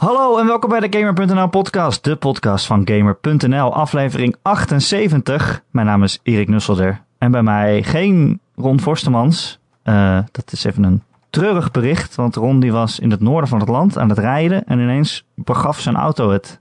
Hallo 0.00 0.38
en 0.38 0.46
welkom 0.46 0.68
bij 0.68 0.80
de 0.80 0.98
Gamer.nl 0.98 1.48
podcast, 1.48 2.04
de 2.04 2.16
podcast 2.16 2.66
van 2.66 2.82
Gamer.nl, 2.84 3.74
aflevering 3.74 4.36
78. 4.42 5.62
Mijn 5.70 5.86
naam 5.86 6.02
is 6.02 6.18
Erik 6.22 6.48
Nusselder 6.48 7.02
en 7.18 7.30
bij 7.30 7.42
mij 7.42 7.82
geen 7.82 8.40
Ron 8.56 8.80
Forstemans. 8.80 9.58
Uh, 9.84 10.18
dat 10.32 10.52
is 10.52 10.64
even 10.64 10.82
een 10.82 11.02
treurig 11.30 11.70
bericht, 11.70 12.14
want 12.14 12.34
Ron 12.34 12.60
die 12.60 12.72
was 12.72 12.98
in 12.98 13.10
het 13.10 13.20
noorden 13.20 13.48
van 13.48 13.60
het 13.60 13.68
land 13.68 13.98
aan 13.98 14.08
het 14.08 14.18
rijden 14.18 14.64
en 14.66 14.78
ineens 14.78 15.24
begaf 15.34 15.80
zijn 15.80 15.96
auto 15.96 16.30
het. 16.30 16.60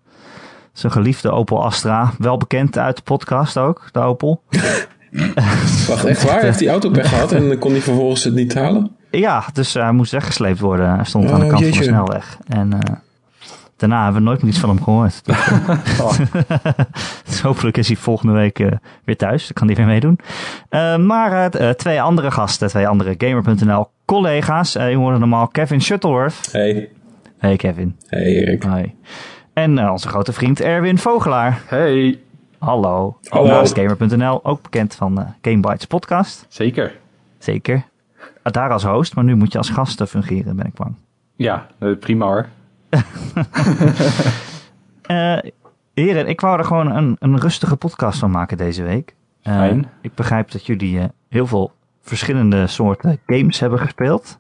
Zijn 0.74 0.92
geliefde 0.92 1.32
Opel 1.32 1.64
Astra, 1.64 2.12
wel 2.18 2.38
bekend 2.38 2.78
uit 2.78 2.96
de 2.96 3.04
podcast 3.04 3.58
ook, 3.58 3.90
de 3.92 4.00
Opel. 4.00 4.42
Wacht, 5.88 6.06
echt 6.06 6.24
waar? 6.24 6.42
Heeft 6.42 6.60
die 6.60 6.70
auto 6.70 6.90
pech 6.90 7.10
gehad 7.10 7.32
en 7.32 7.58
kon 7.58 7.72
hij 7.72 7.82
vervolgens 7.82 8.24
het 8.24 8.34
niet 8.34 8.54
halen? 8.54 8.96
Ja, 9.12 9.44
dus 9.54 9.74
hij 9.74 9.92
moest 9.92 10.12
weggesleept 10.12 10.60
worden. 10.60 10.96
Hij 10.96 11.06
stond 11.06 11.32
aan 11.32 11.40
de 11.40 11.48
kant 11.48 11.64
van 11.64 11.72
de 11.72 11.84
snelweg. 11.84 12.38
En 12.48 12.72
uh, 12.74 12.80
daarna 13.80 14.04
hebben 14.04 14.22
we 14.22 14.28
nooit 14.28 14.42
meer 14.42 14.52
iets 14.52 14.60
van 14.60 14.70
hem 14.70 14.84
gehoord. 14.84 15.22
dus 17.26 17.42
hopelijk 17.42 17.78
is 17.78 17.88
hij 17.88 17.96
volgende 17.96 18.34
week 18.34 18.60
uh, 18.60 18.72
weer 19.04 19.18
thuis. 19.18 19.44
Dan 19.44 19.54
kan 19.54 19.68
hij 19.68 19.76
weer 19.76 19.86
meedoen. 19.86 20.20
Uh, 20.70 20.98
maar 20.98 21.50
twee 21.76 22.02
andere 22.02 22.32
gasten, 22.32 22.68
twee 22.68 22.88
andere 22.88 23.16
Gamer.nl 23.18 23.90
collega's. 24.06 24.74
je 24.74 24.96
hoorde 24.96 25.20
normaal 25.20 25.48
Kevin 25.48 25.82
Shuttleworth. 25.82 26.52
Hey. 26.52 26.90
Hey 27.38 27.56
Kevin. 27.56 27.96
Hey 28.08 28.22
Erik. 28.22 28.64
Hi. 28.64 28.86
En 29.54 29.90
onze 29.90 30.08
grote 30.08 30.34
vriend 30.34 30.62
Erwin 30.62 30.98
Vogelaar. 30.98 31.62
Hey. 31.66 32.20
Hallo. 32.58 33.18
Hallo. 33.24 33.48
Naast 33.48 33.80
Gamer.nl, 33.80 34.46
ook 34.46 34.62
bekend 34.62 34.96
van 34.96 35.16
de 35.16 35.24
Game 35.42 35.60
Bites 35.60 35.86
podcast. 35.86 36.46
Zeker. 36.48 36.98
Zeker. 37.38 37.84
Daar 38.44 38.72
als 38.72 38.84
host, 38.84 39.16
maar 39.16 39.24
nu 39.24 39.36
moet 39.36 39.52
je 39.52 39.58
als 39.58 39.70
gast 39.70 40.04
fungeren, 40.04 40.56
ben 40.56 40.66
ik 40.66 40.74
bang. 40.74 40.96
Ja, 41.36 41.68
prima 42.00 42.26
hoor. 42.26 42.48
Uh, 45.08 45.38
heren, 45.94 46.28
ik 46.28 46.42
wou 46.42 46.58
er 46.58 46.66
gewoon 46.66 46.92
een, 46.92 47.16
een 47.20 47.40
rustige 47.40 47.76
podcast 47.76 48.20
van 48.20 48.32
maken 48.32 48.58
deze 48.58 48.84
week. 48.84 49.16
Uh, 49.44 49.54
Fijn. 49.54 49.90
Ik 50.02 50.16
begrijp 50.16 50.52
dat 50.52 50.66
jullie 50.66 50.98
uh, 50.98 51.04
heel 51.30 51.48
veel 51.48 51.72
verschillende 52.02 52.68
soorten 52.68 53.20
games 53.26 53.60
hebben 53.60 53.80
gespeeld. 53.80 54.40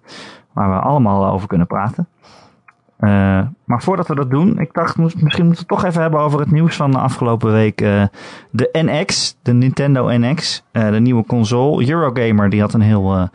Waar 0.53 0.69
we 0.69 0.79
allemaal 0.79 1.25
over 1.25 1.47
kunnen 1.47 1.67
praten. 1.67 2.07
Uh, 2.99 3.41
maar 3.63 3.83
voordat 3.83 4.07
we 4.07 4.15
dat 4.15 4.29
doen, 4.29 4.59
ik 4.59 4.73
dacht 4.73 4.97
misschien 4.97 5.23
moeten 5.23 5.45
we 5.45 5.57
het 5.57 5.67
toch 5.67 5.83
even 5.85 6.01
hebben 6.01 6.19
over 6.19 6.39
het 6.39 6.51
nieuws 6.51 6.75
van 6.75 6.91
de 6.91 6.97
afgelopen 6.97 7.51
week. 7.51 7.81
Uh, 7.81 8.03
de 8.51 8.69
NX, 8.71 9.37
de 9.41 9.53
Nintendo 9.53 10.07
NX, 10.07 10.63
uh, 10.71 10.89
de 10.89 10.99
nieuwe 10.99 11.25
console. 11.25 11.89
Eurogamer 11.89 12.49
die 12.49 12.61
had 12.61 12.73
een, 12.73 12.81
heel, 12.81 13.29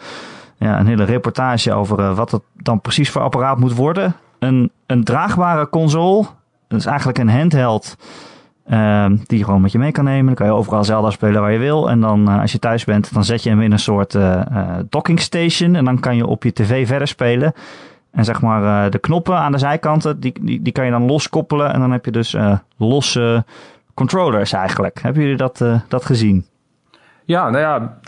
ja, 0.58 0.80
een 0.80 0.86
hele 0.86 1.04
reportage 1.04 1.72
over 1.72 2.14
wat 2.14 2.30
het 2.30 2.42
dan 2.52 2.80
precies 2.80 3.10
voor 3.10 3.22
apparaat 3.22 3.58
moet 3.58 3.74
worden. 3.74 4.16
Een, 4.46 4.70
een 4.86 5.04
draagbare 5.04 5.68
console, 5.68 6.24
dat 6.68 6.78
is 6.78 6.86
eigenlijk 6.86 7.18
een 7.18 7.30
handheld 7.30 7.96
die 9.26 9.38
je 9.38 9.44
gewoon 9.44 9.60
met 9.60 9.72
je 9.72 9.78
mee 9.78 9.92
kan 9.92 10.04
nemen. 10.04 10.26
Dan 10.26 10.34
kan 10.34 10.46
je 10.46 10.52
overal 10.52 10.84
Zelda 10.84 11.10
spelen 11.10 11.40
waar 11.40 11.52
je 11.52 11.58
wil. 11.58 11.90
En 11.90 12.00
dan 12.00 12.28
als 12.28 12.52
je 12.52 12.58
thuis 12.58 12.84
bent, 12.84 13.14
dan 13.14 13.24
zet 13.24 13.42
je 13.42 13.48
hem 13.50 13.60
in 13.60 13.72
een 13.72 13.78
soort 13.78 14.16
docking 14.88 15.20
station. 15.20 15.74
En 15.74 15.84
dan 15.84 16.00
kan 16.00 16.16
je 16.16 16.26
op 16.26 16.42
je 16.42 16.52
tv 16.52 16.86
verder 16.86 17.08
spelen. 17.08 17.52
En 18.14 18.24
zeg 18.24 18.40
maar 18.40 18.62
uh, 18.62 18.90
de 18.90 18.98
knoppen 18.98 19.36
aan 19.36 19.52
de 19.52 19.58
zijkanten, 19.58 20.20
die, 20.20 20.32
die, 20.40 20.62
die 20.62 20.72
kan 20.72 20.84
je 20.84 20.90
dan 20.90 21.06
loskoppelen. 21.06 21.72
En 21.72 21.80
dan 21.80 21.90
heb 21.90 22.04
je 22.04 22.10
dus 22.10 22.34
uh, 22.34 22.58
losse 22.76 23.44
controllers 23.94 24.52
eigenlijk. 24.52 25.02
Hebben 25.02 25.22
jullie 25.22 25.36
dat, 25.36 25.60
uh, 25.60 25.80
dat 25.88 26.04
gezien? 26.04 26.46
Ja, 27.24 27.50
nou 27.50 27.62
ja, 27.62 27.98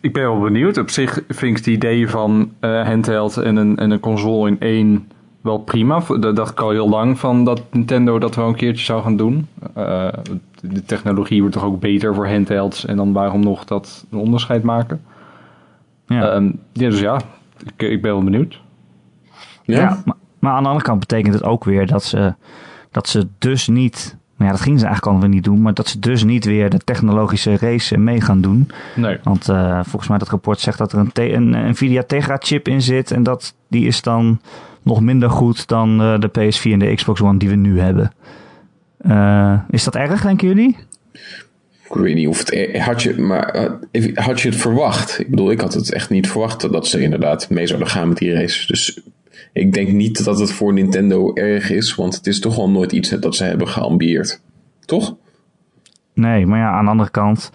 ik 0.00 0.12
ben 0.12 0.22
wel 0.22 0.40
benieuwd. 0.40 0.78
Op 0.78 0.90
zich 0.90 1.20
vind 1.28 1.50
ik 1.50 1.56
het 1.56 1.66
idee 1.66 2.10
van 2.10 2.52
handheld 2.60 3.36
en 3.36 3.56
een, 3.56 3.76
en 3.76 3.90
een 3.90 4.00
console 4.00 4.48
in 4.48 4.60
één 4.60 5.10
wel 5.48 5.58
prima. 5.58 6.02
Dat 6.20 6.36
dacht 6.36 6.50
ik 6.50 6.60
al 6.60 6.70
heel 6.70 6.88
lang 6.88 7.18
van 7.18 7.44
dat 7.44 7.62
Nintendo 7.70 8.18
dat 8.18 8.34
wel 8.34 8.48
een 8.48 8.54
keertje 8.54 8.84
zou 8.84 9.02
gaan 9.02 9.16
doen. 9.16 9.46
de 10.60 10.84
technologie 10.86 11.40
wordt 11.40 11.54
toch 11.54 11.64
ook 11.64 11.80
beter 11.80 12.14
voor 12.14 12.28
handhelds. 12.28 12.84
En 12.84 12.96
dan 12.96 13.12
waarom 13.12 13.40
nog 13.40 13.64
dat 13.64 14.06
een 14.10 14.18
onderscheid 14.18 14.62
maken? 14.62 15.00
Ja, 16.06 16.34
um, 16.34 16.58
ja 16.72 16.88
dus 16.88 17.00
ja, 17.00 17.20
ik, 17.64 17.88
ik 17.88 18.02
ben 18.02 18.12
wel 18.12 18.22
benieuwd. 18.22 18.60
Ja, 19.62 19.78
ja 19.78 20.02
maar, 20.04 20.16
maar, 20.38 20.52
aan 20.52 20.62
de 20.62 20.68
andere 20.68 20.86
kant 20.86 21.00
betekent 21.00 21.34
het 21.34 21.42
ook 21.42 21.64
weer 21.64 21.86
dat 21.86 22.04
ze, 22.04 22.34
dat 22.90 23.08
ze 23.08 23.28
dus 23.38 23.68
niet. 23.68 24.16
Nou 24.36 24.50
ja, 24.50 24.56
dat 24.56 24.64
gingen 24.64 24.78
ze 24.78 24.86
eigenlijk 24.86 25.16
al 25.16 25.22
weer 25.22 25.34
niet 25.34 25.44
doen. 25.44 25.62
Maar 25.62 25.74
dat 25.74 25.88
ze 25.88 25.98
dus 25.98 26.24
niet 26.24 26.44
weer 26.44 26.70
de 26.70 26.78
technologische 26.78 27.56
race 27.56 27.98
mee 27.98 28.20
gaan 28.20 28.40
doen. 28.40 28.70
Nee. 28.96 29.18
Want 29.22 29.48
uh, 29.48 29.80
volgens 29.82 30.08
mij 30.08 30.18
dat 30.18 30.28
rapport 30.28 30.60
zegt 30.60 30.78
dat 30.78 30.92
er 30.92 30.98
een, 30.98 31.34
een 31.34 31.70
Nvidia 31.70 32.02
Tegra 32.02 32.36
chip 32.38 32.68
in 32.68 32.82
zit. 32.82 33.10
En 33.10 33.22
dat, 33.22 33.54
die 33.68 33.86
is 33.86 34.02
dan 34.02 34.40
nog 34.88 35.00
minder 35.00 35.30
goed 35.30 35.68
dan 35.68 36.02
uh, 36.02 36.18
de 36.18 36.28
PS4 36.28 36.70
en 36.72 36.78
de 36.78 36.94
Xbox 36.94 37.20
One 37.20 37.38
die 37.38 37.48
we 37.48 37.54
nu 37.54 37.80
hebben. 37.80 38.12
Uh, 39.06 39.60
is 39.70 39.84
dat 39.84 39.94
erg, 39.94 40.22
denken 40.22 40.48
jullie? 40.48 40.76
Ik 41.84 41.94
weet 41.94 42.14
niet 42.14 42.28
of 42.28 42.38
het 42.38 42.76
had 42.76 43.02
je, 43.02 43.18
maar 43.20 43.70
had 44.14 44.40
je 44.40 44.48
het 44.48 44.58
verwacht? 44.58 45.18
Ik 45.18 45.30
bedoel, 45.30 45.50
ik 45.50 45.60
had 45.60 45.74
het 45.74 45.92
echt 45.92 46.10
niet 46.10 46.28
verwacht 46.28 46.72
dat 46.72 46.86
ze 46.86 47.00
inderdaad 47.00 47.50
mee 47.50 47.66
zouden 47.66 47.88
gaan 47.88 48.08
met 48.08 48.18
die 48.18 48.32
race. 48.32 48.66
Dus 48.66 49.00
ik 49.52 49.72
denk 49.72 49.88
niet 49.88 50.24
dat 50.24 50.38
het 50.38 50.52
voor 50.52 50.72
Nintendo 50.72 51.34
erg 51.34 51.70
is, 51.70 51.94
want 51.94 52.14
het 52.14 52.26
is 52.26 52.40
toch 52.40 52.56
wel 52.56 52.70
nooit 52.70 52.92
iets 52.92 53.08
dat 53.08 53.36
ze 53.36 53.44
hebben 53.44 53.68
geambieerd. 53.68 54.40
Toch? 54.84 55.16
Nee, 56.14 56.46
maar 56.46 56.58
ja, 56.58 56.70
aan 56.70 56.84
de 56.84 56.90
andere 56.90 57.10
kant, 57.10 57.50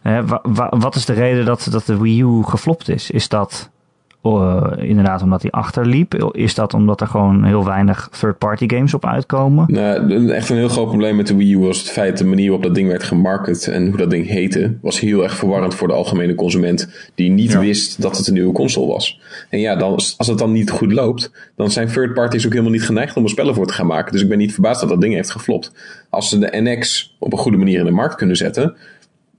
hè, 0.00 0.26
wa, 0.26 0.40
wa, 0.42 0.72
wat 0.78 0.94
is 0.94 1.04
de 1.04 1.12
reden 1.12 1.44
dat, 1.44 1.68
dat 1.70 1.86
de 1.86 1.98
Wii 1.98 2.22
U 2.22 2.42
geflopt 2.42 2.88
is? 2.88 3.10
Is 3.10 3.28
dat 3.28 3.70
uh, 4.22 4.66
inderdaad 4.76 5.22
omdat 5.22 5.42
hij 5.42 5.50
achterliep? 5.50 6.14
Is 6.32 6.54
dat 6.54 6.74
omdat 6.74 7.00
er 7.00 7.06
gewoon 7.06 7.44
heel 7.44 7.64
weinig 7.64 8.08
third-party 8.20 8.68
games 8.68 8.94
op 8.94 9.06
uitkomen? 9.06 9.64
Nou, 9.68 10.28
echt 10.30 10.48
een 10.48 10.56
heel 10.56 10.68
groot 10.68 10.88
probleem 10.88 11.16
met 11.16 11.26
de 11.26 11.36
Wii 11.36 11.52
U 11.52 11.58
was 11.58 11.78
het 11.78 11.90
feit 11.90 12.18
de 12.18 12.24
manier 12.24 12.44
waarop 12.44 12.66
dat 12.66 12.74
ding 12.74 12.88
werd 12.88 13.02
gemarket 13.02 13.68
en 13.68 13.88
hoe 13.88 13.96
dat 13.96 14.10
ding 14.10 14.26
heette, 14.26 14.74
was 14.80 15.00
heel 15.00 15.22
erg 15.22 15.36
verwarrend 15.36 15.74
voor 15.74 15.88
de 15.88 15.94
algemene 15.94 16.34
consument 16.34 17.10
die 17.14 17.30
niet 17.30 17.52
ja. 17.52 17.60
wist 17.60 18.02
dat 18.02 18.16
het 18.16 18.26
een 18.26 18.34
nieuwe 18.34 18.52
console 18.52 18.86
was. 18.86 19.20
En 19.50 19.60
ja, 19.60 19.76
dan, 19.76 19.92
als 19.92 20.26
het 20.26 20.38
dan 20.38 20.52
niet 20.52 20.70
goed 20.70 20.92
loopt, 20.92 21.32
dan 21.56 21.70
zijn 21.70 21.88
third 21.88 22.14
parties 22.14 22.46
ook 22.46 22.52
helemaal 22.52 22.72
niet 22.72 22.84
geneigd 22.84 23.16
om 23.16 23.24
er 23.24 23.30
spellen 23.30 23.54
voor 23.54 23.66
te 23.66 23.72
gaan 23.72 23.86
maken. 23.86 24.12
Dus 24.12 24.22
ik 24.22 24.28
ben 24.28 24.38
niet 24.38 24.52
verbaasd 24.52 24.80
dat 24.80 24.88
dat 24.88 25.00
ding 25.00 25.14
heeft 25.14 25.30
geflopt. 25.30 25.72
Als 26.10 26.28
ze 26.28 26.38
de 26.38 26.60
NX 26.60 27.14
op 27.18 27.32
een 27.32 27.38
goede 27.38 27.58
manier 27.58 27.78
in 27.78 27.84
de 27.84 27.90
markt 27.90 28.14
kunnen 28.14 28.36
zetten, 28.36 28.76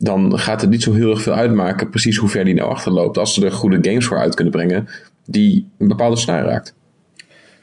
dan 0.04 0.40
gaat 0.40 0.62
het 0.62 0.70
niet 0.70 0.84
zo 0.84 0.94
heel 0.94 1.10
erg 1.10 1.22
veel 1.22 1.34
uitmaken 1.34 1.90
precies 1.90 2.18
hoe 2.18 2.30
ver 2.30 2.46
die 2.46 2.54
nou 2.54 2.70
achterloopt. 2.70 3.18
Als 3.18 3.34
ze 3.34 3.46
er 3.46 3.52
goede 3.52 3.78
games 3.82 4.06
voor 4.06 4.18
uit 4.18 4.36
kunnen 4.36 4.54
brengen 4.54 4.88
die 5.26 5.68
een 5.78 5.88
bepaalde 5.88 6.16
snaar 6.16 6.46
raakt. 6.46 6.76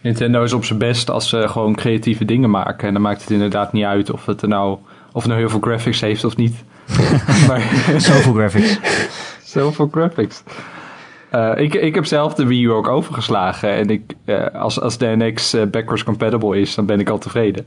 Nintendo 0.01 0.43
is 0.43 0.53
op 0.53 0.65
zijn 0.65 0.79
best 0.79 1.11
als 1.11 1.29
ze 1.29 1.49
gewoon 1.49 1.75
creatieve 1.75 2.25
dingen 2.25 2.51
maken. 2.51 2.87
En 2.87 2.93
dan 2.93 3.03
maakt 3.03 3.21
het 3.21 3.31
inderdaad 3.31 3.73
niet 3.73 3.85
uit 3.85 4.11
of 4.11 4.27
het 4.27 4.43
er 4.43 4.49
nou, 4.49 4.79
of 5.13 5.23
het 5.23 5.27
nou 5.27 5.39
heel 5.39 5.49
veel 5.49 5.61
graphics 5.61 6.01
heeft 6.01 6.25
of 6.25 6.37
niet. 6.37 6.55
maar, 7.49 7.61
Zoveel 7.97 8.33
graphics. 8.33 8.79
Zoveel 9.55 9.89
graphics. 9.91 10.43
Uh, 11.35 11.53
ik, 11.57 11.75
ik 11.75 11.95
heb 11.95 12.05
zelf 12.05 12.35
de 12.35 12.47
Wii 12.47 12.65
U 12.65 12.71
ook 12.71 12.89
overgeslagen. 12.89 13.71
En 13.71 13.89
ik, 13.89 14.15
uh, 14.25 14.47
als, 14.47 14.81
als 14.81 14.99
de 14.99 15.15
NX 15.17 15.55
uh, 15.55 15.65
backwards 15.65 16.05
compatible 16.05 16.61
is, 16.61 16.75
dan 16.75 16.87
ben 16.87 17.01
ik 17.01 17.09
al 17.09 17.19
tevreden. 17.19 17.67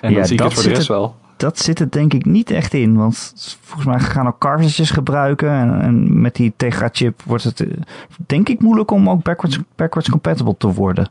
En 0.00 0.10
ja, 0.10 0.16
dan 0.16 0.26
zie 0.26 0.36
ik 0.36 0.42
het 0.42 0.54
voor 0.54 0.62
de 0.62 0.68
rest 0.68 0.88
wel 0.88 1.14
dat 1.40 1.58
zit 1.58 1.78
het 1.78 1.92
denk 1.92 2.14
ik 2.14 2.24
niet 2.24 2.50
echt 2.50 2.74
in. 2.74 2.96
Want 2.96 3.34
volgens 3.60 3.86
mij 3.86 3.98
gaan 3.98 4.26
ook 4.26 4.38
cartridges 4.38 4.90
gebruiken. 4.90 5.50
En, 5.50 5.80
en 5.80 6.20
met 6.20 6.34
die 6.34 6.52
Tegra 6.56 6.88
chip 6.92 7.22
wordt 7.24 7.44
het 7.44 7.64
denk 8.26 8.48
ik 8.48 8.60
moeilijk 8.60 8.90
om 8.90 9.10
ook 9.10 9.22
backwards, 9.22 9.58
backwards 9.76 10.10
compatible 10.10 10.54
te 10.58 10.72
worden. 10.72 11.08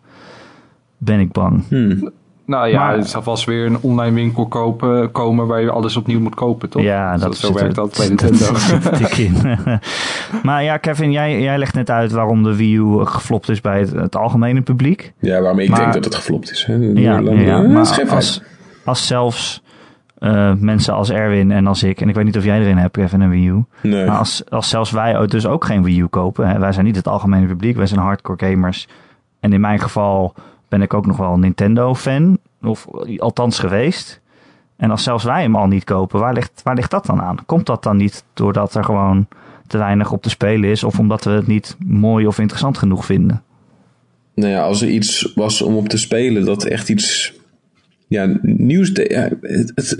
Ben 0.97 1.19
ik 1.19 1.31
bang. 1.31 1.63
Hmm. 1.67 2.11
Nou 2.45 2.67
ja, 2.67 2.79
maar, 2.85 2.97
het 2.97 3.09
zal 3.09 3.23
vast 3.23 3.45
weer 3.45 3.65
een 3.65 3.81
online 3.81 4.15
winkel 4.15 4.47
kopen, 4.47 5.11
komen 5.11 5.47
waar 5.47 5.61
je 5.61 5.71
alles 5.71 5.97
opnieuw 5.97 6.19
moet 6.19 6.35
kopen, 6.35 6.69
toch? 6.69 6.81
Ja, 6.81 7.11
dat, 7.11 7.21
dat 7.21 7.37
zo 7.37 7.53
werkt 7.53 7.75
dat 7.75 7.97
bij 7.97 8.09
dat 8.15 8.21
Nintendo. 8.21 8.57
zit 8.95 9.17
in. 9.17 9.59
maar 10.43 10.63
ja, 10.63 10.77
Kevin, 10.77 11.11
jij, 11.11 11.41
jij 11.41 11.57
legt 11.57 11.73
net 11.73 11.89
uit 11.89 12.11
waarom 12.11 12.43
de 12.43 12.55
Wii 12.55 12.75
U 12.75 13.05
geflopt 13.05 13.49
is 13.49 13.61
bij 13.61 13.79
het, 13.79 13.91
het 13.91 14.15
algemene 14.15 14.61
publiek. 14.61 15.13
Ja, 15.19 15.41
waarom 15.41 15.59
ik 15.59 15.69
maar, 15.69 15.79
denk 15.79 15.93
dat 15.93 16.03
het 16.03 16.15
geflopt 16.15 16.51
is. 16.51 16.65
Hè? 16.65 16.75
Ja, 16.75 17.19
ja, 17.19 17.31
ja, 17.31 17.61
maar 17.61 18.09
als, 18.09 18.41
als 18.85 19.07
zelfs 19.07 19.61
uh, 20.19 20.53
mensen 20.53 20.93
als 20.93 21.09
Erwin 21.09 21.51
en 21.51 21.67
als 21.67 21.83
ik, 21.83 22.01
en 22.01 22.09
ik 22.09 22.15
weet 22.15 22.25
niet 22.25 22.37
of 22.37 22.43
jij 22.43 22.59
erin 22.59 22.77
hebt, 22.77 22.97
Kevin, 22.97 23.21
een 23.21 23.29
Wii 23.29 23.47
U. 23.47 23.63
Nee. 23.81 24.05
Maar 24.05 24.17
als, 24.17 24.43
als 24.49 24.69
zelfs 24.69 24.91
wij 24.91 25.27
dus 25.27 25.45
ook 25.45 25.65
geen 25.65 25.83
Wii 25.83 25.99
U 25.99 26.07
kopen, 26.07 26.47
hè, 26.47 26.59
wij 26.59 26.71
zijn 26.71 26.85
niet 26.85 26.95
het 26.95 27.07
algemene 27.07 27.47
publiek, 27.47 27.75
wij 27.75 27.87
zijn 27.87 27.99
hardcore 27.99 28.45
gamers. 28.45 28.87
En 29.39 29.53
in 29.53 29.61
mijn 29.61 29.79
geval 29.79 30.33
ben 30.67 30.81
ik 30.81 30.93
ook 30.93 31.05
nog 31.05 31.17
wel 31.17 31.33
een 31.33 31.39
Nintendo-fan, 31.39 32.37
of 32.61 32.87
althans 33.17 33.59
geweest. 33.59 34.21
En 34.77 34.91
als 34.91 35.03
zelfs 35.03 35.23
wij 35.23 35.41
hem 35.41 35.55
al 35.55 35.67
niet 35.67 35.83
kopen, 35.83 36.19
waar 36.19 36.33
ligt, 36.33 36.61
waar 36.63 36.75
ligt 36.75 36.91
dat 36.91 37.05
dan 37.05 37.21
aan? 37.21 37.45
Komt 37.45 37.65
dat 37.65 37.83
dan 37.83 37.97
niet 37.97 38.23
doordat 38.33 38.75
er 38.75 38.83
gewoon 38.83 39.27
te 39.67 39.77
weinig 39.77 40.11
op 40.11 40.21
te 40.21 40.29
spelen 40.29 40.69
is, 40.69 40.83
of 40.83 40.99
omdat 40.99 41.23
we 41.23 41.31
het 41.31 41.47
niet 41.47 41.75
mooi 41.85 42.27
of 42.27 42.39
interessant 42.39 42.77
genoeg 42.77 43.05
vinden? 43.05 43.43
Nou 44.35 44.51
ja, 44.51 44.61
als 44.61 44.81
er 44.81 44.89
iets 44.89 45.31
was 45.35 45.61
om 45.61 45.75
op 45.75 45.89
te 45.89 45.97
spelen 45.97 46.45
dat 46.45 46.63
echt 46.63 46.89
iets 46.89 47.33
ja, 48.09 48.39
nieuws. 48.41 48.91
Ja, 48.93 49.29
het, 49.41 49.93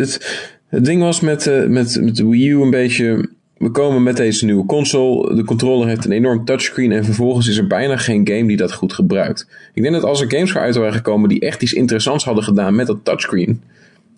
het, 0.70 0.86
ding 0.86 1.02
was 1.02 1.20
met, 1.20 1.46
uh, 1.46 1.66
met, 1.66 2.02
met 2.02 2.16
de 2.16 2.28
Wii 2.28 2.50
U 2.50 2.62
een 2.62 2.70
beetje. 2.70 3.30
we 3.58 3.72
komen 3.72 4.04
met 4.04 4.18
deze 4.18 4.46
nieuwe 4.46 4.66
console. 4.66 5.36
De 5.36 5.44
controller 5.44 5.88
heeft 5.88 6.06
een 6.06 6.12
enorm 6.12 6.46
touchscreen 6.46 6.92
en 6.92 7.06
vervolgens 7.06 7.48
is 7.48 7.58
er 7.58 7.68
bijna 7.68 7.98
geen 7.98 8.28
game 8.28 8.48
die 8.48 8.58
dat 8.58 8.74
goed 8.74 8.94
gebruikt. 8.94 9.48
Ik 9.74 9.82
denk 9.82 9.94
dat 9.94 10.04
als 10.04 10.22
er 10.22 10.32
games 10.32 10.56
uit 10.56 10.76
waren 10.76 10.94
gekomen 10.94 11.30
die 11.30 11.40
echt 11.40 11.62
iets 11.62 11.74
interessants 11.74 12.24
hadden 12.24 12.44
gedaan 12.44 12.76
met 12.76 12.88
dat 12.88 13.00
touchscreen, 13.04 13.62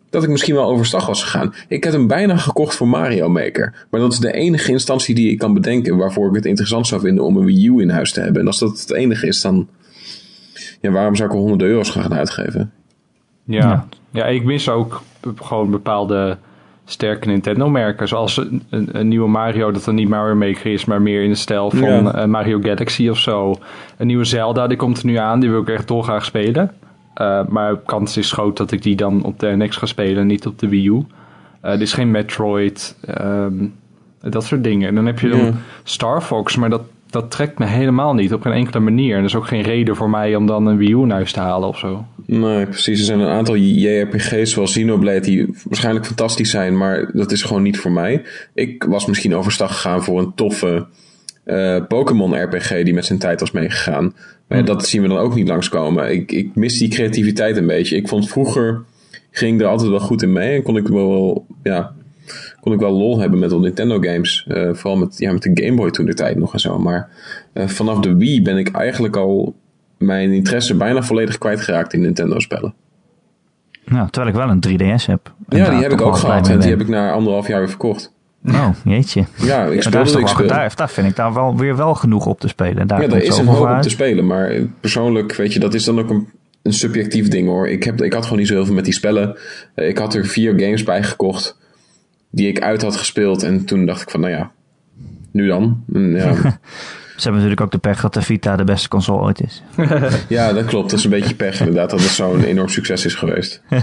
dat 0.09 0.23
ik 0.23 0.29
misschien 0.29 0.55
wel 0.55 0.69
overstag 0.69 1.05
was 1.05 1.23
gegaan. 1.23 1.53
Ik 1.67 1.83
heb 1.83 1.93
hem 1.93 2.07
bijna 2.07 2.38
gekocht 2.38 2.75
voor 2.75 2.88
Mario 2.88 3.29
Maker. 3.29 3.85
Maar 3.89 3.99
dat 3.99 4.13
is 4.13 4.19
de 4.19 4.33
enige 4.33 4.71
instantie 4.71 5.15
die 5.15 5.31
ik 5.31 5.38
kan 5.38 5.53
bedenken 5.53 5.97
waarvoor 5.97 6.29
ik 6.29 6.35
het 6.35 6.45
interessant 6.45 6.88
zou 6.88 7.01
vinden 7.01 7.23
om 7.23 7.38
een 7.38 7.45
Wii 7.45 7.67
U 7.67 7.81
in 7.81 7.89
huis 7.89 8.11
te 8.11 8.21
hebben. 8.21 8.41
En 8.41 8.47
als 8.47 8.59
dat 8.59 8.79
het 8.79 8.91
enige 8.91 9.27
is, 9.27 9.41
dan. 9.41 9.67
Ja, 10.81 10.91
waarom 10.91 11.15
zou 11.15 11.29
ik 11.29 11.35
er 11.35 11.41
honderden 11.41 11.67
euro's 11.67 11.89
gaan 11.89 12.13
uitgeven? 12.13 12.71
Ja. 13.51 13.59
ja. 13.59 13.86
ja, 14.12 14.25
ik 14.25 14.44
mis 14.44 14.69
ook 14.69 15.01
gewoon 15.36 15.71
bepaalde 15.71 16.38
sterke 16.86 17.27
Nintendo-merken. 17.27 18.07
Zoals 18.07 18.38
een, 18.38 18.63
een, 18.69 19.07
nieuwe 19.07 19.30
Mario, 19.30 19.71
dat 19.71 19.83
dan 19.83 19.95
niet 19.95 20.09
Mario 20.09 20.36
Maker 20.36 20.71
is, 20.71 20.86
maar 20.86 21.01
meer 21.01 21.24
in 21.24 21.30
de 21.30 21.36
stijl 21.36 21.71
van 21.71 22.12
eh, 22.12 22.25
Mario 22.25 22.59
Galaxy 22.62 23.09
of 23.09 23.18
zo. 23.18 23.56
Een 23.98 24.07
nieuwe 24.07 24.24
Zelda, 24.24 24.68
die 24.68 24.77
komt 24.77 25.00
er 25.00 25.06
nu 25.06 25.15
aan, 25.15 25.39
die 25.39 25.50
wil 25.50 25.62
ik 25.62 25.69
echt 25.69 25.88
dolgraag 25.88 26.25
spelen. 26.25 26.71
Uh, 27.21 27.45
maar 27.48 27.77
kans 27.77 28.18
is 28.18 28.31
groot 28.31 28.57
dat 28.57 28.71
ik 28.71 28.81
die 28.81 28.95
dan 28.95 29.24
op 29.24 29.39
de 29.39 29.56
NX 29.57 29.77
ga 29.77 29.86
spelen, 29.86 30.27
niet 30.27 30.48
op 30.48 30.59
de 30.59 30.69
Wii 30.69 30.88
U. 30.88 31.06
Uh, 31.65 31.80
is 31.80 31.94
geen 31.94 32.12
Metroid, 32.12 32.95
ehm, 33.01 33.65
dat 34.21 34.44
soort 34.44 34.63
dingen. 34.63 34.88
En 34.88 34.95
dan 34.95 35.06
heb 35.06 35.19
je 35.19 35.30
dan 35.30 35.53
Star 35.83 36.21
Fox, 36.21 36.56
maar 36.56 36.69
dat, 36.69 36.81
dat 37.11 37.31
trekt 37.31 37.59
me 37.59 37.65
helemaal 37.65 38.13
niet 38.13 38.33
op 38.33 38.41
geen 38.41 38.53
enkele 38.53 38.79
manier. 38.79 39.13
En 39.13 39.19
er 39.19 39.25
is 39.25 39.35
ook 39.35 39.47
geen 39.47 39.61
reden 39.61 39.95
voor 39.95 40.09
mij 40.09 40.35
om 40.35 40.45
dan 40.45 40.65
een 40.65 40.77
Wii 40.77 40.91
U 40.91 41.11
huis 41.11 41.31
te 41.31 41.39
halen 41.39 41.67
of 41.67 41.77
zo. 41.77 42.05
Nee, 42.25 42.65
precies. 42.65 42.99
Er 42.99 43.05
zijn 43.05 43.19
een 43.19 43.27
aantal 43.27 43.55
JRPG's 43.55 44.51
zoals 44.51 44.71
Xenoblade 44.71 45.19
die 45.19 45.55
waarschijnlijk 45.63 46.05
fantastisch 46.05 46.49
zijn, 46.49 46.77
maar 46.77 47.11
dat 47.13 47.31
is 47.31 47.41
gewoon 47.41 47.63
niet 47.63 47.79
voor 47.79 47.91
mij. 47.91 48.21
Ik 48.53 48.83
was 48.83 49.05
misschien 49.05 49.35
overstag 49.35 49.71
gegaan 49.71 50.03
voor 50.03 50.19
een 50.19 50.33
toffe 50.35 50.85
uh, 51.45 51.77
Pokémon 51.87 52.43
RPG 52.43 52.83
die 52.83 52.93
met 52.93 53.05
zijn 53.05 53.19
tijd 53.19 53.39
was 53.39 53.51
meegegaan. 53.51 54.13
Maar 54.47 54.57
hmm. 54.57 54.67
dat 54.67 54.87
zien 54.87 55.01
we 55.01 55.07
dan 55.07 55.17
ook 55.17 55.35
niet 55.35 55.47
langskomen. 55.47 56.11
Ik, 56.11 56.31
ik 56.31 56.55
mis 56.55 56.77
die 56.77 56.89
creativiteit 56.89 57.57
een 57.57 57.67
beetje. 57.67 57.95
Ik 57.95 58.07
vond 58.07 58.29
vroeger 58.29 58.83
ging 59.31 59.61
er 59.61 59.67
altijd 59.67 59.89
wel 59.89 59.99
goed 59.99 60.21
in 60.21 60.31
mee 60.31 60.55
en 60.55 60.63
kon 60.63 60.77
ik 60.77 60.87
wel, 60.87 61.45
ja, 61.63 61.93
kon 62.59 62.73
ik 62.73 62.79
wel 62.79 62.91
lol 62.91 63.19
hebben 63.19 63.39
met 63.39 63.49
de 63.49 63.59
Nintendo 63.59 63.99
games. 63.99 64.45
Uh, 64.47 64.73
vooral 64.73 64.97
met, 64.99 65.17
ja, 65.17 65.31
met 65.31 65.41
de 65.41 65.63
Game 65.63 65.75
Boy 65.75 65.91
toen 65.91 66.05
de 66.05 66.13
tijd 66.13 66.37
nog 66.37 66.53
en 66.53 66.59
zo. 66.59 66.79
Maar 66.79 67.09
uh, 67.53 67.67
vanaf 67.67 67.99
de 67.99 68.15
Wii 68.15 68.41
ben 68.41 68.57
ik 68.57 68.71
eigenlijk 68.71 69.15
al 69.15 69.55
mijn 69.97 70.31
interesse 70.31 70.75
bijna 70.75 71.03
volledig 71.03 71.37
kwijtgeraakt 71.37 71.93
in 71.93 72.01
Nintendo 72.01 72.39
spellen. 72.39 72.73
Nou, 73.85 74.09
terwijl 74.09 74.35
ik 74.35 74.39
wel 74.39 74.49
een 74.49 74.79
3DS 74.79 75.05
heb. 75.05 75.33
Ja, 75.49 75.69
die 75.69 75.81
heb 75.81 75.91
ik 75.91 76.01
ook 76.01 76.15
gehad 76.15 76.49
en 76.49 76.59
die 76.59 76.69
heb 76.69 76.81
ik 76.81 76.87
na 76.87 77.11
anderhalf 77.11 77.47
jaar 77.47 77.59
weer 77.59 77.69
verkocht. 77.69 78.13
Oh, 78.45 78.69
jeetje. 78.83 79.21
Ja, 79.37 79.65
ik 79.65 79.91
daar, 79.91 80.07
ik 80.07 80.47
daar, 80.47 80.75
daar 80.75 80.89
vind 80.89 81.07
ik 81.07 81.15
daar 81.15 81.33
wel 81.33 81.57
weer 81.57 81.75
wel 81.75 81.95
genoeg 81.95 82.25
op 82.25 82.39
te 82.39 82.47
spelen. 82.47 82.87
Daar 82.87 83.01
ja, 83.01 83.07
daar 83.07 83.21
is 83.21 83.37
een 83.37 83.47
hoop 83.47 83.69
op 83.69 83.81
te 83.81 83.89
spelen. 83.89 84.25
Maar 84.25 84.53
persoonlijk, 84.79 85.35
weet 85.35 85.53
je, 85.53 85.59
dat 85.59 85.73
is 85.73 85.83
dan 85.83 85.99
ook 85.99 86.09
een, 86.09 86.27
een 86.61 86.73
subjectief 86.73 87.27
ding 87.27 87.47
hoor. 87.47 87.67
Ik, 87.67 87.83
heb, 87.83 88.01
ik 88.01 88.13
had 88.13 88.23
gewoon 88.23 88.39
niet 88.39 88.47
zo 88.47 88.53
heel 88.53 88.65
veel 88.65 88.75
met 88.75 88.85
die 88.85 88.93
spellen. 88.93 89.37
Eh, 89.75 89.87
ik 89.87 89.97
had 89.97 90.13
er 90.13 90.25
vier 90.25 90.59
games 90.59 90.83
bij 90.83 91.03
gekocht 91.03 91.59
die 92.31 92.47
ik 92.47 92.61
uit 92.61 92.81
had 92.81 92.95
gespeeld. 92.95 93.43
En 93.43 93.65
toen 93.65 93.85
dacht 93.85 94.01
ik 94.01 94.09
van, 94.09 94.19
nou 94.19 94.33
ja, 94.33 94.51
nu 95.31 95.47
dan. 95.47 95.83
ja. 95.93 96.33
Ze 97.21 97.27
hebben 97.27 97.45
natuurlijk 97.45 97.61
ook 97.61 97.81
de 97.81 97.89
pech 97.89 98.01
dat 98.01 98.13
de 98.13 98.21
Vita 98.21 98.55
de 98.55 98.63
beste 98.63 98.87
console 98.87 99.21
ooit 99.21 99.41
is. 99.41 99.63
ja, 100.27 100.53
dat 100.53 100.65
klopt. 100.65 100.89
Dat 100.89 100.99
is 100.99 101.05
een 101.05 101.11
beetje 101.11 101.35
pech 101.35 101.59
inderdaad 101.59 101.89
dat 101.89 101.99
het 101.99 102.09
zo'n 102.09 102.43
enorm 102.43 102.67
succes 102.69 103.05
is 103.05 103.15
geweest. 103.15 103.61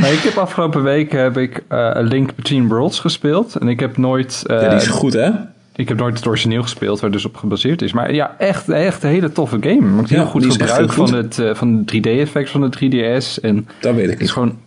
Nou, 0.00 0.12
ik 0.12 0.18
heb 0.18 0.36
afgelopen 0.36 0.82
week 0.82 1.12
heb 1.12 1.36
ik 1.36 1.62
uh, 1.72 1.78
A 1.78 2.00
Link 2.00 2.34
Between 2.34 2.68
Worlds 2.68 3.00
gespeeld. 3.00 3.56
En 3.56 3.68
ik 3.68 3.80
heb 3.80 3.96
nooit... 3.96 4.44
Uh, 4.46 4.62
ja, 4.62 4.68
die 4.68 4.78
is 4.78 4.86
goed 4.86 5.12
hè? 5.12 5.30
Ik 5.74 5.88
heb 5.88 5.98
nooit 5.98 6.16
het 6.16 6.26
origineel 6.26 6.62
gespeeld, 6.62 7.00
waar 7.00 7.10
dus 7.10 7.24
op 7.24 7.36
gebaseerd 7.36 7.82
is. 7.82 7.92
Maar 7.92 8.14
ja, 8.14 8.34
echt, 8.38 8.68
echt 8.68 9.02
een 9.02 9.10
hele 9.10 9.32
toffe 9.32 9.56
game. 9.60 9.80
Maakt 9.80 10.10
heel 10.10 10.26
goed 10.26 10.46
gebruik 10.46 10.92
van, 10.92 11.14
het, 11.14 11.38
uh, 11.38 11.54
van 11.54 11.90
3D-effect 11.94 12.50
van 12.50 12.70
de 12.70 12.76
3DS. 12.76 13.40
En 13.42 13.68
dat 13.80 13.94
weet 13.94 14.04
ik 14.04 14.10
Het 14.10 14.20
is, 14.20 14.30
gewoon, 14.30 14.58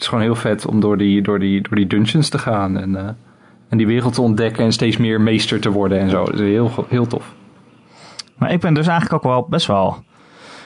het 0.00 0.08
is 0.08 0.14
gewoon 0.14 0.32
heel 0.34 0.40
vet 0.40 0.66
om 0.66 0.80
door 0.80 0.96
die, 0.96 1.22
door 1.22 1.38
die, 1.38 1.60
door 1.60 1.76
die 1.76 1.86
dungeons 1.86 2.28
te 2.28 2.38
gaan. 2.38 2.78
En, 2.78 2.90
uh, 2.90 3.08
en 3.68 3.78
die 3.78 3.86
wereld 3.86 4.14
te 4.14 4.22
ontdekken 4.22 4.64
en 4.64 4.72
steeds 4.72 4.96
meer 4.96 5.20
meester 5.20 5.60
te 5.60 5.70
worden 5.70 5.98
en 5.98 6.10
zo. 6.10 6.24
Is 6.24 6.40
heel, 6.40 6.86
heel 6.88 7.06
tof. 7.06 7.34
Maar 8.36 8.52
ik 8.52 8.60
ben 8.60 8.74
dus 8.74 8.86
eigenlijk 8.86 9.24
ook 9.24 9.32
wel 9.32 9.46
best 9.48 9.66
wel 9.66 10.04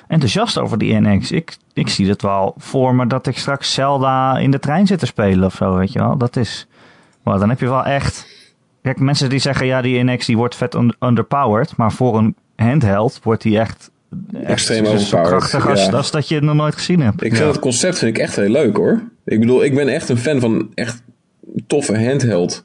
enthousiast 0.09 0.59
over 0.59 0.79
die 0.79 1.01
NX. 1.01 1.33
Ik, 1.33 1.57
ik 1.73 1.89
zie 1.89 2.09
het 2.09 2.23
wel 2.23 2.55
voor 2.57 2.95
me 2.95 3.07
dat 3.07 3.27
ik 3.27 3.39
straks 3.39 3.75
Zelda 3.75 4.39
in 4.39 4.51
de 4.51 4.59
trein 4.59 4.87
zit 4.87 4.99
te 4.99 5.07
spelen 5.07 5.45
of 5.45 5.55
zo, 5.55 5.77
weet 5.77 5.93
je 5.93 5.99
wel. 5.99 6.17
Dat 6.17 6.37
is... 6.37 6.67
Maar 7.23 7.39
dan 7.39 7.49
heb 7.49 7.61
je 7.61 7.69
wel 7.69 7.85
echt... 7.85 8.27
Kijk, 8.83 9.01
mensen 9.01 9.31
die 9.31 9.39
zeggen, 9.39 9.67
ja, 9.67 9.83
die 9.83 10.05
NX 10.05 10.27
die 10.27 10.37
wordt 10.37 10.57
vet 10.57 10.79
underpowered. 11.01 11.77
Maar 11.77 11.93
voor 11.93 12.19
een 12.19 12.37
handheld 12.57 13.21
wordt 13.23 13.43
die 13.43 13.59
echt... 13.59 13.91
Extreem 14.45 14.87
overpowered. 14.87 15.29
krachtig 15.29 15.69
als, 15.69 15.93
als, 15.93 16.11
dat 16.11 16.29
je 16.29 16.35
het 16.35 16.45
nog 16.45 16.55
nooit 16.55 16.75
gezien 16.75 17.01
hebt. 17.01 17.25
Ik 17.25 17.37
vind 17.37 17.49
het 17.49 17.59
concept 17.59 17.99
vind 17.99 18.17
ik 18.17 18.23
echt 18.23 18.37
heel 18.37 18.49
leuk 18.49 18.77
hoor. 18.77 19.03
Ik 19.25 19.41
bedoel, 19.41 19.65
ik 19.65 19.75
ben 19.75 19.89
echt 19.89 20.09
een 20.09 20.19
fan 20.19 20.41
van 20.41 20.71
echt 20.75 21.03
toffe 21.67 22.05
handheld 22.05 22.65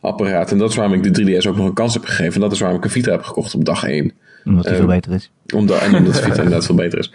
apparaten. 0.00 0.52
En 0.52 0.58
dat 0.58 0.70
is 0.70 0.76
waarom 0.76 0.94
ik 0.94 1.14
de 1.14 1.40
3DS 1.40 1.48
ook 1.48 1.56
nog 1.56 1.66
een 1.66 1.74
kans 1.74 1.94
heb 1.94 2.04
gegeven. 2.04 2.34
En 2.34 2.40
dat 2.40 2.52
is 2.52 2.60
waarom 2.60 2.78
ik 2.78 2.84
een 2.84 2.90
Vita 2.90 3.10
heb 3.10 3.22
gekocht 3.22 3.54
op 3.54 3.64
dag 3.64 3.84
1 3.84 4.12
omdat 4.44 4.64
hij 4.64 4.74
veel 4.74 4.84
ehm, 4.84 4.94
beter 4.94 5.12
is. 5.12 5.30
Omdat, 5.54 5.80
en 5.80 5.94
omdat 5.94 6.20
Vita 6.20 6.36
inderdaad 6.36 6.66
veel 6.66 6.74
beter 6.74 6.98
is. 6.98 7.12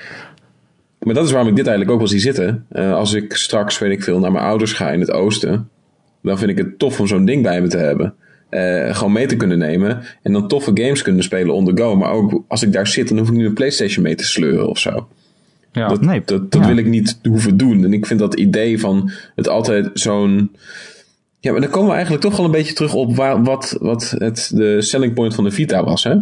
Maar 1.00 1.14
dat 1.14 1.26
is 1.26 1.32
waarom 1.32 1.50
ik 1.50 1.56
dit 1.56 1.68
eigenlijk 1.68 1.96
ook 1.96 2.02
wel 2.02 2.12
zie 2.12 2.20
zitten. 2.20 2.66
Uh, 2.72 2.94
als 2.94 3.14
ik 3.14 3.36
straks, 3.36 3.80
weet 3.80 3.92
ik 3.92 4.04
veel, 4.04 4.20
naar 4.20 4.32
mijn 4.32 4.46
ouders 4.46 4.74
ga 4.74 4.90
in 4.90 5.00
het 5.00 5.12
oosten. 5.12 5.70
Dan 6.22 6.38
vind 6.38 6.52
ik 6.52 6.58
het 6.58 6.80
tof 6.80 7.00
om 7.00 7.08
zo'n 7.08 7.26
ding 7.26 7.44
bij 7.44 7.62
me 7.62 7.68
te 7.68 7.78
hebben. 7.78 8.14
Uh, 8.50 8.96
gewoon 8.96 9.12
mee 9.12 9.26
te 9.26 9.36
kunnen 9.36 9.58
nemen. 9.58 10.04
En 10.22 10.34
dan 10.34 10.48
toffe 10.48 10.72
games 10.74 11.02
kunnen 11.02 11.24
spelen 11.24 11.56
on 11.56 11.66
the 11.66 11.82
go. 11.82 11.96
Maar 11.96 12.12
ook 12.12 12.44
als 12.48 12.64
ik 12.64 12.72
daar 12.72 12.88
zit, 12.88 13.08
dan 13.08 13.18
hoef 13.18 13.28
ik 13.28 13.34
niet 13.34 13.46
een 13.46 13.54
PlayStation 13.54 14.04
mee 14.04 14.16
te 14.16 14.26
sleuren 14.26 14.70
of 14.70 14.78
zo. 14.78 15.08
Ja, 15.72 15.88
dat 15.88 16.02
nee, 16.02 16.22
dat, 16.26 16.52
dat 16.52 16.66
wil 16.66 16.78
ik 16.78 16.86
niet 16.86 17.20
hoeven 17.24 17.58
doen. 17.58 17.84
En 17.84 17.94
ik 17.94 18.06
vind 18.06 18.20
dat 18.20 18.36
idee 18.36 18.80
van 18.80 19.12
het 19.36 19.48
altijd 19.48 19.90
zo'n. 19.94 20.52
Ja, 21.40 21.52
maar 21.52 21.62
dan 21.62 21.70
komen 21.70 21.88
we 21.88 21.94
eigenlijk 21.94 22.24
toch 22.24 22.36
wel 22.36 22.46
een 22.46 22.52
beetje 22.52 22.74
terug 22.74 22.94
op 22.94 23.16
waar, 23.16 23.44
wat, 23.44 23.78
wat 23.80 24.16
het, 24.18 24.52
de 24.54 24.82
selling 24.82 25.14
point 25.14 25.36
van 25.36 25.44
de 25.44 25.52
Vita 25.52 25.84
was. 25.84 26.04
Hè? 26.04 26.16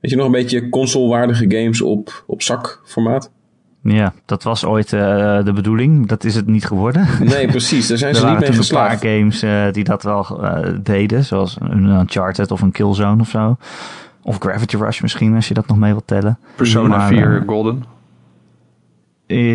Weet 0.00 0.10
je 0.10 0.16
nog 0.16 0.26
een 0.26 0.32
beetje 0.32 0.68
console-waardige 0.68 1.44
games 1.48 1.80
op, 1.80 2.24
op 2.26 2.42
zakformaat? 2.42 3.30
Ja, 3.82 4.12
dat 4.24 4.42
was 4.42 4.64
ooit 4.64 4.92
uh, 4.92 5.00
de 5.44 5.52
bedoeling. 5.52 6.06
Dat 6.06 6.24
is 6.24 6.34
het 6.34 6.46
niet 6.46 6.64
geworden. 6.64 7.06
Nee, 7.20 7.46
precies. 7.46 7.88
Daar 7.88 7.98
zijn 7.98 8.14
ze 8.14 8.26
niet 8.26 8.38
mee 8.38 8.52
geslaagd. 8.52 9.02
Er 9.02 9.08
waren 9.08 9.22
een 9.22 9.28
paar 9.28 9.40
games 9.40 9.66
uh, 9.66 9.72
die 9.72 9.84
dat 9.84 10.02
wel 10.02 10.38
uh, 10.40 10.58
deden. 10.82 11.24
Zoals 11.24 11.56
een 11.60 11.84
Uncharted 11.84 12.50
of 12.50 12.60
een 12.60 12.72
Killzone 12.72 13.20
of 13.20 13.28
zo. 13.28 13.56
Of 14.22 14.38
Gravity 14.38 14.76
Rush 14.76 15.00
misschien, 15.00 15.34
als 15.34 15.48
je 15.48 15.54
dat 15.54 15.66
nog 15.66 15.76
mee 15.76 15.90
wilt 15.90 16.06
tellen. 16.06 16.38
Persona 16.56 16.96
maar, 16.96 17.08
4 17.08 17.42
Golden. 17.46 17.84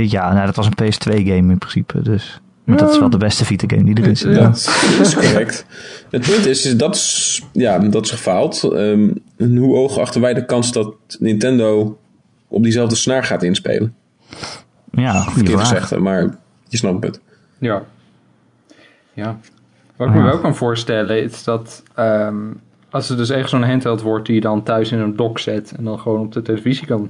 ja, 0.02 0.34
nou, 0.34 0.46
dat 0.46 0.56
was 0.56 0.66
een 0.66 0.84
PS2 0.84 1.14
game 1.14 1.52
in 1.52 1.58
principe. 1.58 2.02
Dus 2.02 2.42
maar 2.68 2.78
dat 2.78 2.92
is 2.92 3.00
wel 3.00 3.10
de 3.10 3.18
beste 3.18 3.46
Vita 3.46 3.66
game 3.68 3.94
die 3.94 4.04
er 4.04 4.12
is. 4.12 4.22
Ja, 4.22 4.54
dat 4.98 5.08
is 5.08 5.16
correct. 5.16 5.66
Het 6.10 6.26
punt 6.26 6.46
is, 6.46 6.66
is 6.66 6.78
dat, 6.78 6.96
is, 6.96 7.44
ja, 7.52 7.80
dat 7.80 8.06
is 8.06 8.12
gefaald. 8.12 8.64
Um, 8.64 9.14
hoe 9.38 9.76
hoog 9.76 9.98
achten 10.00 10.22
wij 10.22 10.34
de 10.34 10.46
kans 10.46 10.72
dat 10.72 10.96
Nintendo 11.20 11.98
op 12.48 12.64
diezelfde 12.64 12.96
snaar 12.96 13.24
gaat 13.24 13.44
inspelen? 13.44 13.96
Ja, 14.92 15.24
verkeerd 15.24 15.60
gezegd, 15.60 16.00
maar 16.00 16.38
je 16.68 16.78
snapt 16.78 17.04
het. 17.04 17.22
Ja. 17.58 17.84
Ja. 19.14 19.38
Wat 19.96 20.08
ik 20.08 20.14
me 20.14 20.22
wel 20.22 20.40
kan 20.40 20.56
voorstellen 20.56 21.24
is 21.24 21.44
dat 21.44 21.84
um, 22.00 22.60
als 22.90 23.10
er 23.10 23.18
dus 23.18 23.30
echt 23.30 23.50
zo'n 23.50 23.64
handheld 23.64 24.02
wordt 24.02 24.26
die 24.26 24.36
je 24.36 24.42
dan 24.42 24.64
thuis 24.64 24.92
in 24.92 25.00
een 25.00 25.16
dock 25.16 25.40
zet 25.40 25.74
en 25.78 25.84
dan 25.84 26.00
gewoon 26.00 26.20
op 26.20 26.32
de 26.34 26.42
televisie 26.42 26.88
kan 26.88 27.10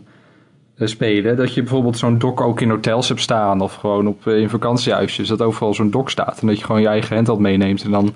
eh, 0.76 0.88
spelen. 0.88 1.38
Dat 1.38 1.54
je 1.54 1.62
bijvoorbeeld 1.62 1.98
zo'n 1.98 2.18
dock 2.18 2.42
ook 2.42 2.62
in 2.62 2.70
hotels 2.70 3.08
hebt 3.08 3.22
staan 3.22 3.62
of 3.62 3.76
gewoon 3.76 4.08
op, 4.08 4.28
eh, 4.28 4.40
in 4.40 4.50
vakantiehuisjes. 4.50 5.28
Dat 5.28 5.42
overal 5.42 5.74
zo'n 5.74 5.90
dock 5.90 6.10
staat. 6.10 6.40
En 6.42 6.48
dat 6.48 6.60
je 6.60 6.66
gewoon 6.66 6.82
je 6.82 6.88
eigen 6.88 7.16
handheld 7.16 7.40
meeneemt 7.40 7.84
en 7.84 7.92
dan 7.92 8.14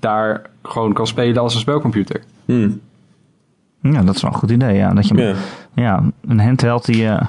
daar 0.00 0.42
gewoon 0.62 0.92
kan 0.92 1.06
spelen 1.06 1.42
als 1.42 1.54
een 1.54 1.60
spelcomputer. 1.60 2.22
Hmm. 2.44 2.80
Ja, 3.80 4.02
dat 4.02 4.14
is 4.14 4.22
wel 4.22 4.32
een 4.32 4.38
goed 4.38 4.50
idee. 4.50 4.74
Ja. 4.74 4.94
Dat 4.94 5.08
je 5.08 5.34
ja. 5.74 6.02
een 6.26 6.40
handheld 6.40 6.84
die, 6.84 7.02
uh, 7.02 7.20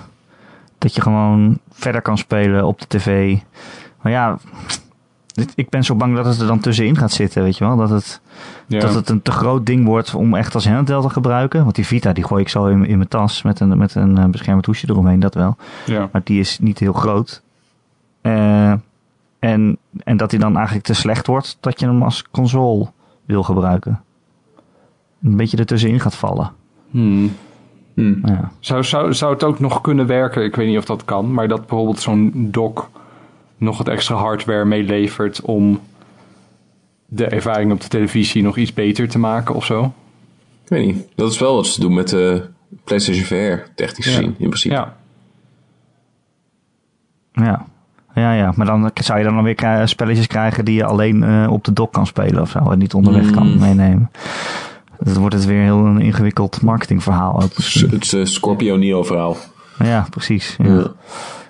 dat 0.86 0.96
je 0.96 1.02
gewoon 1.02 1.60
verder 1.72 2.02
kan 2.02 2.18
spelen 2.18 2.66
op 2.66 2.80
de 2.80 2.88
tv. 2.88 3.38
Maar 4.02 4.12
ja, 4.12 4.38
ik 5.56 5.70
ben 5.70 5.84
zo 5.84 5.96
bang 5.96 6.16
dat 6.16 6.26
het 6.26 6.40
er 6.40 6.48
dan 6.48 6.60
tussenin 6.60 6.98
gaat 6.98 7.12
zitten, 7.12 7.44
weet 7.44 7.58
je 7.58 7.66
wel. 7.66 7.78
Dat 7.78 7.90
het, 7.90 8.22
dat 8.68 8.94
het 8.94 9.10
een 9.10 9.22
te 9.22 9.32
groot 9.32 9.66
ding 9.66 9.86
wordt 9.86 10.14
om 10.14 10.36
echt 10.36 10.54
als 10.54 10.68
handheld 10.68 11.04
te 11.04 11.10
gebruiken. 11.10 11.64
Want 11.64 11.76
die 11.76 11.86
Vita, 11.86 12.14
die 12.14 12.24
gooi 12.24 12.42
ik 12.42 12.50
zo 12.50 12.66
in, 12.66 12.86
in 12.86 12.98
mijn 12.98 13.10
tas 13.10 13.42
met 13.42 13.60
een, 13.60 13.78
met 13.78 13.96
een 13.96 14.18
eh, 14.18 14.26
beschermend 14.26 14.66
hoesje 14.66 14.90
eromheen, 14.90 15.20
dat 15.20 15.34
wel. 15.34 15.56
Ja. 15.86 16.10
Maar 16.12 16.22
die 16.24 16.40
is 16.40 16.60
niet 16.60 16.80
heel 16.80 16.94
groot. 16.94 17.42
Uh, 18.22 18.74
en, 19.40 19.78
en 20.04 20.18
dat 20.18 20.32
hij 20.32 20.40
dan 20.40 20.56
eigenlijk 20.56 20.86
te 20.86 20.94
slecht 20.94 21.28
wordt 21.28 21.58
dat 21.60 21.80
je 21.80 21.86
hem 21.86 22.04
als 22.04 22.24
console 22.32 22.92
wil 23.26 23.44
gebruiken. 23.44 24.04
Een 25.24 25.38
beetje 25.38 25.58
ertussenin 25.58 26.00
gaat 26.00 26.16
vallen. 26.16 26.52
Hmm. 26.92 27.32
Hmm. 27.96 28.20
Ja. 28.26 28.52
Zou, 28.60 28.84
zou, 28.84 29.14
zou 29.14 29.34
het 29.34 29.44
ook 29.44 29.60
nog 29.60 29.82
kunnen 29.82 30.08
werken? 30.08 30.44
Ik 30.44 30.56
weet 30.56 30.68
niet 30.68 30.78
of 30.78 30.86
dat 30.86 31.06
kan, 31.06 31.34
maar 31.34 31.48
dat 31.48 31.60
bijvoorbeeld 31.60 32.00
zo'n 32.00 32.32
dock 32.52 32.90
nog 33.58 33.78
het 33.78 33.88
extra 33.88 34.16
hardware 34.16 34.66
meelevert 34.66 35.42
om 35.42 35.80
de 37.08 37.26
ervaring 37.26 37.72
op 37.72 37.82
de 37.82 37.88
televisie 37.88 38.44
nog 38.44 38.58
iets 38.58 38.74
beter 38.74 39.08
te 39.10 39.20
maken 39.20 39.56
of 39.56 39.66
zo. 39.66 39.84
Ik 40.64 40.70
weet 40.70 40.86
niet. 40.86 41.08
Dat 41.16 41.32
is 41.32 41.40
wel 41.40 41.56
wat 41.56 41.68
ze 41.68 41.80
doen 41.82 41.94
met 41.94 42.10
de 42.10 42.46
PlayStation 42.84 43.24
VR, 43.26 43.70
technisch 43.76 44.06
gezien, 44.06 44.36
in 44.38 44.48
principe. 44.48 44.74
Ja, 44.76 44.96
Ja. 47.34 47.66
Ja, 48.16 48.34
ja, 48.34 48.54
maar 48.56 48.66
dan 48.66 48.92
zou 48.94 49.20
je 49.20 49.26
dan 49.26 49.44
weer 49.44 49.88
spelletjes 49.88 50.28
krijgen 50.28 50.66
die 50.66 50.76
je 50.76 50.86
alleen 50.86 51.24
eh, 51.24 51.48
op 51.52 51.64
de 51.64 51.74
dock 51.74 51.94
kan 51.94 52.06
spelen 52.08 52.42
of 52.42 52.50
zo. 52.50 52.72
En 52.72 52.78
niet 52.78 52.94
onderweg 52.94 53.32
kan 53.32 53.52
Mm. 53.52 53.60
meenemen. 53.60 54.12
Dus 55.00 55.12
dan 55.12 55.22
wordt 55.22 55.36
het 55.36 55.46
weer 55.46 55.62
heel 55.62 55.86
een 55.86 56.02
ingewikkeld 56.02 56.62
marketingverhaal 56.62 57.42
ook. 57.42 57.54
Het 57.92 58.14
eh, 58.14 58.26
Scorpio 58.26 58.76
Neo 58.76 59.04
verhaal. 59.04 59.38
Ja, 59.84 60.06
precies. 60.10 60.56
Ja. 60.64 60.66
Ja. 60.74 60.92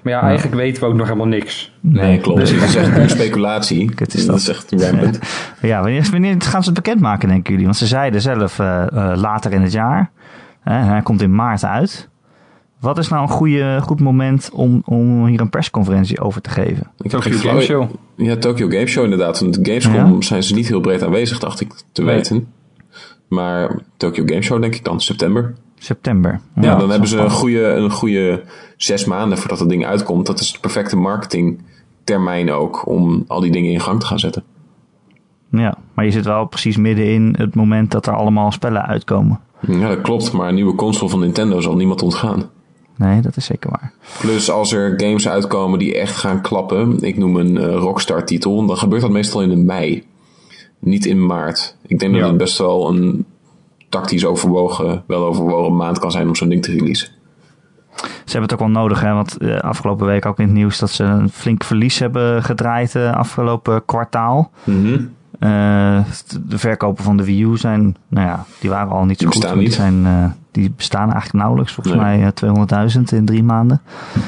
maar 0.02 0.14
ja, 0.14 0.22
eigenlijk 0.22 0.56
weten 0.56 0.82
we 0.84 0.88
ook 0.90 0.96
nog 0.96 1.06
helemaal 1.08 1.28
niks. 1.28 1.72
Nee, 1.82 2.20
klopt. 2.20 2.40
Het 2.40 2.50
is 2.50 2.76
echt 2.76 2.94
puur 2.94 3.10
speculatie. 3.10 3.90
Kut 3.96 4.14
is 4.14 4.20
dat 4.26 4.30
dat. 4.30 4.40
is 4.40 4.48
echt 4.48 4.72
rampant. 4.92 5.20
Ja, 5.62 5.82
wanneer, 5.82 6.08
wanneer 6.12 6.36
gaan 6.42 6.64
ze 6.64 6.70
het 6.70 6.84
bekendmaken, 6.84 7.28
denken 7.30 7.50
jullie? 7.50 7.66
Want 7.66 7.78
ze 7.78 7.88
zeiden 7.88 8.22
zelf 8.22 8.60
eh, 8.60 8.82
eh, 8.88 9.18
later 9.18 9.54
in 9.54 9.62
het 9.62 9.72
jaar. 9.72 10.12
Hè, 10.62 10.74
hij 10.74 11.02
komt 11.02 11.22
in 11.22 11.36
maart 11.36 11.64
uit. 11.66 12.10
Wat 12.80 12.98
is 12.98 13.08
nou 13.08 13.22
een 13.22 13.30
goede, 13.30 13.80
goed 13.82 14.00
moment 14.00 14.50
om, 14.54 14.82
om 14.86 15.26
hier 15.26 15.42
een 15.42 15.50
persconferentie 15.50 16.20
over 16.22 16.42
te 16.42 16.50
geven? 16.50 16.88
Ik 17.02 17.10
Tokyo 17.10 17.32
geen 17.32 17.40
Game 17.40 17.62
flauw- 17.62 17.62
Show. 17.62 17.90
Ja, 18.16 18.36
Tokyo 18.38 18.68
Game 18.70 18.88
Show 18.88 19.04
inderdaad. 19.04 19.40
Want 19.40 19.60
Gamescom 19.62 20.14
Ja. 20.14 20.22
zijn 20.22 20.44
ze 20.44 20.54
niet 20.54 20.68
heel 20.68 20.80
breed 20.82 21.04
aanwezig, 21.04 21.40
dacht 21.40 21.62
ik 21.62 21.72
te 21.92 22.02
Nee. 22.04 22.16
weten. 22.16 22.48
Maar 23.28 23.80
Tokyo 23.98 24.24
Game 24.26 24.42
Show 24.42 24.62
denk 24.62 24.76
ik 24.76 24.84
dan, 24.84 25.02
september. 25.02 25.56
September. 25.78 26.40
Ja, 26.56 26.62
dat 26.62 26.80
dan 26.80 26.90
hebben 26.90 27.10
ze 27.10 27.18
een 27.18 27.30
goede, 27.30 27.64
een 27.64 27.92
goede 27.92 28.44
zes 28.78 29.06
maanden 29.06 29.38
voordat 29.38 29.60
het 29.60 29.70
ding 29.70 29.86
uitkomt. 29.86 30.26
Dat 30.26 30.40
is 30.40 30.52
de 30.52 30.60
perfecte 30.60 30.98
marketingtermijn 30.98 32.52
ook 32.52 32.88
om 32.88 33.24
al 33.28 33.40
die 33.40 33.52
dingen 33.52 33.72
in 33.72 33.82
gang 33.82 34.00
te 34.00 34.06
gaan 34.06 34.20
zetten. 34.20 34.44
Ja, 35.50 35.78
maar 35.94 36.06
je 36.06 36.12
zit 36.12 36.26
wel 36.26 36.46
precies 36.46 36.78
midden 36.78 37.14
in 37.14 37.36
het 37.38 37.56
moment 37.56 37.92
dat 37.92 38.08
er 38.08 38.16
allemaal 38.16 38.52
spellen 38.52 38.86
uitkomen. 38.86 39.40
Ja, 39.68 39.88
dat 39.88 40.02
klopt. 40.02 40.32
Maar 40.32 40.48
een 40.48 40.56
nieuwe 40.56 40.76
console 40.76 41.10
van 41.10 41.20
Nintendo 41.20 41.62
zal 41.62 41.76
niemand 41.76 42.02
ontgaan. 42.02 42.50
Nee, 42.98 43.22
dat 43.22 43.38
is 43.38 43.46
zeker 43.46 43.70
waar. 43.70 43.94
Plus 44.20 44.52
als 44.52 44.72
er 44.72 44.94
games 44.98 45.28
uitkomen 45.28 45.80
die 45.80 45.96
echt 45.96 46.16
gaan 46.16 46.42
klappen. 46.42 47.02
Ik 47.02 47.18
noem 47.18 47.36
een 47.36 47.58
eh, 47.58 47.76
Rockstar 47.76 48.26
titel. 48.26 48.66
Dan 48.66 48.78
gebeurt 48.78 49.02
dat 49.02 49.12
meestal 49.12 49.42
in 49.42 49.50
de 49.50 49.56
mei. 49.56 50.04
Niet 50.86 51.06
in 51.06 51.26
maart. 51.26 51.76
Ik 51.88 52.00
denk 52.00 52.14
Ja. 52.14 52.20
dat 52.20 52.30
het 52.30 52.38
best 52.38 52.58
wel 52.58 52.90
een 52.90 53.26
tactisch 53.90 54.26
overwogen, 54.26 55.04
wel 55.08 55.26
overwogen 55.26 55.76
maand 55.76 56.00
kan 56.00 56.12
zijn 56.12 56.28
om 56.28 56.36
zo'n 56.36 56.50
ding 56.50 56.64
te 56.64 56.72
releasen. 56.72 57.10
Ze 57.96 58.32
hebben 58.32 58.42
het 58.42 58.54
ook 58.54 58.60
wel 58.60 58.82
nodig, 58.82 59.02
hè? 59.02 59.14
want 59.14 59.38
eh, 59.38 59.58
afgelopen 59.60 60.06
week 60.06 60.26
ook 60.26 60.40
in 60.40 60.46
het 60.46 60.54
nieuws 60.54 60.80
dat 60.80 60.90
ze 60.90 61.04
een 61.04 61.30
flink 61.30 61.64
verlies 61.64 62.00
hebben 62.00 62.44
gedraaid 62.44 62.96
eh, 62.96 63.12
afgelopen 63.14 63.86
kwartaal. 63.86 64.52
Eh, 65.40 66.00
de 66.48 66.58
verkopen 66.58 67.04
van 67.04 67.18
de 67.18 67.26
Wii 67.26 67.44
U 67.44 67.58
zijn, 67.58 67.96
nou 68.08 68.28
ja, 68.28 68.46
die 68.60 68.70
waren 68.70 68.92
al 68.92 69.06
niet 69.06 69.20
zo 69.20 69.26
Die 69.30 69.34
goed. 69.34 69.36
bestaan 69.42 69.56
maar 69.56 69.64
niet. 69.66 69.76
Die, 69.78 69.82
zijn, 69.82 70.06
eh, 70.24 70.32
die 70.52 70.72
bestaan 70.76 71.12
eigenlijk 71.12 71.34
nauwelijks, 71.34 71.74
volgens 71.74 71.96
Nee. 71.96 72.04
mij 72.04 72.22
eh, 72.26 72.32
200.000 72.34 73.12
in 73.14 73.26
drie 73.26 73.44
maanden. 73.44 73.82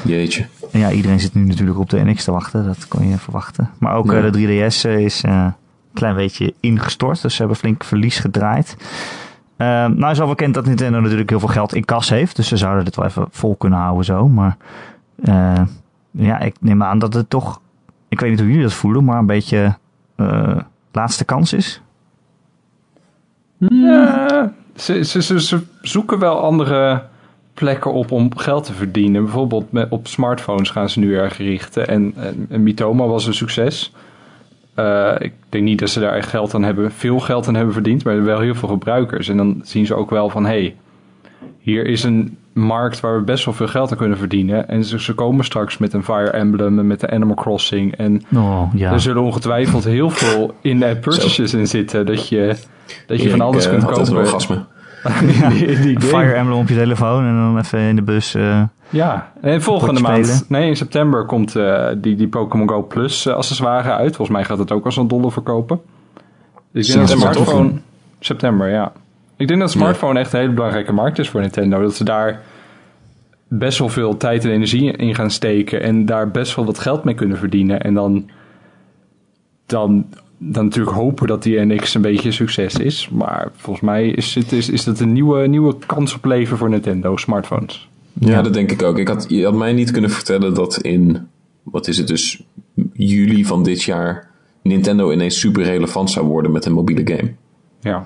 Jeetje. 0.04 0.46
En 0.72 0.80
ja, 0.80 0.92
iedereen 0.92 1.20
zit 1.20 1.34
nu 1.34 1.44
natuurlijk 1.46 1.80
op 1.80 1.90
de 1.90 2.04
NX 2.04 2.24
te 2.24 2.32
wachten, 2.32 2.66
dat 2.66 2.88
kon 2.88 3.08
je 3.10 3.18
verwachten. 3.18 3.70
Maar 3.80 3.96
ook 3.96 4.12
Ja. 4.12 4.18
eh, 4.18 4.32
de 4.32 4.32
3DS 4.32 4.86
is 4.86 5.24
klein 5.98 6.16
beetje 6.16 6.54
ingestort, 6.60 7.22
dus 7.22 7.34
ze 7.34 7.40
hebben 7.40 7.58
flink 7.58 7.84
verlies 7.84 8.20
gedraaid. 8.20 8.78
Eh, 9.58 9.68
nou 9.86 10.12
is 10.12 10.22
al 10.22 10.28
bekend 10.28 10.54
dat 10.54 10.66
Nintendo 10.66 11.00
natuurlijk 11.00 11.30
heel 11.30 11.40
veel 11.40 11.48
geld 11.48 11.76
in 11.76 11.86
kas 11.86 12.10
heeft, 12.10 12.36
dus 12.36 12.48
ze 12.48 12.58
zouden 12.58 12.86
dit 12.86 12.96
wel 12.96 13.06
even 13.06 13.28
vol 13.30 13.56
kunnen 13.56 13.80
houden 13.80 14.06
zo. 14.06 14.28
Maar 14.28 14.58
eh, 15.24 15.62
ja, 16.12 16.40
ik 16.40 16.56
neem 16.60 16.84
aan 16.84 17.00
dat 17.00 17.14
het 17.14 17.30
toch, 17.30 17.62
ik 18.08 18.20
weet 18.20 18.30
niet 18.30 18.40
hoe 18.40 18.48
jullie 18.48 18.64
dat 18.64 18.74
voelen, 18.74 19.04
maar 19.04 19.20
een 19.20 19.26
beetje 19.26 19.78
eh, 20.16 20.58
laatste 20.92 21.26
kans 21.26 21.54
is. 21.54 21.82
Ja, 23.58 24.52
ze, 24.76 25.04
ze, 25.04 25.22
ze, 25.22 25.42
ze 25.42 25.62
zoeken 25.82 26.20
wel 26.20 26.42
andere 26.42 27.04
plekken 27.54 27.94
op 27.94 28.12
om 28.12 28.38
geld 28.38 28.64
te 28.64 28.74
verdienen. 28.74 29.24
Bijvoorbeeld 29.24 29.72
met, 29.72 29.90
op 29.90 30.08
smartphones 30.08 30.70
gaan 30.70 30.90
ze 30.90 31.00
nu 31.00 31.18
erg 31.18 31.38
richten. 31.38 31.88
En, 31.88 32.14
en, 32.16 32.46
en 32.50 32.64
Mitoma 32.64 33.06
was 33.06 33.28
een 33.28 33.34
succes. 33.34 33.94
Eh, 34.78 35.16
ik 35.20 35.34
denk 35.50 35.64
niet 35.64 35.80
dat 35.80 35.90
ze 35.90 36.00
daar 36.00 36.14
echt 36.14 36.30
geld 36.30 36.54
aan 36.54 36.64
hebben, 36.64 36.92
veel 36.92 37.20
geld 37.20 37.48
aan 37.48 37.56
hebben 37.56 37.74
verdiend, 37.74 38.04
maar 38.04 38.24
wel 38.24 38.40
heel 38.40 38.56
veel 38.56 38.70
gebruikers. 38.70 39.30
En 39.30 39.38
dan 39.38 39.62
zien 39.64 39.86
ze 39.86 39.96
ook 39.96 40.10
wel 40.10 40.30
van, 40.30 40.46
hé, 40.46 40.50
hey, 40.50 40.76
hier 41.60 41.86
is 41.86 42.04
een 42.04 42.38
markt 42.54 43.00
waar 43.00 43.18
we 43.18 43.24
best 43.24 43.46
wel 43.46 43.54
veel 43.54 43.68
geld 43.68 43.92
aan 43.92 43.98
kunnen 43.98 44.18
verdienen. 44.18 44.68
En 44.68 44.84
ze, 44.84 45.00
ze 45.02 45.14
komen 45.14 45.46
straks 45.46 45.78
met 45.78 45.94
een 45.94 46.04
Fire 46.04 46.30
Emblem 46.30 46.80
en 46.80 46.88
met 46.88 47.00
de 47.00 47.10
Animal 47.10 47.36
Crossing. 47.36 47.96
En 47.96 48.24
Oh 48.36 48.72
ja. 48.76 48.92
er 48.92 49.00
zullen 49.00 49.24
ongetwijfeld 49.24 49.84
heel 49.84 50.10
veel 50.10 50.54
in-app 50.62 51.02
purchases 51.02 51.54
in 51.54 51.68
zitten, 51.68 52.06
dat 52.06 52.28
je, 52.28 52.56
dat 53.08 53.22
je 53.22 53.30
van 53.30 53.42
alles 53.42 53.66
eh, 53.66 53.72
kunt 53.72 53.84
had 53.84 54.68
Die-. 55.82 56.00
Fire 56.00 56.34
Emblem 56.34 56.58
op 56.58 56.68
je 56.68 56.76
telefoon 56.76 57.26
en 57.26 57.36
dan 57.36 57.58
even 57.58 57.80
in 57.80 57.96
de 57.96 58.02
bus. 58.02 58.34
eh, 58.36 58.64
Ja, 58.90 59.32
en 59.42 59.62
volgende 59.62 60.02
maand, 60.02 60.46
nee, 60.50 60.68
in 60.68 60.76
september 60.76 61.26
komt 61.26 61.56
eh, 61.56 61.88
die, 61.98 62.16
die 62.16 62.28
Pokémon 62.28 62.70
Go 62.70 62.84
Plus 62.84 63.26
eh, 63.26 63.34
accessoire 63.34 63.92
uit. 63.92 64.16
Volgens 64.16 64.38
mij 64.38 64.46
gaat 64.46 64.58
het 64.58 64.72
ook 64.72 64.86
als 64.86 64.98
een 64.98 65.08
dollar 65.08 65.32
verkopen. 65.32 65.80
Dus 66.72 66.88
ik 66.88 66.96
denk 66.96 67.08
dat 67.08 67.18
smartphone... 67.20 67.72
September, 68.20 68.70
ja. 68.70 68.92
Ik 69.36 69.48
denk 69.48 69.60
dat 69.60 69.72
smartphone 69.72 70.20
echt 70.20 70.34
een 70.34 70.40
hele 70.40 70.54
belangrijke 70.54 70.92
markt 70.94 71.20
is 71.20 71.30
voor 71.30 71.42
Nintendo. 71.42 71.82
Dat 71.82 71.96
ze 71.96 72.04
daar 72.04 72.42
best 73.48 73.80
wel 73.80 73.90
veel 73.90 74.18
tijd 74.18 74.44
en 74.44 74.52
energie 74.52 74.92
in 74.92 75.16
gaan 75.16 75.32
steken. 75.32 75.82
En 75.82 76.06
daar 76.06 76.32
best 76.32 76.56
wel 76.56 76.66
wat 76.66 76.80
geld 76.80 77.04
mee 77.04 77.14
kunnen 77.16 77.38
verdienen. 77.38 77.82
En 77.82 77.94
dan, 77.94 78.30
dan, 79.66 80.06
dan 80.38 80.64
natuurlijk 80.64 80.96
hopen 80.96 81.28
dat 81.28 81.44
die 81.44 81.60
NX 81.66 81.94
een 81.94 82.02
beetje 82.02 82.28
een 82.28 82.34
succes 82.34 82.74
is. 82.76 83.10
Maar 83.10 83.50
volgens 83.56 83.86
mij 83.86 84.08
is, 84.08 84.36
het, 84.36 84.52
is, 84.52 84.70
is 84.70 84.84
dat 84.84 85.00
een 85.00 85.14
nieuwe, 85.14 85.48
nieuwe 85.48 85.76
kans 85.86 86.14
op 86.16 86.26
leven 86.26 86.58
voor 86.58 86.70
Nintendo 86.70 87.18
smartphones. 87.18 87.90
Ja, 88.20 88.42
dat 88.42 88.54
denk 88.54 88.72
ik 88.72 88.82
ook. 88.84 88.98
Ik 88.98 89.08
had, 89.08 89.26
je 89.30 89.44
had 89.44 89.54
mij 89.56 89.74
niet 89.74 89.92
kunnen 89.92 90.10
vertellen 90.10 90.54
dat 90.54 90.78
in, 90.82 91.28
wat 91.64 91.88
is 91.88 91.98
het 91.98 92.08
dus, 92.08 92.44
juli 92.94 93.46
van 93.46 93.64
dit 93.64 93.84
jaar 93.84 94.30
Nintendo 94.62 95.12
ineens 95.12 95.40
super 95.40 95.64
relevant 95.64 96.12
zou 96.12 96.26
worden 96.28 96.52
met 96.52 96.66
een 96.66 96.74
mobiele 96.74 97.16
game. 97.16 97.32
Ja. 97.80 98.06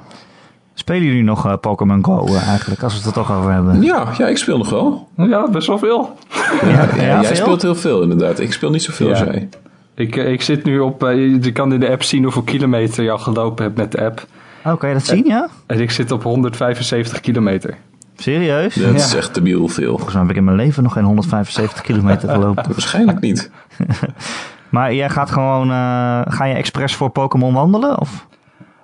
Spelen 0.73 1.03
jullie 1.03 1.23
nog 1.23 1.45
eh, 1.45 1.53
Pokémon 1.61 2.05
Go 2.05 2.25
eh, 2.25 2.47
eigenlijk, 2.47 2.83
als 2.83 2.93
we 2.93 2.97
het 3.00 3.07
er 3.07 3.13
toch 3.13 3.31
over 3.38 3.51
hebben? 3.51 3.81
Ja, 3.81 4.13
ja, 4.17 4.27
ik 4.27 4.38
speel 4.38 4.57
nog 4.57 4.69
wel. 4.69 5.07
Ja, 5.17 5.50
best 5.50 5.67
wel 5.67 5.77
veel. 5.79 6.15
Ja, 6.61 6.69
Ja, 6.95 6.95
jij 7.21 7.25
veel? 7.25 7.35
speelt 7.35 7.61
heel 7.61 7.75
veel 7.75 8.01
inderdaad. 8.01 8.39
Ik 8.39 8.53
speel 8.53 8.69
niet 8.69 8.83
zoveel 8.83 9.07
Ja. 9.07 9.11
als 9.13 9.23
jij. 9.23 9.50
Ik, 9.95 10.15
eh, 10.15 10.31
ik 10.31 10.41
zit 10.41 10.63
nu 10.63 10.79
op, 10.79 11.03
eh, 11.03 11.43
je 11.43 11.51
kan 11.51 11.74
in 11.74 11.79
de 11.79 11.89
app 11.89 12.03
zien 12.03 12.24
hoeveel 12.24 12.41
kilometer 12.41 13.03
je 13.03 13.12
al 13.12 13.17
gelopen 13.17 13.63
hebt 13.63 13.77
met 13.77 13.91
de 13.91 14.05
app. 14.05 14.25
Oh, 14.65 14.77
kan 14.77 14.89
je 14.89 14.95
dat 14.95 15.05
zien, 15.05 15.25
ja? 15.25 15.50
En 15.65 15.79
ik 15.79 15.91
zit 15.91 16.12
op 16.12 16.24
175 16.24 17.19
kilometer. 17.19 17.77
Serieus? 18.15 18.75
Dat 18.75 18.95
is 18.95 19.15
echt 19.15 19.33
debiel 19.33 19.67
veel. 19.67 19.91
Volgens 19.91 20.13
mij 20.13 20.21
heb 20.21 20.31
ik 20.31 20.38
in 20.38 20.43
mijn 20.43 20.57
leven 20.57 20.83
nog 20.83 20.93
geen 20.93 21.03
175 21.03 21.81
kilometer 21.81 22.29
gelopen. 22.36 22.67
Waarschijnlijk 22.67 23.19
niet. 23.19 23.51
Maar 24.71 24.93
jij 24.93 25.10
gaat 25.10 25.31
gewoon, 25.31 25.69
eh, 25.69 26.21
ga 26.25 26.45
je 26.45 26.53
expres 26.53 26.95
voor 26.95 27.10
Pokémon 27.10 27.53
wandelen? 27.53 28.00
Of? 28.00 28.27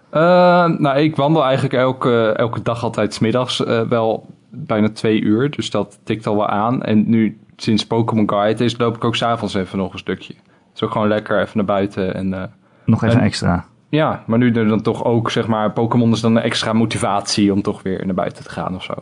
Eh, 0.10 0.22
nou, 0.66 0.98
ik 0.98 1.16
wandel 1.16 1.44
eigenlijk 1.44 1.74
elke, 1.74 2.34
elke 2.38 2.62
dag 2.62 2.84
altijd 2.84 3.14
's 3.14 3.20
middags 3.20 3.66
eh, 3.66 3.82
wel 3.82 4.26
bijna 4.50 4.90
twee 4.90 5.22
uur. 5.22 5.50
Dus 5.50 5.70
dat 5.70 6.00
tikt 6.04 6.28
al 6.28 6.36
wel 6.36 6.48
aan. 6.48 6.84
En 6.84 7.10
nu, 7.10 7.40
sinds 7.56 7.86
Pokémon 7.86 8.30
Guide 8.30 8.64
is, 8.64 8.78
loop 8.78 8.96
ik 8.96 9.04
ook 9.04 9.16
s'avonds 9.16 9.54
even 9.54 9.78
nog 9.78 9.94
een 9.94 10.00
stukje. 10.00 10.34
Is 10.78 10.84
ook 10.84 10.92
gewoon 10.92 11.08
lekker 11.08 11.42
even 11.42 11.58
naar 11.58 11.66
buiten. 11.66 12.14
En, 12.16 12.34
eh, 12.34 12.44
Nog 12.86 13.04
even 13.04 13.18
En- 13.20 13.26
extra? 13.26 13.66
ja, 13.90 14.24
maar 14.26 14.38
nu 14.38 14.52
dan 14.52 14.82
toch 14.82 15.04
ook, 15.04 15.32
zeg 15.32 15.48
maar, 15.48 15.72
Pokémon 15.72 16.12
is 16.12 16.22
dan 16.22 16.36
een 16.36 16.42
extra 16.44 16.74
motivatie 16.74 17.54
om 17.54 17.62
toch 17.62 17.82
weer 17.84 18.06
naar 18.06 18.16
buiten 18.16 18.44
te 18.44 18.50
gaan 18.50 18.76
of 18.76 18.84
zo. 18.84 18.94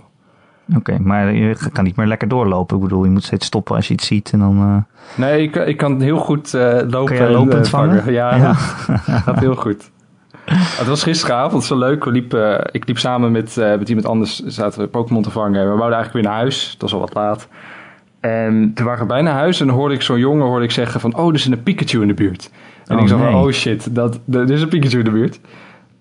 Oké, 0.76 1.00
maar 1.00 1.34
je 1.34 1.56
kan 1.72 1.84
niet 1.84 1.96
meer 1.96 2.08
lekker 2.08 2.28
doorlopen. 2.28 2.76
Ik 2.78 2.82
bedoel, 2.84 3.04
je 3.04 3.10
moet 3.10 3.24
steeds 3.24 3.46
stoppen 3.46 3.76
als 3.76 3.88
je 3.88 3.94
iets 3.94 4.08
ziet 4.08 4.32
en 4.34 4.40
dan... 4.40 4.58
eh, 4.62 5.18
Nee, 5.26 5.42
ik, 5.42 5.56
ik 5.56 5.78
kan 5.78 6.02
heel 6.02 6.18
goed 6.18 6.54
eh, 6.54 6.80
lopen. 6.88 7.18
En, 7.20 7.32
lopend 7.32 7.70
vangen? 7.70 8.12
Ja, 8.14 8.36
Ja. 8.36 8.54
gaat 9.26 9.40
heel 9.40 9.56
goed. 9.56 9.92
Het 10.52 10.88
was 10.88 11.04
gisteravond 11.04 11.64
zo 11.64 11.78
leuk. 11.78 12.04
We 12.04 12.12
liepen, 12.12 12.70
ik 12.72 12.88
liep 12.88 12.98
samen 12.98 13.32
met, 13.32 13.56
met 13.56 13.90
iemand 13.90 14.08
anders, 14.08 14.40
zaten 14.46 14.80
we 14.82 14.88
Pokémon 14.88 15.24
te 15.24 15.32
vangen. 15.32 15.62
We 15.72 15.78
wouden 15.78 15.94
eigenlijk 15.98 16.14
weer 16.14 16.24
naar 16.24 16.42
huis. 16.42 16.72
Het 16.72 16.82
was 16.82 16.94
al 16.94 17.00
wat 17.00 17.14
laat. 17.14 17.48
En 18.30 18.72
toen 18.74 18.86
waren 18.86 19.02
we 19.02 19.06
bijna 19.14 19.32
huis 19.32 19.60
en 19.60 19.68
dan 19.68 19.76
hoorde 19.76 19.94
ik 19.94 20.02
zo'n 20.02 20.20
jongen 20.20 20.46
hoorde 20.46 20.66
ik 20.66 20.72
zeggen 20.72 21.00
van... 21.00 21.16
Oh, 21.18 21.28
er 21.28 21.34
is 21.34 21.46
een 21.46 21.64
Pikachu 21.64 22.02
in 22.02 22.08
de 22.08 22.14
buurt. 22.14 22.52
En 22.86 22.96
Oh, 22.96 23.02
ik 23.02 23.08
zei 23.08 23.20
van, 23.22 23.32
nee. 23.32 23.42
oh 23.42 23.52
shit, 23.52 23.96
dat, 23.96 24.20
er 24.32 24.52
is 24.52 24.62
een 24.62 24.68
Pikachu 24.68 24.98
in 24.98 25.04
de 25.06 25.12
buurt. 25.12 25.40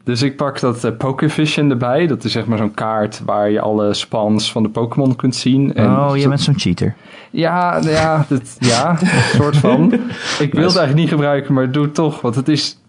Dus 0.05 0.23
ik 0.23 0.37
pak 0.37 0.61
dat 0.61 0.85
uh, 0.85 0.91
Pokévision 0.99 1.71
erbij. 1.71 2.07
Dat 2.07 2.25
is 2.25 2.33
zeg 2.33 2.47
maar 2.47 2.59
zo'n 2.59 2.75
kaart 2.75 3.23
waar 3.25 3.51
je 3.51 3.61
alle 3.61 3.95
spans 3.95 4.53
van 4.53 4.63
de 4.63 4.69
Pokémon 4.69 5.17
kunt 5.17 5.35
zien. 5.37 5.75
En 5.75 5.91
oh, 5.91 6.11
je 6.15 6.21
zo- 6.21 6.29
bent 6.29 6.41
zo'n 6.41 6.59
cheater. 6.59 6.95
ja, 7.31 7.79
ja, 7.83 8.25
dat, 8.29 8.57
ja, 8.59 8.91
een 9.01 9.09
soort 9.35 9.57
van. 9.57 9.93
Ik 10.47 10.53
wil 10.55 10.65
het 10.67 10.77
eigenlijk 10.77 10.95
niet 10.95 11.09
gebruiken, 11.09 11.55
maar 11.55 11.71
doe 11.73 11.85
het 11.85 11.95
toch. 11.95 12.21
Want 12.21 12.35
het 12.35 12.49
is, 12.49 12.81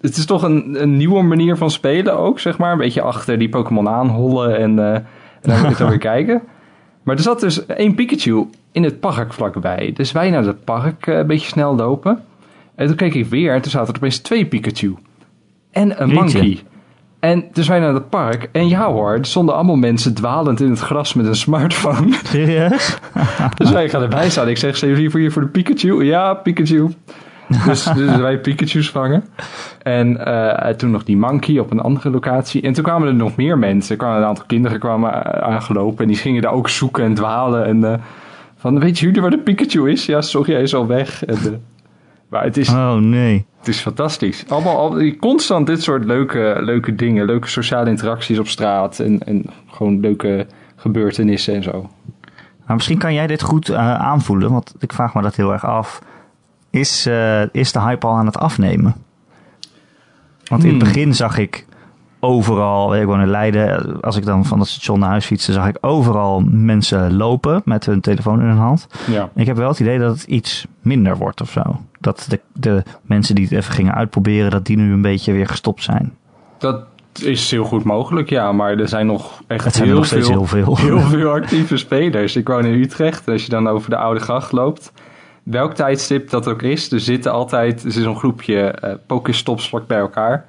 het 0.00 0.16
is 0.16 0.24
toch 0.26 0.42
een, 0.42 0.82
een 0.82 0.96
nieuwe 0.96 1.22
manier 1.22 1.56
van 1.56 1.70
spelen 1.70 2.18
ook, 2.18 2.40
zeg 2.40 2.58
maar. 2.58 2.72
Een 2.72 2.78
beetje 2.78 3.02
achter 3.02 3.38
die 3.38 3.48
Pokémon 3.48 3.88
aanhollen 3.88 4.58
en, 4.58 4.78
eh, 4.78 4.94
en 4.94 5.04
dan 5.42 5.60
moet 5.60 5.70
je 5.70 5.76
dan 5.76 5.88
weer 5.88 5.98
kijken. 6.14 6.42
Maar 7.02 7.16
er 7.16 7.22
zat 7.22 7.40
dus 7.40 7.66
één 7.66 7.94
Pikachu 7.94 8.46
in 8.72 8.84
het 8.84 9.00
park 9.00 9.32
vlakbij. 9.32 9.92
Dus 9.94 10.12
wij 10.12 10.30
naar 10.30 10.44
het 10.44 10.64
park 10.64 11.06
eh, 11.06 11.16
een 11.16 11.26
beetje 11.26 11.48
snel 11.48 11.74
lopen. 11.76 12.22
En 12.74 12.86
toen 12.86 12.96
keek 12.96 13.14
ik 13.14 13.26
weer 13.26 13.54
en 13.54 13.62
toen 13.62 13.70
zaten 13.70 13.88
er 13.92 13.96
opeens 14.00 14.18
twee 14.18 14.46
Pikachu. 14.46 14.94
en 15.70 16.02
een 16.02 16.08
Jeetje. 16.08 16.14
monkey. 16.14 16.62
En 17.20 17.44
dus 17.52 17.68
wij 17.68 17.80
naar 17.80 17.94
het 17.94 18.08
park. 18.08 18.48
En 18.52 18.68
ja 18.68 18.92
hoor, 18.92 19.12
er 19.12 19.24
stonden 19.24 19.54
allemaal 19.54 19.76
mensen 19.76 20.14
dwalend 20.14 20.60
in 20.60 20.70
het 20.70 20.78
gras 20.78 21.14
met 21.14 21.26
een 21.26 21.34
smartphone. 21.36 22.18
Serieus? 22.24 22.98
Dus 23.58 23.70
wij 23.70 23.88
gaan 23.88 24.02
erbij 24.02 24.30
staan. 24.30 24.48
Ik 24.48 24.56
zeg, 24.58 24.76
zijn 24.76 24.90
jullie 24.90 25.10
hier 25.18 25.32
voor 25.32 25.42
de 25.42 25.48
Pikachu? 25.48 26.04
Ja, 26.04 26.34
Pikachu. 26.34 26.88
Dus, 27.66 27.82
dus 27.84 28.16
wij 28.16 28.38
Pikachu's 28.38 28.90
vangen. 28.90 29.24
En 29.82 30.24
eh, 30.26 30.68
toen 30.74 30.90
nog 30.90 31.04
die 31.04 31.16
monkey 31.16 31.58
op 31.58 31.70
een 31.70 31.80
andere 31.80 32.10
locatie. 32.10 32.62
En 32.62 32.72
toen 32.72 32.84
kwamen 32.84 33.08
er 33.08 33.14
nog 33.14 33.36
meer 33.36 33.58
mensen. 33.58 33.90
Er 33.92 33.96
kwamen 33.98 34.18
een 34.18 34.26
aantal 34.28 34.44
kinderen 34.46 34.78
kwamen 34.78 35.10
a- 35.14 35.40
aangelopen. 35.40 36.02
En 36.02 36.08
die 36.08 36.16
gingen 36.16 36.42
daar 36.42 36.52
ook 36.52 36.68
zoeken 36.68 37.04
en 37.04 37.14
dwalen. 37.14 37.64
En 37.66 37.84
eh, 37.92 37.98
van, 38.56 38.80
weet 38.80 38.98
jullie 38.98 39.20
waar 39.20 39.30
de 39.30 39.38
Pikachu 39.38 39.90
is? 39.90 40.06
Ja, 40.06 40.20
sorry, 40.20 40.52
hij 40.52 40.62
is 40.62 40.74
al 40.74 40.86
weg. 40.86 41.24
En, 41.24 41.34
eh, 41.36 41.42
maar 42.28 42.44
het 42.44 42.56
is, 42.56 42.68
Oh 42.68 42.94
nee. 42.94 43.46
het 43.58 43.68
is 43.68 43.80
fantastisch. 43.80 44.44
Allemaal 44.48 44.76
al, 44.78 45.02
constant 45.20 45.66
dit 45.66 45.82
soort 45.82 46.04
leuke, 46.04 46.56
leuke 46.60 46.94
dingen. 46.94 47.24
Leuke 47.26 47.48
sociale 47.48 47.90
interacties 47.90 48.38
op 48.38 48.48
straat. 48.48 48.98
En, 48.98 49.18
en 49.26 49.44
gewoon 49.70 50.00
leuke 50.00 50.46
gebeurtenissen 50.76 51.54
en 51.54 51.62
zo. 51.62 51.90
Maar 52.66 52.76
misschien 52.76 52.98
kan 52.98 53.14
jij 53.14 53.26
dit 53.26 53.42
goed 53.42 53.68
eh, 53.68 53.94
aanvoelen, 53.94 54.50
want 54.50 54.74
ik 54.78 54.92
vraag 54.92 55.14
me 55.14 55.22
dat 55.22 55.36
heel 55.36 55.52
erg 55.52 55.64
af. 55.66 56.02
Is, 56.70 57.06
eh, 57.06 57.42
is 57.52 57.72
de 57.72 57.80
hype 57.80 58.06
al 58.06 58.14
aan 58.14 58.26
het 58.26 58.38
afnemen? 58.38 58.94
Want 60.44 60.64
in 60.64 60.68
het 60.74 60.82
Hmm. 60.82 60.92
begin 60.92 61.14
zag 61.14 61.38
ik 61.38 61.66
overal, 62.20 62.96
ik 62.96 63.06
woon 63.06 63.20
in 63.20 63.28
Leiden, 63.30 64.00
als 64.00 64.16
ik 64.16 64.24
dan 64.24 64.44
van 64.44 64.58
het 64.58 64.68
station 64.68 64.98
naar 64.98 65.08
huis 65.08 65.24
fietste, 65.26 65.52
zag 65.52 65.68
ik 65.68 65.76
overal 65.80 66.40
mensen 66.46 67.16
lopen 67.16 67.62
met 67.64 67.86
hun 67.86 68.00
telefoon 68.00 68.40
in 68.40 68.46
hun 68.46 68.56
hand. 68.56 68.86
Ja. 69.06 69.28
Ik 69.34 69.46
heb 69.46 69.56
wel 69.56 69.68
het 69.68 69.80
idee 69.80 69.98
dat 69.98 70.14
het 70.14 70.22
iets 70.24 70.66
minder 70.80 71.16
wordt 71.16 71.40
of 71.40 71.50
zo. 71.50 71.62
Dat 72.00 72.26
de, 72.28 72.40
de 72.52 72.82
mensen 73.02 73.34
die 73.34 73.44
het 73.44 73.52
even 73.52 73.72
gingen 73.74 73.94
uitproberen, 73.94 74.50
dat 74.50 74.66
die 74.66 74.76
nu 74.76 74.92
een 74.92 75.02
beetje 75.02 75.32
weer 75.32 75.46
gestopt 75.46 75.82
zijn. 75.82 76.12
Dat 76.58 76.84
is 77.22 77.50
heel 77.50 77.64
goed 77.64 77.84
mogelijk, 77.84 78.28
ja. 78.28 78.52
Maar 78.52 78.78
er 78.78 78.88
zijn 78.88 79.06
nog 79.06 79.42
echt 79.46 79.64
Het 79.64 79.74
zijn 79.74 79.86
heel, 79.88 79.96
nog 79.96 80.06
veel, 80.06 80.26
heel 80.28 80.46
veel. 80.46 80.76
heel 80.76 81.00
veel 81.00 81.30
actieve 81.30 81.76
spelers. 81.76 82.36
Ik 82.36 82.48
woon 82.48 82.64
in 82.64 82.80
Utrecht. 82.80 83.28
Als 83.28 83.42
je 83.44 83.50
dan 83.50 83.68
over 83.68 83.90
de 83.90 83.96
Oude 83.96 84.20
Gracht 84.20 84.52
loopt, 84.52 84.92
welk 85.42 85.72
tijdstip 85.74 86.30
dat 86.30 86.48
ook 86.48 86.62
is, 86.62 86.92
er 86.92 87.00
zitten 87.00 87.32
altijd, 87.32 87.80
er 87.82 87.86
is 87.88 87.96
een 87.96 88.16
groepje 88.16 88.60
eh 88.60 88.94
Pokéstops 89.06 89.68
vlak 89.68 89.86
bij 89.86 89.98
elkaar. 89.98 90.46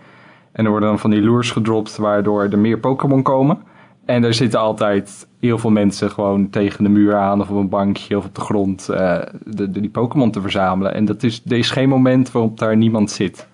En 0.51 0.63
er 0.63 0.69
worden 0.71 0.89
dan 0.89 1.00
van 1.00 1.10
die 1.10 1.21
lures 1.21 1.51
gedropt, 1.51 1.98
waardoor 1.98 2.43
er 2.43 2.60
meer 2.60 2.79
Pokémon 2.79 3.21
komen. 3.24 3.57
En 4.05 4.24
er 4.24 4.33
zitten 4.33 4.60
altijd 4.60 5.27
heel 5.39 5.57
veel 5.57 5.69
mensen 5.69 6.12
gewoon 6.12 6.50
tegen 6.50 6.83
de 6.83 6.89
muur 6.89 7.15
aan 7.15 7.41
of 7.41 7.50
op 7.50 7.57
een 7.57 7.69
bankje 7.69 8.17
of 8.17 8.25
op 8.25 8.36
de 8.36 8.41
grond 8.41 8.89
eh, 8.89 9.17
de, 9.45 9.71
de- 9.71 9.79
die 9.81 9.89
Pokémon 9.89 10.31
te 10.31 10.41
verzamelen. 10.41 10.93
En 10.93 11.05
dat 11.05 11.24
is, 11.24 11.41
er 11.48 11.57
is 11.57 11.71
geen 11.71 11.89
moment 11.89 12.31
waarop 12.31 12.60
daar 12.60 12.77
niemand 12.77 13.12
zit. 13.12 13.48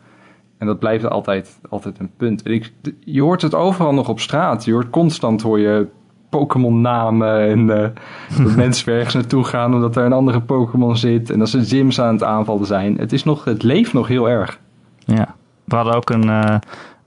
En 0.58 0.68
dat 0.68 0.80
blijft 0.80 1.10
altijd, 1.10 1.60
altijd 1.70 2.00
een 2.00 2.12
punt. 2.18 2.44
En 2.44 2.52
ik, 2.54 2.72
je 3.00 3.22
hoort 3.22 3.42
het 3.42 3.56
overal 3.56 3.94
nog 3.94 4.10
op 4.10 4.20
straat. 4.20 4.66
Je 4.66 4.72
hoort 4.72 4.90
constant 4.90 5.42
hoor 5.42 5.60
je 5.60 5.88
Pokémon 6.30 6.82
namen 6.82 7.50
en 7.50 7.68
dat 8.44 8.56
mensen 8.56 8.86
weer 8.86 8.96
ergens 8.96 9.14
naartoe 9.14 9.44
gaan 9.44 9.74
omdat 9.74 9.96
er 9.96 10.06
een 10.06 10.14
andere 10.14 10.42
Pokémon 10.42 10.98
zit. 10.98 11.30
En 11.30 11.40
dat 11.40 11.50
ze 11.50 11.66
gyms 11.66 12.02
aan 12.02 12.14
het 12.14 12.24
aanvallen 12.24 12.66
zijn. 12.66 12.98
Het, 12.98 13.14
is 13.14 13.24
nog, 13.24 13.44
het 13.44 13.64
leeft 13.64 13.94
nog 13.94 14.08
heel 14.08 14.30
erg. 14.30 14.60
Ja, 15.06 15.36
we 15.64 15.76
hadden 15.76 15.96
ook 15.96 16.10
een, 16.10 16.30
eh, 16.30 16.56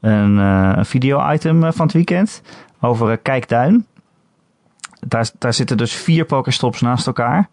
een, 0.00 0.36
een 0.36 0.86
video-item 0.86 1.72
van 1.72 1.86
het 1.86 1.94
weekend 1.94 2.42
over 2.80 3.18
Kijkduin. 3.18 3.86
Daar, 5.06 5.30
daar 5.38 5.54
zitten 5.54 5.76
dus 5.76 5.92
vier 5.92 6.24
Pokéstops 6.24 6.80
naast 6.80 7.06
elkaar. 7.06 7.48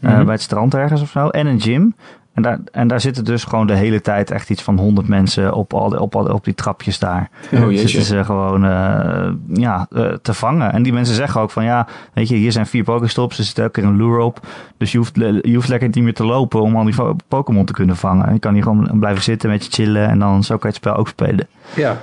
Mhm. 0.00 0.24
bij 0.24 0.34
het 0.34 0.42
strand 0.42 0.74
ergens 0.74 1.02
of 1.02 1.10
zo. 1.10 1.28
En 1.28 1.46
een 1.46 1.60
gym. 1.60 1.94
En 2.34 2.42
daar, 2.42 2.58
en 2.72 2.88
daar 2.88 3.00
zitten 3.00 3.24
dus 3.24 3.44
gewoon 3.44 3.66
de 3.66 3.74
hele 3.74 4.00
tijd 4.00 4.30
echt 4.30 4.50
iets 4.50 4.62
van 4.62 4.78
honderd 4.78 5.08
mensen 5.08 5.52
op, 5.54 5.74
al, 5.74 5.90
op, 5.90 6.14
al, 6.14 6.24
op 6.24 6.44
die 6.44 6.54
trapjes 6.54 6.98
daar. 6.98 7.30
Oh 7.52 7.68
Zitten 7.68 8.02
ze 8.02 8.24
gewoon 8.24 8.64
eh, 8.64 9.30
ja, 9.52 9.86
eh, 9.90 10.12
te 10.22 10.34
vangen. 10.34 10.72
En 10.72 10.82
die 10.82 10.92
mensen 10.92 11.14
zeggen 11.14 11.40
ook 11.40 11.50
van 11.50 11.64
ja, 11.64 11.86
weet 12.12 12.28
je, 12.28 12.34
hier 12.34 12.52
zijn 12.52 12.66
vier 12.66 12.84
Pokéstops. 12.84 13.38
Er 13.38 13.44
zit 13.44 13.58
elke 13.58 13.70
keer 13.70 13.84
een 13.84 13.96
lure 13.96 14.22
op. 14.22 14.46
Dus 14.76 14.92
je 14.92 14.98
hoeft, 14.98 15.14
je 15.16 15.52
hoeft 15.54 15.68
lekker 15.68 15.88
niet 15.88 16.04
meer 16.04 16.14
te 16.14 16.24
lopen 16.24 16.60
om 16.60 16.76
al 16.76 16.84
die 16.84 16.94
Pokémon 17.28 17.64
te 17.64 17.72
kunnen 17.72 17.96
vangen. 17.96 18.32
Je 18.32 18.38
kan 18.38 18.54
hier 18.54 18.62
gewoon 18.62 18.98
blijven 18.98 19.22
zitten 19.22 19.50
met 19.50 19.64
je 19.64 19.70
chillen. 19.70 20.08
En 20.08 20.18
dan 20.18 20.44
zo 20.44 20.56
kan 20.56 20.70
je 20.70 20.76
het 20.76 20.84
spel 20.84 20.96
ook 20.96 21.08
spelen. 21.08 21.48
Ja. 21.76 21.96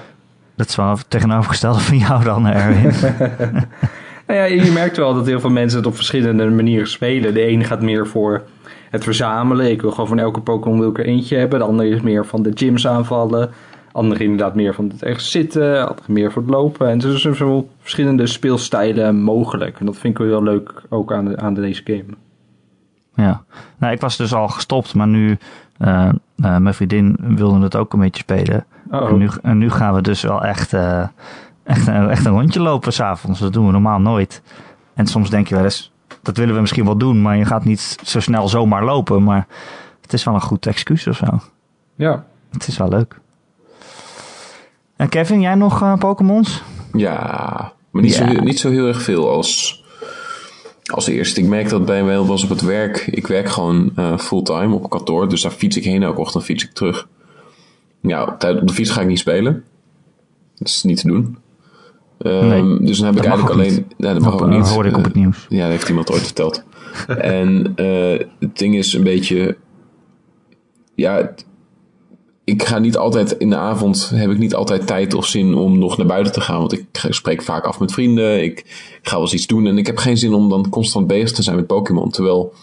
Dat 0.56 0.68
is 0.68 0.76
wel 0.76 0.98
tegenovergestelde 1.08 1.80
van 1.80 1.98
jou 1.98 2.24
dan, 2.24 2.48
Erwin. 2.48 2.92
Nou 4.28 4.40
ja, 4.40 4.46
je 4.46 4.72
merkt 4.72 4.98
wel 4.98 5.14
dat 5.14 5.26
heel 5.26 5.40
veel 5.40 5.50
mensen 5.50 5.78
het 5.78 5.88
op 5.88 5.96
verschillende 5.96 6.50
manieren 6.50 6.88
spelen. 6.88 7.34
De 7.34 7.42
ene 7.42 7.64
gaat 7.64 7.82
meer 7.82 8.08
voor 8.08 8.44
het 8.90 9.04
verzamelen. 9.04 9.72
Ik 9.72 9.82
wil 9.82 9.92
gewoon 9.92 10.08
van 10.08 10.20
elke 10.20 10.42
Pokémon 10.42 10.80
wil 10.80 10.90
ik 10.90 10.98
er 10.98 11.06
eentje 11.06 11.38
hebben. 11.38 11.60
De 11.60 11.66
andere 11.66 11.90
is 11.90 12.02
meer 12.02 12.26
van 12.26 12.44
de 12.44 12.52
gyms 12.54 12.88
aanvallen. 12.88 13.50
Andere 13.92 14.24
inderdaad 14.24 14.56
meer 14.56 14.74
van 14.74 14.90
het 14.90 15.04
ergens 15.04 15.32
zitten. 15.32 15.88
Andere 15.88 16.12
meer 16.14 16.32
voor 16.32 16.42
het 16.42 16.52
lopen. 16.52 16.90
En 16.90 16.98
dus 16.98 17.26
er 17.26 17.36
zijn 17.36 17.64
verschillende 17.80 18.28
speelstijlen 18.28 19.22
mogelijk. 19.22 19.80
En 19.80 19.86
dat 19.86 19.98
vind 19.98 20.20
ik 20.20 20.26
wel 20.26 20.44
leuk 20.44 20.82
ook 20.90 21.14
aan, 21.14 21.26
de, 21.26 21.38
aan 21.38 21.54
deze 21.54 21.82
game. 21.84 22.06
ja. 23.16 23.44
Nou, 23.78 23.94
ik 23.94 24.02
was 24.02 24.18
dus 24.18 24.34
al 24.34 24.48
gestopt, 24.48 24.94
maar 24.96 25.08
nu... 25.08 25.38
eh, 25.78 26.10
mijn 26.36 26.74
vriendin 26.74 27.18
wilde 27.20 27.60
het 27.60 27.76
ook 27.76 27.94
een 27.94 28.00
beetje 28.00 28.22
spelen. 28.24 28.66
Oh, 28.92 29.10
En, 29.10 29.18
nu, 29.18 29.30
en 29.42 29.58
nu 29.58 29.70
gaan 29.70 29.94
we 29.94 30.02
dus 30.02 30.22
wel 30.22 30.44
echt, 30.44 30.74
eh, 30.74 31.08
echt, 31.64 31.88
echt 31.88 32.26
een 32.26 32.32
rondje 32.32 32.60
lopen 32.62 32.94
s'avonds. 32.94 33.40
Dat 33.40 33.54
doen 33.54 33.66
we 33.66 33.72
normaal 33.72 34.00
nooit. 34.00 34.42
En 34.94 35.08
soms 35.08 35.30
denk 35.30 35.48
je 35.48 35.56
wel 35.56 35.64
eens, 35.64 35.92
dat 36.28 36.38
willen 36.38 36.56
we 36.56 36.62
misschien 36.62 36.86
wel 36.86 36.98
doen, 36.98 37.22
maar 37.22 37.38
je 37.38 37.46
gaat 37.46 37.66
niet 37.66 37.98
zo 38.04 38.20
snel 38.20 38.48
zomaar 38.48 38.86
lopen. 38.86 39.24
Maar 39.24 39.48
het 40.02 40.14
is 40.14 40.24
wel 40.24 40.34
een 40.34 40.42
goed 40.42 40.66
excuus 40.66 41.08
of 41.08 41.18
zo. 41.18 41.40
Ja. 41.96 42.26
Het 42.52 42.68
is 42.68 42.78
wel 42.78 42.90
leuk. 42.90 43.20
En 44.96 45.10
Kevin, 45.10 45.42
jij 45.42 45.56
nog 45.56 45.82
eh, 45.82 45.98
Pokémons? 45.98 46.64
Ja, 46.94 47.74
maar 47.92 48.02
niet, 48.02 48.16
Ja. 48.16 48.34
Zo, 48.34 48.40
niet 48.40 48.60
zo 48.60 48.70
heel 48.70 48.88
erg 48.88 49.02
veel 49.02 49.30
als, 49.30 49.84
als 50.86 51.08
eerst. 51.08 51.38
Ik 51.38 51.46
merk 51.46 51.70
dat 51.70 51.86
bij 51.86 52.04
mij 52.04 52.20
was 52.20 52.44
op 52.44 52.50
het 52.50 52.62
werk. 52.62 53.08
Ik 53.08 53.28
werk 53.28 53.50
gewoon 53.50 53.92
eh, 53.96 54.18
fulltime 54.18 54.76
op 54.76 54.90
kantoor. 54.90 55.30
Dus 55.30 55.42
daar 55.42 55.52
fiets 55.52 55.78
ik 55.78 55.84
heen. 55.84 56.04
Elke 56.04 56.20
ochtend 56.20 56.44
fiets 56.44 56.64
ik 56.64 56.74
terug. 56.74 57.08
Ja, 58.02 58.24
op 58.24 58.68
de 58.68 58.74
fiets 58.74 58.90
ga 58.90 59.02
ik 59.02 59.08
niet 59.08 59.20
spelen. 59.20 59.64
Dat 60.58 60.68
is 60.68 60.84
niet 60.84 61.00
te 61.00 61.08
doen. 61.08 61.38
Ehm, 62.20 62.48
Nee, 62.48 62.80
dus 62.88 62.98
dan 62.98 63.06
heb 63.08 63.16
ik 63.18 63.24
eigenlijk 63.24 63.54
alleen... 63.54 63.74
niet. 63.74 63.98
Nee, 63.98 64.14
dat 64.14 64.22
mag 64.22 64.32
Dat 64.32 64.42
ook 64.42 64.50
niet. 64.50 64.68
hoorde 64.70 64.90
ik 64.90 64.98
op 64.98 65.04
het 65.04 65.14
Eh, 65.14 65.20
nieuws. 65.22 65.46
ja, 65.50 65.62
dat 65.62 65.70
heeft 65.72 65.90
iemand 65.90 66.12
ooit 66.12 66.22
verteld. 66.22 66.64
en 67.18 67.72
eh, 67.76 68.20
het 68.40 68.58
ding 68.58 68.76
is 68.76 68.94
een 68.94 69.04
beetje... 69.04 69.58
Ja, 70.96 71.34
ik 72.44 72.64
ga 72.64 72.80
niet 72.80 72.98
altijd 72.98 73.32
in 73.32 73.50
de 73.50 73.56
avond... 73.56 74.12
heb 74.16 74.30
ik 74.32 74.38
niet 74.38 74.56
altijd 74.56 74.88
tijd 74.88 75.14
of 75.14 75.26
zin 75.26 75.54
om 75.56 75.78
nog 75.80 75.98
naar 75.98 76.08
buiten 76.08 76.34
te 76.34 76.42
gaan. 76.42 76.60
Want 76.60 76.74
ik 76.74 76.86
spreek 77.10 77.42
vaak 77.42 77.64
af 77.66 77.80
met 77.80 77.92
vrienden. 77.92 78.44
Ik 78.44 78.64
ga 79.02 79.12
wel 79.14 79.22
eens 79.22 79.34
iets 79.34 79.48
doen. 79.48 79.68
En 79.68 79.78
ik 79.78 79.86
heb 79.86 79.98
geen 79.98 80.18
zin 80.18 80.34
om 80.34 80.50
dan 80.50 80.70
constant 80.70 81.08
bezig 81.08 81.32
te 81.32 81.44
zijn 81.44 81.56
met 81.56 81.68
Pokémon. 81.68 82.10
Terwijl 82.10 82.54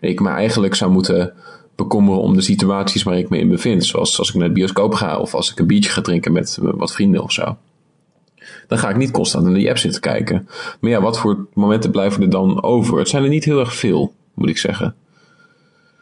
ik 0.00 0.20
me 0.20 0.28
eigenlijk 0.28 0.74
zou 0.74 0.90
moeten 0.90 1.32
bekommeren 1.76 2.20
om 2.20 2.34
de 2.34 2.40
situaties 2.42 3.02
waar 3.02 3.18
ik 3.18 3.28
me 3.28 3.38
in 3.38 3.48
bevind. 3.48 3.84
Zoals 3.84 4.18
als 4.18 4.28
ik 4.28 4.34
naar 4.34 4.48
de 4.48 4.54
bioscoop 4.54 4.94
ga 4.94 5.18
of 5.18 5.34
als 5.34 5.50
ik 5.50 5.58
een 5.58 5.66
biertje 5.66 5.90
ga 5.90 6.00
drinken 6.00 6.32
met 6.32 6.58
eh, 6.62 6.68
wat 6.74 6.92
vrienden 6.92 7.22
of 7.22 7.32
zo. 7.32 7.56
Dan 8.68 8.78
ga 8.78 8.88
ik 8.88 8.96
niet 8.96 9.10
constant 9.10 9.46
in 9.46 9.52
die 9.54 9.68
app 9.68 9.78
zitten 9.78 10.00
kijken. 10.00 10.48
Maar 10.80 10.90
ja, 10.90 11.00
wat 11.00 11.18
voor 11.18 11.46
momenten 11.54 11.90
blijven 11.90 12.22
er 12.22 12.30
dan 12.30 12.62
over? 12.62 12.98
Het 12.98 13.08
zijn 13.08 13.22
er 13.22 13.28
niet 13.28 13.44
heel 13.44 13.58
erg 13.60 13.74
veel, 13.74 14.14
moet 14.34 14.48
ik 14.48 14.58
zeggen. 14.58 14.94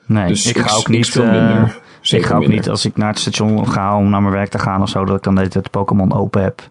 Nee, 0.06 0.26
Dus 0.26 0.46
ik 0.46 0.56
ik- 0.56 0.62
ga 0.66 0.74
ook 0.76 0.80
ik 0.80 0.88
niet... 0.88 1.16
eh, 1.16 1.22
minder. 1.30 1.64
ik 1.66 1.80
Zeker 2.00 2.26
ga 2.26 2.34
ook 2.34 2.40
minder. 2.40 2.58
niet 2.58 2.68
als 2.68 2.84
ik 2.84 2.96
naar 2.96 3.08
het 3.08 3.18
station 3.18 3.68
ga 3.68 3.96
om 3.96 4.10
naar 4.10 4.22
mijn 4.22 4.34
werk 4.34 4.48
te 4.50 4.58
gaan 4.58 4.82
of 4.82 4.88
zo, 4.88 5.04
dat 5.04 5.16
ik 5.16 5.22
dan 5.22 5.34
de 5.34 5.40
hele 5.40 5.52
tijd 5.52 5.70
Pokémon 5.70 6.12
open 6.14 6.42
heb. 6.42 6.62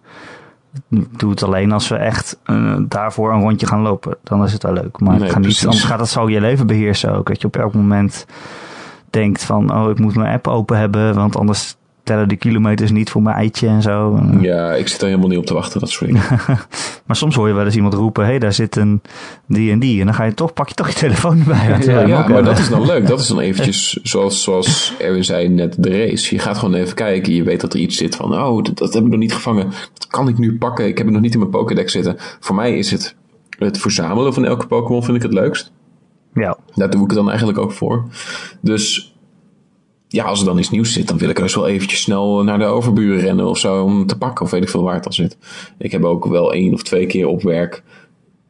Ik 0.89 1.19
doe 1.19 1.29
het 1.31 1.43
alleen 1.43 1.71
als 1.71 1.87
we 1.87 1.95
echt 1.95 2.39
eh, 2.43 2.75
daarvoor 2.87 3.33
een 3.33 3.41
rondje 3.41 3.67
gaan 3.67 3.81
lopen. 3.81 4.17
Dan 4.23 4.43
is 4.43 4.53
het 4.53 4.63
wel 4.63 4.73
leuk. 4.73 4.99
Maar 4.99 5.15
Nee, 5.17 5.25
ik 5.27 5.31
ga 5.33 5.39
niet, 5.39 5.61
anders 5.65 5.83
gaat 5.83 5.99
dat 5.99 6.09
zo 6.09 6.29
je 6.29 6.41
leven 6.41 6.67
beheersen 6.67 7.13
ook. 7.15 7.27
Dat 7.27 7.41
je 7.41 7.47
op 7.47 7.57
elk 7.57 7.73
moment 7.73 8.25
denkt 9.09 9.43
van, 9.43 9.75
oh, 9.75 9.89
ik 9.89 9.99
moet 9.99 10.15
mijn 10.15 10.33
app 10.33 10.47
open 10.47 10.77
hebben, 10.77 11.15
want 11.15 11.37
anders 11.37 11.75
tellen 12.03 12.27
de 12.29 12.35
kilometers 12.35 12.91
niet 12.91 13.09
voor 13.09 13.21
mijn 13.21 13.35
eitje 13.35 13.67
en 13.67 13.81
zo. 13.81 14.15
En- 14.15 14.41
Ja, 14.41 14.73
ik 14.73 14.87
zit 14.87 15.01
er 15.01 15.07
helemaal 15.07 15.27
niet 15.27 15.37
op 15.37 15.45
te 15.45 15.53
wachten, 15.53 15.79
dat 15.79 15.89
soort 15.89 16.11
dingen. 16.11 16.23
Maar 17.05 17.15
soms 17.15 17.35
hoor 17.35 17.47
je 17.47 17.53
wel 17.53 17.65
eens 17.65 17.75
iemand 17.75 17.93
roepen, 17.93 18.23
hé, 18.23 18.29
hey, 18.29 18.39
daar 18.39 18.53
zit 18.53 18.75
een 18.75 19.01
die 19.47 19.71
en 19.71 19.79
die. 19.79 19.99
En 19.99 20.05
dan 20.05 20.15
ga 20.15 20.23
je 20.23 20.33
toch, 20.33 20.53
pak 20.53 20.69
je 20.69 20.75
toch 20.75 20.87
je 20.89 20.93
telefoon 20.95 21.39
erbij. 21.39 21.55
hem 21.57 21.81
Ja, 21.81 22.17
maar 22.17 22.25
hebben. 22.25 22.43
dat 22.43 22.57
is 22.57 22.69
dan 22.69 22.85
leuk. 22.85 23.07
Dat 23.07 23.19
is 23.19 23.27
dan 23.27 23.39
eventjes, 23.39 23.99
zoals, 24.03 24.43
zoals 24.43 24.93
Erwin 24.99 25.23
zei 25.23 25.47
net, 25.49 25.75
de 25.83 25.89
race. 26.05 26.35
Je 26.35 26.41
gaat 26.41 26.57
gewoon 26.57 26.73
even 26.73 26.95
kijken. 26.95 27.33
Je 27.33 27.43
weet 27.43 27.61
dat 27.61 27.73
er 27.73 27.79
iets 27.79 27.97
zit 27.97 28.15
van, 28.15 28.33
oh, 28.33 28.63
dat, 28.63 28.77
dat 28.77 28.93
heb 28.93 29.03
ik 29.03 29.09
nog 29.09 29.19
niet 29.19 29.33
gevangen. 29.33 29.69
Dat 29.93 30.07
kan 30.07 30.27
ik 30.27 30.37
nu 30.37 30.57
pakken. 30.57 30.87
Ik 30.87 30.97
heb 30.97 31.05
het 31.05 31.13
nog 31.15 31.23
niet 31.23 31.33
in 31.33 31.39
mijn 31.39 31.51
Pokédex 31.51 31.91
zitten. 31.91 32.15
Voor 32.39 32.55
mij 32.55 32.77
is 32.77 32.91
het 32.91 33.15
het 33.59 33.77
verzamelen 33.77 34.33
van 34.33 34.45
elke 34.45 34.67
Pokémon 34.67 35.03
vind 35.03 35.17
ik 35.17 35.23
het 35.23 35.33
leukst. 35.33 35.71
Ja, 36.33 36.57
Daar 36.75 36.89
doe 36.89 37.01
ik 37.01 37.07
het 37.07 37.15
dan 37.17 37.27
eigenlijk 37.29 37.59
ook 37.59 37.71
voor. 37.71 38.05
Dus 38.61 39.10
ja, 40.11 40.23
als 40.23 40.39
er 40.39 40.45
dan 40.45 40.57
iets 40.57 40.69
nieuws 40.69 40.93
zit, 40.93 41.07
dan 41.07 41.17
wil 41.17 41.29
ik 41.29 41.35
dus 41.35 41.55
wel 41.55 41.67
eventjes 41.67 42.01
snel 42.01 42.43
naar 42.43 42.59
de 42.59 42.65
overburen 42.65 43.21
rennen 43.21 43.45
of 43.45 43.57
zo 43.57 43.83
om 43.83 44.05
te 44.05 44.17
pakken. 44.17 44.45
Of 44.45 44.51
weet 44.51 44.63
ik 44.63 44.69
veel 44.69 44.83
waar 44.83 44.95
het 44.95 45.05
al 45.05 45.13
zit. 45.13 45.37
Ik 45.77 45.91
heb 45.91 46.03
ook 46.03 46.25
wel 46.25 46.53
één 46.53 46.73
of 46.73 46.83
twee 46.83 47.05
keer 47.05 47.27
op 47.27 47.41
werk 47.41 47.83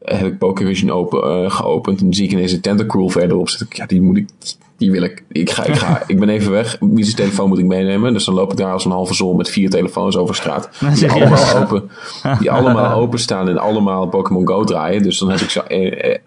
heb 0.04 0.26
ik 0.26 0.38
Pokévision 0.38 0.90
open, 0.90 1.22
eh, 1.22 1.50
geopend 1.50 1.98
en 1.98 2.04
dan 2.04 2.14
zie 2.14 2.24
ik 2.24 2.32
ineens 2.32 2.52
een 2.52 2.60
Tentacruel 2.60 3.08
verderop 3.08 3.48
zitten. 3.48 3.68
Ja, 3.70 3.86
die 3.86 4.00
moet 4.00 4.16
ik, 4.16 4.28
die 4.76 4.90
wil 4.90 5.02
ik. 5.02 5.24
Ik 5.28 5.50
ga, 5.50 5.64
ik 5.64 5.74
ga, 5.74 6.02
ik 6.06 6.18
ben 6.18 6.28
even 6.28 6.50
weg. 6.50 6.76
Wie 6.80 7.04
zijn 7.04 7.16
telefoon 7.16 7.48
moet 7.48 7.58
ik 7.58 7.64
meenemen? 7.64 8.12
Dus 8.12 8.24
dan 8.24 8.34
loop 8.34 8.52
ik 8.52 8.56
daar 8.56 8.72
als 8.72 8.84
een 8.84 8.90
halve 8.90 9.14
zon 9.14 9.36
met 9.36 9.48
vier 9.48 9.70
telefoons 9.70 10.16
over 10.16 10.34
straat. 10.34 10.70
Die 10.98 11.10
allemaal 11.10 11.56
open, 11.56 11.90
die 12.38 12.50
allemaal 12.50 13.00
openstaan 13.02 13.48
en 13.48 13.58
allemaal 13.58 14.08
Pokémon 14.08 14.46
Go 14.46 14.64
draaien. 14.64 15.02
Dus 15.02 15.18
dan 15.18 15.30
heb 15.30 15.40
ik 15.40 15.50
zo 15.50 15.60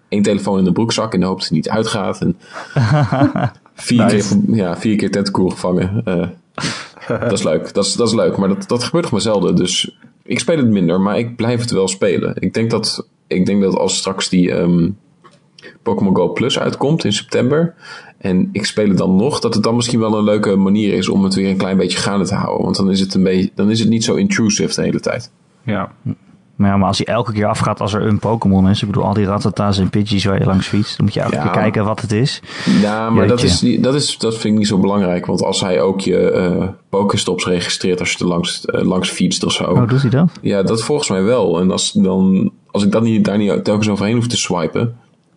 één, 0.08 0.22
telefoon 0.22 0.58
in 0.58 0.64
de 0.64 0.72
broekzak 0.72 1.14
in 1.14 1.20
de 1.20 1.26
hoop 1.26 1.38
dat 1.38 1.48
hij 1.48 1.56
niet 1.56 1.68
uitgaat. 1.68 2.20
En 2.20 2.36
vier, 3.76 4.06
keer, 4.06 4.24
ja, 4.46 4.76
vier 4.76 4.96
keer 4.96 5.10
Tentacruel 5.10 5.48
gevangen. 5.48 6.02
Eh, 6.04 6.28
dat 7.20 7.32
is 7.32 7.42
leuk. 7.42 7.74
Dat 7.74 7.84
is, 7.84 7.92
dat 7.92 8.08
is 8.08 8.14
leuk. 8.14 8.36
Maar 8.36 8.48
dat, 8.48 8.68
dat 8.68 8.84
gebeurt 8.84 9.02
nog 9.02 9.12
maar 9.12 9.20
zelden. 9.20 9.56
Dus 9.56 9.98
ik 10.22 10.38
speel 10.38 10.56
het 10.56 10.68
minder, 10.68 11.00
maar 11.00 11.18
ik 11.18 11.36
blijf 11.36 11.60
het 11.60 11.70
wel 11.70 11.88
spelen. 11.88 12.34
Ik 12.38 12.54
denk 12.54 12.70
dat, 12.70 13.08
ik 13.26 13.46
denk 13.46 13.62
dat 13.62 13.76
als 13.76 13.96
straks 13.96 14.28
die 14.28 14.52
ehm, 14.52 14.90
Pokémon 15.82 16.16
Go 16.16 16.32
Plus 16.32 16.58
uitkomt 16.58 17.04
in 17.04 17.12
september. 17.12 17.74
En 18.18 18.48
ik 18.52 18.64
speel 18.64 18.88
het 18.88 18.98
dan 18.98 19.16
nog, 19.16 19.40
dat 19.40 19.54
het 19.54 19.62
dan 19.62 19.76
misschien 19.76 20.00
wel 20.00 20.18
een 20.18 20.24
leuke 20.24 20.56
manier 20.56 20.94
is 20.94 21.08
om 21.08 21.24
het 21.24 21.34
weer 21.34 21.48
een 21.48 21.56
klein 21.56 21.76
beetje 21.76 21.98
gaande 21.98 22.26
te 22.26 22.34
houden. 22.34 22.64
Want 22.64 22.76
dan 22.76 22.90
is 22.90 23.00
het, 23.00 23.14
een 23.14 23.22
beetje, 23.22 23.50
dan 23.54 23.70
is 23.70 23.80
het 23.80 23.88
niet 23.88 24.04
zo 24.04 24.14
intrusive 24.14 24.74
de 24.74 24.82
hele 24.82 25.00
tijd. 25.00 25.30
Ja. 25.62 25.92
Maar, 26.56 26.70
ja, 26.70 26.76
maar 26.76 26.88
als 26.88 26.98
hij 26.98 27.14
elke 27.14 27.32
keer 27.32 27.46
afgaat 27.46 27.80
als 27.80 27.94
er 27.94 28.06
een 28.06 28.18
Pokémon 28.18 28.68
is, 28.68 28.80
ik 28.80 28.86
bedoel 28.86 29.04
al 29.04 29.14
die 29.14 29.24
Rattata's 29.26 29.78
en 29.78 29.90
Pidgeys 29.90 30.24
waar 30.24 30.38
je 30.38 30.44
langs 30.44 30.66
fietst, 30.66 30.96
dan 30.96 31.04
moet 31.06 31.14
je 31.14 31.20
elke 31.20 31.34
Ja. 31.34 31.42
keer 31.42 31.50
kijken 31.50 31.84
wat 31.84 32.00
het 32.00 32.12
is. 32.12 32.42
Ja, 32.80 33.10
maar 33.10 33.26
dat, 33.26 33.42
is, 33.42 33.60
dat, 33.80 33.94
is, 33.94 34.18
dat 34.18 34.32
vind 34.34 34.52
ik 34.52 34.58
niet 34.58 34.68
zo 34.68 34.78
belangrijk. 34.78 35.26
Want 35.26 35.42
als 35.42 35.60
hij 35.60 35.80
ook 35.80 36.00
je 36.00 36.30
eh 36.30 36.68
Pokéstops 36.88 37.46
registreert 37.46 38.00
als 38.00 38.12
je 38.12 38.18
er 38.18 38.26
langs, 38.26 38.64
eh, 38.64 38.82
langs 38.84 39.08
fietst 39.08 39.44
of 39.44 39.52
zo. 39.52 39.64
Oh, 39.64 39.88
doet 39.88 40.00
hij 40.02 40.10
dat? 40.10 40.28
Ja, 40.40 40.62
dat 40.62 40.82
volgens 40.82 41.08
mij 41.08 41.22
wel. 41.22 41.60
En 41.60 41.70
als, 41.70 41.92
dan, 41.92 42.52
als 42.70 42.84
ik 42.84 42.92
dat 42.92 43.02
niet, 43.02 43.24
daar 43.24 43.38
niet 43.38 43.64
telkens 43.64 43.88
overheen 43.88 44.14
hoef 44.14 44.26
te 44.26 44.36
swipen, 44.36 44.96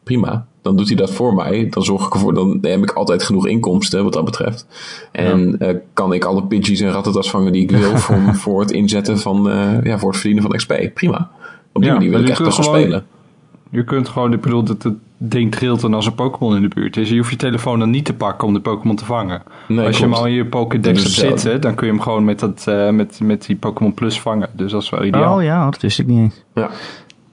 prima. 0.09 0.45
Dan 0.61 0.75
doet 0.75 0.87
hij 0.87 0.95
dat 0.95 1.11
voor 1.11 1.33
mij. 1.35 1.67
Dan 1.69 1.83
zorg 1.83 2.05
ik 2.05 2.13
ervoor, 2.13 2.33
dan 2.33 2.57
heb 2.61 2.81
ik 2.83 2.91
altijd 2.91 3.23
genoeg 3.23 3.47
inkomsten 3.47 4.03
wat 4.03 4.13
dat 4.13 4.25
betreft. 4.25 4.67
En 5.11 5.59
eh, 5.59 5.75
kan 5.93 6.13
ik 6.13 6.23
alle 6.25 6.43
Pidgeys 6.43 6.79
en 6.81 6.91
Rattatas 6.91 7.29
vangen 7.29 7.51
die 7.51 7.61
ik 7.61 7.71
wil 7.71 7.97
voor, 8.05 8.35
voor 8.35 8.59
het 8.61 8.71
inzetten 8.71 9.17
van, 9.19 9.49
eh, 9.49 9.83
ja, 9.83 9.97
voor 9.99 10.09
het 10.09 10.19
verdienen 10.19 10.43
van 10.43 10.51
XP. 10.57 10.73
Prima. 10.93 11.29
Op 11.73 11.81
die 11.81 11.91
Ja, 11.91 11.93
manier 11.93 12.09
wil 12.09 12.19
maar 12.19 12.29
ik 12.29 12.37
je 12.37 12.43
echt 12.43 12.55
wel 12.55 12.65
gewoon- 12.65 12.79
spelen. 12.79 13.05
Je 13.71 13.83
kunt 13.83 14.07
gewoon, 14.09 14.33
ik 14.33 14.41
bedoel, 14.41 14.63
dat 14.63 14.83
het 14.83 14.93
ding 15.17 15.51
trilt 15.51 15.81
dan 15.81 15.93
als 15.93 16.05
een 16.05 16.15
Pokémon 16.15 16.55
in 16.55 16.61
de 16.61 16.67
buurt 16.67 16.97
is. 16.97 17.09
Je 17.09 17.17
hoeft 17.17 17.29
je 17.29 17.35
telefoon 17.35 17.79
dan 17.79 17.89
niet 17.89 18.05
te 18.05 18.13
pakken 18.13 18.47
om 18.47 18.53
de 18.53 18.59
Pokémon 18.59 18.95
te 18.95 19.05
vangen. 19.05 19.41
Nee, 19.67 19.85
als 19.85 19.97
je 19.97 20.03
hem 20.03 20.13
al 20.13 20.25
in 20.25 20.33
je 20.33 20.45
Pokédex 20.45 20.97
is 20.97 21.03
hebt 21.03 21.15
hetzelfde. 21.15 21.39
zitten, 21.39 21.61
dan 21.61 21.75
kun 21.75 21.87
je 21.87 21.93
hem 21.93 22.01
gewoon 22.01 22.23
met, 22.25 22.39
dat, 22.39 22.63
eh, 22.67 22.89
met, 22.89 23.19
met 23.23 23.45
die 23.45 23.55
Pokémon 23.55 23.93
Plus 23.93 24.21
vangen. 24.21 24.49
Dus 24.53 24.71
dat 24.71 24.81
is 24.81 24.89
wel 24.89 25.03
ideaal. 25.03 25.35
Oh 25.37 25.43
ja, 25.43 25.69
dat 25.69 25.81
wist 25.81 25.99
ik 25.99 26.07
niet 26.07 26.17
eens. 26.19 26.43
Ja, 26.53 26.69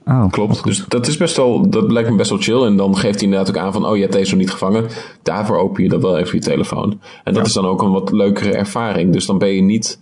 Oh, 0.07 0.29
klopt. 0.31 0.63
Dus 0.63 0.85
dat 0.87 1.07
is 1.07 1.17
best 1.17 1.35
wel, 1.37 1.69
dat 1.69 1.91
lijkt 1.91 2.09
me 2.09 2.15
best 2.15 2.29
wel 2.29 2.39
chill. 2.39 2.61
En 2.63 2.75
dan 2.77 2.97
geeft 2.97 3.15
hij 3.15 3.23
inderdaad 3.23 3.49
ook 3.49 3.57
aan 3.63 3.73
van, 3.73 3.85
oh, 3.85 3.95
je 3.95 4.01
hebt 4.01 4.13
deze 4.13 4.29
nog 4.31 4.39
niet 4.39 4.51
gevangen. 4.51 4.85
Daarvoor 5.23 5.57
open 5.57 5.83
je 5.83 5.89
dan 5.89 6.01
wel 6.01 6.17
even 6.17 6.35
je 6.37 6.43
telefoon. 6.43 6.99
En 7.23 7.33
dat 7.33 7.45
is 7.45 7.53
dan 7.53 7.65
ook 7.65 7.81
een 7.81 7.91
wat 7.91 8.11
leukere 8.11 8.51
ervaring. 8.51 9.13
Dus 9.13 9.25
dan 9.25 9.37
ben 9.37 9.49
je 9.49 9.61
niet, 9.61 9.99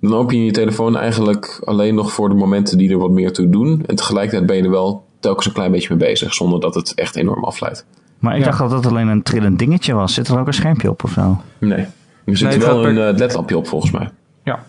dan 0.00 0.14
open 0.14 0.38
je 0.38 0.44
je 0.44 0.50
telefoon 0.50 0.96
eigenlijk 0.96 1.62
alleen 1.64 1.94
nog 1.94 2.12
voor 2.12 2.28
de 2.28 2.34
momenten 2.34 2.78
die 2.78 2.90
er 2.90 2.98
wat 2.98 3.10
meer 3.10 3.32
toe 3.32 3.48
doen. 3.48 3.82
En 3.86 3.96
tegelijkertijd 3.96 4.46
ben 4.46 4.56
je 4.56 4.62
er 4.62 4.70
wel 4.70 5.04
telkens 5.20 5.46
een 5.46 5.52
klein 5.52 5.72
beetje 5.72 5.88
mee 5.96 6.08
bezig, 6.08 6.34
zonder 6.34 6.60
dat 6.60 6.74
het 6.74 6.94
echt 6.94 7.16
enorm 7.16 7.44
afleidt. 7.44 7.86
Maar 8.18 8.32
ik 8.34 8.38
Ja. 8.40 8.44
dacht 8.44 8.58
dat 8.58 8.70
dat 8.70 8.86
alleen 8.86 9.08
een 9.08 9.22
trillend 9.22 9.58
dingetje 9.58 9.94
was. 9.94 10.14
Zit 10.14 10.28
er 10.28 10.38
ook 10.40 10.46
een 10.46 10.52
schermpje 10.54 10.90
op 10.90 11.04
of 11.04 11.10
zo? 11.12 11.40
Nee. 11.58 11.86
Er 12.24 12.36
zit 12.36 12.48
Nee, 12.48 12.58
er 12.58 12.66
wel 12.66 12.86
een 12.86 12.94
per- 12.94 13.08
eh, 13.08 13.16
ledlampje 13.18 13.56
op 13.56 13.66
volgens 13.68 13.92
mij. 13.92 14.10
Ja. 14.44 14.64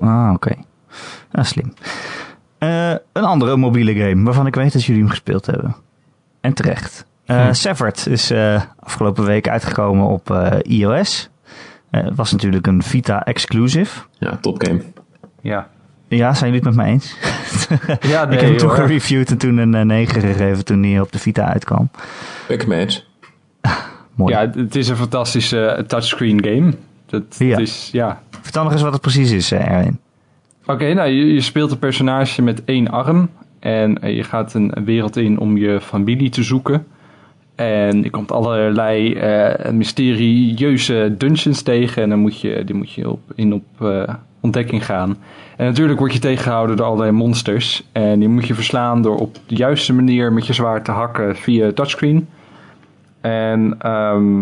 Ah, 0.00 0.30
oké. 0.34 0.54
Ja, 1.32 1.42
slim. 1.42 1.72
Eh, 2.62 2.90
een 3.12 3.24
andere 3.24 3.56
mobiele 3.56 3.94
game 3.94 4.22
waarvan 4.24 4.46
ik 4.46 4.54
weet 4.54 4.72
dat 4.72 4.84
jullie 4.84 5.00
hem 5.02 5.10
gespeeld 5.10 5.46
hebben. 5.46 5.76
En 6.40 6.52
terecht. 6.54 7.04
Eh 7.24 7.46
Hm. 7.46 7.52
Severed 7.52 8.06
is 8.06 8.30
eh, 8.30 8.62
afgelopen 8.80 9.24
week 9.24 9.48
uitgekomen 9.48 10.06
op 10.06 10.30
eh, 10.30 10.58
iOS. 10.78 11.30
Eh, 11.90 12.04
Het 12.04 12.14
was 12.14 12.32
natuurlijk 12.32 12.66
een 12.66 12.82
Vita 12.82 13.24
exclusive. 13.24 14.00
Ja, 14.18 14.36
topgame. 14.40 14.82
Ja. 15.40 15.68
Ja, 16.08 16.34
zijn 16.34 16.50
jullie 16.52 16.66
het 16.66 16.76
met 16.76 16.84
mij 16.84 16.92
eens? 16.92 17.16
Ja, 18.12 18.22
ik 18.30 18.40
heb 18.40 18.48
hem 18.48 18.56
toen 18.56 18.70
gereviewd 18.70 19.30
en 19.30 19.38
toen 19.38 19.56
een 19.56 19.74
eh, 19.74 19.84
9 19.84 20.20
gegeven 20.20 20.64
toen 20.64 20.82
hij 20.82 21.00
op 21.00 21.12
de 21.12 21.18
Vita 21.18 21.44
uitkwam. 21.52 21.90
Match. 22.66 23.02
Mooi. 24.14 24.34
Ja, 24.34 24.50
het 24.54 24.76
is 24.76 24.88
een 24.88 24.96
fantastische 24.96 25.64
eh, 25.66 25.84
touchscreen 25.84 26.44
game. 26.44 26.72
Dat, 27.06 27.22
Ja. 27.38 27.48
Het 27.50 27.58
is, 27.60 27.88
ja. 27.92 28.22
Vertel 28.40 28.62
nog 28.62 28.72
eens 28.72 28.82
wat 28.82 28.92
het 28.92 29.00
precies 29.02 29.30
is, 29.30 29.52
Erwin. 29.52 29.98
Oké, 30.66 30.92
nou, 30.92 31.08
je, 31.08 31.34
je 31.34 31.40
speelt 31.40 31.70
een 31.70 31.78
personage 31.78 32.42
met 32.42 32.64
één 32.64 32.88
arm. 32.90 33.28
En 33.58 34.02
eh, 34.02 34.16
je 34.16 34.22
gaat 34.22 34.54
een 34.54 34.72
wereld 34.84 35.16
in 35.16 35.38
om 35.38 35.56
je 35.56 35.80
familie 35.80 36.30
te 36.30 36.42
zoeken. 36.42 36.86
En 37.54 38.02
je 38.02 38.10
komt 38.10 38.32
allerlei 38.32 39.14
eh, 39.14 39.70
mysterieuze 39.70 41.14
dungeons 41.18 41.62
tegen. 41.62 42.02
En 42.02 42.08
dan 42.08 42.18
moet 42.18 42.40
je, 42.40 42.64
die 42.64 42.74
moet 42.74 42.92
je 42.92 43.10
op, 43.10 43.20
in 43.34 43.54
op 43.54 43.64
eh, 43.80 44.14
ontdekking 44.40 44.84
gaan. 44.86 45.16
En 45.56 45.66
natuurlijk 45.66 45.98
word 45.98 46.12
je 46.12 46.18
tegengehouden 46.18 46.76
door 46.76 46.86
allerlei 46.86 47.10
monsters. 47.10 47.88
En 47.92 48.18
die 48.18 48.28
moet 48.28 48.46
je 48.46 48.54
verslaan 48.54 49.02
door 49.02 49.16
op 49.16 49.34
de 49.46 49.56
juiste 49.56 49.92
manier 49.92 50.32
met 50.32 50.46
je 50.46 50.52
zwaard 50.52 50.84
te 50.84 50.90
hakken 50.90 51.36
via 51.36 51.72
touchscreen. 51.72 52.28
En 53.20 53.74
ehm, 53.78 54.34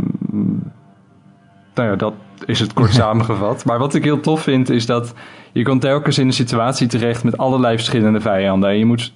nou 1.75 1.89
ja, 1.89 1.97
dat 1.97 2.15
is 2.47 2.61
het 2.61 2.73
kort 2.73 2.93
samengevat. 3.03 3.65
Maar 3.65 3.79
wat 3.79 3.95
ik 3.95 4.05
heel 4.05 4.21
tof 4.21 4.43
vind 4.43 4.71
is 4.71 4.87
dat 4.87 5.15
je 5.53 5.63
komt 5.63 5.81
telkens 5.81 6.19
in 6.19 6.27
een 6.27 6.33
situatie 6.33 6.87
terecht 6.87 7.25
met 7.25 7.39
allerlei 7.39 7.77
verschillende 7.77 8.21
vijanden. 8.21 8.71
En 8.71 8.79
je 8.79 8.85
moet 8.85 9.13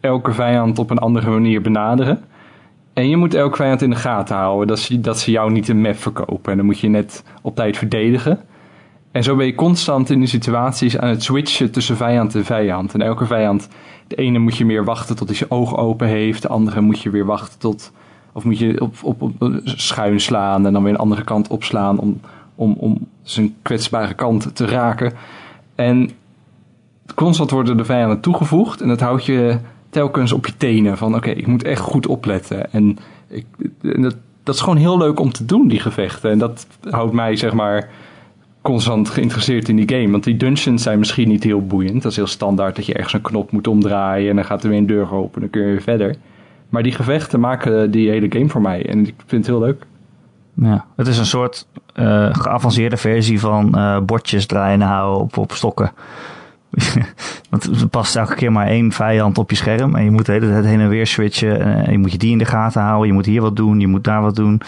elke 0.00 0.32
vijand 0.32 0.78
op 0.78 0.90
een 0.90 0.98
andere 0.98 1.30
manier 1.30 1.60
benaderen. 1.60 2.24
En 2.92 3.08
je 3.08 3.16
moet 3.16 3.34
elke 3.34 3.56
vijand 3.56 3.82
in 3.82 3.90
de 3.90 3.96
gaten 3.96 4.36
houden 4.36 4.66
dat 4.66 4.78
ze, 4.78 5.00
dat 5.00 5.18
ze 5.18 5.30
jou 5.30 5.50
niet 5.50 5.68
een 5.68 5.80
map 5.80 5.96
verkopen. 5.96 6.50
En 6.50 6.56
dan 6.56 6.66
moet 6.66 6.78
je 6.78 6.88
net 6.88 7.24
op 7.42 7.56
tijd 7.56 7.76
verdedigen. 7.76 8.40
En 9.12 9.22
zo 9.22 9.36
ben 9.36 9.46
je 9.46 9.54
constant 9.54 10.10
in 10.10 10.18
die 10.18 10.28
situaties 10.28 10.98
aan 10.98 11.08
het 11.08 11.22
switchen 11.22 11.70
tussen 11.70 11.96
vijand 11.96 12.34
en 12.34 12.44
vijand. 12.44 12.94
En 12.94 13.02
elke 13.02 13.26
vijand, 13.26 13.68
de 14.06 14.16
ene 14.16 14.38
moet 14.38 14.56
je 14.56 14.64
meer 14.64 14.84
wachten 14.84 15.16
tot 15.16 15.28
hij 15.28 15.36
zijn 15.36 15.50
ogen 15.50 15.76
open 15.76 16.06
heeft. 16.06 16.42
De 16.42 16.48
andere 16.48 16.80
moet 16.80 17.00
je 17.00 17.10
weer 17.10 17.26
wachten 17.26 17.58
tot. 17.58 17.92
Of 18.32 18.44
moet 18.44 18.58
je 18.58 18.80
op, 18.80 18.94
op, 19.02 19.22
op 19.22 19.32
schuin 19.64 20.20
slaan 20.20 20.66
en 20.66 20.72
dan 20.72 20.82
weer 20.82 20.92
een 20.92 20.98
andere 20.98 21.24
kant 21.24 21.48
opslaan 21.48 21.98
om, 21.98 22.20
om, 22.54 22.74
om 22.78 23.06
zijn 23.22 23.54
kwetsbare 23.62 24.14
kant 24.14 24.54
te 24.56 24.66
raken. 24.66 25.12
En 25.74 26.10
constant 27.14 27.50
worden 27.50 27.76
de 27.76 27.84
vijanden 27.84 28.20
toegevoegd 28.20 28.80
en 28.80 28.88
dat 28.88 29.00
houdt 29.00 29.24
je 29.24 29.58
telkens 29.90 30.32
op 30.32 30.46
je 30.46 30.56
tenen. 30.56 30.96
Van 30.96 31.14
oké, 31.14 31.30
ik 31.30 31.46
moet 31.46 31.64
echt 31.64 31.80
goed 31.80 32.06
opletten. 32.06 32.72
En, 32.72 32.98
ik, 33.28 33.46
en 33.82 34.02
dat, 34.02 34.16
dat 34.42 34.54
is 34.54 34.60
gewoon 34.60 34.78
heel 34.78 34.98
leuk 34.98 35.20
om 35.20 35.32
te 35.32 35.44
doen, 35.44 35.68
die 35.68 35.80
gevechten. 35.80 36.30
En 36.30 36.38
dat 36.38 36.66
houdt 36.90 37.12
mij 37.12 37.36
zeg 37.36 37.52
maar 37.52 37.90
constant 38.62 39.10
geïnteresseerd 39.10 39.68
in 39.68 39.76
die 39.76 39.88
game. 39.88 40.10
Want 40.10 40.24
die 40.24 40.36
dungeons 40.36 40.82
zijn 40.82 40.98
misschien 40.98 41.28
niet 41.28 41.44
heel 41.44 41.66
boeiend. 41.66 42.02
Dat 42.02 42.10
is 42.10 42.16
heel 42.16 42.26
standaard 42.26 42.76
dat 42.76 42.86
je 42.86 42.94
ergens 42.94 43.12
een 43.12 43.20
knop 43.20 43.50
moet 43.50 43.66
omdraaien 43.66 44.30
en 44.30 44.36
dan 44.36 44.44
gaat 44.44 44.62
er 44.62 44.68
weer 44.68 44.78
een 44.78 44.86
deur 44.86 45.12
open 45.12 45.34
en 45.34 45.40
dan 45.40 45.50
kun 45.50 45.60
je 45.60 45.66
weer 45.66 45.82
verder. 45.82 46.16
Maar 46.68 46.82
die 46.82 46.92
gevechten 46.92 47.40
maken 47.40 47.90
die 47.90 48.10
hele 48.10 48.26
game 48.28 48.48
voor 48.48 48.60
mij 48.60 48.86
en 48.86 49.06
ik 49.06 49.14
vind 49.26 49.46
het 49.46 49.56
heel 49.56 49.64
leuk. 49.64 49.86
Ja, 50.54 50.84
het 50.96 51.06
is 51.06 51.18
een 51.18 51.26
soort 51.26 51.66
eh, 51.94 52.28
geavanceerde 52.32 52.96
versie 52.96 53.40
van 53.40 53.74
eh, 53.74 53.98
bordjes 54.00 54.46
draaien 54.46 54.80
en 54.82 54.88
houden 54.88 55.20
op, 55.22 55.36
op 55.36 55.52
stokken. 55.52 55.92
Want 57.50 57.80
er 57.80 57.88
past 57.88 58.16
elke 58.16 58.34
keer 58.34 58.52
maar 58.52 58.66
één 58.66 58.92
vijand 58.92 59.38
op 59.38 59.50
je 59.50 59.56
scherm. 59.56 59.94
En 59.94 60.04
je 60.04 60.10
moet 60.10 60.26
de 60.26 60.32
hele 60.32 60.48
tijd 60.48 60.64
heen 60.64 60.80
en 60.80 60.88
weer 60.88 61.06
switchen. 61.06 61.60
En 61.60 61.92
je 61.92 61.98
moet 61.98 62.12
je 62.12 62.18
die 62.18 62.32
in 62.32 62.38
de 62.38 62.44
gaten 62.44 62.82
houden. 62.82 63.06
Je 63.06 63.12
moet 63.12 63.26
hier 63.26 63.40
wat 63.40 63.56
doen. 63.56 63.80
Je 63.80 63.86
moet 63.86 64.04
daar 64.04 64.22
wat 64.22 64.36
doen. 64.36 64.60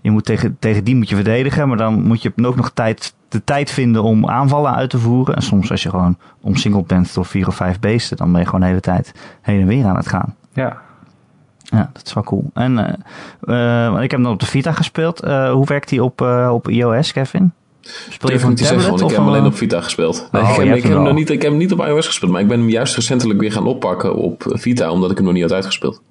Je 0.00 0.10
moet 0.10 0.24
tegen, 0.24 0.56
tegen 0.58 0.84
die 0.84 0.96
moet 0.96 1.08
je 1.08 1.14
verdedigen. 1.14 1.68
Maar 1.68 1.76
dan 1.76 2.02
moet 2.02 2.22
je 2.22 2.32
ook 2.42 2.56
nog 2.56 2.70
tijd, 2.70 3.14
de 3.28 3.44
tijd 3.44 3.70
vinden 3.70 4.02
om 4.02 4.28
aanvallen 4.28 4.74
uit 4.74 4.90
te 4.90 4.98
voeren. 4.98 5.36
En 5.36 5.42
soms 5.42 5.70
als 5.70 5.82
je 5.82 5.90
gewoon 5.90 6.16
omsingeld 6.40 6.86
bent 6.86 7.14
door 7.14 7.24
vier 7.24 7.46
of 7.46 7.54
vijf 7.54 7.80
beesten. 7.80 8.16
Dan 8.16 8.30
ben 8.30 8.40
je 8.40 8.46
gewoon 8.46 8.60
de 8.60 8.66
hele 8.66 8.80
tijd 8.80 9.14
heen 9.40 9.60
en 9.60 9.66
weer 9.66 9.86
aan 9.86 9.96
het 9.96 10.08
gaan. 10.08 10.34
Ja. 10.52 10.76
Ja, 11.70 11.90
dat 11.92 12.06
is 12.06 12.12
wel 12.12 12.22
cool. 12.24 12.50
En 12.54 12.78
eh, 13.46 13.86
eh, 13.88 13.94
ik 13.94 14.00
heb 14.00 14.10
hem 14.10 14.22
dan 14.22 14.32
op 14.32 14.40
de 14.40 14.46
Vita 14.46 14.72
gespeeld. 14.72 15.20
Eh, 15.20 15.52
hoe 15.52 15.66
werkt 15.66 15.88
die 15.88 16.04
op, 16.04 16.20
eh, 16.20 16.50
op 16.52 16.68
iOS, 16.68 17.12
Kevin? 17.12 17.52
Speel 18.08 18.30
je 18.32 18.40
van 18.40 18.48
niet 18.48 18.58
te 18.58 18.64
zeggen, 18.64 18.88
want 18.88 19.00
ik 19.00 19.06
heb 19.08 19.16
hem 19.16 19.26
een- 19.26 19.32
alleen 19.32 19.46
op 19.46 19.54
Vita 19.56 19.80
gespeeld. 19.80 20.28
Nee, 20.32 20.42
Oh, 20.42 20.48
ik 20.50 20.56
heb, 20.66 20.76
ik 20.76 20.82
hem 20.82 21.02
nog 21.02 21.14
niet, 21.14 21.30
ik 21.30 21.42
heb 21.42 21.50
hem 21.50 21.60
niet 21.60 21.72
op 21.72 21.78
iOS 21.86 22.06
gespeeld, 22.06 22.32
maar 22.32 22.40
ik 22.40 22.48
ben 22.48 22.58
hem 22.58 22.68
juist 22.68 22.94
recentelijk 22.94 23.40
weer 23.40 23.52
gaan 23.52 23.66
oppakken 23.66 24.14
op 24.14 24.42
Vita, 24.46 24.90
omdat 24.90 25.10
ik 25.10 25.16
hem 25.16 25.24
nog 25.24 25.34
niet 25.34 25.42
had 25.42 25.52
uitgespeeld. 25.52 26.02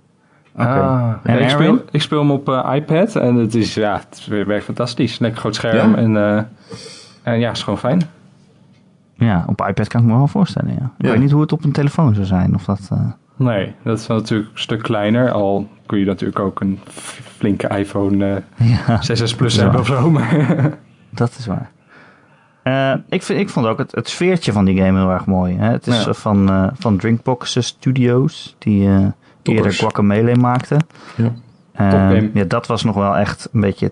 Oké. 0.56 0.68
Ah, 0.68 1.12
En 1.24 1.42
ik, 1.42 1.50
speel, 1.50 1.82
ik 1.92 2.02
speel 2.02 2.20
hem 2.20 2.32
op 2.32 2.50
eh, 2.50 2.72
iPad 2.76 3.16
en 3.16 3.36
het 3.36 3.56
is, 3.56 3.74
ja, 3.74 4.02
het 4.10 4.28
werkt 4.28 4.66
fantastisch. 4.66 5.20
Lekker 5.20 5.40
groot 5.40 5.56
scherm 5.56 5.90
Ja? 5.92 5.96
en, 5.98 6.18
eh, 6.18 6.44
en 7.24 7.40
ja, 7.40 7.48
het 7.48 7.58
is 7.58 7.64
gewoon 7.64 7.80
fijn. 7.80 8.02
Ja, 9.16 9.44
op 9.48 9.66
iPad 9.68 9.88
kan 9.88 10.02
ik 10.02 10.08
me 10.08 10.16
wel 10.16 10.28
voorstellen, 10.28 10.70
ja. 10.80 10.92
Ik 10.98 11.06
Ja. 11.06 11.12
weet 11.12 11.20
niet 11.20 11.32
hoe 11.32 11.42
het 11.42 11.52
op 11.52 11.64
een 11.64 11.72
telefoon 11.72 12.14
zou 12.14 12.26
zijn. 12.26 12.56
Of 12.56 12.64
dat, 12.66 12.80
eh, 12.92 13.00
Nee, 13.40 13.74
dat 13.84 14.00
is 14.00 14.08
natuurlijk 14.08 14.50
een 14.54 14.60
stuk 14.60 14.82
kleiner. 14.82 15.32
Al 15.32 15.68
kun 15.86 16.00
je 16.00 16.06
natuurlijk 16.06 16.40
ook 16.40 16.60
een 16.62 16.80
flinke 17.38 17.68
iPhone 17.78 18.44
eh 18.58 18.68
ja, 18.70 19.00
6S 19.14 19.36
Plus 19.38 19.56
hebben 19.56 19.80
of 19.80 19.88
zo. 19.88 20.10
Maar 20.12 20.78
dat 21.10 21.36
is 21.40 21.46
waar. 21.46 21.70
Eh, 22.64 22.94
ik, 23.10 23.24
vind, 23.24 23.40
ik 23.40 23.50
vond 23.50 23.66
ook 23.66 23.78
het, 23.78 23.92
het 23.96 24.10
sfeertje 24.10 24.52
van 24.52 24.66
die 24.66 24.78
game 24.82 25.00
heel 25.00 25.12
erg 25.12 25.26
mooi. 25.26 25.56
Hè? 25.58 25.72
Het 25.72 25.88
is 25.88 26.04
Ja. 26.04 26.08
eh, 26.10 26.14
van, 26.14 26.50
eh, 26.50 26.68
van 26.74 26.98
Drinkbox 26.98 27.58
Studios, 27.66 28.56
die 28.58 28.88
eh 28.88 28.92
eerder 28.94 29.14
Toppers. 29.42 29.80
Guacamelee 29.80 30.36
maakte. 30.36 30.78
Ja. 31.16 31.32
Eh, 31.72 31.90
Topgame. 31.90 32.30
ja, 32.34 32.44
dat 32.44 32.68
was 32.68 32.84
nog 32.84 32.96
wel 32.96 33.18
echt 33.18 33.50
een 33.54 33.62
beetje 33.62 33.92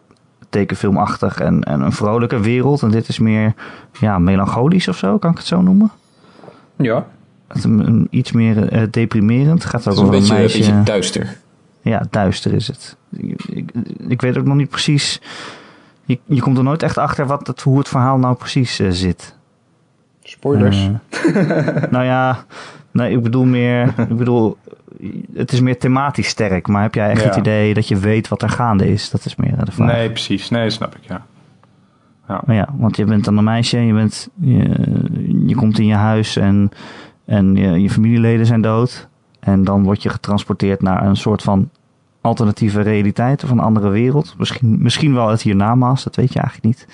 tekenfilmachtig 0.49 1.39
en, 1.39 1.63
en 1.63 1.81
een 1.81 1.91
vrolijke 1.91 2.39
wereld. 2.39 2.81
En 2.81 2.91
dit 2.91 3.07
is 3.07 3.19
meer 3.19 3.53
ja, 3.99 4.19
melancholisch 4.19 4.87
of 4.87 4.97
zo, 4.97 5.17
kan 5.17 5.31
ik 5.31 5.37
het 5.37 5.45
zo 5.47 5.61
noemen? 5.61 5.91
Ja. 6.77 7.05
Het 7.47 7.57
is 7.57 7.63
een- 7.63 7.87
een- 7.87 8.07
iets 8.09 8.31
meer 8.31 8.67
eh, 8.71 8.81
deprimerend. 8.91 9.63
Het 9.63 9.71
gaat 9.71 9.87
ook 9.87 9.93
een 9.97 10.01
over 10.03 10.13
een 10.13 10.19
beetje, 10.19 10.33
een 10.35 10.39
meisje. 10.39 10.57
beetje 10.57 10.83
duister. 10.83 11.37
Ja, 11.81 12.03
duister 12.09 12.53
is 12.53 12.67
het. 12.67 12.97
Ik, 13.11 13.43
ik, 13.45 13.69
ik 14.07 14.21
weet 14.21 14.37
ook 14.37 14.45
nog 14.45 14.55
niet 14.55 14.69
precies. 14.69 15.21
Je, 16.05 16.19
je 16.25 16.41
komt 16.41 16.57
er 16.57 16.63
nooit 16.63 16.83
echt 16.83 16.97
achter 16.97 17.25
wat 17.25 17.47
het, 17.47 17.61
hoe 17.61 17.77
het 17.77 17.87
verhaal 17.87 18.17
nou 18.17 18.35
precies 18.35 18.79
eh, 18.79 18.87
zit. 18.91 19.35
Spoilers. 20.23 20.89
Eh, 21.09 21.33
nou 21.91 22.05
ja, 22.05 22.45
nee, 22.91 23.11
ik 23.11 23.23
bedoel 23.23 23.45
meer. 23.45 23.93
Ik 24.09 24.17
bedoel, 24.17 24.57
het 25.33 25.51
is 25.51 25.59
meer 25.61 25.77
thematisch 25.77 26.27
sterk. 26.27 26.67
Maar 26.67 26.81
heb 26.81 26.93
jij 26.95 27.09
echt 27.09 27.21
Ja. 27.21 27.27
het 27.27 27.35
idee 27.35 27.73
dat 27.73 27.87
je 27.87 27.97
weet 27.97 28.27
wat 28.27 28.41
er 28.41 28.49
gaande 28.49 28.89
is? 28.91 29.09
Dat 29.09 29.25
is 29.25 29.35
meer 29.35 29.65
de 29.65 29.71
vraag. 29.71 29.91
nee, 29.91 30.09
precies. 30.09 30.49
Nee, 30.49 30.69
snap 30.69 30.95
ik, 30.95 31.01
ja. 31.07 31.25
Maar 32.45 32.55
ja, 32.55 32.67
want 32.77 32.95
je 32.97 33.05
bent 33.05 33.25
dan 33.25 33.37
een 33.37 33.43
meisje. 33.43 33.77
Je, 33.79 33.93
bent, 33.93 34.29
je, 34.39 34.59
je 35.45 35.55
komt 35.55 35.79
in 35.79 35.85
je 35.85 35.93
huis 35.95 36.35
en, 36.35 36.71
en 37.27 37.55
je, 37.55 37.89
familieleden 37.89 38.45
zijn 38.45 38.61
dood. 38.61 39.07
En 39.39 39.63
dan 39.63 39.83
word 39.83 40.03
je 40.03 40.09
getransporteerd 40.09 40.81
naar 40.81 41.05
een 41.05 41.15
soort 41.15 41.41
van 41.41 41.69
alternatieve 42.21 42.81
realiteit 42.81 43.43
of 43.43 43.49
een 43.49 43.59
andere 43.59 43.89
wereld. 43.89 44.35
Misschien, 44.37 44.77
misschien 44.79 45.13
wel 45.13 45.29
het 45.29 45.41
hiernamaals, 45.41 46.03
dat 46.03 46.15
weet 46.15 46.33
je 46.33 46.39
eigenlijk 46.39 46.67
niet. 46.67 46.87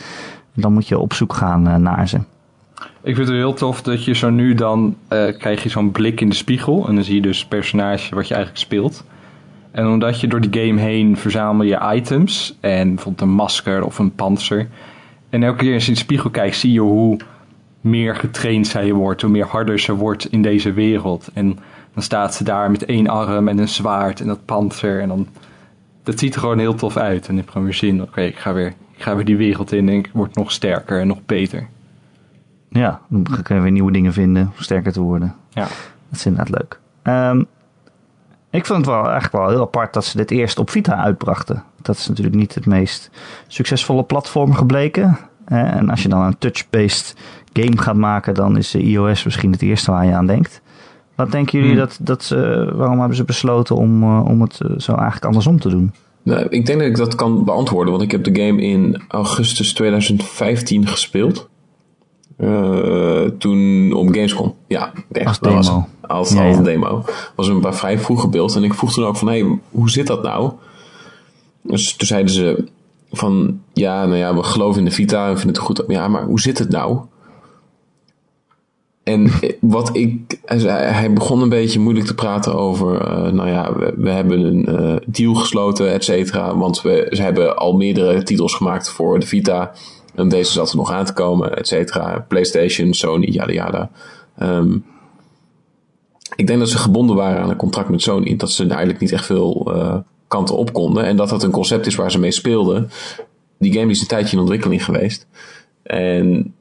Dan 0.54 0.74
moet 0.74 0.88
je 0.88 1.00
op 1.00 1.14
zoek 1.14 1.34
gaan 1.34 1.68
eh, 1.68 1.76
naar 1.76 2.08
ze. 2.08 2.18
Ik 3.04 3.16
vind 3.16 3.28
het 3.28 3.38
heel 3.38 3.54
tof 3.54 3.82
dat 3.82 4.06
je 4.06 4.14
zo 4.14 4.30
nu 4.30 4.54
dan 4.54 4.96
eh, 5.08 5.38
krijg 5.38 5.64
je 5.64 5.70
zo'n 5.70 5.92
blik 5.92 6.22
in 6.22 6.30
de 6.30 6.36
spiegel. 6.36 6.88
En 6.88 6.96
dan 6.96 7.04
zie 7.04 7.16
je 7.16 7.22
dus 7.22 7.40
het 7.40 7.50
personage 7.50 8.16
wat 8.16 8.28
je 8.28 8.34
eigenlijk 8.34 8.64
speelt. 8.64 9.04
En 9.72 9.88
omdat 9.88 10.20
je 10.20 10.28
door 10.28 10.42
die 10.42 10.64
game 10.64 10.82
heen 10.82 11.18
verzamel 11.18 11.66
je 11.66 11.92
items. 11.94 12.58
En 12.60 12.88
bijvoorbeeld 12.88 13.30
een 13.30 13.36
masker 13.36 13.86
of 13.86 14.00
een 14.00 14.16
panzer. 14.16 14.68
En 15.30 15.44
elke 15.44 15.58
keer 15.58 15.74
als 15.74 15.84
je 15.84 15.88
in 15.88 15.94
de 15.94 16.00
spiegel 16.00 16.30
kijkt, 16.30 16.56
zie 16.56 16.72
je 16.72 16.80
hoe 16.80 17.18
meer 17.84 18.16
getraind 18.16 18.68
zij 18.68 18.94
wordt. 18.94 19.22
Hoe 19.22 19.32
meer 19.32 19.46
harder 19.46 19.80
ze 19.80 19.96
wordt 19.96 20.26
in 20.26 20.42
deze 20.42 20.74
wereld. 20.74 21.30
En 21.34 21.60
dan 21.94 22.04
staat 22.04 22.34
ze 22.34 22.44
daar 22.44 22.72
met 22.72 22.86
één 22.86 23.08
arm 23.08 23.48
en 23.48 23.58
een 23.58 23.68
zwaard 23.68 24.20
en 24.20 24.28
dat 24.28 24.46
panzer. 24.46 25.02
En 25.02 25.08
dan, 25.08 25.28
dat 26.04 26.20
ziet 26.20 26.34
er 26.34 26.40
gewoon 26.40 26.60
heel 26.60 26.76
tof 26.76 26.98
uit. 26.98 27.28
En 27.28 27.34
ik 27.34 27.40
heb 27.40 27.50
gewoon 27.50 27.64
weer 27.64 27.76
zin. 27.76 28.02
Oké, 28.02 28.22
ik 28.22 28.38
ga 28.38 28.54
weer, 28.54 28.74
ik 28.96 29.04
ga 29.04 29.16
weer 29.16 29.26
die 29.26 29.38
wereld 29.38 29.72
in 29.72 29.90
en 29.90 29.96
ik 29.96 30.10
word 30.14 30.36
nog 30.36 30.52
sterker 30.52 31.00
en 31.00 31.08
nog 31.08 31.26
beter. 31.26 31.68
Ja, 32.70 33.02
dan 33.08 33.42
kun 33.44 33.56
je 33.56 33.62
weer 33.62 33.72
nieuwe 33.72 33.92
dingen 33.92 34.14
vinden 34.14 34.44
om 34.44 34.64
sterker 34.64 34.92
te 34.92 35.02
worden. 35.02 35.36
Ja. 35.50 35.62
Dat 35.62 36.20
is 36.20 36.26
inderdaad 36.26 36.60
leuk. 36.60 36.80
Ehm, 37.02 37.44
ik 38.50 38.66
vond 38.66 38.80
het 38.80 38.96
wel 38.96 39.04
eigenlijk 39.04 39.34
wel 39.34 39.50
heel 39.50 39.62
apart 39.62 39.94
dat 39.94 40.06
ze 40.06 40.18
dit 40.18 40.32
eerst 40.32 40.60
op 40.60 40.70
Vita 40.70 40.96
uitbrachten. 40.96 41.64
Dat 41.82 41.98
is 41.98 42.08
natuurlijk 42.08 42.36
niet 42.36 42.56
het 42.56 42.66
meest 42.66 43.10
succesvolle 43.48 44.04
platform 44.04 44.54
gebleken. 44.54 45.18
en 45.46 45.90
als 45.90 46.04
je 46.04 46.10
dan 46.10 46.22
een 46.22 46.38
touch-based 46.38 47.16
game 47.54 47.78
gaat 47.78 47.96
maken, 47.96 48.34
dan 48.34 48.58
is 48.58 48.72
de 48.72 48.82
iOS 48.82 49.24
misschien 49.24 49.52
het 49.52 49.62
eerste 49.62 49.92
waar 49.92 50.06
je 50.06 50.14
aan 50.14 50.28
denkt. 50.28 50.62
Wat 51.16 51.32
denken 51.32 51.60
jullie 51.60 51.76
Hmm. 51.76 51.80
dat, 51.86 51.98
dat 52.02 52.24
ze, 52.24 52.72
waarom 52.76 53.00
hebben 53.00 53.18
ze 53.18 53.24
besloten 53.24 53.76
om, 53.76 54.04
eh, 54.04 54.26
om 54.26 54.42
het 54.42 54.60
eh, 54.62 54.70
zo 54.78 54.92
eigenlijk 54.94 55.26
andersom 55.26 55.60
te 55.60 55.70
doen? 55.70 55.92
Nou, 56.24 56.46
ik 56.50 56.66
denk 56.66 56.80
dat 56.80 56.88
ik 56.88 56.96
dat 56.96 57.16
kan 57.16 57.44
beantwoorden, 57.46 57.92
want 57.92 58.04
ik 58.04 58.12
heb 58.12 58.24
de 58.24 58.42
game 58.42 58.62
in 58.62 59.02
augustus 59.08 59.74
2015 59.74 60.88
gespeeld. 60.88 61.50
Eh, 62.38 63.24
toen 63.38 63.92
op 63.94 64.08
Gamescom. 64.08 64.54
Ja, 64.68 64.92
echt, 65.12 65.28
Als 65.28 65.40
was 65.40 65.66
demo. 65.68 65.80
het. 65.80 66.10
als, 66.10 66.32
Ja, 66.34 66.48
als 66.48 66.58
ja. 66.58 66.64
demo. 66.64 67.04
Was 67.36 67.48
een 67.48 67.60
paar 67.60 67.76
vrij 67.76 68.00
vroeg 68.00 68.30
beeld. 68.30 68.56
En 68.56 68.64
ik 68.64 68.74
vroeg 68.74 68.94
toen 68.94 69.06
ook 69.06 69.18
van, 69.18 69.28
hé, 69.28 69.40
hey, 69.40 69.60
hoe 69.72 69.90
zit 69.90 70.08
dat 70.08 70.24
nou? 70.24 70.52
Dus 71.62 71.96
toen 71.96 72.08
zeiden 72.08 72.34
ze 72.34 72.64
van, 73.12 73.60
ja, 73.74 74.06
nou 74.06 74.18
ja, 74.18 74.36
we 74.36 74.44
geloven 74.44 74.80
in 74.80 74.86
de 74.86 74.92
Vita 74.92 75.30
en 75.30 75.38
vinden 75.38 75.56
het 75.56 75.66
goed. 75.66 75.84
Ja, 75.88 76.08
maar 76.08 76.24
hoe 76.24 76.40
zit 76.40 76.58
het 76.60 76.70
nou? 76.70 77.00
En 79.04 79.32
wat 79.60 79.96
ik, 79.96 80.40
hij 80.46 81.14
begon 81.14 81.42
een 81.42 81.50
beetje 81.50 81.80
moeilijk 81.80 82.06
te 82.06 82.16
praten 82.16 82.56
over, 82.56 83.02
eh, 83.02 83.32
nou 83.32 83.50
ja, 83.50 83.74
we, 83.98 84.10
hebben 84.10 84.40
een 84.40 84.66
eh, 84.66 84.96
deal 85.06 85.34
gesloten, 85.34 85.92
et 85.92 86.04
cetera. 86.04 86.58
Want 86.58 86.82
we, 86.82 87.08
ze 87.12 87.22
hebben 87.22 87.58
al 87.58 87.74
meerdere 87.74 88.24
titels 88.24 88.54
gemaakt 88.54 88.90
voor 88.90 89.20
de 89.20 89.26
Vita. 89.26 89.72
En 90.16 90.30
deze 90.30 90.52
zat 90.52 90.70
er 90.70 90.76
nog 90.76 90.92
aan 90.92 91.06
te 91.06 91.14
komen, 91.14 91.58
et 91.58 91.68
cetera. 91.68 92.26
PlayStation, 92.28 92.94
Sony, 92.94 93.26
yada 93.26 93.52
yada. 93.52 93.90
Ehm, 94.38 94.78
ik 96.36 96.48
denk 96.48 96.60
dat 96.60 96.70
ze 96.70 96.78
gebonden 96.78 97.16
waren 97.16 97.42
aan 97.42 97.50
een 97.50 97.56
contract 97.56 97.90
met 97.90 98.02
Sony. 98.02 98.36
Dat 98.36 98.52
ze 98.52 98.68
eigenlijk 98.68 99.00
niet 99.00 99.12
echt 99.12 99.26
veel 99.26 99.72
eh, 99.74 99.98
kanten 100.28 100.58
op 100.58 100.74
konden. 100.74 101.06
En 101.06 101.16
dat 101.16 101.30
dat 101.30 101.44
een 101.44 101.52
concept 101.52 101.86
is 101.86 101.96
waar 101.96 102.12
ze 102.12 102.20
mee 102.20 102.32
speelden. 102.32 102.90
Die 103.60 103.74
game 103.74 103.92
is 103.92 104.02
een 104.02 104.08
tijdje 104.08 104.36
in 104.36 104.42
ontwikkeling 104.42 104.86
geweest. 104.86 105.28
En 105.84 106.54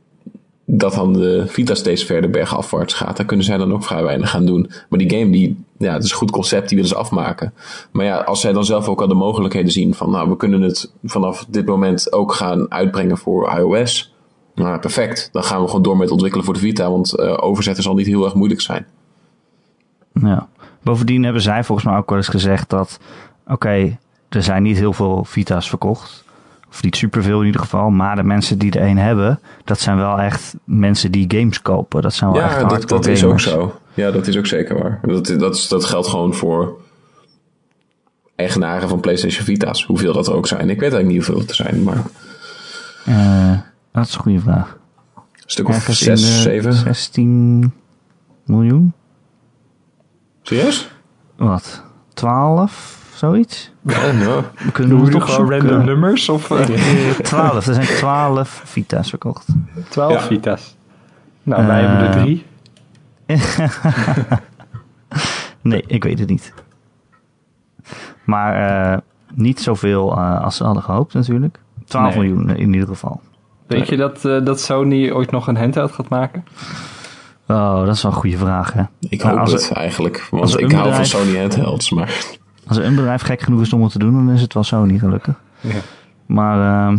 dat 0.65 0.95
dan 0.95 1.13
de 1.13 1.45
Vita 1.47 1.75
steeds 1.75 2.05
verder 2.05 2.31
bergafwaarts 2.31 2.95
gaat, 2.95 3.17
daar 3.17 3.27
kunnen 3.27 3.47
zij 3.47 3.57
dan 3.57 3.73
ook 3.73 3.85
vrij 3.85 4.03
weinig 4.03 4.35
aan 4.35 4.47
doen. 4.47 4.71
Maar 4.89 4.99
die 4.99 5.11
game, 5.11 5.31
die, 5.31 5.65
ja, 5.79 5.93
het 5.93 6.05
is 6.05 6.11
een 6.11 6.17
goed 6.17 6.31
concept, 6.31 6.69
die 6.69 6.77
willen 6.77 6.93
ze 6.93 6.99
afmaken. 6.99 7.55
Maar 7.93 8.05
ja, 8.05 8.17
als 8.17 8.41
zij 8.41 8.53
dan 8.53 8.65
zelf 8.65 8.89
ook 8.89 9.01
al 9.01 9.09
de 9.09 9.15
mogelijkheden 9.15 9.73
zien 9.73 9.95
van, 9.95 10.11
nou, 10.11 10.29
we 10.29 10.37
kunnen 10.37 10.61
het 10.61 10.93
vanaf 11.05 11.47
dit 11.49 11.67
moment 11.67 12.13
ook 12.13 12.33
gaan 12.33 12.71
uitbrengen 12.71 13.19
voor 13.19 13.59
iOS. 13.59 14.15
Nou, 14.55 14.79
perfect. 14.79 15.29
Dan 15.33 15.45
gaan 15.45 15.61
we 15.61 15.67
gewoon 15.67 15.83
door 15.83 15.97
met 15.97 16.11
ontwikkelen 16.11 16.45
voor 16.45 16.55
de 16.55 16.61
Vita, 16.61 16.91
want 16.91 17.15
eh, 17.15 17.37
overzetten 17.41 17.83
zal 17.83 17.95
niet 17.95 18.07
heel 18.07 18.25
erg 18.25 18.35
moeilijk 18.35 18.61
zijn. 18.61 18.87
Ja. 20.13 20.49
Bovendien 20.83 21.25
hebben 21.25 21.43
zij 21.43 21.65
volgens 21.65 21.87
mij 21.87 21.97
ook 21.97 22.09
wel 22.09 22.19
eens 22.19 22.29
gezegd 22.29 22.71
dat, 22.71 22.99
oké, 23.47 23.99
er 24.29 24.43
zijn 24.43 24.63
niet 24.63 24.79
heel 24.79 24.93
veel 24.93 25.25
Vita's 25.25 25.69
verkocht. 25.69 26.25
Of 26.73 26.83
niet 26.83 26.97
superveel 26.97 27.41
in 27.41 27.47
ieder 27.47 27.61
geval. 27.61 27.91
Maar 27.91 28.17
de 28.17 28.23
mensen 28.23 28.59
die 28.59 28.73
er 28.73 28.87
een 28.89 28.99
hebben, 28.99 29.41
dat 29.65 29.81
zijn 29.81 29.97
wel 29.97 30.19
echt 30.19 30.55
mensen 30.65 31.13
die 31.13 31.25
games 31.37 31.63
kopen. 31.63 32.03
Dat 32.03 32.15
zijn 32.15 32.33
wel 32.33 32.43
echt 32.43 32.53
Ja, 32.55 32.61
dat, 32.61 32.71
hardcore 32.71 33.01
dat 33.01 33.11
is 33.11 33.25
ook 33.25 33.41
zo. 33.41 33.81
Ja, 33.95 34.11
dat 34.11 34.27
is 34.27 34.37
ook 34.37 34.47
zeker 34.47 34.79
waar. 34.83 35.01
Dat, 35.03 35.27
dat, 35.27 35.67
dat 35.69 35.85
geldt 35.85 36.07
gewoon 36.09 36.35
voor 36.35 36.77
eigenaren 38.37 38.89
van 38.89 39.01
PlayStation 39.01 39.45
Vita's. 39.45 39.85
Hoeveel 39.85 40.13
dat 40.13 40.27
er 40.27 40.35
ook 40.35 40.47
zijn. 40.47 40.71
Ik 40.71 40.81
weet 40.81 40.93
eigenlijk 40.93 41.07
niet 41.09 41.17
hoeveel 41.17 41.39
het 41.41 41.49
er 41.49 41.55
zijn, 41.55 41.83
maar 41.83 41.97
een 43.05 43.53
Eh, 43.53 43.59
dat 43.93 44.07
is 44.07 44.15
een 44.15 44.21
goede 44.21 44.41
vraag. 44.41 44.79
stuk 45.47 45.69
of 45.69 45.75
Ergens 45.75 46.03
in 46.03 46.11
de 46.11 46.17
6, 46.17 46.43
7. 46.43 46.73
16 46.73 47.73
miljoen? 48.45 48.93
Serieus? 50.43 50.91
Wat? 51.37 51.83
12? 52.15 53.01
Zoiets? 53.15 53.71
Ja. 53.83 54.13
We 54.59 54.73
kunnen 54.73 55.05
we 55.05 55.11
nu 55.11 55.21
gewoon 55.21 55.51
random 55.51 55.85
nummers? 55.85 56.29
Of 56.29 56.51
eh, 56.51 56.67
12. 57.23 57.67
Er 57.67 57.75
zijn 57.75 57.87
12 57.87 58.63
Vita's 58.65 59.09
verkocht. 59.09 59.47
12 59.89 60.13
Ja. 60.13 60.21
Vita's? 60.21 60.77
Nou, 61.43 61.67
wij 61.67 61.81
hebben 61.81 61.99
er 61.99 62.17
Eh, 62.17 62.23
drie. 62.23 62.47
Nee, 65.63 65.85
ik 65.87 66.05
weet 66.05 66.19
het 66.19 66.29
niet. 66.29 66.53
Maar 68.25 68.55
eh, 68.93 68.99
niet 69.35 69.61
zoveel 69.61 70.13
eh, 70.17 70.43
als 70.45 70.57
ze 70.57 70.65
hadden 70.65 70.83
gehoopt 70.83 71.15
natuurlijk. 71.15 71.59
12 71.87 72.15
Nee. 72.15 72.23
miljoen 72.25 72.57
in 72.57 72.73
ieder 72.73 72.89
geval. 72.89 73.21
Weet 73.67 73.89
je 73.89 73.97
dat, 73.97 74.25
eh, 74.25 74.45
dat 74.45 74.61
Sony 74.61 75.11
ooit 75.11 75.31
nog 75.31 75.47
een 75.47 75.57
handheld 75.57 75.93
gaat 75.93 76.09
maken? 76.09 76.45
Oh, 77.49 77.85
dat 77.85 77.95
is 77.95 78.03
wel 78.03 78.13
een 78.13 78.19
goede 78.19 78.37
vraag 78.37 78.73
hè. 78.73 78.83
Ik 79.01 79.23
Nou, 79.23 79.31
hoop 79.31 79.41
als 79.41 79.53
het 79.53 79.73
eigenlijk. 79.73 80.27
Want 80.31 80.61
ik 80.61 80.73
hou 80.73 80.95
van 80.95 81.07
Sony 81.07 81.39
handhelds. 81.39 81.91
Maar 81.91 82.15
Als 82.67 82.77
er 82.77 82.85
een 82.85 82.95
bedrijf 82.95 83.23
gek 83.23 83.41
genoeg 83.41 83.61
is 83.61 83.73
om 83.73 83.83
het 83.83 83.93
te 83.93 83.99
doen, 83.99 84.13
dan 84.13 84.31
is 84.35 84.41
het 84.41 84.55
wel 84.55 84.63
Sony 84.63 84.99
gelukkig. 84.99 85.35
Ja. 85.61 85.81
Maar 86.27 86.87
ehm, 86.89 86.99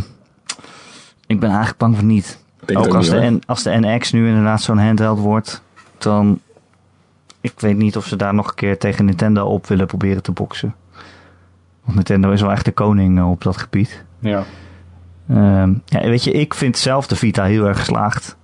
ik 1.27 1.39
ben 1.39 1.49
eigenlijk 1.49 1.77
bang 1.77 1.95
van 1.95 2.05
niet. 2.05 2.43
denk 2.65 2.79
Ook 2.79 2.93
als 2.93 3.09
niet 3.09 3.21
de. 3.21 3.29
N, 3.29 3.41
als 3.45 3.63
de 3.63 3.79
NX 3.79 4.11
nu 4.11 4.27
inderdaad 4.27 4.61
zo'n 4.61 4.77
handheld 4.77 5.19
wordt, 5.19 5.63
dan... 5.97 6.39
Ik 7.41 7.59
weet 7.59 7.77
niet 7.77 7.97
of 7.97 8.05
ze 8.05 8.15
daar 8.15 8.33
nog 8.33 8.47
een 8.47 8.55
keer 8.55 8.77
tegen 8.77 9.05
Nintendo 9.05 9.45
op 9.45 9.67
willen 9.67 9.87
proberen 9.87 10.23
te 10.23 10.31
boksen. 10.31 10.75
Want 11.83 11.95
Nintendo 11.95 12.31
is 12.31 12.41
wel 12.41 12.51
echt 12.51 12.65
de 12.65 12.71
koning 12.71 13.17
eh, 13.17 13.29
op 13.29 13.43
dat 13.43 13.57
gebied. 13.57 14.03
Ja. 14.19 14.43
Ehm, 15.29 15.73
ja, 15.85 16.01
weet 16.01 16.23
je, 16.23 16.31
ik 16.31 16.53
vind 16.53 16.77
zelf 16.77 17.07
de 17.07 17.15
Vita 17.15 17.43
heel 17.43 17.67
erg 17.67 17.77
geslaagd. 17.77 18.37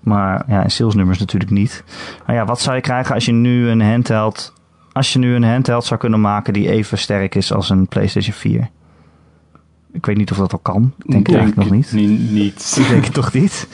Maar 0.00 0.44
ja, 0.48 0.62
in 0.62 0.70
salesnummers 0.70 1.18
natuurlijk 1.18 1.50
niet. 1.50 1.84
Maar 2.26 2.36
ja, 2.36 2.44
wat 2.44 2.60
zou 2.60 2.76
je 2.76 2.82
krijgen 2.82 3.14
als 3.14 3.24
je 3.24 3.32
nu 3.32 3.68
een 3.68 3.82
handheld... 3.82 4.52
Als 4.96 5.12
je 5.12 5.18
nu 5.18 5.34
een 5.34 5.44
handheld 5.44 5.84
zou 5.84 6.00
kunnen 6.00 6.20
maken 6.20 6.52
die 6.52 6.70
even 6.70 6.98
sterk 6.98 7.34
is 7.34 7.52
als 7.52 7.70
een 7.70 7.86
PlayStation 7.86 8.34
4? 8.34 8.70
Ik 9.92 10.06
weet 10.06 10.16
niet 10.16 10.30
of 10.30 10.36
dat 10.36 10.52
al 10.52 10.58
kan. 10.58 10.92
Ik 10.98 11.10
denk 11.10 11.26
het 11.26 11.36
eigenlijk 11.36 11.68
nog 11.68 11.78
niet. 11.78 11.92
Niet. 11.92 12.30
niet. 12.30 12.76
Ik 12.80 12.88
denk 12.88 13.04
het 13.04 13.14
toch 13.14 13.32
niet? 13.32 13.68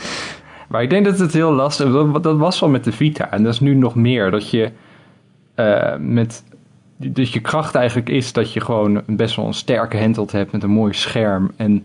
Maar 0.68 0.82
ik 0.82 0.90
denk 0.90 1.04
dat 1.04 1.18
het 1.18 1.32
heel 1.32 1.52
lastig 1.52 1.86
is. 1.86 1.92
Dat, 1.92 2.22
dat 2.22 2.38
was 2.38 2.60
wel 2.60 2.68
met 2.68 2.84
de 2.84 2.92
Vita. 2.92 3.30
En 3.30 3.42
dat 3.42 3.52
is 3.52 3.60
nu 3.60 3.74
nog 3.74 3.94
meer. 3.94 4.30
Dat 4.30 4.50
je 4.50 4.72
eh, 5.54 5.96
met. 5.98 6.44
Dus 6.96 7.32
je 7.32 7.40
kracht 7.40 7.74
eigenlijk 7.74 8.08
is 8.08 8.32
dat 8.32 8.52
je 8.52 8.60
gewoon 8.60 9.02
een 9.06 9.16
best 9.16 9.36
wel 9.36 9.46
een 9.46 9.54
sterke 9.54 9.98
handheld 9.98 10.32
hebt 10.32 10.52
met 10.52 10.62
een 10.62 10.70
mooi 10.70 10.92
scherm. 10.92 11.50
En 11.56 11.84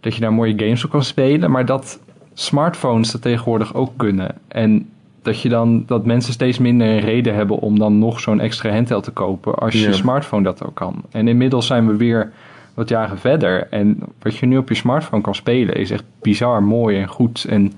dat 0.00 0.14
je 0.14 0.20
daar 0.20 0.32
mooie 0.32 0.58
games 0.58 0.84
op 0.84 0.90
kan 0.90 1.04
spelen. 1.04 1.50
Maar 1.50 1.66
dat 1.66 2.00
smartphones 2.34 3.10
dat 3.10 3.22
tegenwoordig 3.22 3.74
ook 3.74 3.92
kunnen. 3.96 4.34
En 4.48 4.88
dat 5.28 5.42
je 5.42 5.48
dan 5.48 5.82
dat 5.86 6.06
mensen 6.06 6.32
steeds 6.32 6.58
minder 6.58 6.86
een 6.86 7.00
reden 7.00 7.34
hebben 7.34 7.58
om 7.58 7.78
dan 7.78 7.98
nog 7.98 8.20
zo'n 8.20 8.40
extra 8.40 8.70
handheld 8.70 9.04
te 9.04 9.10
kopen 9.10 9.54
als 9.54 9.72
je 9.72 9.80
Ja. 9.80 9.92
smartphone 9.92 10.42
dat 10.42 10.64
ook 10.66 10.74
kan. 10.74 11.02
En 11.10 11.28
inmiddels 11.28 11.66
zijn 11.66 11.86
we 11.86 11.96
weer 11.96 12.32
wat 12.74 12.88
jaren 12.88 13.18
verder. 13.18 13.66
En 13.70 13.98
wat 14.22 14.36
je 14.36 14.46
nu 14.46 14.56
op 14.56 14.68
je 14.68 14.74
smartphone 14.74 15.22
kan 15.22 15.34
spelen 15.34 15.74
is 15.74 15.90
echt 15.90 16.04
bizar 16.22 16.62
mooi 16.62 16.98
en 16.98 17.08
goed. 17.08 17.46
En 17.48 17.72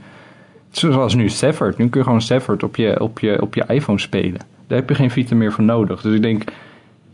zoals 0.71 1.15
nu 1.15 1.29
Stafford. 1.29 1.79
Nu 1.79 1.89
kun 1.89 2.01
je 2.01 2.07
gewoon 2.07 2.23
Stafford 2.23 2.63
op 2.63 2.77
je, 2.77 3.01
op 3.01 3.19
je, 3.19 3.43
op 3.43 3.55
je 3.55 3.65
iPhone 3.69 3.99
spelen. 3.99 4.41
Daar 4.67 4.79
heb 4.79 4.89
je 4.89 4.95
geen 4.95 5.11
Vita 5.11 5.35
meer 5.35 5.53
voor 5.53 5.65
nodig. 5.65 6.01
Dus 6.01 6.15
ik 6.15 6.23
denk 6.23 6.45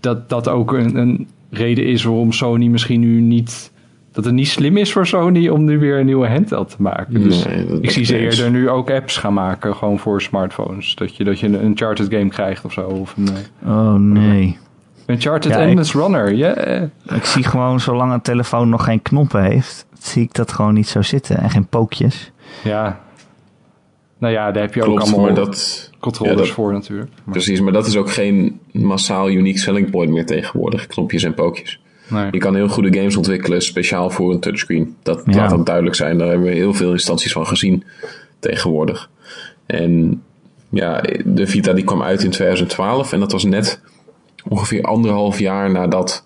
dat 0.00 0.28
dat 0.28 0.48
ook 0.48 0.72
een, 0.72 0.96
een 0.96 1.28
reden 1.50 1.86
is 1.86 2.04
waarom 2.04 2.32
Sony 2.32 2.66
misschien 2.66 3.00
nu 3.00 3.20
niet... 3.20 3.72
Dat 4.16 4.24
het 4.24 4.34
niet 4.34 4.48
slim 4.48 4.76
is 4.76 4.92
voor 4.92 5.06
Sony 5.06 5.48
om 5.48 5.64
nu 5.64 5.78
weer 5.78 5.98
een 5.98 6.06
nieuwe 6.06 6.28
handheld 6.28 6.68
te 6.70 6.82
maken. 6.82 7.22
Dus 7.22 7.44
Nee, 7.44 7.66
ik 7.80 7.90
zie 7.90 8.04
ze 8.04 8.18
eerder 8.18 8.50
nu 8.50 8.68
ook 8.70 8.90
apps 8.90 9.16
gaan 9.16 9.34
maken, 9.34 9.74
gewoon 9.76 9.98
voor 9.98 10.22
smartphones. 10.22 10.94
Dat 10.94 11.16
je, 11.16 11.24
dat 11.24 11.40
je 11.40 11.46
een 11.46 11.64
Uncharted 11.64 12.06
game 12.10 12.28
krijgt 12.28 12.64
of 12.64 12.72
zo. 12.72 12.80
Of 12.86 13.14
een 13.16 13.28
eh, 13.64 13.70
Oh 13.70 13.94
nee. 13.94 14.58
Uncharted 15.06 15.52
Ja, 15.52 15.58
ik- 15.58 15.68
Endless 15.68 15.94
Runner, 15.94 16.34
ja. 16.34 16.56
Ik 17.14 17.24
zie 17.24 17.44
gewoon, 17.44 17.80
zolang 17.80 18.12
een 18.12 18.20
telefoon 18.20 18.68
nog 18.68 18.84
geen 18.84 19.02
knoppen 19.02 19.42
heeft, 19.42 19.86
zie 19.98 20.22
ik 20.22 20.34
dat 20.34 20.52
gewoon 20.52 20.74
niet 20.74 20.88
zo 20.88 21.02
zitten. 21.02 21.38
En 21.38 21.50
geen 21.50 21.66
pookjes. 21.66 22.32
Ja. 22.64 23.00
Nou 24.18 24.32
ja, 24.32 24.50
daar 24.52 24.62
heb 24.62 24.74
je 24.74 24.84
ook 24.84 25.00
allemaal 25.00 25.20
maar 25.20 25.34
dat... 25.34 25.90
controllers 26.00 26.38
ja, 26.38 26.44
dat- 26.46 26.54
voor 26.54 26.72
natuurlijk. 26.72 27.10
Maar, 27.24 27.32
Precies, 27.32 27.60
maar 27.60 27.72
dat 27.72 27.86
is 27.86 27.96
ook 27.96 28.10
geen 28.10 28.60
massaal 28.72 29.30
unique 29.30 29.58
selling 29.58 29.90
point 29.90 30.10
meer 30.10 30.26
tegenwoordig. 30.26 30.86
Knopjes 30.86 31.22
en 31.22 31.34
pookjes. 31.34 31.80
Nee. 32.08 32.28
Je 32.30 32.38
kan 32.38 32.54
heel 32.54 32.68
goede 32.68 32.98
games 32.98 33.16
ontwikkelen 33.16 33.62
speciaal 33.62 34.10
voor 34.10 34.32
een 34.32 34.40
touchscreen. 34.40 34.96
Dat 35.02 35.22
Ja. 35.26 35.36
laat 35.36 35.50
dat 35.50 35.66
duidelijk 35.66 35.96
zijn. 35.96 36.18
Daar 36.18 36.28
hebben 36.28 36.46
we 36.46 36.54
heel 36.54 36.74
veel 36.74 36.92
instanties 36.92 37.32
van 37.32 37.46
gezien 37.46 37.84
tegenwoordig. 38.38 39.10
En 39.66 40.22
ja, 40.68 41.00
de 41.24 41.46
Vita 41.46 41.72
die 41.72 41.84
kwam 41.84 42.02
uit 42.02 42.22
in 42.22 42.30
2012 42.30 43.12
en 43.12 43.20
dat 43.20 43.32
was 43.32 43.44
net 43.44 43.80
ongeveer 44.48 44.82
anderhalf 44.82 45.38
jaar 45.38 45.70
nadat 45.70 46.24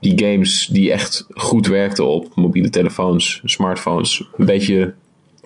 die 0.00 0.18
games 0.24 0.66
die 0.66 0.92
echt 0.92 1.26
goed 1.30 1.66
werkten 1.66 2.06
op 2.06 2.34
mobiele 2.34 2.70
telefoons, 2.70 3.40
smartphones, 3.44 4.28
een 4.36 4.46
beetje, 4.46 4.80
een 4.80 4.92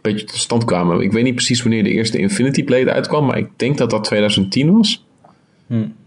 beetje 0.02 0.26
tot 0.26 0.36
stand 0.36 0.64
kwamen. 0.64 1.00
Ik 1.00 1.12
weet 1.12 1.24
niet 1.24 1.34
precies 1.34 1.62
wanneer 1.62 1.82
de 1.82 1.90
eerste 1.90 2.18
Infinity 2.18 2.64
Blade 2.64 2.92
uitkwam, 2.92 3.26
maar 3.26 3.38
ik 3.38 3.48
denk 3.56 3.78
dat 3.78 3.90
dat 3.90 4.04
2010 4.04 4.72
was. 4.72 5.04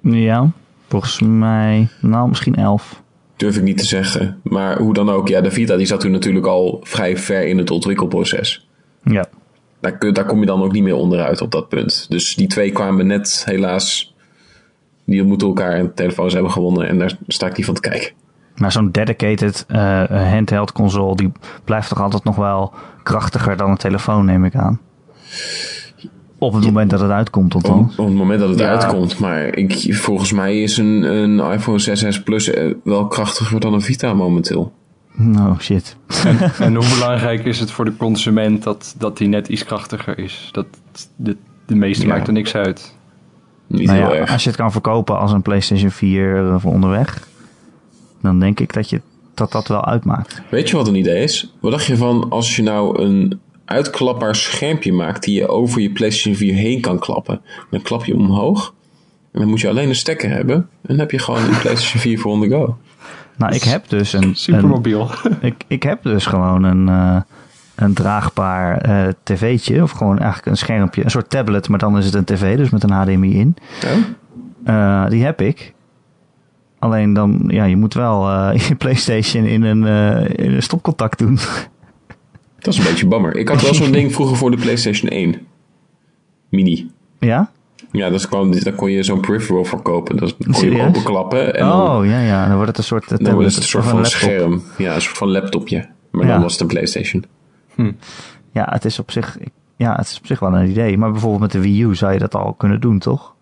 Ja, 0.01 0.51
volgens 0.87 1.19
mij, 1.21 1.87
nou 2.01 2.29
misschien 2.29 2.55
elf. 2.55 3.01
Durf 3.43 3.57
ik 3.57 3.63
niet 3.63 3.77
te 3.77 3.85
zeggen. 3.85 4.39
Maar 4.43 4.77
hoe 4.77 4.93
dan 4.93 5.09
ook, 5.09 5.27
ja, 5.27 5.41
de 5.41 5.51
Vita 5.51 5.75
die 5.75 5.85
zat 5.85 5.99
toen 5.99 6.11
natuurlijk 6.11 6.45
al 6.45 6.79
vrij 6.83 7.17
ver 7.17 7.47
in 7.47 7.57
het 7.57 7.71
ontwikkelproces. 7.71 8.67
Ja. 9.03 9.25
Daar, 9.79 9.97
kun- 9.97 10.13
daar 10.13 10.25
kom 10.25 10.39
je 10.39 10.45
dan 10.45 10.63
ook 10.63 10.71
niet 10.71 10.83
meer 10.83 10.95
onderuit 10.95 11.41
op 11.41 11.51
dat 11.51 11.69
punt. 11.69 12.05
Dus 12.09 12.35
die 12.35 12.47
twee 12.47 12.71
kwamen 12.71 13.07
net 13.07 13.41
helaas. 13.45 14.15
Die 15.05 15.19
ontmoeten 15.19 15.47
elkaar 15.47 15.71
en 15.71 15.93
telefoons 15.93 16.33
hebben 16.33 16.51
gewonnen. 16.51 16.87
En 16.87 16.97
daar 16.99 17.17
sta 17.27 17.47
ik 17.47 17.57
niet 17.57 17.65
van 17.65 17.75
te 17.75 17.81
kijken. 17.81 18.11
Maar 18.55 18.71
zo'n 18.71 18.91
dedicated 18.91 19.65
eh, 19.67 20.03
handheld 20.31 20.71
console, 20.71 21.15
die 21.15 21.31
blijft 21.63 21.89
toch 21.89 22.01
altijd 22.01 22.23
nog 22.23 22.35
wel 22.35 22.73
krachtiger 23.03 23.57
dan 23.57 23.69
een 23.69 23.77
telefoon, 23.77 24.25
neem 24.25 24.45
ik 24.45 24.55
aan. 24.55 24.79
Op 26.45 26.53
het 26.53 26.65
moment 26.65 26.89
dat 26.89 26.99
het 26.99 27.11
uitkomt, 27.11 27.55
Op, 27.55 27.63
althans. 27.63 27.95
op 27.97 28.05
het 28.05 28.15
moment 28.15 28.39
dat 28.39 28.49
het 28.49 28.59
Ja. 28.59 28.67
uitkomt. 28.67 29.19
Maar 29.19 29.55
ik, 29.57 29.95
volgens 29.95 30.31
mij 30.31 30.61
is 30.61 30.77
een, 30.77 31.03
een 31.03 31.51
iPhone 31.51 31.79
6s 32.13 32.23
Plus 32.23 32.49
eh, 32.49 32.71
wel 32.83 33.07
krachtiger 33.07 33.59
dan 33.59 33.73
een 33.73 33.81
Vita 33.81 34.13
momenteel. 34.13 34.73
Oh 35.35 35.59
shit. 35.59 35.95
En 36.59 36.75
hoe 36.75 36.85
belangrijk 36.99 37.45
is 37.45 37.59
het 37.59 37.71
voor 37.71 37.85
de 37.85 37.97
consument 37.97 38.63
dat, 38.63 38.95
dat 38.97 39.17
die 39.17 39.27
net 39.27 39.47
iets 39.47 39.65
krachtiger 39.65 40.17
is? 40.19 40.49
Dat, 40.51 40.65
de, 41.15 41.37
de 41.65 41.75
meeste 41.75 42.07
Ja. 42.07 42.13
maakt 42.13 42.27
er 42.27 42.33
niks 42.33 42.55
uit. 42.55 42.95
Niet 43.67 43.87
Nou 43.87 43.99
heel 43.99 44.13
ja, 44.13 44.15
erg. 44.19 44.31
als 44.31 44.43
je 44.43 44.49
het 44.49 44.57
kan 44.59 44.71
verkopen 44.71 45.19
als 45.19 45.31
een 45.31 45.41
PlayStation 45.41 45.91
4 45.91 46.55
voor 46.59 46.71
onderweg, 46.71 47.27
dan 48.21 48.39
denk 48.39 48.59
ik 48.59 48.73
dat 48.73 48.89
je, 48.89 49.01
dat, 49.33 49.51
dat 49.51 49.67
wel 49.67 49.85
uitmaakt. 49.85 50.41
Weet 50.49 50.69
je 50.69 50.75
wat 50.75 50.87
een 50.87 50.95
idee 50.95 51.23
is? 51.23 51.53
Wat 51.59 51.71
dacht 51.71 51.85
je 51.85 51.97
van 51.97 52.25
als 52.29 52.55
je 52.55 52.63
nou 52.63 53.01
een 53.01 53.39
uitklapbaar 53.73 54.35
schermpje 54.35 54.93
maakt 54.93 55.23
die 55.23 55.35
je 55.35 55.47
over 55.47 55.81
je 55.81 55.91
PlayStation 55.91 56.35
4 56.35 56.53
heen 56.53 56.81
kan 56.81 56.99
klappen? 56.99 57.41
Dan 57.69 57.81
klap 57.81 58.05
je 58.05 58.11
hem 58.11 58.21
omhoog 58.21 58.73
en 59.31 59.39
dan 59.39 59.49
moet 59.49 59.61
je 59.61 59.69
alleen 59.69 59.89
een 59.89 59.95
stekker 59.95 60.29
hebben 60.29 60.55
en 60.55 60.67
dan 60.81 60.99
heb 60.99 61.11
je 61.11 61.19
gewoon 61.19 61.43
een 61.43 61.59
PlayStation 61.59 62.01
4 62.01 62.19
voor 62.19 62.31
on 62.31 62.41
the 62.41 62.49
go. 62.49 62.77
Nou, 63.37 63.55
ik 63.55 63.63
heb 63.63 63.89
dus 63.89 64.13
een, 64.13 64.35
Super 64.35 64.63
een 64.63 64.69
mobiel. 64.69 65.09
ik, 65.41 65.63
ik 65.67 65.83
heb 65.83 66.03
dus 66.03 66.25
gewoon 66.25 66.63
een, 66.63 66.89
eh, 66.89 67.21
een 67.75 67.93
draagbaar 67.93 68.77
eh, 68.77 69.07
tv'tje, 69.23 69.83
of 69.83 69.91
gewoon 69.91 70.17
eigenlijk 70.17 70.45
een 70.47 70.57
schermpje, 70.57 71.03
een 71.03 71.11
soort 71.11 71.29
tablet, 71.29 71.69
maar 71.69 71.79
dan 71.79 71.97
is 71.97 72.05
het 72.05 72.13
een 72.13 72.23
tv, 72.23 72.57
dus 72.57 72.69
met 72.69 72.83
een 72.83 72.91
HDMI 72.91 73.39
in. 73.39 73.55
Ja? 73.81 73.95
Eh, 74.63 75.09
die 75.09 75.23
heb 75.23 75.41
ik. 75.41 75.73
Alleen 76.79 77.13
dan, 77.13 77.43
ja, 77.47 77.63
je 77.63 77.75
moet 77.75 77.93
wel 77.93 78.29
eh, 78.29 78.59
je 78.67 78.75
PlayStation 78.75 79.45
in 79.45 79.63
een, 79.63 79.85
eh, 79.85 80.45
in 80.45 80.53
een 80.53 80.63
stopcontact 80.63 81.19
doen. 81.19 81.39
Dat 82.63 82.73
is 82.73 82.79
een 82.79 82.85
beetje 82.85 83.07
bammer. 83.07 83.35
Ik 83.37 83.47
had 83.49 83.61
wel 83.61 83.73
zo'n 83.73 83.91
ding 83.91 84.13
vroeger 84.13 84.37
voor 84.37 84.51
de 84.51 84.57
PlayStation 84.57 85.09
1. 85.09 85.35
Mini. 86.49 86.89
ja? 87.19 87.51
Ja, 87.91 88.09
dat 88.09 88.27
kwam, 88.27 88.59
daar 88.59 88.73
kon 88.73 88.91
je 88.91 89.03
zo'n 89.03 89.19
peripheral 89.19 89.65
voor 89.65 89.81
kopen. 89.81 90.17
Dat 90.17 90.29
kon 90.37 90.45
je 90.47 90.51
hem 90.51 90.53
Serieus? 90.61 90.87
openklappen 90.87 91.55
en 91.55 91.65
dan, 91.67 91.81
Oh, 91.97 92.05
ja, 92.05 92.19
ja. 92.19 92.45
Dan 92.47 92.53
wordt 92.55 92.67
het 92.67 92.77
een 92.77 92.83
soort 92.83 93.11
eh, 93.11 93.17
dan 93.17 93.35
was 93.35 93.45
het 93.45 93.55
een 93.63 93.69
soort 93.69 93.85
van 93.85 94.05
scherm. 94.05 94.61
Ja, 94.77 94.95
een 94.95 95.01
soort 95.01 95.17
van 95.17 95.29
laptopje. 95.31 95.87
Maar 96.11 96.25
Ja. 96.25 96.31
dan 96.33 96.41
was 96.41 96.51
het 96.51 96.61
een 96.61 96.67
PlayStation. 96.67 97.25
Ja, 98.51 98.67
het 98.71 98.85
is 98.85 98.99
op 98.99 99.11
zich, 99.11 99.37
ik- 99.39 99.51
ja, 99.75 99.95
het 99.95 100.07
is 100.07 100.17
op 100.17 100.25
zich 100.25 100.39
wel 100.39 100.53
een 100.55 100.69
idee. 100.69 100.97
Maar 100.97 101.11
bijvoorbeeld 101.11 101.41
met 101.41 101.51
de 101.51 101.61
Wii 101.61 101.83
U 101.83 101.95
zou 101.95 102.13
je 102.13 102.19
dat 102.19 102.35
al 102.35 102.53
kunnen 102.53 102.81
doen, 102.81 102.99
toch? 102.99 103.33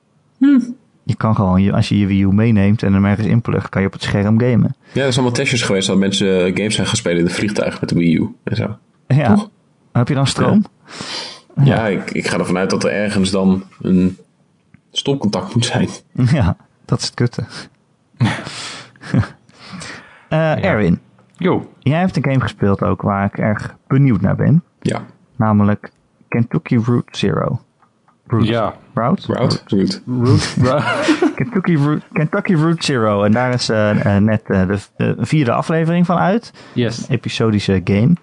Je 1.03 1.15
kan 1.17 1.35
gewoon, 1.35 1.61
je- 1.61 1.73
als 1.73 1.89
je 1.89 1.97
je 1.97 2.05
Wii 2.05 2.21
U 2.23 2.33
meeneemt 2.33 2.83
en 2.83 2.93
hem 2.93 3.05
ergens 3.05 3.27
inplugt, 3.27 3.69
kan 3.69 3.81
je 3.81 3.87
op 3.87 3.93
het 3.93 4.03
scherm 4.03 4.39
gamen. 4.39 4.75
Ja, 4.81 4.87
er 4.93 4.93
zijn 5.01 5.13
allemaal 5.13 5.31
testjes 5.31 5.61
geweest 5.61 5.87
dat 5.87 5.97
mensen 5.97 6.55
games 6.57 6.75
zijn 6.75 6.87
spelen 6.87 7.17
in 7.19 7.25
het 7.25 7.33
vliegtuig 7.33 7.79
met 7.79 7.89
de 7.89 7.95
Wii 7.95 8.15
U 8.15 8.35
en 8.43 8.55
zo. 8.55 8.77
Ja. 9.15 9.33
Toch? 9.35 9.49
Heb 9.91 10.07
je 10.07 10.13
dan 10.13 10.27
stroom? 10.27 10.65
Ja, 11.63 11.87
ik, 11.87 12.11
ik 12.11 12.27
ga 12.27 12.37
ervan 12.37 12.57
uit 12.57 12.69
dat 12.69 12.83
er 12.83 12.91
ergens 12.91 13.31
dan 13.31 13.63
een 13.81 14.17
stopcontact 14.91 15.53
moet 15.55 15.65
zijn. 15.65 15.89
Ja, 16.37 16.55
dat 16.85 16.99
is 16.99 17.05
het 17.05 17.13
kutte. 17.13 17.43
Eh, 20.29 20.63
Erwin, 20.63 20.99
Yo. 21.37 21.71
jij 21.79 21.99
hebt 21.99 22.15
een 22.17 22.23
game 22.23 22.39
gespeeld 22.39 22.83
ook 22.83 23.01
waar 23.01 23.25
ik 23.25 23.37
erg 23.37 23.75
benieuwd 23.87 24.21
naar 24.21 24.35
ben. 24.35 24.63
Ja, 24.81 25.01
Namelijk 25.35 25.91
Kentucky 26.27 26.77
Route 26.77 27.17
Zero. 27.17 27.61
Route. 28.27 28.47
Ja. 28.51 28.73
Route? 28.93 29.33
route, 29.33 29.59
route. 29.65 30.01
Root. 30.05 30.55
Kentucky 31.35 31.75
Route, 31.75 32.05
Kentucky 32.13 32.53
Route 32.53 32.83
Zero. 32.83 33.23
En 33.23 33.31
daar 33.31 33.53
is 33.53 33.69
eh, 33.69 34.15
eh, 34.15 34.23
net 34.23 34.41
de 34.47 34.77
vierde 35.19 35.51
aflevering 35.51 36.05
van 36.05 36.17
uit. 36.17 36.53
yes. 36.73 37.07
Episodische 37.09 37.81
game. 37.83 38.13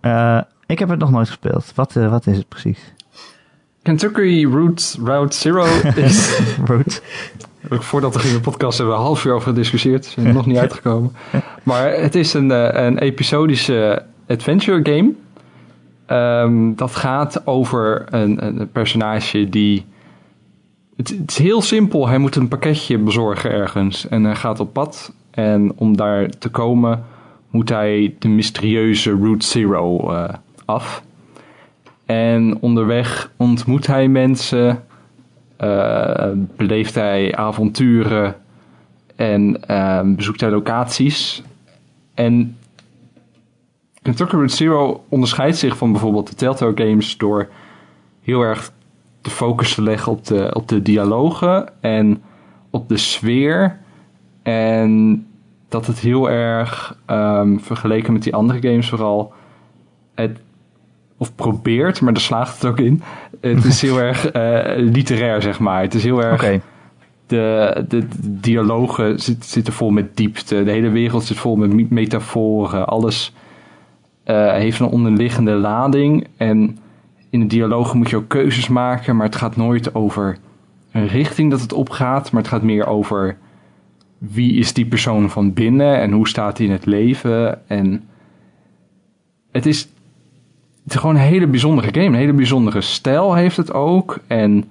Eh, 0.00 0.40
ik 0.66 0.78
heb 0.78 0.88
het 0.88 0.98
nog 0.98 1.10
nooit 1.10 1.26
gespeeld. 1.26 1.72
Wat, 1.74 1.96
eh, 1.96 2.10
wat 2.10 2.26
is 2.26 2.36
het 2.36 2.48
precies? 2.48 2.92
Kentucky 3.82 4.46
Route, 4.46 5.04
Route 5.04 5.36
Zero 5.36 5.64
is... 6.06 6.40
Route. 6.64 7.00
Voordat 7.68 8.14
we 8.14 8.20
gingen 8.20 8.40
podcast 8.40 8.78
hebben 8.78 8.94
we 8.94 9.00
een 9.00 9.06
half 9.06 9.24
uur 9.24 9.32
over 9.32 9.48
gediscussieerd. 9.48 10.04
Zijn 10.04 10.26
er 10.26 10.32
nog 10.32 10.46
niet 10.46 10.58
uitgekomen. 10.58 11.12
Maar 11.62 11.92
het 11.92 12.14
is 12.14 12.34
een, 12.34 12.50
eh, 12.50 12.84
een 12.84 12.98
episodische 12.98 14.02
adventure 14.28 14.80
game. 14.82 15.12
Ehm, 16.06 16.74
dat 16.74 16.94
gaat 16.94 17.46
over 17.46 18.04
een, 18.10 18.46
een 18.46 18.70
personage 18.70 19.48
die... 19.48 19.84
Het, 20.96 21.08
het 21.08 21.30
is 21.30 21.38
heel 21.38 21.62
simpel. 21.62 22.08
Hij 22.08 22.18
moet 22.18 22.36
een 22.36 22.48
pakketje 22.48 22.98
bezorgen 22.98 23.50
ergens. 23.50 24.08
En 24.08 24.24
hij 24.24 24.36
gaat 24.36 24.60
op 24.60 24.72
pad. 24.72 25.12
En 25.30 25.72
om 25.76 25.96
daar 25.96 26.28
te 26.28 26.48
komen 26.48 27.04
moet 27.50 27.68
hij 27.68 28.16
de 28.18 28.28
mysterieuze 28.28 29.10
Route 29.10 29.46
Zero 29.46 30.10
eh, 30.10 30.34
af. 30.64 31.02
En 32.06 32.58
onderweg 32.60 33.32
ontmoet 33.36 33.86
hij 33.86 34.08
mensen 34.08 34.84
eh, 35.56 36.30
beleeft 36.56 36.94
hij 36.94 37.36
avonturen 37.36 38.36
en 39.16 39.66
eh, 39.66 40.00
bezoekt 40.04 40.40
hij 40.40 40.50
locaties. 40.50 41.42
En 42.14 42.56
Kentucky 44.02 44.34
Route 44.34 44.54
Zero 44.54 45.04
onderscheidt 45.08 45.56
zich 45.56 45.76
van 45.76 45.92
bijvoorbeeld 45.92 46.28
de 46.28 46.34
Telltale 46.34 46.72
Games 46.74 47.16
door 47.16 47.48
heel 48.22 48.40
erg 48.40 48.72
de 49.20 49.30
focus 49.30 49.74
te 49.74 49.82
leggen 49.82 50.12
op 50.12 50.24
de, 50.24 50.50
op 50.54 50.68
de 50.68 50.82
dialogen 50.82 51.82
en 51.82 52.22
op 52.70 52.88
de 52.88 52.96
sfeer. 52.96 53.78
En 54.42 55.26
dat 55.70 55.86
het 55.86 55.98
heel 55.98 56.30
erg, 56.30 56.96
ehm, 57.06 57.58
vergeleken 57.58 58.12
met 58.12 58.22
die 58.22 58.34
andere 58.34 58.60
games 58.60 58.88
vooral, 58.88 59.32
het 60.14 60.40
of 61.16 61.34
probeert, 61.34 62.00
maar 62.00 62.12
daar 62.12 62.22
slaagt 62.22 62.54
het 62.54 62.70
ook 62.70 62.78
in. 62.78 63.02
Het 63.40 63.64
is 63.64 63.82
heel 63.82 63.98
erg 64.08 64.30
eh, 64.30 64.72
literair, 64.76 65.42
zeg 65.42 65.58
maar. 65.58 65.82
Het 65.82 65.94
is 65.94 66.04
heel 66.04 66.22
erg. 66.22 66.60
De, 67.26 67.84
de, 67.88 67.98
de 67.98 68.06
dialogen 68.40 69.20
zit, 69.20 69.44
zitten 69.44 69.72
vol 69.72 69.90
met 69.90 70.16
diepte. 70.16 70.64
De 70.64 70.70
hele 70.70 70.88
wereld 70.88 71.24
zit 71.24 71.36
vol 71.36 71.56
met 71.56 71.72
me- 71.72 71.86
metaforen. 71.88 72.86
Alles 72.86 73.34
eh, 74.24 74.52
heeft 74.52 74.80
een 74.80 74.86
onderliggende 74.86 75.52
lading. 75.52 76.26
En 76.36 76.78
in 77.30 77.40
de 77.40 77.46
dialogen 77.46 77.98
moet 77.98 78.10
je 78.10 78.16
ook 78.16 78.28
keuzes 78.28 78.68
maken, 78.68 79.16
maar 79.16 79.26
het 79.26 79.36
gaat 79.36 79.56
nooit 79.56 79.94
over 79.94 80.38
een 80.92 81.06
richting 81.06 81.50
dat 81.50 81.60
het 81.60 81.72
opgaat, 81.72 82.32
maar 82.32 82.42
het 82.42 82.50
gaat 82.50 82.62
meer 82.62 82.86
over 82.86 83.36
wie 84.20 84.54
is 84.54 84.72
die 84.72 84.86
persoon 84.86 85.30
van 85.30 85.52
binnen 85.52 86.00
en 86.00 86.12
hoe 86.12 86.28
staat 86.28 86.58
hij 86.58 86.66
in 86.66 86.72
het 86.72 86.86
leven. 86.86 87.68
En 87.68 88.08
het 89.50 89.66
is, 89.66 89.80
het 90.84 90.94
is 90.94 91.00
gewoon 91.00 91.14
een 91.14 91.20
hele 91.20 91.46
bijzondere 91.46 91.88
game, 91.92 92.06
een 92.06 92.14
hele 92.14 92.32
bijzondere 92.32 92.80
stijl 92.80 93.34
heeft 93.34 93.56
het 93.56 93.72
ook. 93.72 94.18
En 94.26 94.70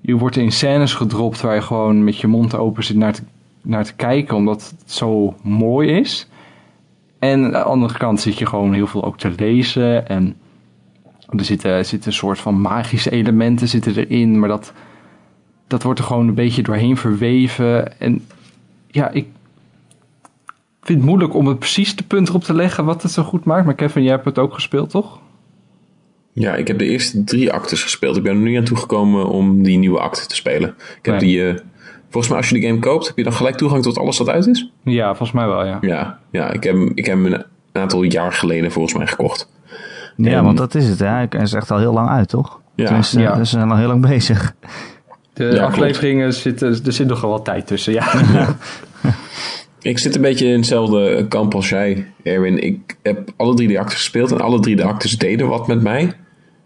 je 0.00 0.16
wordt 0.16 0.36
in 0.36 0.52
scènes 0.52 0.94
gedropt 0.94 1.40
waar 1.40 1.54
je 1.54 1.62
gewoon 1.62 2.04
met 2.04 2.18
je 2.18 2.26
mond 2.26 2.54
open 2.54 2.84
zit 2.84 2.96
naar 2.96 3.12
te, 3.12 3.22
naar 3.62 3.84
te 3.84 3.94
kijken, 3.94 4.36
omdat 4.36 4.74
het 4.78 4.92
zo 4.92 5.34
mooi 5.42 5.88
is. 5.88 6.28
En 7.18 7.44
aan 7.44 7.50
de 7.50 7.62
andere 7.62 7.98
kant 7.98 8.20
zit 8.20 8.38
je 8.38 8.46
gewoon 8.46 8.72
heel 8.72 8.86
veel 8.86 9.04
ook 9.04 9.18
te 9.18 9.32
lezen. 9.36 10.08
En 10.08 10.36
er 11.28 11.44
zitten, 11.44 11.76
een 11.76 12.12
soort 12.12 12.38
van 12.38 12.60
magische 12.60 13.10
elementen 13.10 13.68
zitten 13.68 13.96
erin. 13.96 14.38
Maar 14.38 14.48
dat, 14.48 14.72
dat 15.66 15.82
wordt 15.82 15.98
er 15.98 16.04
gewoon 16.04 16.28
een 16.28 16.34
beetje 16.34 16.62
doorheen 16.62 16.96
verweven. 16.96 18.00
En 18.00 18.22
ja, 18.94 19.10
ik 19.10 19.26
vind 20.82 20.98
het 20.98 21.08
moeilijk 21.08 21.34
om 21.34 21.46
het 21.46 21.58
precies 21.58 21.96
de 21.96 22.02
punt 22.04 22.28
erop 22.28 22.44
te 22.44 22.54
leggen 22.54 22.84
wat 22.84 23.02
het 23.02 23.12
zo 23.12 23.22
goed 23.22 23.44
maakt. 23.44 23.64
Maar 23.64 23.74
Kevin, 23.74 24.02
jij 24.02 24.12
hebt 24.12 24.24
het 24.24 24.38
ook 24.38 24.54
gespeeld, 24.54 24.90
toch? 24.90 25.18
Ja, 26.32 26.54
ik 26.54 26.66
heb 26.68 26.78
de 26.78 26.84
eerste 26.84 27.24
drie 27.24 27.52
actes 27.52 27.82
gespeeld. 27.82 28.16
Ik 28.16 28.22
ben 28.22 28.32
er 28.32 28.40
nu 28.42 28.56
aan 28.56 28.64
toegekomen 28.64 29.28
om 29.28 29.62
die 29.62 29.78
nieuwe 29.78 29.98
acte 30.00 30.26
te 30.26 30.34
spelen. 30.34 30.68
Ik 30.98 31.04
heb 31.06 31.14
Nee. 31.14 31.18
die, 31.28 31.48
eh, 31.48 31.54
volgens 32.02 32.28
mij 32.28 32.36
als 32.36 32.48
je 32.48 32.60
de 32.60 32.66
game 32.66 32.78
koopt, 32.78 33.06
heb 33.06 33.16
je 33.16 33.22
dan 33.24 33.32
gelijk 33.32 33.56
toegang 33.56 33.82
tot 33.82 33.98
alles 33.98 34.18
wat 34.18 34.28
uit 34.28 34.46
is? 34.46 34.70
Ja, 34.84 35.06
volgens 35.06 35.32
mij 35.32 35.46
wel, 35.46 35.64
ja. 35.66 35.78
Ja, 35.80 36.18
ja 36.30 36.50
ik, 36.50 36.62
heb, 36.64 36.74
hem- 36.74 36.92
ik 36.94 37.06
heb 37.06 37.14
hem 37.16 37.26
een 37.32 37.44
aantal 37.72 38.02
jaar 38.02 38.32
geleden 38.32 38.72
volgens 38.72 38.94
mij 38.94 39.06
gekocht. 39.06 39.52
Ja, 40.16 40.42
want 40.42 40.58
dat 40.58 40.74
is 40.74 40.88
het. 40.88 40.98
Hè. 40.98 41.06
Hij 41.06 41.28
is 41.30 41.52
echt 41.52 41.70
al 41.70 41.78
heel 41.78 41.92
lang 41.92 42.08
uit, 42.08 42.28
toch? 42.28 42.60
Ja. 42.74 42.84
Tenminste, 42.86 43.20
Ja. 43.20 43.36
Ze 43.36 43.44
zijn 43.44 43.70
al 43.70 43.76
heel 43.76 43.86
lang 43.88 44.06
bezig. 44.06 44.54
De 45.34 45.62
afleveringen 45.62 46.32
zitten, 46.34 46.68
er 46.84 46.92
zit 46.92 47.06
nog 47.06 47.20
wel 47.20 47.30
wat 47.30 47.44
tijd 47.44 47.66
tussen, 47.66 47.92
ja. 47.92 48.06
Ik 49.82 49.98
zit 49.98 50.14
een 50.14 50.20
beetje 50.20 50.46
in 50.46 50.56
hetzelfde 50.56 51.26
kamp 51.28 51.54
als 51.54 51.68
jij, 51.68 52.12
Erwin. 52.22 52.62
Ik 52.62 52.96
heb 53.02 53.32
alle 53.36 53.54
drie 53.54 53.68
de 53.68 53.78
actes 53.78 53.94
gespeeld 53.94 54.30
en 54.32 54.40
alle 54.40 54.60
drie 54.60 54.76
de 54.76 54.84
actes 54.84 55.18
deden 55.18 55.48
wat 55.48 55.66
met 55.66 55.82
mij. 55.82 56.12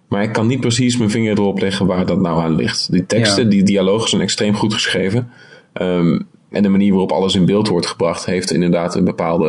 Maar 0.09 0.23
ik 0.23 0.33
kan 0.33 0.47
niet 0.47 0.61
precies 0.61 0.97
mijn 0.97 1.11
vinger 1.11 1.39
erop 1.39 1.61
leggen 1.61 1.87
waar 1.87 2.07
dat 2.07 2.21
nou 2.21 2.41
aan 2.43 2.55
ligt. 2.57 2.93
Die 2.93 3.07
teksten, 3.07 3.45
Ja. 3.45 3.51
die 3.51 3.63
dialogen 3.63 4.09
zijn 4.09 4.23
extreem 4.23 4.55
goed 4.55 4.75
geschreven. 4.75 5.31
Ehm, 5.73 6.21
en 6.51 6.63
de 6.63 6.69
manier 6.69 6.91
waarop 6.91 7.13
alles 7.13 7.35
in 7.35 7.47
beeld 7.47 7.69
wordt 7.69 7.87
gebracht 7.87 8.25
heeft 8.27 8.51
inderdaad 8.53 8.95
een 8.95 9.05
bepaalde, 9.05 9.49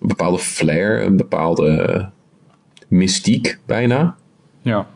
een 0.00 0.08
bepaalde 0.08 0.38
flair, 0.38 1.02
een 1.02 1.16
bepaalde 1.16 2.08
mystiek 2.88 3.58
bijna. 3.66 4.16
ja. 4.62 4.86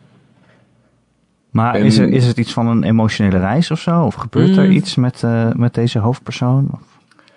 Maar 1.51 1.75
En- 1.75 1.85
is, 1.85 1.99
er, 1.99 2.09
is 2.09 2.27
het 2.27 2.39
iets 2.39 2.53
van 2.53 2.67
een 2.67 2.85
emotionele 2.85 3.39
reis 3.39 3.71
of 3.71 3.81
zo? 3.81 4.03
Of 4.03 4.15
gebeurt 4.15 4.57
er 4.57 4.65
Mm. 4.65 4.71
iets 4.71 4.95
met, 4.95 5.23
eh, 5.23 5.49
met 5.53 5.75
deze 5.75 5.99
hoofdpersoon? 5.99 6.69
Of, 6.73 6.81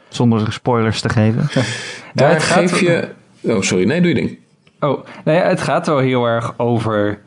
zonder 0.10 0.54
spoilers 0.54 1.02
te 1.02 1.10
geven. 1.10 1.48
Daar 2.14 2.34
het 2.34 2.44
gaat- 2.44 2.72
geef 2.72 2.80
je... 2.80 3.10
Oh, 3.42 3.62
sorry. 3.62 3.86
Nee, 3.88 4.00
doe 4.02 4.10
je 4.10 4.16
ding. 4.16 4.38
Oh, 4.80 5.06
nou 5.24 5.38
ja, 5.38 5.44
het 5.44 5.62
gaat 5.62 5.88
wel 5.88 5.98
heel 5.98 6.26
erg 6.26 6.54
over 6.58 7.20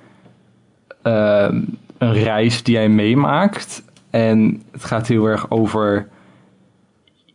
ehm, 1.02 1.60
een 1.98 2.12
reis 2.12 2.62
die 2.62 2.74
jij 2.74 2.88
meemaakt. 2.88 3.82
En 4.10 4.62
het 4.72 4.84
gaat 4.84 5.06
heel 5.08 5.26
erg 5.26 5.50
over 5.50 6.08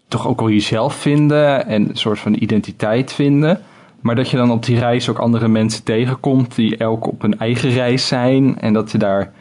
toch 0.08 0.28
ook 0.28 0.40
wel 0.40 0.50
jezelf 0.50 0.96
vinden 0.96 1.66
en 1.68 1.90
een 1.90 1.98
soort 1.98 2.20
van 2.20 2.36
identiteit 2.40 3.14
vinden. 3.14 3.60
Maar 4.02 4.16
dat 4.16 4.30
je 4.30 4.38
dan 4.38 4.52
op 4.52 4.66
die 4.66 4.80
reis 4.80 5.10
ook 5.10 5.20
andere 5.20 5.48
mensen 5.48 5.84
tegenkomt 5.84 6.56
die 6.56 6.78
elk 6.78 7.08
op 7.08 7.24
een 7.24 7.40
eigen 7.40 7.70
reis 7.70 8.08
zijn. 8.08 8.60
En 8.60 8.74
dat 8.74 8.92
je 8.92 8.98
daar 8.98 9.32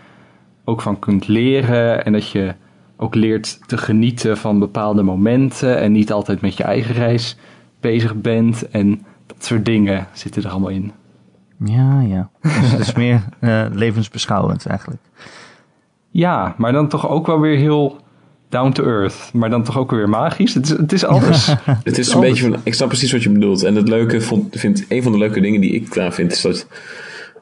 ook 0.65 0.83
van 0.83 0.99
kunt 0.99 1.29
leren. 1.29 2.05
En 2.05 2.13
dat 2.13 2.31
je 2.31 2.55
ook 2.97 3.15
leert 3.15 3.69
te 3.69 3.79
genieten 3.79 4.37
van 4.37 4.59
bepaalde 4.59 5.03
momenten. 5.03 5.79
En 5.79 5.93
niet 5.93 6.13
altijd 6.13 6.41
met 6.41 6.57
je 6.57 6.63
eigen 6.63 6.95
reis 6.95 7.37
bezig 7.81 8.15
bent. 8.15 8.69
En 8.69 9.07
dat 9.27 9.45
soort 9.45 9.65
dingen 9.65 10.07
zitten 10.13 10.43
er 10.43 10.51
allemaal 10.51 10.69
in. 10.69 10.93
Ja, 11.65 12.01
ja. 12.01 12.31
Dus 12.43 12.71
het 12.71 12.81
is 12.81 12.93
meer 12.95 13.23
eh, 13.41 13.65
levensbeschouwend 13.73 14.67
eigenlijk. 14.67 15.03
Ja, 16.11 16.55
maar 16.57 16.73
dan 16.73 16.89
toch 16.89 17.09
ook 17.09 17.27
wel 17.27 17.41
weer 17.41 17.57
heel 17.57 18.01
down 18.49 18.73
to 18.73 18.85
earth. 18.85 19.31
Maar 19.33 19.51
dan 19.51 19.63
toch 19.65 19.79
ook 19.79 19.91
weer 19.91 20.09
magisch. 20.09 20.55
Het 20.55 20.65
is, 20.65 20.71
het 20.71 20.93
is 20.93 21.05
alles. 21.05 21.47
Het 21.85 21.99
is 21.99 22.09
een 22.09 22.15
Alles. 22.15 22.29
beetje 22.29 22.51
van, 22.51 22.61
ik 22.63 22.75
snap 22.75 22.89
precies 22.89 23.13
wat 23.13 23.23
je 23.23 23.31
bedoelt. 23.31 23.63
En 23.63 23.75
het 23.75 23.89
leuke 23.89 24.21
vond, 24.21 24.57
vind, 24.57 24.85
een 24.89 25.03
van 25.03 25.13
de 25.13 25.19
leuke 25.19 25.41
dingen 25.41 25.61
die 25.61 25.73
ik 25.73 25.95
daar 25.95 26.13
vind, 26.13 26.33
is 26.33 26.41
dat 26.41 26.67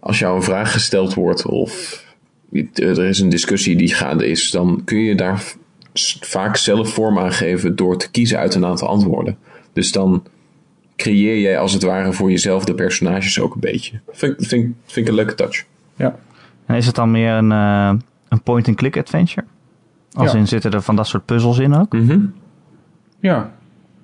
als 0.00 0.18
jou 0.18 0.36
een 0.36 0.42
vraag 0.42 0.72
gesteld 0.72 1.14
wordt 1.14 1.46
of 1.46 2.04
er 2.74 3.05
is 3.05 3.20
een 3.20 3.28
discussie 3.28 3.76
die 3.76 3.94
gaande 3.94 4.26
is, 4.26 4.51
dan 4.51 4.82
kun 4.84 4.99
je 4.99 5.14
daar 5.14 5.42
vaak 6.20 6.57
zelf 6.57 6.88
vorm 6.92 7.18
aan 7.18 7.32
geven 7.32 7.76
door 7.76 7.96
te 7.99 8.11
kiezen 8.11 8.38
uit 8.38 8.55
een 8.55 8.66
aantal 8.66 8.88
antwoorden. 8.88 9.36
Dus 9.72 9.92
dan 9.92 10.22
creëer 10.96 11.38
jij 11.40 11.59
als 11.59 11.72
het 11.72 11.82
ware 11.82 12.12
voor 12.12 12.30
jezelf 12.30 12.64
de 12.64 12.74
personages 12.74 13.40
ook 13.40 13.55
een 13.55 13.61
beetje. 13.61 14.01
Vind, 14.11 14.40
ik- 14.40 14.46
vind, 14.49 14.74
vind 14.86 15.07
ik 15.07 15.09
een 15.09 15.14
leuke 15.18 15.34
touch. 15.34 15.64
ja. 15.96 16.16
En 16.66 16.76
is 16.76 16.86
het 16.86 16.94
dan 16.94 17.11
meer 17.11 17.32
een, 17.32 17.53
eh, 17.53 17.92
een 18.28 18.42
point-and-click 18.42 18.96
adventure? 18.96 19.46
Als 20.12 20.32
Ja. 20.32 20.38
in 20.38 20.49
zitten 20.49 20.70
er 20.70 20.82
van 20.82 20.96
dat 20.96 21.07
soort 21.07 21.24
puzzels 21.24 21.59
in 21.59 21.74
ook? 21.74 21.92
Mhm. 21.92 22.20
Ja. 23.20 23.51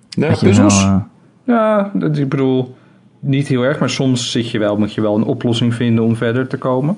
Ja, 0.09 0.29
Dat 0.29 0.41
je 0.41 0.47
puzzels. 0.47 0.83
wel, 0.85 0.93
eh, 0.93 1.01
Ja, 1.47 1.91
dat, 1.95 2.19
ik 2.19 2.29
bedoel, 2.29 2.77
niet 3.21 3.49
heel 3.49 3.63
erg. 3.63 3.79
Maar 3.79 3.91
soms 3.91 4.31
zit 4.31 4.51
je 4.51 4.59
wel, 4.59 4.77
moet 4.79 4.95
je 4.95 5.01
wel 5.01 5.17
een 5.17 5.23
oplossing 5.25 5.75
vinden 5.75 6.05
om 6.05 6.17
verder 6.17 6.47
te 6.47 6.57
komen. 6.57 6.97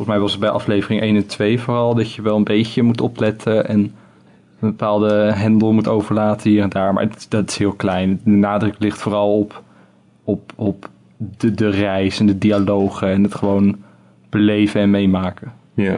Volgens 0.00 0.18
mij 0.18 0.26
was 0.28 0.36
het 0.36 0.40
bij 0.40 0.60
aflevering 0.60 1.00
1 1.00 1.16
en 1.16 1.26
2 1.26 1.60
vooral 1.60 1.94
dat 1.94 2.12
je 2.12 2.22
wel 2.22 2.36
een 2.36 2.44
beetje 2.44 2.82
moet 2.82 3.00
opletten 3.00 3.68
en 3.68 3.78
een 3.78 4.68
bepaalde 4.68 5.12
hendel 5.32 5.72
moet 5.72 5.88
overlaten 5.88 6.50
hier 6.50 6.62
en 6.62 6.68
daar. 6.68 6.92
Maar 6.92 7.02
het, 7.02 7.26
dat 7.28 7.50
is 7.50 7.56
heel 7.56 7.72
klein. 7.72 8.20
De 8.24 8.30
nadruk 8.30 8.74
ligt 8.78 8.98
vooral 8.98 9.38
op, 9.38 9.62
op, 10.24 10.52
op 10.56 10.90
de, 11.16 11.54
de 11.54 11.68
reis 11.68 12.20
en 12.20 12.26
de 12.26 12.38
dialogen 12.38 13.08
en 13.08 13.22
het 13.22 13.34
gewoon 13.34 13.76
beleven 14.28 14.80
en 14.80 14.90
meemaken. 14.90 15.52
Ja. 15.74 15.96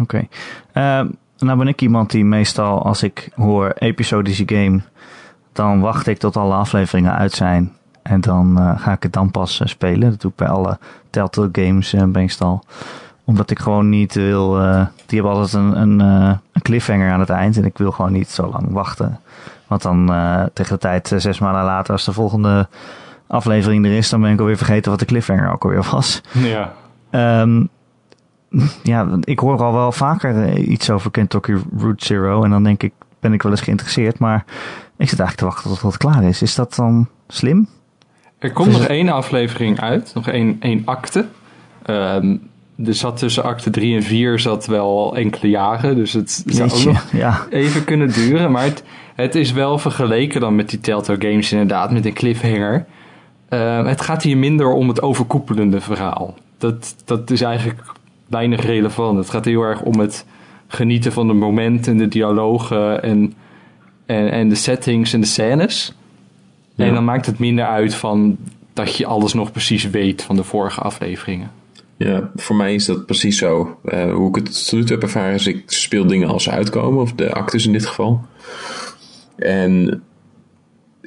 Oké. 0.00 0.26
Eh, 0.72 1.04
nou 1.38 1.58
ben 1.58 1.68
ik 1.68 1.80
iemand 1.80 2.10
die 2.10 2.24
meestal 2.24 2.82
als 2.82 3.02
ik 3.02 3.30
hoor 3.34 3.74
episodische 3.78 4.44
game, 4.46 4.80
dan 5.52 5.80
wacht 5.80 6.06
ik 6.06 6.18
tot 6.18 6.36
alle 6.36 6.54
afleveringen 6.54 7.14
uit 7.14 7.32
zijn. 7.32 7.72
En 8.02 8.20
dan 8.20 8.58
eh, 8.58 8.80
ga 8.80 8.92
ik 8.92 9.02
het 9.02 9.12
dan 9.12 9.30
pas 9.30 9.60
eh, 9.60 9.66
spelen. 9.66 10.10
Dat 10.10 10.20
doe 10.20 10.30
ik 10.30 10.36
bij 10.36 10.48
alle 10.48 10.78
Telltale 11.10 11.48
games 11.52 11.92
meestal. 11.92 12.64
Omdat 13.26 13.50
ik 13.50 13.58
gewoon 13.58 13.88
niet 13.88 14.14
wil... 14.14 14.60
eh, 14.60 14.86
die 15.06 15.20
hebben 15.20 15.38
altijd 15.38 15.52
een, 15.52 15.80
een, 15.80 16.00
eh, 16.00 16.36
een 16.52 16.62
cliffhanger 16.62 17.10
aan 17.10 17.20
het 17.20 17.30
eind. 17.30 17.56
En 17.56 17.64
ik 17.64 17.78
wil 17.78 17.90
gewoon 17.90 18.12
niet 18.12 18.28
zo 18.28 18.46
lang 18.46 18.66
wachten. 18.70 19.20
Want 19.66 19.82
dan 19.82 20.12
eh, 20.12 20.42
tegen 20.52 20.72
de 20.72 20.80
tijd, 20.80 21.12
zes 21.16 21.38
maanden 21.38 21.64
later, 21.64 21.92
als 21.92 22.04
de 22.04 22.12
volgende 22.12 22.68
aflevering 23.26 23.84
er 23.84 23.96
is... 23.96 24.08
dan 24.08 24.20
ben 24.20 24.32
ik 24.32 24.40
alweer 24.40 24.56
vergeten 24.56 24.90
wat 24.90 25.00
de 25.00 25.06
cliffhanger 25.06 25.52
ook 25.52 25.64
alweer 25.64 25.88
was. 25.90 26.20
Ja. 26.32 26.72
Ehm, 27.10 27.64
ja, 28.82 29.06
ik 29.20 29.38
hoor 29.38 29.62
al 29.62 29.72
wel 29.72 29.92
vaker 29.92 30.58
iets 30.58 30.90
over 30.90 31.10
Kentucky 31.10 31.54
Route 31.78 32.04
Zero. 32.04 32.42
En 32.42 32.50
dan 32.50 32.62
denk 32.62 32.82
ik, 32.82 32.92
ben 33.20 33.32
ik 33.32 33.42
wel 33.42 33.52
eens 33.52 33.60
geïnteresseerd. 33.60 34.18
Maar 34.18 34.44
ik 34.96 35.08
zit 35.08 35.20
eigenlijk 35.20 35.36
te 35.36 35.44
wachten 35.44 35.70
tot 35.70 35.92
het 35.92 35.96
klaar 35.96 36.22
is. 36.22 36.42
Is 36.42 36.54
dat 36.54 36.74
dan 36.74 37.08
slim? 37.28 37.68
Er 38.38 38.52
komt 38.52 38.72
nog 38.72 38.84
één 38.84 39.08
aflevering 39.08 39.80
uit, 39.80 40.10
nog 40.14 40.28
één, 40.28 40.56
één 40.60 40.82
acte. 40.84 41.26
Ehm, 41.82 42.36
er 42.84 42.94
zat 42.94 43.16
tussen 43.16 43.42
acte 43.42 43.70
3 43.70 43.94
en 43.96 44.02
4 44.02 44.38
zat 44.38 44.66
wel 44.66 45.16
enkele 45.16 45.50
jaren, 45.50 45.96
dus 45.96 46.12
het 46.12 46.44
zou 46.46 46.70
ook 46.70 46.84
nog 46.84 47.12
ja. 47.12 47.46
even 47.50 47.84
kunnen 47.84 48.12
duren. 48.12 48.50
Maar 48.50 48.64
het, 48.64 48.84
het 49.14 49.34
is 49.34 49.52
wel 49.52 49.78
vergeleken 49.78 50.40
dan 50.40 50.54
met 50.54 50.70
die 50.70 50.80
Telltale 50.80 51.20
Games 51.20 51.52
inderdaad, 51.52 51.90
met 51.90 52.06
een 52.06 52.12
cliffhanger. 52.12 52.86
Ehm, 53.48 53.86
het 53.86 54.00
gaat 54.00 54.22
hier 54.22 54.36
minder 54.36 54.72
om 54.72 54.88
het 54.88 55.02
overkoepelende 55.02 55.80
verhaal. 55.80 56.34
Dat, 56.58 56.96
dat 57.04 57.30
is 57.30 57.40
eigenlijk 57.40 57.82
weinig 58.26 58.64
relevant. 58.64 59.18
Het 59.18 59.30
gaat 59.30 59.44
heel 59.44 59.62
erg 59.62 59.82
om 59.82 59.98
het 59.98 60.26
genieten 60.68 61.12
van 61.12 61.26
de 61.26 61.32
momenten, 61.32 61.96
de 61.96 62.08
dialogen 62.08 63.02
en, 63.02 63.34
en, 64.06 64.30
en 64.30 64.48
de 64.48 64.54
settings 64.54 65.12
en 65.12 65.20
de 65.20 65.26
scènes. 65.26 65.94
Ja. 66.74 66.84
En 66.84 66.94
dan 66.94 67.04
maakt 67.04 67.26
het 67.26 67.38
minder 67.38 67.64
uit 67.64 67.94
van 67.94 68.36
dat 68.72 68.96
je 68.96 69.06
alles 69.06 69.32
nog 69.32 69.52
precies 69.52 69.90
weet 69.90 70.22
van 70.22 70.36
de 70.36 70.44
vorige 70.44 70.80
afleveringen. 70.80 71.50
Ja, 71.96 72.30
voor 72.34 72.56
mij 72.56 72.74
is 72.74 72.84
dat 72.84 73.06
precies 73.06 73.38
zo. 73.38 73.78
Eh, 73.84 74.12
hoe 74.12 74.28
ik 74.28 74.34
het 74.34 74.64
tot 74.64 74.72
nu 74.72 74.80
toe 74.80 74.94
heb 74.94 75.02
ervaren 75.02 75.34
is, 75.34 75.46
ik 75.46 75.62
speel 75.70 76.06
dingen 76.06 76.28
als 76.28 76.42
ze 76.42 76.50
uitkomen, 76.50 77.02
of 77.02 77.12
de 77.12 77.32
actes 77.32 77.66
in 77.66 77.72
dit 77.72 77.86
geval. 77.86 78.24
En 79.36 80.02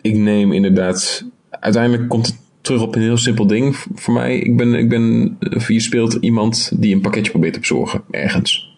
ik 0.02 0.16
neem 0.16 0.52
inderdaad, 0.52 1.26
uiteindelijk 1.50 2.10
komt 2.10 2.28
het 2.28 2.38
terug 2.62 2.82
op 2.82 2.96
een 2.96 3.02
heel 3.02 3.18
simpel 3.18 3.48
ding 3.48 3.76
voor 3.96 4.14
mij. 4.14 4.38
Ik 4.38 4.58
ben, 4.58 4.74
ik 4.74 4.90
ben, 4.90 5.38
of 5.56 5.68
je 5.68 5.80
speelt 5.80 6.14
iemand 6.14 6.72
die 6.82 6.96
een 6.96 7.02
pakketje 7.02 7.32
probeert 7.32 7.54
te 7.54 7.60
bezorgen, 7.60 8.04
ergens. 8.10 8.78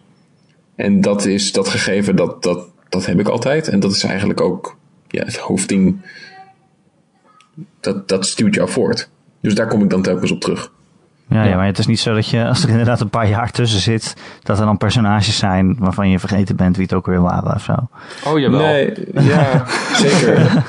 En 0.75 1.01
dat 1.01 1.25
is 1.25 1.51
dat 1.51 1.67
gegeven, 1.67 2.15
dat, 2.15 2.43
dat, 2.43 2.67
dat 2.89 3.05
heb 3.05 3.19
ik 3.19 3.27
altijd. 3.27 3.67
En 3.67 3.79
dat 3.79 3.91
is 3.91 4.03
eigenlijk 4.03 4.41
ook 4.41 4.77
ja, 5.07 5.23
het 5.23 5.37
hoofdding 5.37 6.01
dat, 7.79 8.07
dat 8.07 8.25
stuurt 8.25 8.55
jou 8.55 8.69
voort. 8.69 9.09
Dus 9.41 9.55
daar 9.55 9.67
kom 9.67 9.83
ik 9.83 9.89
dan 9.89 10.01
telkens 10.01 10.31
op 10.31 10.41
terug. 10.41 10.71
Ja, 11.31 11.43
ja, 11.43 11.55
maar 11.55 11.65
het 11.65 11.77
is 11.77 11.85
niet 11.87 11.99
zo 11.99 12.13
dat 12.13 12.27
je, 12.27 12.47
als 12.47 12.63
er 12.63 12.69
inderdaad 12.69 12.99
een 13.01 13.09
paar 13.09 13.29
jaar 13.29 13.51
tussen 13.51 13.79
zit, 13.79 14.15
dat 14.43 14.59
er 14.59 14.65
dan 14.65 14.77
personages 14.77 15.37
zijn 15.37 15.75
waarvan 15.79 16.09
je 16.09 16.19
vergeten 16.19 16.55
bent 16.55 16.75
wie 16.75 16.85
het 16.85 16.93
ook 16.93 17.05
weer 17.05 17.21
waren 17.21 17.53
of 17.55 17.63
zo. 17.63 17.75
Oh, 18.25 18.39
jawel. 18.39 18.59
Nee, 18.59 18.93
ja, 19.33 19.65
zeker. 19.95 20.63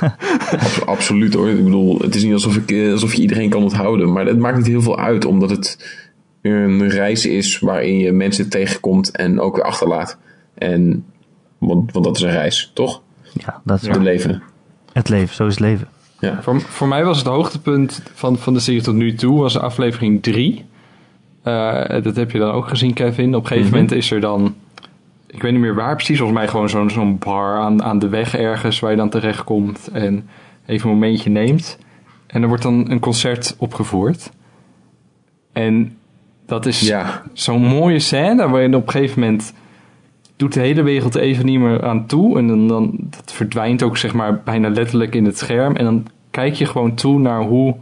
Abs- 0.50 0.86
absoluut 0.86 1.34
hoor. 1.34 1.48
Ik 1.48 1.64
bedoel, 1.64 1.98
het 1.98 2.14
is 2.14 2.22
niet 2.24 2.32
alsof, 2.32 2.56
ik, 2.56 2.70
eh, 2.70 2.92
alsof 2.92 3.14
je 3.14 3.22
iedereen 3.22 3.50
kan 3.50 3.62
onthouden. 3.62 4.12
Maar 4.12 4.26
het 4.26 4.38
maakt 4.38 4.56
niet 4.56 4.66
heel 4.66 4.82
veel 4.82 4.98
uit, 4.98 5.24
omdat 5.24 5.50
het 5.50 5.98
een 6.42 6.88
reis 6.88 7.26
is 7.26 7.58
waarin 7.58 7.98
je 7.98 8.12
mensen 8.12 8.48
tegenkomt 8.48 9.10
en 9.10 9.40
ook 9.40 9.56
weer 9.56 9.64
achterlaat. 9.64 10.18
En, 10.54 11.04
want, 11.58 11.92
want 11.92 12.04
dat 12.04 12.16
is 12.16 12.22
een 12.22 12.30
reis, 12.30 12.70
toch? 12.74 13.02
Ja, 13.32 13.60
dat 13.64 13.82
is 13.82 13.88
Het 13.88 14.02
leven. 14.02 14.42
het 14.92 15.08
leven, 15.08 15.34
zo 15.34 15.46
is 15.46 15.50
het 15.54 15.60
leven. 15.60 15.88
Ja. 16.22 16.42
Voor, 16.42 16.60
voor 16.60 16.88
mij 16.88 17.04
was 17.04 17.18
het 17.18 17.26
hoogtepunt 17.26 18.02
van, 18.14 18.38
van 18.38 18.54
de 18.54 18.60
serie 18.60 18.82
tot 18.82 18.94
nu 18.94 19.14
toe 19.14 19.40
was 19.40 19.58
aflevering 19.58 20.22
3. 20.22 20.64
dat 22.02 22.16
heb 22.16 22.30
je 22.30 22.38
dan 22.38 22.50
ook 22.52 22.68
gezien, 22.68 22.92
Kevin. 22.92 23.34
Op 23.34 23.40
een 23.42 23.46
gegeven 23.48 23.68
Mhm. 23.70 23.74
moment 23.74 23.92
is 23.92 24.10
er 24.10 24.20
dan... 24.20 24.54
Ik 25.26 25.42
weet 25.42 25.52
niet 25.52 25.60
meer 25.60 25.74
waar 25.74 25.94
precies. 25.94 26.16
Volgens 26.18 26.38
mij 26.38 26.48
gewoon 26.48 26.68
zo'n 26.68 26.90
zo'n 26.90 27.18
bar 27.18 27.58
aan, 27.58 27.82
aan 27.82 27.98
de 27.98 28.08
weg 28.08 28.36
ergens... 28.36 28.80
waar 28.80 28.90
je 28.90 28.96
dan 28.96 29.10
terechtkomt 29.10 29.88
en 29.92 30.28
even 30.66 30.88
een 30.90 30.94
momentje 30.96 31.30
neemt. 31.30 31.78
En 32.26 32.42
er 32.42 32.48
wordt 32.48 32.62
dan 32.62 32.90
een 32.90 33.00
concert 33.00 33.54
opgevoerd. 33.58 34.30
En 35.52 35.96
dat 36.46 36.66
is 36.66 36.80
Ja. 36.80 37.22
zo'n 37.32 37.62
mooie 37.62 37.98
scène... 37.98 38.48
waarin 38.48 38.74
op 38.74 38.86
een 38.86 38.92
gegeven 38.92 39.20
moment... 39.20 39.52
doet 40.36 40.52
de 40.52 40.60
hele 40.60 40.82
wereld 40.82 41.14
er 41.14 41.20
even 41.20 41.46
niet 41.46 41.60
meer 41.60 41.84
aan 41.84 42.06
toe. 42.06 42.38
En 42.38 42.46
dan, 42.46 42.68
dan 42.68 42.96
dat 42.98 43.32
verdwijnt 43.32 43.82
ook 43.82 43.96
zeg 43.96 44.14
maar 44.14 44.42
bijna 44.42 44.68
letterlijk 44.68 45.14
in 45.14 45.24
het 45.24 45.38
scherm. 45.38 45.76
En 45.76 45.84
dan 45.84 46.06
kijk 46.30 46.54
je 46.54 46.66
gewoon 46.66 46.94
toe 46.94 47.18
naar 47.18 47.42
hoe 47.42 47.76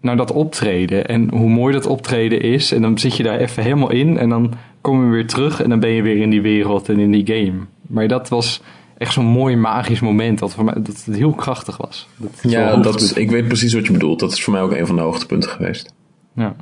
naar 0.00 0.16
dat 0.16 0.32
optreden 0.32 1.06
en 1.06 1.30
hoe 1.30 1.48
mooi 1.48 1.72
dat 1.72 1.86
optreden 1.86 2.40
is. 2.40 2.72
En 2.72 2.82
dan 2.82 2.98
zit 2.98 3.16
je 3.16 3.22
daar 3.22 3.38
even 3.38 3.62
helemaal 3.62 3.90
in 3.90 4.18
en 4.18 4.28
dan 4.28 4.52
kom 4.80 5.04
je 5.04 5.10
weer 5.10 5.26
terug 5.26 5.62
en 5.62 5.68
dan 5.68 5.80
ben 5.80 5.90
je 5.90 6.02
weer 6.02 6.16
in 6.16 6.30
die 6.30 6.42
wereld 6.42 6.88
en 6.88 6.98
in 6.98 7.10
die 7.10 7.26
game. 7.26 7.58
Maar 7.86 8.08
dat 8.08 8.28
was 8.28 8.62
echt 8.98 9.12
zo'n 9.12 9.24
mooi 9.24 9.56
magisch 9.56 10.00
moment 10.00 10.38
dat 10.38 10.54
voor 10.54 10.64
mij 10.64 10.74
dat 10.74 11.04
het 11.04 11.16
heel 11.16 11.32
krachtig 11.32 11.76
was. 11.76 12.08
Dat 12.16 12.30
Ja, 12.42 12.76
dat, 12.76 13.16
ik 13.16 13.30
weet 13.30 13.48
precies 13.48 13.74
wat 13.74 13.86
je 13.86 13.92
bedoelt. 13.92 14.20
Dat 14.20 14.32
is 14.32 14.44
voor 14.44 14.52
mij 14.52 14.62
ook 14.62 14.72
een 14.72 14.86
van 14.86 14.96
de 14.96 15.02
hoogtepunten 15.02 15.50
geweest. 15.50 15.94
ja. 16.32 16.56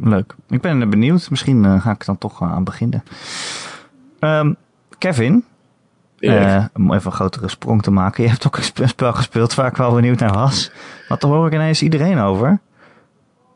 Leuk. 0.00 0.34
Ik 0.48 0.60
ben 0.60 0.90
benieuwd. 0.90 1.30
Misschien 1.30 1.64
eh, 1.64 1.82
ga 1.82 1.90
ik 1.90 2.00
er 2.00 2.06
dan 2.06 2.18
toch 2.18 2.42
eh, 2.42 2.52
aan 2.52 2.64
beginnen. 2.64 3.02
Ehm, 4.20 4.52
Kevin, 4.98 5.44
eh, 6.18 6.64
om 6.74 6.92
even 6.94 7.06
een 7.06 7.12
grotere 7.16 7.48
sprong 7.48 7.82
te 7.82 7.90
maken. 7.90 8.22
Je 8.22 8.28
hebt 8.30 8.46
ook 8.46 8.56
een 8.56 8.62
sp- 8.62 8.82
spel 8.86 9.12
gespeeld 9.12 9.54
waar 9.54 9.66
ik 9.70 9.76
wel 9.76 9.94
benieuwd 9.94 10.18
naar 10.18 10.32
was. 10.32 10.70
Maar 11.08 11.18
daar 11.18 11.30
hoor 11.30 11.46
ik 11.46 11.52
ineens 11.52 11.82
iedereen 11.82 12.18
over. 12.18 12.58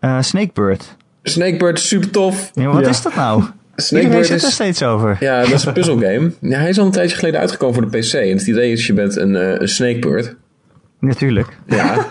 Eh, 0.01 0.21
Snakebird. 0.21 0.97
Snakebird 1.23 1.79
is 1.79 1.89
super 1.89 2.11
tof. 2.11 2.51
Ja, 2.55 2.67
wat 2.71 2.83
Ja. 2.83 2.89
is 2.89 3.03
dat 3.03 3.15
nou? 3.15 3.37
iedereen 3.37 3.53
Snakebird 3.77 4.27
zit 4.27 4.43
er 4.43 4.49
is, 4.49 4.55
steeds 4.55 4.83
over. 4.83 5.17
ja, 5.21 5.41
dat 5.41 5.51
is 5.53 5.65
een 5.65 5.73
puzzelgame. 5.73 6.33
Ja, 6.41 6.59
hij 6.59 6.69
is 6.69 6.79
al 6.79 6.87
een 6.87 6.91
tijdje 6.93 7.17
geleden 7.17 7.41
uitgekomen 7.41 7.75
voor 7.75 7.91
de 7.91 7.99
PC. 7.99 8.13
En 8.13 8.37
het 8.37 8.47
idee 8.47 8.73
is, 8.73 8.87
je 8.87 8.93
bent 8.93 9.17
een, 9.17 9.37
eh, 9.37 9.61
een 9.61 9.69
snakebird. 9.69 10.35
Natuurlijk. 11.01 11.59
Ja. 11.67 12.07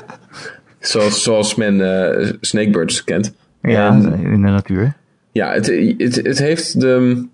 zoals, 0.80 1.24
zoals 1.24 1.56
men 1.56 1.82
eh, 2.22 2.32
snakebirds 2.42 3.04
kent. 3.04 3.34
Ja, 3.62 3.88
En- 3.88 4.14
in 4.24 4.32
de 4.42 4.52
natuur. 4.52 4.94
Ja, 5.32 5.52
het, 5.54 5.66
het, 5.98 6.16
het 6.16 6.38
heeft 6.40 6.80
de... 6.82 7.26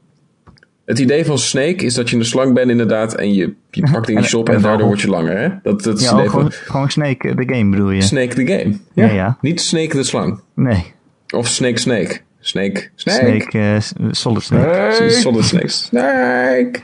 Het 0.88 0.99
idee 0.99 1.25
van 1.25 1.38
Snake 1.38 1.75
is 1.85 1.93
dat 1.93 2.09
je 2.09 2.15
een 2.15 2.25
slang 2.25 2.53
bent 2.53 2.69
inderdaad 2.69 3.15
en 3.15 3.33
je, 3.33 3.53
je 3.71 3.89
pakt 3.91 4.07
dingetjes 4.07 4.33
En- 4.33 4.39
op 4.39 4.49
en 4.49 4.55
en 4.55 4.61
daardoor 4.61 4.88
word 4.88 5.01
je 5.01 5.09
langer, 5.09 5.38
hè? 5.38 5.49
Dat, 5.63 5.83
dat 5.83 5.97
is 5.99 6.03
Ja, 6.03 6.13
idee 6.13 6.29
gewoon, 6.29 6.51
van 6.51 6.65
gewoon 6.65 6.89
Snake, 6.91 7.35
de 7.35 7.55
game 7.55 7.69
bedoel 7.71 7.89
je? 7.89 8.01
Snake 8.01 8.35
the 8.35 8.45
Game. 8.57 8.77
Ja, 8.93 9.13
ja. 9.13 9.38
Niet 9.41 9.61
Snake 9.61 9.95
de 9.95 10.03
slang. 10.03 10.39
Nee. 10.53 10.93
Of 11.35 11.47
Snake 11.47 11.77
Snake. 11.79 12.17
Snake. 12.39 12.89
Snake. 12.95 13.19
Snake, 13.21 13.57
eh, 13.59 13.77
Solid 14.11 14.43
Snake. 14.43 14.91
Snake. 14.93 15.11
Solid 15.11 15.43
Snake. 15.45 15.67
Snake. 15.89 16.79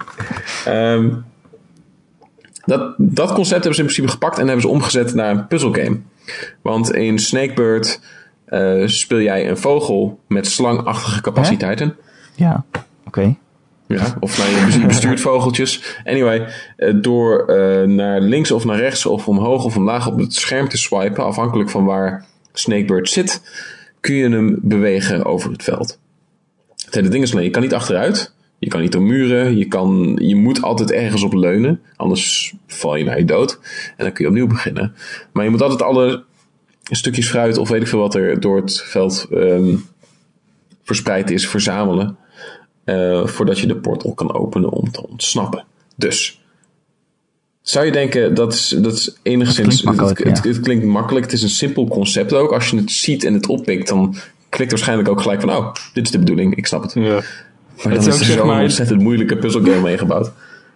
Ehm, 0.66 1.10
dat, 2.66 2.96
dat 2.98 3.34
concept 3.34 3.52
hebben 3.64 3.74
ze 3.76 3.80
in 3.82 3.86
principe 3.88 4.08
gepakt 4.08 4.36
en 4.38 4.44
hebben 4.46 4.62
ze 4.62 4.68
omgezet 4.68 5.14
naar 5.14 5.32
een 5.32 5.48
puzzelgame. 5.48 6.00
Want 6.62 6.94
in 6.96 7.20
Snakebird 7.20 8.00
eh, 8.46 8.82
speel 8.86 9.22
jij 9.22 9.50
een 9.50 9.58
vogel 9.58 10.20
met 10.28 10.48
slangachtige 10.48 11.22
capaciteiten. 11.22 11.96
Ja, 12.36 12.64
oké. 13.06 13.36
Ja, 13.98 14.16
of 14.20 14.38
nou, 14.38 14.50
je 14.50 14.66
bestu- 14.66 14.88
bestuurt 14.94 15.20
vogeltjes. 15.20 16.00
Anyway, 16.04 16.48
eh, 16.78 16.94
door 16.96 17.46
eh, 17.46 17.88
naar 17.88 18.22
links 18.22 18.52
of 18.52 18.66
naar 18.66 18.80
rechts 18.80 19.06
of 19.06 19.28
omhoog 19.28 19.64
of 19.64 19.76
omlaag 19.78 20.08
op 20.08 20.20
het 20.20 20.34
scherm 20.34 20.70
te 20.70 20.78
swipen, 20.78 21.24
afhankelijk 21.24 21.70
van 21.70 21.86
waar 21.86 22.26
Snakebird 22.54 23.10
zit, 23.10 23.42
kun 24.00 24.16
je 24.16 24.30
hem 24.30 24.60
bewegen 24.62 25.26
over 25.26 25.52
het 25.52 25.64
veld. 25.64 26.00
Het 26.86 26.96
hele 26.96 27.10
ding 27.10 27.24
is 27.24 27.32
alleen, 27.34 27.46
je 27.46 27.50
kan 27.52 27.62
niet 27.62 27.74
achteruit, 27.74 28.34
je 28.60 28.70
kan 28.70 28.82
niet 28.82 28.92
door 28.92 29.02
muren, 29.02 29.58
je, 29.58 29.68
kan, 29.68 30.18
je 30.22 30.36
moet 30.36 30.62
altijd 30.62 30.92
ergens 30.92 31.24
op 31.24 31.34
leunen, 31.34 31.82
anders 31.96 32.54
val 32.68 32.96
je 32.96 33.04
naar 33.04 33.18
je 33.18 33.26
dood 33.26 33.60
en 33.98 34.04
dan 34.04 34.14
kun 34.14 34.24
je 34.24 34.30
opnieuw 34.30 34.48
beginnen. 34.48 34.96
Maar 35.32 35.44
je 35.44 35.50
moet 35.50 35.62
altijd 35.62 35.82
alle 35.82 36.24
stukjes 36.84 37.30
fruit 37.30 37.58
of 37.58 37.70
weet 37.70 37.82
ik 37.82 37.88
veel 37.88 38.00
wat 38.00 38.16
er 38.16 38.40
door 38.40 38.58
het 38.58 38.82
veld 38.82 39.28
ehm, 39.32 39.76
verspreid 40.84 41.32
is, 41.32 41.48
verzamelen. 41.48 42.18
Eh, 42.84 43.28
voordat 43.28 43.60
je 43.60 43.68
de 43.68 43.76
portal 43.76 44.14
kan 44.14 44.34
openen 44.34 44.70
om 44.70 44.92
te 44.92 45.08
ontsnappen. 45.08 45.66
Dus. 45.96 46.42
Zou 47.62 47.86
je 47.86 47.92
denken, 47.92 48.34
dat 48.34 48.54
is, 48.54 48.68
dat 48.68 48.94
is 48.94 49.18
enigszins. 49.22 49.68
klinkt 49.68 49.84
makkelijk, 49.84 50.18
het, 50.18 50.28
het, 50.28 50.44
ja. 50.44 50.52
het 50.52 50.60
klinkt 50.60 50.86
makkelijk. 50.86 51.26
Het 51.26 51.34
is 51.34 51.42
een 51.44 51.50
simpel 51.50 51.88
concept 51.88 52.34
ook. 52.34 52.52
Als 52.52 52.70
je 52.70 52.78
het 52.78 52.92
ziet 52.92 53.24
en 53.24 53.34
het 53.34 53.48
oppikt, 53.48 53.88
dan 53.88 54.16
klikt 54.50 54.72
waarschijnlijk 54.72 55.10
ook 55.10 55.22
gelijk 55.22 55.42
van: 55.42 55.50
oh, 55.50 55.74
dit 55.94 56.06
is 56.06 56.12
de 56.12 56.20
bedoeling, 56.20 56.56
ik 56.56 56.68
snap 56.68 56.82
het. 56.82 56.94
Ja. 56.94 57.02
Maar 57.04 57.14
Het 57.76 57.84
dan 57.84 57.94
is 57.94 58.08
is 58.08 58.14
ook, 58.14 58.20
er 58.20 58.26
zeg 58.26 58.38
zo'n 58.38 58.48
maar- 58.48 58.62
ontzettend 58.62 59.02
moeilijke 59.02 59.38
puzzelgame 59.38 59.82
meegebouwd. 59.90 60.32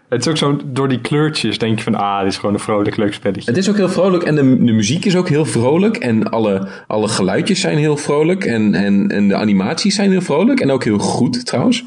Het 0.10 0.22
is 0.22 0.28
ook 0.28 0.38
zo, 0.38 0.60
door 0.66 0.88
die 0.88 1.02
kleurtjes 1.02 1.58
denk 1.58 1.78
je 1.78 1.84
van, 1.84 1.96
ah, 1.96 2.20
dit 2.20 2.32
is 2.32 2.38
gewoon 2.38 2.56
een 2.56 2.62
vrolijk 2.62 2.98
leuk 2.98 3.14
spelletje. 3.14 3.50
Het 3.50 3.60
is 3.60 3.70
ook 3.70 3.76
heel 3.76 3.90
vrolijk 3.90 4.24
en 4.24 4.36
de, 4.36 4.42
de 4.42 4.72
muziek 4.72 5.06
is 5.06 5.16
ook 5.16 5.30
heel 5.30 5.46
vrolijk. 5.46 5.98
En 5.98 6.30
alle, 6.30 6.68
alle 6.88 7.08
geluidjes 7.08 7.60
zijn 7.60 7.78
heel 7.78 7.98
vrolijk. 7.98 8.46
En, 8.46 8.74
en, 8.74 9.10
en 9.10 9.28
de 9.28 9.36
animaties 9.36 9.96
zijn 9.96 10.12
heel 10.12 10.22
vrolijk. 10.22 10.60
En 10.60 10.72
ook 10.72 10.84
heel 10.84 10.98
goed 10.98 11.46
trouwens. 11.46 11.86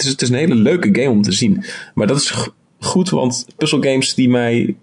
Het 0.00 0.08
is, 0.08 0.14
het 0.14 0.22
is 0.22 0.28
een 0.28 0.48
hele 0.48 0.54
leuke 0.54 0.88
game 0.92 1.10
om 1.10 1.22
te 1.22 1.32
zien. 1.32 1.64
Maar 1.94 2.06
dat 2.06 2.16
is 2.16 2.50
goed, 2.78 3.10
want 3.10 3.46
puzzelgames 3.56 4.14
die 4.14 4.28
mij 4.28 4.74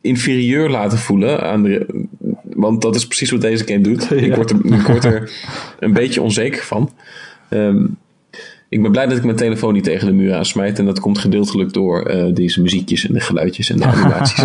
inferieur 0.00 0.70
laten 0.70 0.98
voelen. 0.98 1.42
Aan 1.42 1.62
de, 1.62 2.06
want 2.42 2.82
dat 2.82 2.94
is 2.94 3.06
precies 3.06 3.30
wat 3.30 3.40
deze 3.40 3.66
game 3.66 3.80
doet. 3.80 4.10
Ik, 4.22 4.34
word 4.34 4.50
er, 4.50 4.64
ik 4.64 4.86
word 4.86 5.04
er 5.04 5.32
een 5.78 5.92
beetje 5.92 6.22
onzeker 6.22 6.64
van. 6.64 6.90
Ehm, 7.48 7.86
ik 8.68 8.82
ben 8.82 8.90
blij 8.90 9.06
dat 9.06 9.16
ik 9.16 9.24
mijn 9.24 9.36
telefoon 9.36 9.72
niet 9.72 9.84
tegen 9.84 10.06
de 10.06 10.12
muur 10.12 10.34
aansmijt. 10.34 10.78
En 10.78 10.84
dat 10.84 11.00
komt 11.00 11.18
gedeeltelijk 11.18 11.72
door 11.72 12.02
eh, 12.02 12.34
deze 12.34 12.62
muziekjes 12.62 13.06
en 13.06 13.12
de 13.12 13.20
geluidjes 13.20 13.70
en 13.70 13.76
de 13.76 13.84
animaties. 13.94 14.44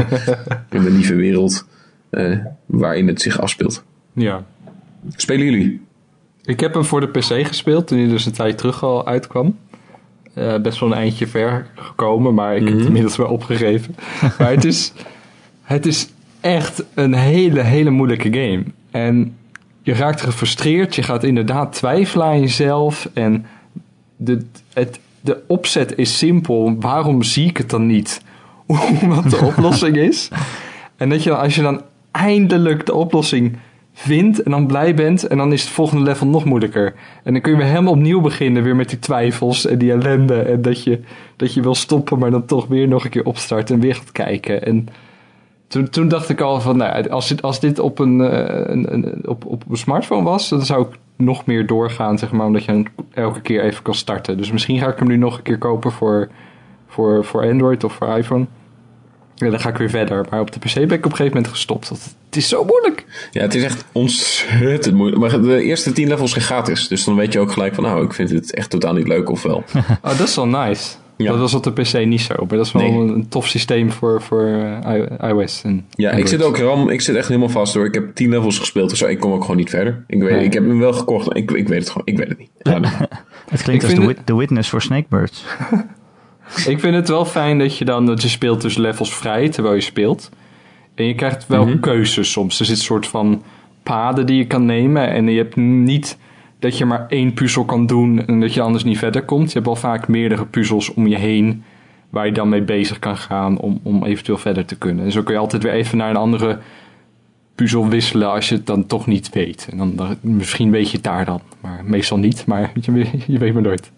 in 0.70 0.84
de 0.84 0.92
lieve 0.92 1.16
wereld 1.16 1.66
eh, 2.10 2.38
waarin 2.66 3.08
het 3.08 3.22
zich 3.22 3.40
afspeelt. 3.40 3.84
Ja. 4.14 4.46
Spelen 5.16 5.46
jullie? 5.46 5.85
Ik 6.46 6.60
heb 6.60 6.74
hem 6.74 6.86
voor 6.86 7.00
de 7.00 7.08
PC 7.08 7.48
gespeeld 7.48 7.88
toen 7.88 7.98
hij 7.98 8.08
dus 8.08 8.26
een 8.26 8.32
tijd 8.32 8.58
terug 8.58 8.84
al 8.84 9.08
uitkwam. 9.08 9.58
Eh, 10.34 10.58
best 10.58 10.80
wel 10.80 10.92
een 10.92 10.98
eindje 10.98 11.28
ver 11.28 11.68
gekomen, 11.76 12.34
maar 12.34 12.56
ik 12.56 12.68
heb 12.68 12.78
het 12.78 12.86
inmiddels 12.86 13.16
wel 13.16 13.28
opgegeven. 13.28 13.96
maar 14.40 14.50
het 14.50 14.66
is, 14.66 14.94
het 15.62 15.86
is 15.86 16.10
echt 16.40 16.84
een 16.94 17.14
hele, 17.14 17.62
hele 17.62 17.90
moeilijke 17.90 18.34
game. 18.34 18.64
En 18.92 19.36
je 19.82 19.94
raakt 19.94 20.22
gefrustreerd, 20.22 20.96
je 20.96 21.04
gaat 21.04 21.24
inderdaad 21.24 21.74
twijfelen 21.74 22.26
aan 22.26 22.40
jezelf. 22.40 23.10
En 23.14 23.46
de, 24.16 24.46
het, 24.74 25.00
de 25.22 25.44
opzet 25.48 25.98
is 25.98 26.18
simpel. 26.18 26.76
Waarom 26.80 27.24
zie 27.24 27.50
ik 27.50 27.58
het 27.58 27.70
dan 27.70 27.86
niet? 27.86 28.22
Wat 29.08 29.30
de 29.30 29.40
oplossing 29.42 29.98
is. 29.98 30.30
En 30.98 31.10
dat 31.10 31.24
je 31.24 31.30
dan, 31.30 31.40
als 31.40 31.56
je 31.56 31.62
dan 31.62 31.82
eindelijk 32.12 32.86
de 32.86 32.94
oplossing 32.94 33.58
vindt 33.98 34.44
en 34.44 34.52
dan 34.52 34.68
blij 34.68 34.96
bent, 34.96 35.28
en 35.28 35.38
dan 35.38 35.54
is 35.54 35.62
het 35.62 35.72
volgende 35.72 36.04
level 36.04 36.28
nog 36.28 36.46
moeilijker. 36.46 36.94
En 37.24 37.34
dan 37.34 37.42
kun 37.42 37.52
je 37.52 37.58
weer 37.58 37.68
helemaal 37.68 37.94
opnieuw 37.94 38.22
beginnen, 38.22 38.64
weer 38.64 38.76
met 38.76 38.90
die 38.90 39.00
twijfels 39.00 39.66
en 39.66 39.78
die 39.78 39.92
ellende. 39.92 40.40
En 40.40 40.62
dat 40.62 40.84
je, 40.84 41.00
dat 41.36 41.54
je 41.54 41.62
wil 41.62 41.76
stoppen, 41.76 42.20
maar 42.20 42.32
dan 42.32 42.46
toch 42.46 42.68
weer 42.68 42.88
nog 42.88 43.04
een 43.04 43.10
keer 43.10 43.26
opstart 43.26 43.72
en 43.72 43.80
weer 43.80 43.96
gaat 43.96 44.12
kijken. 44.12 44.66
En 44.66 44.88
toen, 45.68 45.90
toen 45.90 46.08
dacht 46.08 46.30
ik 46.30 46.42
al 46.42 46.62
van, 46.62 46.78
nou, 46.78 47.10
als 47.10 47.28
dit, 47.28 47.42
als 47.42 47.60
dit 47.60 47.80
op, 47.80 48.00
een, 48.00 48.22
eh, 48.22 48.74
een, 48.74 48.94
een, 48.94 49.28
op, 49.28 49.46
op 49.46 49.64
een 49.70 49.78
smartphone 49.78 50.24
was, 50.24 50.50
dan 50.50 50.66
zou 50.66 50.88
ik 50.88 50.98
nog 51.16 51.46
meer 51.46 51.68
doorgaan, 51.68 52.18
zeg 52.18 52.32
maar, 52.32 52.46
omdat 52.46 52.64
je 52.64 52.72
hem 52.72 52.86
elke 53.14 53.42
keer 53.42 53.64
even 53.64 53.84
kan 53.84 53.96
starten. 53.96 54.38
Dus 54.38 54.52
misschien 54.52 54.80
ga 54.80 54.88
ik 54.88 55.00
hem 55.00 55.08
nu 55.08 55.18
nog 55.18 55.38
een 55.38 55.44
keer 55.44 55.58
kopen 55.58 55.92
voor, 55.92 56.30
voor, 56.88 57.26
voor 57.26 57.50
Android 57.50 57.84
of 57.84 57.94
voor 57.94 58.18
iPhone. 58.18 58.46
Ja, 59.36 59.50
dan 59.50 59.60
ga 59.60 59.70
ik 59.70 59.78
weer 59.78 59.90
verder. 59.90 60.26
Maar 60.30 60.40
op 60.40 60.52
de 60.52 60.60
PC 60.60 60.74
ben 60.74 60.84
ik 60.84 60.92
op 60.92 61.04
een 61.04 61.10
gegeven 61.12 61.34
moment 61.34 61.48
gestopt. 61.48 61.90
Want 61.90 62.16
het 62.26 62.36
is 62.36 62.50
zo 62.50 62.64
moeilijk. 62.66 63.06
Ja, 63.32 63.42
het 63.42 63.56
is 63.56 63.64
echt 63.64 63.86
ontzettend 63.92 64.96
moeilijk. 64.96 65.22
Maar 65.22 65.42
de 65.42 65.62
eerste 65.64 65.92
tien 65.92 66.08
levels 66.08 66.32
zijn 66.32 66.44
gratis. 66.44 66.88
Dus 66.88 67.04
dan 67.04 67.16
weet 67.16 67.34
je 67.34 67.40
ook 67.40 67.52
gelijk 67.52 67.74
van, 67.76 67.84
nou, 67.84 68.04
ik 68.06 68.14
vind 68.14 68.30
het 68.30 68.54
echt 68.54 68.70
totaal 68.70 68.94
niet 68.94 69.08
leuk 69.08 69.30
of 69.30 69.42
wel. 69.44 69.64
Oh, 70.02 70.18
dat 70.18 70.28
is 70.28 70.36
wel 70.36 70.48
nice. 70.48 70.96
Ja. 71.18 71.32
Dat 71.32 71.40
was 71.40 71.54
op 71.54 71.64
de 71.64 71.72
PC 71.72 72.06
niet 72.06 72.22
zo. 72.22 72.34
Maar 72.38 72.58
dat 72.58 72.66
is 72.66 72.72
wel 72.72 72.82
Nee. 72.82 72.92
een, 72.92 73.08
een 73.10 73.28
tof 73.30 73.48
systeem 73.48 73.92
voor, 73.92 74.22
voor 74.22 74.44
eh, 74.82 75.30
iOS. 75.30 75.62
En 75.64 75.86
Ja, 75.90 76.12
ik 76.12 76.28
zit 76.28 76.44
ook 76.44 76.58
ram, 76.58 76.90
ik 76.90 77.02
zit 77.02 77.16
echt 77.16 77.28
helemaal 77.28 77.50
vast 77.50 77.74
hoor. 77.74 77.86
Ik 77.86 77.94
heb 77.94 78.16
10 78.16 78.30
levels 78.30 78.60
gespeeld 78.60 78.92
of 78.92 78.98
zo. 78.98 79.06
Ik 79.08 79.20
kom 79.20 79.32
ook 79.32 79.42
gewoon 79.42 79.58
niet 79.58 79.70
verder. 79.70 80.04
Ik, 80.08 80.22
weet, 80.22 80.32
Nee. 80.32 80.44
ik 80.44 80.54
heb 80.54 80.64
hem 80.68 80.80
wel 80.80 80.94
gekocht. 80.94 81.36
Ik, 81.38 81.52
ik 81.52 81.68
weet 81.68 81.80
het 81.80 81.90
gewoon. 81.90 82.06
Ik 82.08 82.18
weet 82.18 82.28
het 82.30 82.38
niet. 82.38 82.50
Ja. 82.60 82.80
Het 83.50 83.62
klinkt 83.62 83.84
Ik 83.84 83.98
als 83.98 84.06
Wit- 84.06 84.20
The 84.26 84.36
Witness 84.38 84.70
voor 84.70 84.82
Snakebirds. 84.82 85.44
Ik 86.74 86.80
vind 86.80 86.96
het 86.96 87.08
wel 87.08 87.26
fijn 87.26 87.58
dat 87.60 87.78
je 87.78 87.86
dan 87.86 88.06
dat 88.06 88.22
je 88.22 88.28
speelt 88.28 88.62
dus 88.62 88.78
levels 88.78 89.14
vrij 89.16 89.50
terwijl 89.50 89.76
je 89.76 89.82
speelt. 89.82 90.30
En 90.96 91.06
je 91.06 91.16
krijgt 91.16 91.48
wel 91.48 91.66
Mhm. 91.66 91.80
keuzes 91.80 92.32
soms. 92.32 92.60
Er 92.60 92.66
zit 92.66 92.78
een 92.78 92.84
soort 92.84 93.08
van 93.08 93.44
paden 93.84 94.26
die 94.26 94.38
je 94.38 94.48
kan 94.48 94.66
nemen. 94.66 95.10
En 95.10 95.28
je 95.28 95.38
hebt 95.38 95.56
niet 95.56 96.18
dat 96.60 96.78
je 96.78 96.86
maar 96.86 97.06
één 97.10 97.34
puzzel 97.34 97.66
kan 97.66 97.86
doen 97.86 98.26
en 98.26 98.40
dat 98.40 98.54
je 98.54 98.62
anders 98.62 98.84
niet 98.84 98.98
verder 98.98 99.24
komt. 99.24 99.48
Je 99.48 99.54
hebt 99.54 99.66
wel 99.66 99.76
vaak 99.76 100.08
meerdere 100.08 100.46
puzzels 100.46 100.94
om 100.94 101.08
je 101.08 101.18
heen 101.18 101.64
waar 102.10 102.26
je 102.26 102.32
dan 102.32 102.50
mee 102.50 102.62
bezig 102.62 103.00
kan 103.00 103.18
gaan 103.18 103.58
om, 103.60 103.80
om 103.84 104.04
eventueel 104.04 104.38
verder 104.38 104.66
te 104.66 104.78
kunnen. 104.78 105.06
En 105.06 105.12
zo 105.12 105.24
kun 105.24 105.34
je 105.34 105.40
altijd 105.40 105.64
weer 105.64 105.72
even 105.74 105.98
naar 105.98 106.10
een 106.10 106.16
andere 106.16 106.60
puzzel 107.56 107.88
wisselen 107.88 108.32
als 108.32 108.50
je 108.50 108.56
het 108.56 108.66
dan 108.66 108.86
toch 108.86 109.08
niet 109.08 109.30
weet. 109.30 109.68
En 109.72 109.78
dan, 109.78 109.96
dan- 109.96 110.18
misschien 110.22 110.72
weet 110.72 110.90
je 110.90 110.96
het 110.96 111.04
daar 111.06 111.26
dan, 111.26 111.42
maar 111.62 111.82
meestal 111.86 112.18
niet. 112.18 112.46
Maar 112.46 112.72
je, 112.82 113.10
je 113.28 113.38
weet 113.38 113.54
maar 113.54 113.62
nooit. 113.64 113.92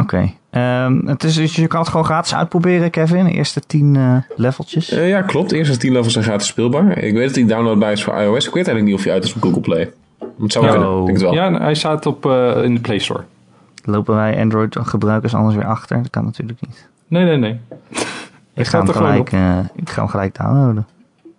Oké. 0.00 0.32
Ehm, 0.56 1.06
het 1.06 1.24
is, 1.24 1.34
dus 1.34 1.56
je 1.56 1.66
kan 1.66 1.80
het 1.80 1.88
gewoon 1.88 2.04
gratis 2.04 2.34
uitproberen, 2.34 2.90
Kevin. 2.90 3.24
De 3.24 3.30
eerste 3.32 3.60
tien 3.60 3.96
eh, 3.96 4.16
leveltjes. 4.36 4.90
Eh, 4.90 5.08
ja, 5.08 5.22
klopt. 5.22 5.50
De 5.50 5.56
eerste 5.56 5.76
10 5.76 5.92
levels 5.92 6.12
zijn 6.12 6.24
gratis 6.24 6.46
speelbaar. 6.46 6.98
Ik 6.98 7.14
weet 7.14 7.24
dat 7.26 7.34
die 7.34 7.46
downloadbaar 7.46 7.92
is 7.92 8.04
voor 8.04 8.14
iOS. 8.20 8.46
Ik 8.46 8.54
weet 8.54 8.66
eigenlijk 8.68 8.84
niet 8.84 8.94
of 8.94 9.04
hij 9.04 9.12
uit 9.12 9.24
is 9.24 9.34
op 9.34 9.42
Google 9.42 9.60
Play. 9.60 9.92
Het 10.40 10.52
zou 10.52 10.64
Ja. 10.64 10.70
kunnen. 10.70 10.90
Ik 10.98 11.04
denk 11.06 11.10
het 11.18 11.20
wel. 11.20 11.34
Ja, 11.34 11.46
en 11.46 11.54
hij 11.54 11.74
staat 11.74 12.06
op, 12.06 12.26
eh, 12.26 12.62
in 12.62 12.74
de 12.74 12.80
Play 12.80 12.98
Store. 12.98 13.22
Lopen 13.84 14.14
wij 14.14 14.40
Android-gebruikers 14.40 15.34
anders 15.34 15.54
weer 15.54 15.66
achter? 15.66 15.96
Dat 16.02 16.10
kan 16.10 16.24
natuurlijk 16.24 16.60
niet. 16.60 16.88
Nee, 17.08 17.24
nee, 17.24 17.36
nee. 17.36 17.60
Ik 18.54 18.66
ga, 18.66 18.78
hem 18.78 18.88
gelijk, 18.88 19.32
eh, 19.32 19.58
ik 19.74 19.90
ga 19.90 20.00
hem 20.00 20.10
gelijk 20.10 20.38
downloaden. 20.38 20.86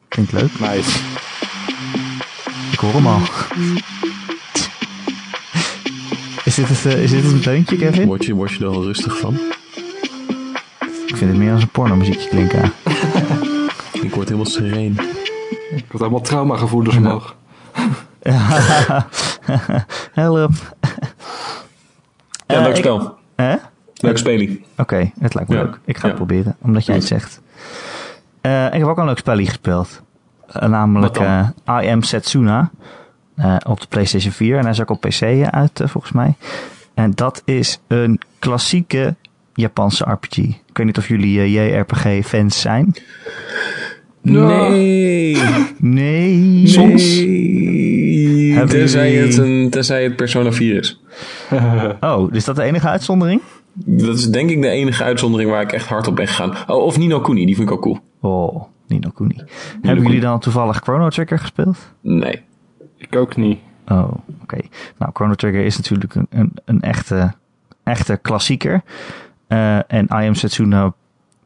Klinkt 0.07 0.31
leuk. 0.31 0.59
Nice. 0.59 0.99
Ik 2.71 2.79
hoor 2.79 2.93
hem 2.93 3.07
al. 3.07 3.19
Is 6.57 6.67
dit 6.67 6.83
het, 6.83 6.93
eh, 6.93 7.03
is 7.03 7.11
dit 7.11 7.23
het 7.23 7.31
een 7.31 7.41
deuntje, 7.41 7.75
Kevin? 7.77 8.05
Word 8.07 8.25
je, 8.25 8.33
word 8.33 8.51
je 8.51 8.59
er 8.65 8.69
al 8.71 8.83
rustig 8.83 9.19
van? 9.19 9.33
Ik 11.07 11.15
vind 11.15 11.31
het 11.31 11.35
meer 11.37 11.51
als 11.53 11.61
een 11.61 11.69
pornomuziekje 11.69 12.29
klinken. 12.29 12.71
Ik 14.07 14.13
word 14.15 14.27
helemaal 14.27 14.45
sereen. 14.51 14.99
Ik 15.75 15.85
had 15.91 16.01
allemaal 16.01 16.21
traumagevoelens 16.21 16.95
omhoog. 17.05 17.35
Help. 20.13 20.51
Ja, 22.47 22.55
Eh, 22.55 22.61
leuk 22.61 22.75
spel. 22.75 23.17
Hè? 23.35 23.55
Leuk 23.95 24.17
spelie. 24.17 24.65
Oké, 24.77 25.11
het 25.19 25.33
lijkt 25.33 25.49
me 25.49 25.55
Ja. 25.55 25.63
leuk. 25.63 25.79
Ik 25.85 25.95
ga 25.97 26.01
het 26.07 26.17
Ja. 26.17 26.23
proberen, 26.25 26.55
omdat 26.61 26.85
jij 26.85 26.95
het 26.95 27.05
zegt. 27.05 27.41
Eh, 28.41 28.65
ik 28.65 28.71
heb 28.79 28.83
ook 28.87 28.97
een 28.97 29.05
leuk 29.05 29.17
spelje 29.17 29.45
gespeeld. 29.45 30.01
Eh, 30.47 30.69
namelijk 30.69 31.17
eh, 31.17 31.47
I 31.81 31.87
Am 31.89 32.01
Setsuna. 32.03 32.69
Eh, 33.37 33.55
op 33.67 33.79
de 33.79 33.87
PlayStation 33.89 34.31
4. 34.31 34.55
En 34.57 34.61
hij 34.61 34.71
is 34.71 34.81
ook 34.81 34.89
op 34.89 35.01
PC 35.01 35.21
uit, 35.51 35.79
eh, 35.79 35.87
volgens 35.87 36.13
mij. 36.13 36.33
En 36.93 37.11
dat 37.15 37.41
is 37.45 37.79
een 37.87 38.19
klassieke 38.39 39.15
Japanse 39.53 40.03
RPG. 40.11 40.37
Ik 40.37 40.55
weet 40.73 40.85
niet 40.85 40.97
of 40.97 41.07
jullie 41.07 41.39
eh, 41.39 41.53
JRPG-fans 41.75 42.61
zijn. 42.61 42.93
Nee. 44.21 45.37
Nee. 45.79 46.61
Soms. 46.67 47.15
Nee. 47.19 48.65
Tenzij 48.65 49.13
jullie- 49.13 49.27
het, 49.27 49.37
een, 49.37 49.69
tenzij 49.69 50.03
het 50.03 50.15
Persona 50.15 50.51
4 50.51 50.75
is. 50.77 51.01
Oh, 51.99 52.33
is 52.33 52.45
dat 52.45 52.55
de 52.55 52.63
enige 52.63 52.87
uitzondering? 52.87 53.41
Dat 53.73 54.15
is 54.17 54.29
denk 54.29 54.49
ik 54.49 54.61
de 54.61 54.67
enige 54.69 55.03
uitzondering 55.03 55.49
waar 55.49 55.61
ik 55.61 55.71
echt 55.71 55.87
hard 55.87 56.07
op 56.07 56.15
ben 56.15 56.27
gegaan. 56.27 56.53
Oh, 56.67 56.83
of 56.85 56.97
Nino 56.97 57.19
Kuni, 57.19 57.45
die 57.45 57.55
vind 57.55 57.69
ik 57.69 57.73
ook 57.75 57.81
cool. 57.81 57.99
Oh, 58.21 58.63
Nino 58.87 59.09
Kuni. 59.09 59.35
Hebben 59.35 59.81
Kuni. 59.93 60.01
jullie 60.05 60.19
dan 60.19 60.39
toevallig 60.39 60.77
Chrono 60.83 61.09
Trigger 61.09 61.39
gespeeld? 61.39 61.77
Nee. 62.01 62.41
Ik 62.97 63.15
ook 63.15 63.35
niet. 63.35 63.59
Oh, 63.87 64.11
oké. 64.41 64.57
Nou, 64.97 65.11
Chrono 65.13 65.33
Trigger 65.33 65.65
is 65.65 65.77
natuurlijk 65.77 66.15
een, 66.15 66.27
een, 66.29 66.53
een 66.65 66.81
echte, 66.81 67.33
echte 67.83 68.19
klassieker. 68.21 68.83
Eh, 69.47 69.91
en 69.91 70.05
I 70.05 70.27
Am 70.27 70.35
Setsuna 70.35 70.93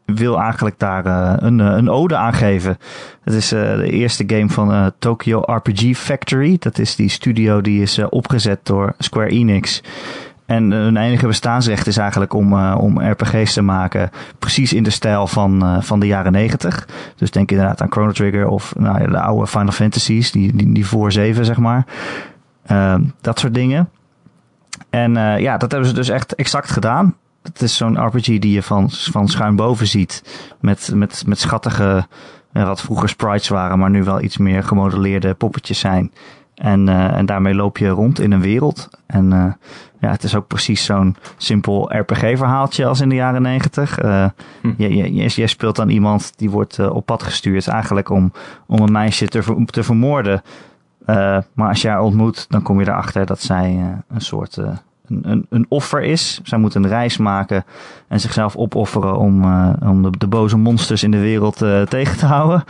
wil 0.06 0.40
eigenlijk 0.40 0.80
daar 0.80 1.06
eh, 1.06 1.34
een, 1.38 1.60
een 1.60 1.90
ode 1.90 2.16
aan 2.16 2.34
geven. 2.34 2.78
Het 3.24 3.34
is 3.34 3.52
eh, 3.52 3.76
de 3.76 3.90
eerste 3.90 4.24
game 4.28 4.50
van 4.50 4.92
Tokyo 5.00 5.42
RPG 5.46 5.98
Factory. 5.98 6.56
Dat 6.60 6.78
is 6.78 6.96
die 6.96 7.10
studio 7.10 7.62
die 7.62 7.82
is 7.82 8.00
opgezet 8.10 8.60
door 8.64 8.94
Square 8.98 9.30
Enix. 9.30 9.84
En 10.52 10.72
eh, 10.72 10.80
hun 10.80 10.98
enige 10.98 11.28
bestaansrecht 11.28 11.88
is 11.88 11.98
eigenlijk 11.98 12.34
om, 12.34 12.54
eh, 12.54 12.78
om 12.80 13.02
RPG's 13.02 13.54
te 13.54 13.62
maken. 13.62 14.10
Precies 14.40 14.74
in 14.74 14.84
de 14.84 14.90
stijl 14.90 15.28
van, 15.28 15.64
eh, 15.64 15.82
van 15.82 16.00
de 16.00 16.08
jaren 16.08 16.32
negentig. 16.32 16.88
Dus 17.16 17.32
denk 17.32 17.52
inderdaad 17.52 17.82
aan 17.82 17.92
Chrono 17.92 18.12
Trigger 18.12 18.48
of 18.48 18.74
nou, 18.78 19.12
de 19.12 19.20
oude 19.20 19.48
Final 19.48 19.72
Fantasies. 19.72 20.32
Die, 20.32 20.56
die, 20.56 20.72
die 20.72 20.86
voor 20.86 21.12
zeven, 21.12 21.46
zeg 21.46 21.58
maar. 21.58 21.86
Ehm, 22.66 23.02
dat 23.22 23.40
soort 23.40 23.54
dingen. 23.54 23.90
En 24.90 25.14
ja, 25.40 25.58
dat 25.58 25.72
hebben 25.72 25.90
ze 25.90 25.96
dus 25.96 26.10
echt 26.10 26.36
exact 26.36 26.72
gedaan. 26.72 27.16
Het 27.44 27.62
is 27.62 27.78
zo'n 27.78 28.06
RPG 28.06 28.26
die 28.26 28.52
je 28.52 28.64
van, 28.64 28.90
van 28.90 29.28
schuin 29.28 29.56
boven 29.56 29.88
ziet. 29.88 30.24
Met, 30.60 30.92
met, 30.94 31.24
met 31.26 31.40
schattige, 31.40 32.08
wat 32.52 32.82
vroeger 32.82 33.10
sprites 33.10 33.48
waren, 33.48 33.80
maar 33.80 33.90
nu 33.90 34.04
wel 34.04 34.22
iets 34.22 34.38
meer 34.38 34.64
gemodelleerde 34.64 35.34
poppetjes 35.34 35.80
zijn. 35.80 36.12
En, 36.62 36.90
eh, 36.90 37.18
en 37.18 37.26
daarmee 37.26 37.56
loop 37.56 37.78
je 37.78 37.90
rond 37.90 38.20
in 38.20 38.32
een 38.32 38.42
wereld. 38.42 38.90
En 39.06 39.34
eh, 39.34 39.54
ja, 40.00 40.12
het 40.12 40.24
is 40.24 40.36
ook 40.36 40.48
precies 40.48 40.86
zo'n 40.86 41.16
simpel 41.38 41.98
RPG-verhaaltje 41.98 42.86
als 42.86 43.02
in 43.02 43.10
de 43.10 43.16
jaren 43.16 43.42
negentig. 43.42 43.96
Hm. 43.96 44.30
je, 44.78 44.96
je, 44.96 45.32
je, 45.36 45.48
speelt 45.48 45.76
dan 45.76 45.90
iemand 45.90 46.34
die 46.36 46.50
wordt 46.50 46.90
op 46.90 47.06
pad 47.06 47.24
gestuurd, 47.24 47.68
eigenlijk 47.68 48.10
om, 48.10 48.32
om 48.68 48.80
een 48.80 48.92
meisje 48.92 49.28
te, 49.28 49.64
te 49.66 49.84
vermoorden. 49.84 50.42
Maar 51.54 51.68
als 51.68 51.82
je 51.82 51.88
haar 51.88 52.02
ontmoet, 52.02 52.46
dan 52.50 52.62
kom 52.62 52.80
je 52.80 52.88
erachter 52.88 53.26
dat 53.26 53.42
zij 53.42 53.96
een 54.10 54.22
soort 54.22 54.58
een, 54.58 54.82
een, 55.22 55.46
een 55.50 55.66
offer 55.70 56.02
is. 56.02 56.40
Zij 56.44 56.58
moet 56.58 56.76
een 56.76 56.88
reis 56.88 57.18
maken 57.18 57.64
en 58.08 58.20
zichzelf 58.20 58.56
opofferen 58.56 59.18
om, 59.18 59.44
om 59.84 60.02
de, 60.02 60.10
de 60.18 60.28
boze 60.28 60.58
monsters 60.58 61.04
in 61.04 61.12
de 61.12 61.20
wereld 61.20 61.58
tegen 61.90 62.18
te 62.18 62.26
houden. 62.26 62.64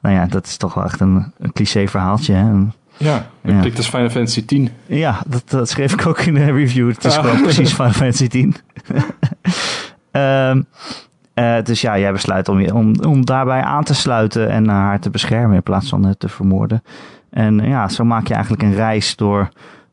Nou 0.00 0.14
ja, 0.14 0.26
dat 0.26 0.46
is 0.46 0.56
toch 0.56 0.74
wel 0.74 0.84
echt 0.84 1.00
een, 1.00 1.32
een 1.38 1.52
cliché 1.52 1.88
verhaaltje. 1.88 2.34
Hè? 2.34 2.52
Een- 2.98 3.06
Ja, 3.06 3.26
dat 3.42 3.52
Ja. 3.52 3.58
klinkt 3.60 3.76
als 3.78 3.88
Final 3.88 4.08
Fantasy 4.10 4.44
10. 4.44 4.68
ja, 4.86 5.20
dat, 5.26 5.50
dat 5.50 5.68
schreef 5.68 5.92
ik 5.92 6.06
ook 6.06 6.20
in 6.20 6.34
de 6.34 6.44
review. 6.52 6.88
Het 6.88 7.04
is 7.04 7.16
Ah. 7.16 7.24
gewoon 7.24 7.42
precies 7.42 7.72
Final 7.78 7.92
Fantasy 7.92 8.26
10. 8.28 8.54
Ehm, 10.10 10.62
eh, 11.34 11.62
dus 11.62 11.80
ja, 11.80 11.98
jij 11.98 12.12
besluit 12.12 12.48
om, 12.48 12.60
je, 12.60 12.74
om, 12.74 12.94
om 13.06 13.24
daarbij 13.24 13.60
aan 13.62 13.84
te 13.84 13.94
sluiten 13.94 14.50
en 14.50 14.68
haar 14.68 15.00
te 15.00 15.10
beschermen 15.10 15.56
in 15.56 15.62
plaats 15.62 15.88
van 15.88 16.04
het 16.04 16.18
te 16.18 16.28
vermoorden. 16.28 16.82
En 17.30 17.60
eh, 17.60 17.68
ja, 17.68 17.88
zo 17.88 18.04
maak 18.04 18.26
je 18.26 18.32
eigenlijk 18.34 18.62
een 18.62 18.74
reis 18.74 19.16
door, 19.16 19.48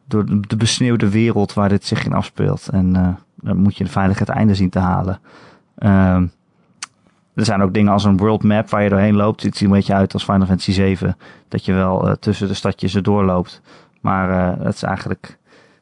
door 0.08 0.26
de- 0.26 0.39
de 0.47 0.56
besneeuwde 0.56 1.10
wereld 1.10 1.54
waar 1.54 1.70
dit 1.70 1.86
zich 1.86 2.06
in 2.06 2.14
afspeelt. 2.14 2.68
En 2.72 2.95
eh, 2.95 3.08
dan 3.36 3.58
moet 3.58 3.78
je 3.78 3.86
veilig 3.86 4.20
het 4.20 4.30
einde 4.30 4.56
zien 4.56 4.70
te 4.70 4.80
halen. 4.80 5.20
Ehm, 5.78 6.26
er 7.36 7.46
zijn 7.46 7.62
ook 7.62 7.74
dingen 7.74 7.92
als 7.92 8.04
een 8.04 8.18
world 8.18 8.44
map 8.44 8.70
waar 8.70 8.84
je 8.84 8.90
doorheen 8.90 9.16
loopt. 9.16 9.44
Het 9.44 9.58
ziet 9.58 9.68
een 9.68 9.74
beetje 9.74 9.94
uit 9.94 10.14
als 10.14 10.24
Final 10.24 10.46
Fantasy 10.46 10.72
7. 10.72 11.18
Dat 11.48 11.66
je 11.66 11.74
wel 11.74 12.08
eh, 12.08 12.16
tussen 12.16 12.48
de 12.48 12.54
stadjes 12.54 12.96
erdoor 12.96 13.24
loopt. 13.24 13.62
Maar 14.02 14.30
eh, 14.30 14.66
het 14.66 14.76
is 14.76 14.84
eigenlijk, 14.84 15.38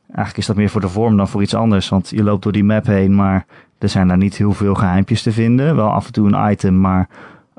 eigenlijk 0.07 0.37
is 0.37 0.45
dat 0.45 0.55
meer 0.55 0.69
voor 0.69 0.81
de 0.81 0.89
vorm 0.89 1.17
dan 1.17 1.27
voor 1.27 1.41
iets 1.41 1.55
anders. 1.55 1.89
Want 1.89 2.09
je 2.09 2.23
loopt 2.23 2.43
door 2.43 2.51
die 2.51 2.63
map 2.63 2.85
heen, 2.85 3.15
maar 3.15 3.45
er 3.77 3.89
zijn 3.89 4.07
daar 4.07 4.17
niet 4.17 4.37
heel 4.37 4.53
veel 4.53 4.73
geheimpjes 4.73 5.21
te 5.21 5.31
vinden. 5.31 5.75
Wel 5.75 5.91
af 5.91 6.05
en 6.05 6.13
toe 6.13 6.31
een 6.31 6.51
item, 6.51 6.79
maar 6.79 7.07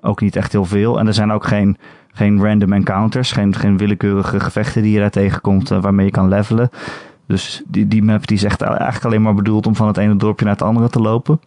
ook 0.00 0.20
niet 0.20 0.36
echt 0.36 0.52
heel 0.52 0.64
veel. 0.64 0.98
En 0.98 1.06
er 1.06 1.14
zijn 1.14 1.32
ook 1.32 1.44
geen, 1.44 1.76
geen 2.12 2.42
random 2.42 2.72
encounters, 2.72 3.32
geen, 3.32 3.54
geen 3.54 3.76
willekeurige 3.76 4.40
gevechten 4.40 4.82
die 4.82 4.92
je 4.92 4.98
daar 4.98 5.10
tegenkomt 5.10 5.70
eh, 5.70 5.80
waarmee 5.80 6.06
je 6.06 6.12
kan 6.12 6.28
levelen. 6.28 6.70
Dus 7.26 7.62
die, 7.66 7.88
die 7.88 8.02
map 8.02 8.26
die 8.26 8.36
is 8.36 8.44
echt 8.44 8.60
eigenlijk 8.60 9.04
alleen 9.04 9.22
maar 9.22 9.34
bedoeld 9.34 9.66
om 9.66 9.76
van 9.76 9.86
het 9.86 9.96
ene 9.96 10.16
dorpje 10.16 10.44
naar 10.44 10.54
het 10.54 10.62
andere 10.62 10.88
te 10.88 11.00
lopen. 11.00 11.40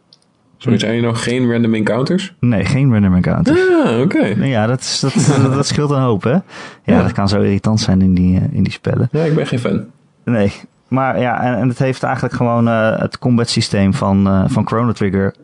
Sorry, 0.65 0.79
zijn 0.79 0.95
er 0.95 1.01
nog 1.01 1.23
geen 1.23 1.51
random 1.51 1.73
encounters? 1.73 2.33
Nee, 2.39 2.65
geen 2.65 2.93
random 2.93 3.15
encounters. 3.15 3.59
Ah, 3.85 3.99
oké. 3.99 4.25
Ja, 4.25 4.65
dat, 4.67 4.79
is, 4.79 4.99
dat, 4.99 5.13
dat, 5.41 5.53
dat 5.53 5.67
scheelt 5.67 5.89
een 5.91 6.01
hoop, 6.01 6.23
hè? 6.23 6.31
Ja, 6.31 6.41
Ja. 6.83 7.01
dat 7.01 7.11
kan 7.11 7.29
zo 7.29 7.41
irritant 7.41 7.79
zijn 7.79 8.01
in 8.01 8.13
die, 8.13 8.37
eh, 8.37 8.43
in 8.51 8.63
die 8.63 8.71
spellen. 8.71 9.09
Ja, 9.11 9.23
ik 9.23 9.35
ben 9.35 9.47
geen 9.47 9.59
fan. 9.59 9.85
Nee, 10.25 10.51
maar 10.87 11.19
ja, 11.19 11.41
en, 11.43 11.57
en 11.57 11.67
het 11.67 11.79
heeft 11.79 12.03
eigenlijk 12.03 12.35
gewoon 12.35 12.67
eh, 12.67 12.99
het 12.99 13.19
combat 13.19 13.49
systeem 13.49 13.93
van, 13.93 14.27
eh, 14.27 14.43
van 14.47 14.67
Chrono 14.67 14.91
Trigger 14.91 15.35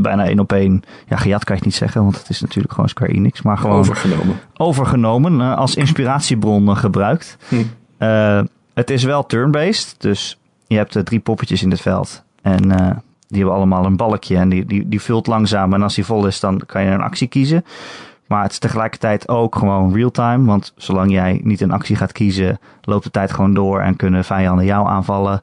bijna 0.00 0.24
één 0.24 0.38
op 0.38 0.52
één. 0.52 0.82
Ja, 1.08 1.16
gejat 1.16 1.44
kan 1.44 1.54
je 1.54 1.60
het 1.60 1.70
niet 1.70 1.78
zeggen, 1.78 2.02
want 2.02 2.18
het 2.18 2.28
is 2.28 2.40
natuurlijk 2.40 2.72
gewoon 2.74 2.88
Square 2.88 3.12
Enix, 3.12 3.42
maar 3.42 3.58
gewoon 3.58 3.76
Overgenomen. 3.78 4.36
overgenomen, 4.56 5.56
als 5.56 5.74
inspiratiebron 5.74 6.76
gebruikt. 6.76 7.36
Hm. 7.48 8.44
Het 8.74 8.90
is 8.90 9.04
wel 9.04 9.26
turn-based, 9.26 9.94
dus 9.98 10.38
je 10.66 10.76
hebt 10.76 10.98
drie 11.04 11.20
poppetjes 11.20 11.62
in 11.62 11.70
het 11.70 11.80
veld. 11.80 12.24
En 12.42 12.70
die 13.28 13.38
hebben 13.38 13.56
allemaal 13.56 13.84
een 13.84 13.96
balkje 13.96 14.36
en 14.36 14.48
die, 14.48 14.64
die, 14.64 14.88
die 14.88 15.00
vult 15.00 15.26
langzaam. 15.26 15.72
En 15.72 15.82
als 15.82 15.94
die 15.94 16.04
vol 16.04 16.26
is, 16.26 16.40
dan 16.40 16.62
kan 16.66 16.84
je 16.84 16.90
een 16.90 17.00
actie 17.00 17.28
kiezen. 17.28 17.64
Maar 18.26 18.42
het 18.42 18.52
is 18.52 18.58
tegelijkertijd 18.58 19.28
ook 19.28 19.56
gewoon 19.56 19.94
real-time. 19.94 20.44
Want 20.44 20.72
zolang 20.76 21.10
jij 21.10 21.40
niet 21.44 21.60
een 21.60 21.72
actie 21.72 21.96
gaat 21.96 22.12
kiezen, 22.12 22.58
loopt 22.82 23.04
de 23.04 23.10
tijd 23.10 23.32
gewoon 23.32 23.54
door 23.54 23.80
en 23.80 23.96
kunnen 23.96 24.24
vijanden 24.24 24.64
jou 24.64 24.88
aanvallen. 24.88 25.40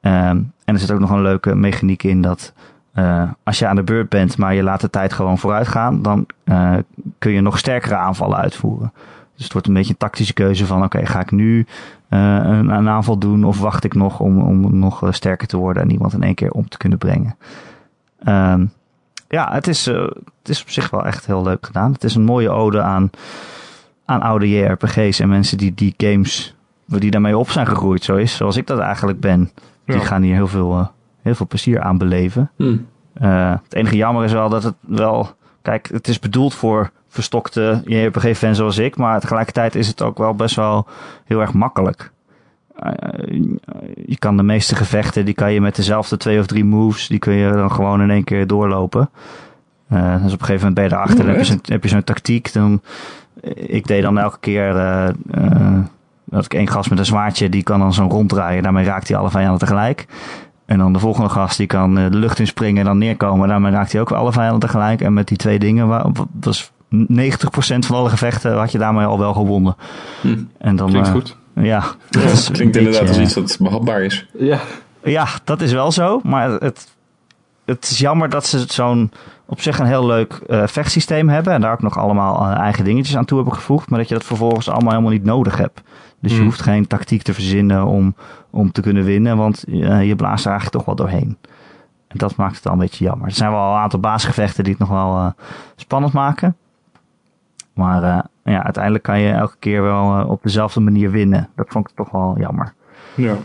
Ehm, 0.00 0.40
en 0.64 0.74
er 0.74 0.78
zit 0.78 0.90
ook 0.90 1.00
nog 1.00 1.10
een 1.10 1.22
leuke 1.22 1.54
mechaniek 1.54 2.02
in 2.02 2.22
dat 2.22 2.52
eh, 2.96 3.22
als 3.42 3.58
je 3.58 3.66
aan 3.66 3.76
de 3.76 3.82
beurt 3.82 4.08
bent, 4.08 4.38
maar 4.38 4.54
je 4.54 4.62
laat 4.62 4.80
de 4.80 4.90
tijd 4.90 5.12
gewoon 5.12 5.38
vooruit 5.38 5.68
gaan, 5.68 6.02
dan 6.02 6.26
uh, 6.44 6.76
kun 7.18 7.32
je 7.32 7.40
nog 7.40 7.58
sterkere 7.58 7.96
aanvallen 7.96 8.38
uitvoeren. 8.38 8.92
Dus 9.36 9.44
het 9.44 9.52
wordt 9.52 9.66
een 9.66 9.74
beetje 9.74 9.90
een 9.90 9.98
tactische 9.98 10.32
keuze 10.32 10.66
van 10.66 10.84
oké, 10.84 11.06
ga 11.06 11.20
ik 11.20 11.30
nu 11.30 11.66
uh, 12.10 12.34
een, 12.34 12.68
een, 12.68 12.88
aanval 12.88 13.18
doen 13.18 13.44
of 13.44 13.60
wacht 13.60 13.84
ik 13.84 13.94
nog 13.94 14.20
om, 14.20 14.40
om 14.40 14.78
nog 14.78 15.02
sterker 15.10 15.46
te 15.46 15.56
worden 15.56 15.82
en 15.82 15.90
iemand 15.90 16.12
in 16.12 16.22
één 16.22 16.34
keer 16.34 16.50
om 16.50 16.68
te 16.68 16.76
kunnen 16.76 16.98
brengen. 16.98 17.36
Um, 18.28 18.72
ja, 19.28 19.52
het 19.52 19.66
is, 19.66 19.84
het 19.84 20.48
is 20.48 20.62
op 20.62 20.70
zich 20.70 20.90
wel 20.90 21.06
echt 21.06 21.26
heel 21.26 21.42
leuk 21.42 21.66
gedaan. 21.66 21.92
Het 21.92 22.04
is 22.04 22.14
een 22.14 22.24
mooie 22.24 22.50
ode 22.50 22.82
aan, 22.82 23.10
aan 24.04 24.20
oude 24.20 24.48
JRPG's 24.48 25.20
en 25.20 25.28
mensen 25.28 25.58
die 25.58 25.74
die 25.74 25.94
games, 25.96 26.54
die 26.84 27.10
daarmee 27.10 27.38
op 27.38 27.50
zijn 27.50 27.66
gegroeid, 27.66 28.04
zo 28.04 28.16
is, 28.16 28.36
zoals 28.36 28.56
ik 28.56 28.66
dat 28.66 28.78
eigenlijk 28.78 29.20
ben. 29.20 29.50
Die 29.84 30.00
gaan 30.00 30.22
hier 30.22 30.34
heel 30.34 30.46
veel 30.46 30.90
heel 31.26 31.34
veel 31.34 31.46
plezier 31.46 31.80
aan 31.80 31.98
beleven. 31.98 32.50
Hmm. 32.56 32.86
Uh, 33.22 33.50
het 33.50 33.74
enige 33.74 33.96
jammer 33.96 34.24
is 34.24 34.32
wel 34.32 34.48
dat 34.48 34.62
het 34.62 34.74
wel... 34.80 35.34
Kijk, 35.62 35.88
het 35.92 36.08
is 36.08 36.18
bedoeld 36.18 36.54
voor 36.54 36.90
verstokte 37.08 37.82
JRPG-fans 37.84 38.56
zoals 38.56 38.78
ik. 38.78 38.96
Maar 38.96 39.20
tegelijkertijd 39.20 39.74
is 39.74 39.88
het 39.88 40.02
ook 40.02 40.18
wel 40.18 40.34
best 40.34 40.56
wel 40.56 40.86
heel 41.24 41.40
erg 41.40 41.52
makkelijk. 41.52 42.10
Uh, 42.84 42.92
je 44.06 44.18
kan 44.18 44.36
de 44.36 44.42
meeste 44.42 44.76
gevechten, 44.76 45.24
die 45.24 45.34
kan 45.34 45.52
je 45.52 45.60
met 45.60 45.76
dezelfde 45.76 46.16
twee 46.16 46.38
of 46.38 46.46
drie 46.46 46.64
moves... 46.64 47.08
die 47.08 47.18
kun 47.18 47.32
je 47.32 47.52
dan 47.52 47.72
gewoon 47.72 48.02
in 48.02 48.10
één 48.10 48.24
keer 48.24 48.46
doorlopen. 48.46 49.10
Uh, 49.92 50.22
dus 50.22 50.32
op 50.32 50.40
een 50.40 50.46
gegeven 50.46 50.68
moment 50.68 50.74
ben 50.74 50.84
je 50.84 51.16
dan 51.16 51.60
heb 51.62 51.82
je 51.82 51.88
zo'n 51.88 52.04
tactiek. 52.04 52.52
Dan, 52.52 52.80
ik 53.54 53.86
deed 53.86 54.02
dan 54.02 54.18
elke 54.18 54.38
keer... 54.40 54.74
dat 56.24 56.44
ik 56.44 56.54
één 56.54 56.68
gast 56.68 56.90
met 56.90 56.98
een 56.98 57.04
zwaardje, 57.04 57.48
die 57.48 57.62
kan 57.62 57.78
dan 57.78 57.94
zo 57.94 58.06
ronddraaien. 58.06 58.62
Daarmee 58.62 58.84
raakt 58.84 59.08
hij 59.08 59.16
alle 59.16 59.30
vijanden 59.30 59.58
tegelijk. 59.58 60.06
En 60.66 60.78
dan 60.78 60.92
de 60.92 60.98
volgende 60.98 61.28
gast 61.28 61.56
die 61.56 61.66
kan 61.66 61.94
de 61.94 62.08
lucht 62.10 62.38
in 62.38 62.46
springen 62.46 62.80
en 62.80 62.86
dan 62.86 62.98
neerkomen. 62.98 63.48
Daarmee 63.48 63.72
raakt 63.72 63.92
hij 63.92 64.00
ook 64.00 64.12
alle 64.12 64.32
vijanden 64.32 64.60
tegelijk. 64.60 65.00
En 65.00 65.12
met 65.12 65.28
die 65.28 65.36
twee 65.36 65.58
dingen, 65.58 66.12
is 66.40 66.72
90% 66.90 66.94
van 67.78 67.96
alle 67.96 68.08
gevechten 68.08 68.58
had 68.58 68.72
je 68.72 68.78
daarmee 68.78 69.06
al 69.06 69.18
wel 69.18 69.32
gewonnen. 69.32 69.76
Hm. 70.20 70.36
En 70.58 70.76
dan, 70.76 70.88
klinkt 70.88 71.08
uh, 71.08 71.14
goed. 71.14 71.36
Ja, 71.54 71.80
dat 72.10 72.50
klinkt 72.52 72.76
inderdaad 72.76 73.08
als 73.08 73.18
iets 73.18 73.34
dat 73.34 73.56
behapbaar 73.60 74.02
is. 74.02 74.26
Ja. 74.38 74.60
ja, 75.04 75.26
dat 75.44 75.60
is 75.60 75.72
wel 75.72 75.92
zo. 75.92 76.20
Maar 76.22 76.50
het, 76.50 76.88
het 77.64 77.90
is 77.90 77.98
jammer 77.98 78.28
dat 78.28 78.46
ze 78.46 78.64
zo'n 78.68 79.10
op 79.46 79.60
zich 79.60 79.78
een 79.78 79.86
heel 79.86 80.06
leuk 80.06 80.40
uh, 80.48 80.66
vechtsysteem 80.66 81.28
hebben. 81.28 81.52
En 81.52 81.60
daar 81.60 81.72
ook 81.72 81.82
nog 81.82 81.98
allemaal 81.98 82.50
uh, 82.50 82.58
eigen 82.58 82.84
dingetjes 82.84 83.16
aan 83.16 83.24
toe 83.24 83.36
hebben 83.36 83.56
gevoegd. 83.56 83.90
Maar 83.90 83.98
dat 83.98 84.08
je 84.08 84.14
dat 84.14 84.24
vervolgens 84.24 84.68
allemaal 84.68 84.90
helemaal 84.90 85.12
niet 85.12 85.24
nodig 85.24 85.56
hebt. 85.56 85.82
Dus 86.20 86.30
je 86.30 86.36
Hmm. 86.36 86.46
hoeft 86.46 86.62
geen 86.62 86.86
tactiek 86.86 87.22
te 87.22 87.34
verzinnen 87.34 87.86
om, 87.86 88.14
om 88.50 88.72
te 88.72 88.80
kunnen 88.80 89.04
winnen. 89.04 89.36
Want 89.36 89.64
uh, 89.68 90.06
je 90.06 90.16
blaast 90.16 90.44
er 90.44 90.50
eigenlijk 90.50 90.84
toch 90.84 90.96
wel 90.96 91.06
doorheen. 91.06 91.36
En 92.08 92.18
dat 92.18 92.36
maakt 92.36 92.56
het 92.56 92.66
al 92.66 92.72
een 92.72 92.78
beetje 92.78 93.04
jammer. 93.04 93.26
Er 93.26 93.34
zijn 93.34 93.50
wel 93.50 93.70
een 93.70 93.78
aantal 93.78 94.00
baasgevechten 94.00 94.64
die 94.64 94.72
het 94.72 94.88
nog 94.88 94.90
wel 94.90 95.16
uh, 95.16 95.26
spannend 95.76 96.12
maken. 96.12 96.56
Maar 97.76 98.02
uh, 98.02 98.18
ja, 98.54 98.62
uiteindelijk 98.64 99.04
kan 99.04 99.20
je 99.20 99.32
elke 99.32 99.56
keer 99.58 99.82
wel 99.82 100.26
op 100.26 100.42
dezelfde 100.42 100.80
manier 100.80 101.10
winnen. 101.10 101.48
Dat 101.54 101.66
vond 101.68 101.88
ik 101.88 101.96
toch 101.96 102.10
wel 102.10 102.34
jammer. 102.38 102.74
Ja. 103.14 103.36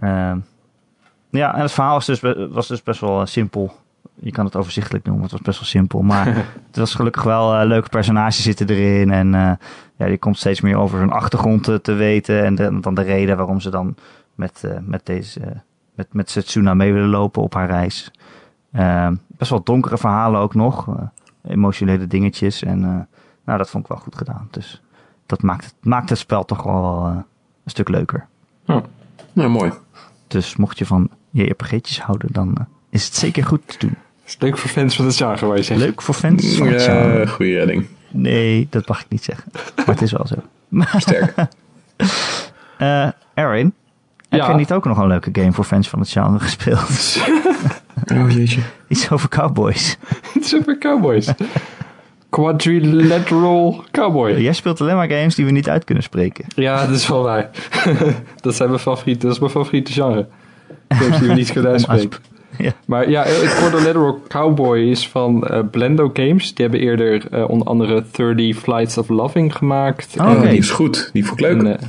Ehm, 0.00 0.38
ja, 1.30 1.54
en 1.54 1.60
het 1.60 1.72
verhaal 1.72 1.94
was 1.94 2.06
dus, 2.06 2.20
was 2.50 2.68
dus 2.68 2.82
best 2.82 3.00
wel 3.00 3.26
simpel 3.26 3.80
je 4.14 4.30
kan 4.30 4.44
het 4.44 4.56
overzichtelijk 4.56 5.04
noemen. 5.04 5.22
Het 5.22 5.32
was 5.32 5.40
best 5.40 5.58
wel 5.58 5.68
simpel. 5.68 6.02
Maar 6.02 6.26
het 6.66 6.76
was 6.76 6.94
gelukkig 6.94 7.22
wel 7.22 7.64
leuke 7.66 7.88
personages 7.88 8.42
zitten 8.42 8.68
erin. 8.68 9.10
En 9.10 9.30
ja, 9.96 10.06
je 10.06 10.18
komt 10.18 10.38
steeds 10.38 10.60
meer 10.60 10.76
over 10.76 10.98
hun 10.98 11.10
achtergrond 11.10 11.64
te, 11.64 11.80
te 11.80 11.92
weten. 11.92 12.44
En 12.44 12.54
de, 12.54 12.80
dan 12.80 12.94
de 12.94 13.02
reden 13.02 13.36
waarom 13.36 13.60
ze 13.60 13.70
dan 13.70 13.94
met, 14.34 14.64
met 14.80 15.06
deze 15.06 15.40
met, 15.94 16.06
met 16.12 16.30
Setsuna 16.30 16.74
mee 16.74 16.92
willen 16.92 17.08
lopen 17.08 17.42
op 17.42 17.54
haar 17.54 17.68
reis. 17.68 18.10
Ehm, 18.72 19.14
best 19.26 19.50
wel 19.50 19.62
donkere 19.62 19.98
verhalen 19.98 20.40
ook 20.40 20.54
nog. 20.54 20.88
eh, 20.88 21.02
emotionele 21.52 22.06
dingetjes. 22.06 22.62
En 22.62 23.08
nou, 23.44 23.58
dat 23.58 23.70
vond 23.70 23.84
ik 23.84 23.90
wel 23.90 23.98
goed 24.00 24.16
gedaan. 24.16 24.48
Dus 24.50 24.82
dat 25.26 25.42
maakt 25.42 25.64
het, 25.64 25.74
maakt 25.80 26.08
het 26.08 26.18
spel 26.18 26.44
toch 26.44 26.62
wel 26.62 27.04
een 27.64 27.70
stuk 27.70 27.88
leuker. 27.88 28.26
Ja, 29.34 29.48
mooi. 29.48 29.72
Dus 30.26 30.56
mocht 30.56 30.78
je 30.78 30.86
van 30.86 31.08
JRPG'tjes 31.30 32.00
houden, 32.00 32.28
dan 32.32 32.54
is 32.90 33.04
het 33.04 33.14
zeker 33.14 33.44
goed 33.44 33.60
te 33.66 33.78
doen. 33.78 33.94
Is 34.24 34.36
leuk 34.38 34.58
voor 34.58 34.70
fans 34.70 34.96
van 34.96 35.04
het 35.04 35.16
genre, 35.16 35.46
waar 35.46 35.56
je 35.56 35.62
zegt. 35.62 35.80
Leuk 35.80 36.02
voor 36.02 36.14
fans 36.14 36.56
van 36.56 36.66
het 36.66 36.80
ja, 36.84 36.92
genre. 37.02 37.26
goede 37.28 37.52
redding. 37.52 37.86
Nee, 38.10 38.66
dat 38.70 38.88
mag 38.88 39.00
ik 39.00 39.06
niet 39.08 39.24
zeggen. 39.24 39.50
Maar 39.76 39.86
het 39.86 40.02
is 40.02 40.12
wel 40.12 40.26
zo. 40.26 40.34
Sterk. 40.98 41.34
uh, 42.78 43.08
Erin, 43.34 43.74
heb 44.28 44.40
Ja. 44.40 44.48
je 44.50 44.54
niet 44.54 44.72
ook 44.72 44.84
nog 44.84 44.98
een 44.98 45.06
leuke 45.06 45.30
game 45.32 45.52
voor 45.52 45.64
fans 45.64 45.88
van 45.88 45.98
het 45.98 46.08
genre 46.10 46.38
gespeeld? 46.40 46.88
Oh 48.14 48.30
jeetje. 48.30 48.60
Iets 48.88 49.10
over 49.10 49.28
cowboys. 49.28 49.96
Super 50.40 50.78
Cowboys. 50.78 51.32
Quadrilateral 52.32 53.84
Cowboy. 53.90 54.30
Jij 54.30 54.52
speelt 54.52 54.80
alleen 54.80 54.96
maar 54.96 55.10
games 55.10 55.34
die 55.34 55.44
we 55.44 55.50
niet 55.50 55.68
uit 55.68 55.84
kunnen 55.84 56.04
spreken. 56.04 56.44
Ja, 56.54 56.86
dat 56.86 56.96
is 56.96 57.08
wel 57.08 57.22
waar. 57.22 57.50
dat, 58.40 58.54
zijn 58.54 58.68
mijn 58.68 58.80
favoriete, 58.80 59.26
dat 59.26 59.34
is 59.34 59.40
mijn 59.40 59.50
favoriete 59.50 59.92
genre. 59.92 60.26
Games 60.88 61.18
die 61.18 61.28
we 61.28 61.34
niet 61.34 61.52
kunnen 61.52 61.70
uitspreken. 61.88 62.18
Ja. 62.58 62.72
Maar 62.84 63.10
ja, 63.10 63.22
het 63.24 63.54
Quadrilateral 63.54 64.20
Cowboy 64.28 64.78
is 64.78 65.08
van 65.08 65.46
eh, 65.46 65.60
Blendo 65.70 66.10
Games. 66.12 66.54
Die 66.54 66.66
hebben 66.66 66.80
eerder 66.80 67.26
eh, 67.30 67.48
onder 67.48 67.66
andere 67.66 68.04
30 68.10 68.56
Flights 68.56 68.98
of 68.98 69.08
Loving 69.08 69.56
gemaakt. 69.56 70.14
Oh, 70.20 70.30
en, 70.30 70.40
die 70.48 70.58
is 70.58 70.70
goed. 70.70 71.10
Die 71.12 71.26
vond 71.26 71.40
ik 71.40 71.46
leuk. 71.46 71.58
en, 71.62 71.78
eh, 71.80 71.88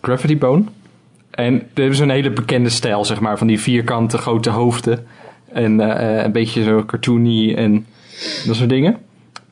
Gravity 0.00 0.38
Bone. 0.38 0.64
En 1.30 1.54
er 1.54 1.60
hebben 1.74 1.96
zo'n 1.96 2.10
hele 2.10 2.30
bekende 2.30 2.68
stijl, 2.68 3.04
zeg 3.04 3.20
maar, 3.20 3.38
van 3.38 3.46
die 3.46 3.60
vierkante 3.60 4.18
grote 4.18 4.50
hoofden. 4.50 5.06
En 5.52 5.80
eh, 5.80 6.24
een 6.24 6.32
beetje 6.32 6.62
zo 6.62 6.84
cartoony 6.84 7.54
en 7.54 7.86
dat 8.46 8.56
soort 8.56 8.68
dingen. 8.68 8.98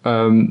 Ehm, 0.03 0.47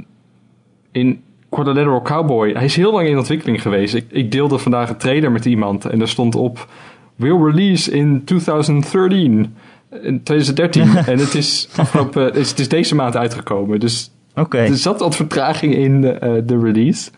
in 0.92 1.22
Quadrilateral 1.50 2.02
Cowboy, 2.02 2.52
hij 2.52 2.66
is 2.66 2.76
heel 2.76 2.92
lang 2.92 3.08
in 3.08 3.18
ontwikkeling 3.18 3.62
geweest. 3.62 3.94
Ik, 3.94 4.06
ik 4.10 4.32
deelde 4.32 4.58
vandaag 4.58 4.90
een 4.90 4.98
trailer 4.98 5.32
met 5.32 5.46
iemand 5.46 5.86
en 5.86 6.02
er 6.02 6.10
stond 6.10 6.36
op... 6.36 6.68
Will 7.16 7.44
release 7.44 7.92
in 7.92 8.24
2013. 8.24 9.56
In 10.02 10.24
2013. 10.24 10.98
en 11.14 11.20
het 11.20 11.36
is, 11.36 11.70
afgelopen, 11.76 12.24
het 12.24 12.36
is, 12.36 12.50
het 12.50 12.60
is 12.60 12.70
deze 12.70 12.96
maand 12.96 13.18
uitgekomen. 13.18 13.80
Dus 13.80 14.12
er 14.50 14.78
zat 14.78 15.00
wat 15.00 15.16
vertraging 15.16 15.76
in 15.76 16.02
de, 16.02 16.10
eh, 16.10 16.34
de 16.44 16.60
release. 16.60 17.12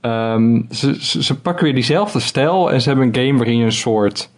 Ehm, 0.00 0.60
ze, 0.70 1.04
ze, 1.04 1.22
ze 1.22 1.40
pakken 1.40 1.64
weer 1.64 1.74
diezelfde 1.74 2.20
stijl 2.20 2.72
en 2.72 2.80
ze 2.80 2.88
hebben 2.88 3.06
een 3.06 3.26
game 3.26 3.38
waarin 3.38 3.56
je 3.56 3.64
een 3.64 3.72
soort 3.72 4.30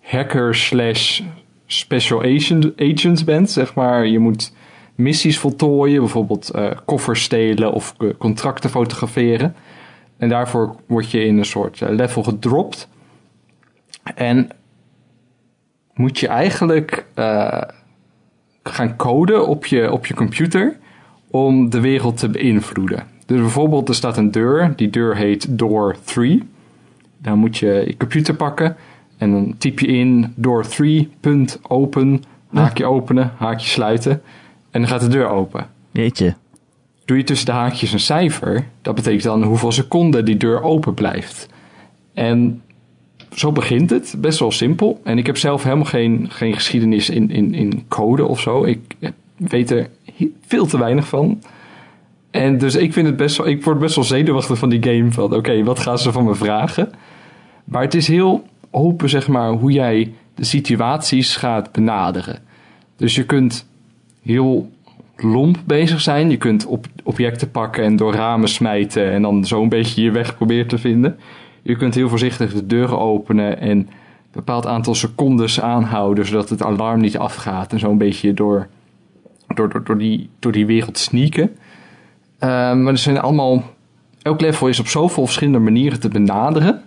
hacker 0.00 0.54
slash 0.54 1.20
special 1.66 2.22
agent, 2.22 2.72
agent 2.76 3.24
bent. 3.24 3.50
Zeg 3.50 3.74
maar, 3.74 4.06
je 4.06 4.18
moet 4.18 4.52
missies 4.96 5.38
voltooien, 5.38 6.00
bijvoorbeeld 6.00 6.50
eh, 6.50 6.70
koffers 6.84 7.22
stelen 7.22 7.72
of 7.72 7.94
eh, 7.98 8.08
contracten 8.18 8.70
fotograferen. 8.70 9.54
En 10.16 10.28
daarvoor 10.28 10.76
word 10.86 11.10
je 11.10 11.24
in 11.24 11.38
een 11.38 11.44
soort 11.44 11.82
eh, 11.82 11.88
level 11.90 12.22
gedropt. 12.22 12.88
En 14.14 14.50
moet 15.94 16.18
je 16.18 16.28
eigenlijk 16.28 17.04
gaan 18.62 18.96
coden 18.96 19.46
op 19.46 19.66
je, 19.66 19.92
op 19.92 20.06
je 20.06 20.14
computer 20.14 20.78
om 21.30 21.70
de 21.70 21.80
wereld 21.80 22.16
te 22.16 22.28
beïnvloeden. 22.28 23.06
Dus 23.26 23.40
bijvoorbeeld 23.40 23.88
er 23.88 23.94
staat 23.94 24.16
een 24.16 24.30
deur, 24.30 24.72
die 24.76 24.90
deur 24.90 25.16
heet 25.16 25.58
door 25.58 25.96
3. 26.04 26.42
Dan 27.18 27.38
moet 27.38 27.56
je 27.56 27.84
je 27.86 27.96
computer 27.96 28.34
pakken 28.34 28.76
en 29.18 29.30
dan 29.30 29.54
typ 29.58 29.78
je 29.78 29.86
in 29.86 30.32
door 30.36 30.66
3 30.66 31.10
punt 31.20 31.58
open, 31.62 32.22
haakje 32.52 32.84
openen, 32.84 33.32
haakje 33.36 33.68
sluiten 33.68 34.22
en 34.76 34.82
dan 34.82 34.90
gaat 34.90 35.00
de 35.00 35.08
deur 35.08 35.28
open. 35.28 35.66
Jeetje. 35.90 36.34
Doe 37.04 37.16
je 37.16 37.24
tussen 37.24 37.46
de 37.46 37.52
haakjes 37.52 37.92
een 37.92 38.00
cijfer, 38.00 38.66
dat 38.82 38.94
betekent 38.94 39.22
dan 39.22 39.42
hoeveel 39.42 39.72
seconden 39.72 40.24
die 40.24 40.36
deur 40.36 40.62
open 40.62 40.94
blijft. 40.94 41.48
En 42.14 42.62
zo 43.32 43.52
begint 43.52 43.90
het, 43.90 44.14
best 44.18 44.38
wel 44.38 44.50
simpel. 44.50 45.00
En 45.04 45.18
ik 45.18 45.26
heb 45.26 45.36
zelf 45.36 45.62
helemaal 45.62 45.84
geen, 45.84 46.26
geen 46.30 46.54
geschiedenis 46.54 47.10
in, 47.10 47.30
in, 47.30 47.54
in 47.54 47.84
code 47.88 48.24
of 48.24 48.40
zo. 48.40 48.64
Ik 48.64 48.94
eh, 48.98 49.10
weet 49.36 49.70
er 49.70 49.88
veel 50.46 50.66
te 50.66 50.78
weinig 50.78 51.08
van. 51.08 51.42
En 52.30 52.58
dus 52.58 52.74
ik 52.74 52.92
vind 52.92 53.06
het 53.06 53.16
best 53.16 53.36
wel, 53.36 53.46
ik 53.46 53.64
word 53.64 53.78
best 53.78 53.94
wel 53.94 54.04
zenuwachtig 54.04 54.58
van 54.58 54.68
die 54.68 54.82
game. 54.82 55.12
Van 55.12 55.34
oké, 55.34 55.64
wat 55.64 55.78
gaan 55.78 55.98
ze 55.98 56.12
van 56.12 56.24
me 56.24 56.34
vragen? 56.34 56.90
Maar 57.64 57.82
het 57.82 57.94
is 57.94 58.08
heel 58.08 58.44
open, 58.70 59.08
zeg 59.08 59.28
maar, 59.28 59.50
hoe 59.50 59.72
jij 59.72 60.12
de 60.34 60.44
situaties 60.44 61.36
gaat 61.36 61.72
benaderen. 61.72 62.38
Dus 62.96 63.14
je 63.14 63.24
kunt 63.24 63.66
heel 64.26 64.70
lomp 65.16 65.58
bezig 65.64 66.00
zijn. 66.00 66.30
Je 66.30 66.36
kunt 66.36 66.66
op, 66.66 66.86
objecten 67.02 67.50
pakken 67.50 67.84
en 67.84 67.96
door 67.96 68.14
ramen 68.14 68.48
smijten 68.48 69.10
en 69.12 69.22
dan 69.22 69.44
zo 69.44 69.62
een 69.62 69.68
beetje 69.68 70.02
je 70.02 70.10
weg 70.10 70.36
proberen 70.36 70.66
te 70.66 70.78
vinden. 70.78 71.18
Je 71.62 71.76
kunt 71.76 71.94
heel 71.94 72.08
voorzichtig 72.08 72.52
de 72.52 72.66
deuren 72.66 72.98
openen 72.98 73.60
en 73.60 73.70
een 73.70 73.88
bepaald 74.32 74.66
aantal 74.66 74.94
secondes 74.94 75.60
aanhouden 75.60 76.26
zodat 76.26 76.48
het 76.48 76.62
alarm 76.62 77.00
niet 77.00 77.18
afgaat 77.18 77.72
en 77.72 77.78
zo 77.78 77.90
een 77.90 77.98
beetje 77.98 78.34
door, 78.34 78.68
door, 79.54 79.84
door, 79.84 79.98
die, 79.98 80.28
door 80.38 80.52
die 80.52 80.66
wereld 80.66 80.98
sneaken. 80.98 81.56
Eh, 82.38 82.48
maar 82.48 82.92
er 82.92 82.98
zijn 82.98 83.20
allemaal, 83.20 83.62
elk 84.22 84.40
level 84.40 84.68
is 84.68 84.80
op 84.80 84.86
zoveel 84.86 85.24
verschillende 85.24 85.58
manieren 85.58 86.00
te 86.00 86.08
benaderen. 86.08 86.82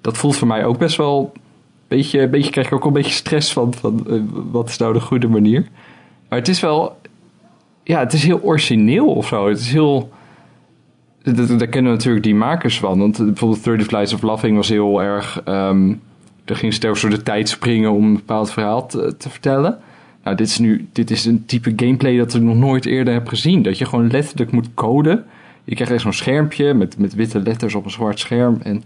Dat 0.00 0.18
voelt 0.18 0.36
voor 0.36 0.48
mij 0.48 0.64
ook 0.64 0.78
best 0.78 0.96
wel 0.96 1.32
beetje, 1.88 2.28
beetje 2.28 2.50
krijg 2.50 2.66
ik 2.66 2.72
ook 2.72 2.84
een 2.84 2.92
beetje 2.92 3.12
stress 3.12 3.52
van, 3.52 3.74
van 3.74 4.06
eh, 4.10 4.20
wat 4.50 4.68
is 4.68 4.76
nou 4.76 4.92
de 4.92 5.00
goede 5.00 5.28
manier. 5.28 5.66
Maar 6.28 6.38
het 6.38 6.48
is 6.48 6.60
wel, 6.60 7.00
ja, 7.82 7.98
het 7.98 8.12
is 8.12 8.22
heel 8.22 8.42
origineel 8.42 9.06
of 9.06 9.26
zo. 9.26 9.48
Het 9.48 9.58
is 9.58 9.72
heel, 9.72 10.10
daar 11.22 11.68
kennen 11.68 11.92
we 11.92 11.96
natuurlijk 11.96 12.24
die 12.24 12.34
makers 12.34 12.78
van. 12.78 12.98
Want 12.98 13.16
bijvoorbeeld 13.16 13.64
30 13.64 13.86
Flights 13.86 14.12
of 14.12 14.22
Laughing 14.22 14.56
was 14.56 14.68
heel 14.68 15.02
erg, 15.02 15.42
ehm 15.44 15.92
er 16.46 16.56
ging 16.56 16.72
steeds 16.72 17.00
door 17.00 17.10
de 17.10 17.22
tijd 17.22 17.48
springen 17.48 17.92
om 17.92 18.04
een 18.04 18.14
bepaald 18.14 18.50
verhaal 18.50 18.86
te, 18.86 19.14
te 19.16 19.30
vertellen. 19.30 19.78
Nou, 20.24 20.36
dit 20.36 20.46
is 20.46 20.58
nu, 20.58 20.88
dit 20.92 21.10
is 21.10 21.24
een 21.24 21.44
type 21.46 21.72
gameplay 21.76 22.16
dat 22.16 22.34
ik 22.34 22.42
nog 22.42 22.56
nooit 22.56 22.86
eerder 22.86 23.14
heb 23.14 23.28
gezien. 23.28 23.62
Dat 23.62 23.78
je 23.78 23.84
gewoon 23.84 24.10
letterlijk 24.10 24.50
moet 24.50 24.74
coden. 24.74 25.24
Je 25.64 25.74
krijgt 25.74 25.92
echt 25.92 26.02
zo'n 26.02 26.12
schermpje 26.12 26.74
met, 26.74 26.98
met 26.98 27.14
witte 27.14 27.40
letters 27.40 27.74
op 27.74 27.84
een 27.84 27.90
zwart 27.90 28.18
scherm. 28.18 28.58
En 28.62 28.82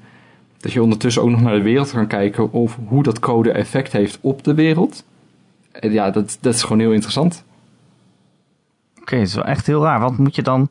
dat 0.57 0.73
je 0.73 0.83
ondertussen 0.83 1.23
ook 1.23 1.31
nog 1.31 1.41
naar 1.41 1.55
de 1.55 1.63
wereld 1.63 1.91
kan 1.91 2.07
kijken 2.07 2.53
of 2.53 2.79
hoe 2.87 3.03
dat 3.03 3.19
code 3.19 3.53
effect 3.53 3.93
heeft 3.93 4.19
op 4.21 4.45
de 4.45 4.55
wereld. 4.55 5.05
En 5.73 5.93
ja, 5.93 6.11
dat, 6.11 6.39
dat 6.41 6.55
is 6.55 6.63
gewoon 6.63 6.79
heel 6.79 6.93
interessant. 6.93 7.45
Oké, 9.01 9.17
het 9.17 9.29
is 9.29 9.35
wel 9.35 9.45
echt 9.45 9.67
heel 9.67 9.83
raar. 9.83 10.01
Want 10.01 10.19
moet 10.19 10.35
je 10.35 10.43
dan... 10.43 10.69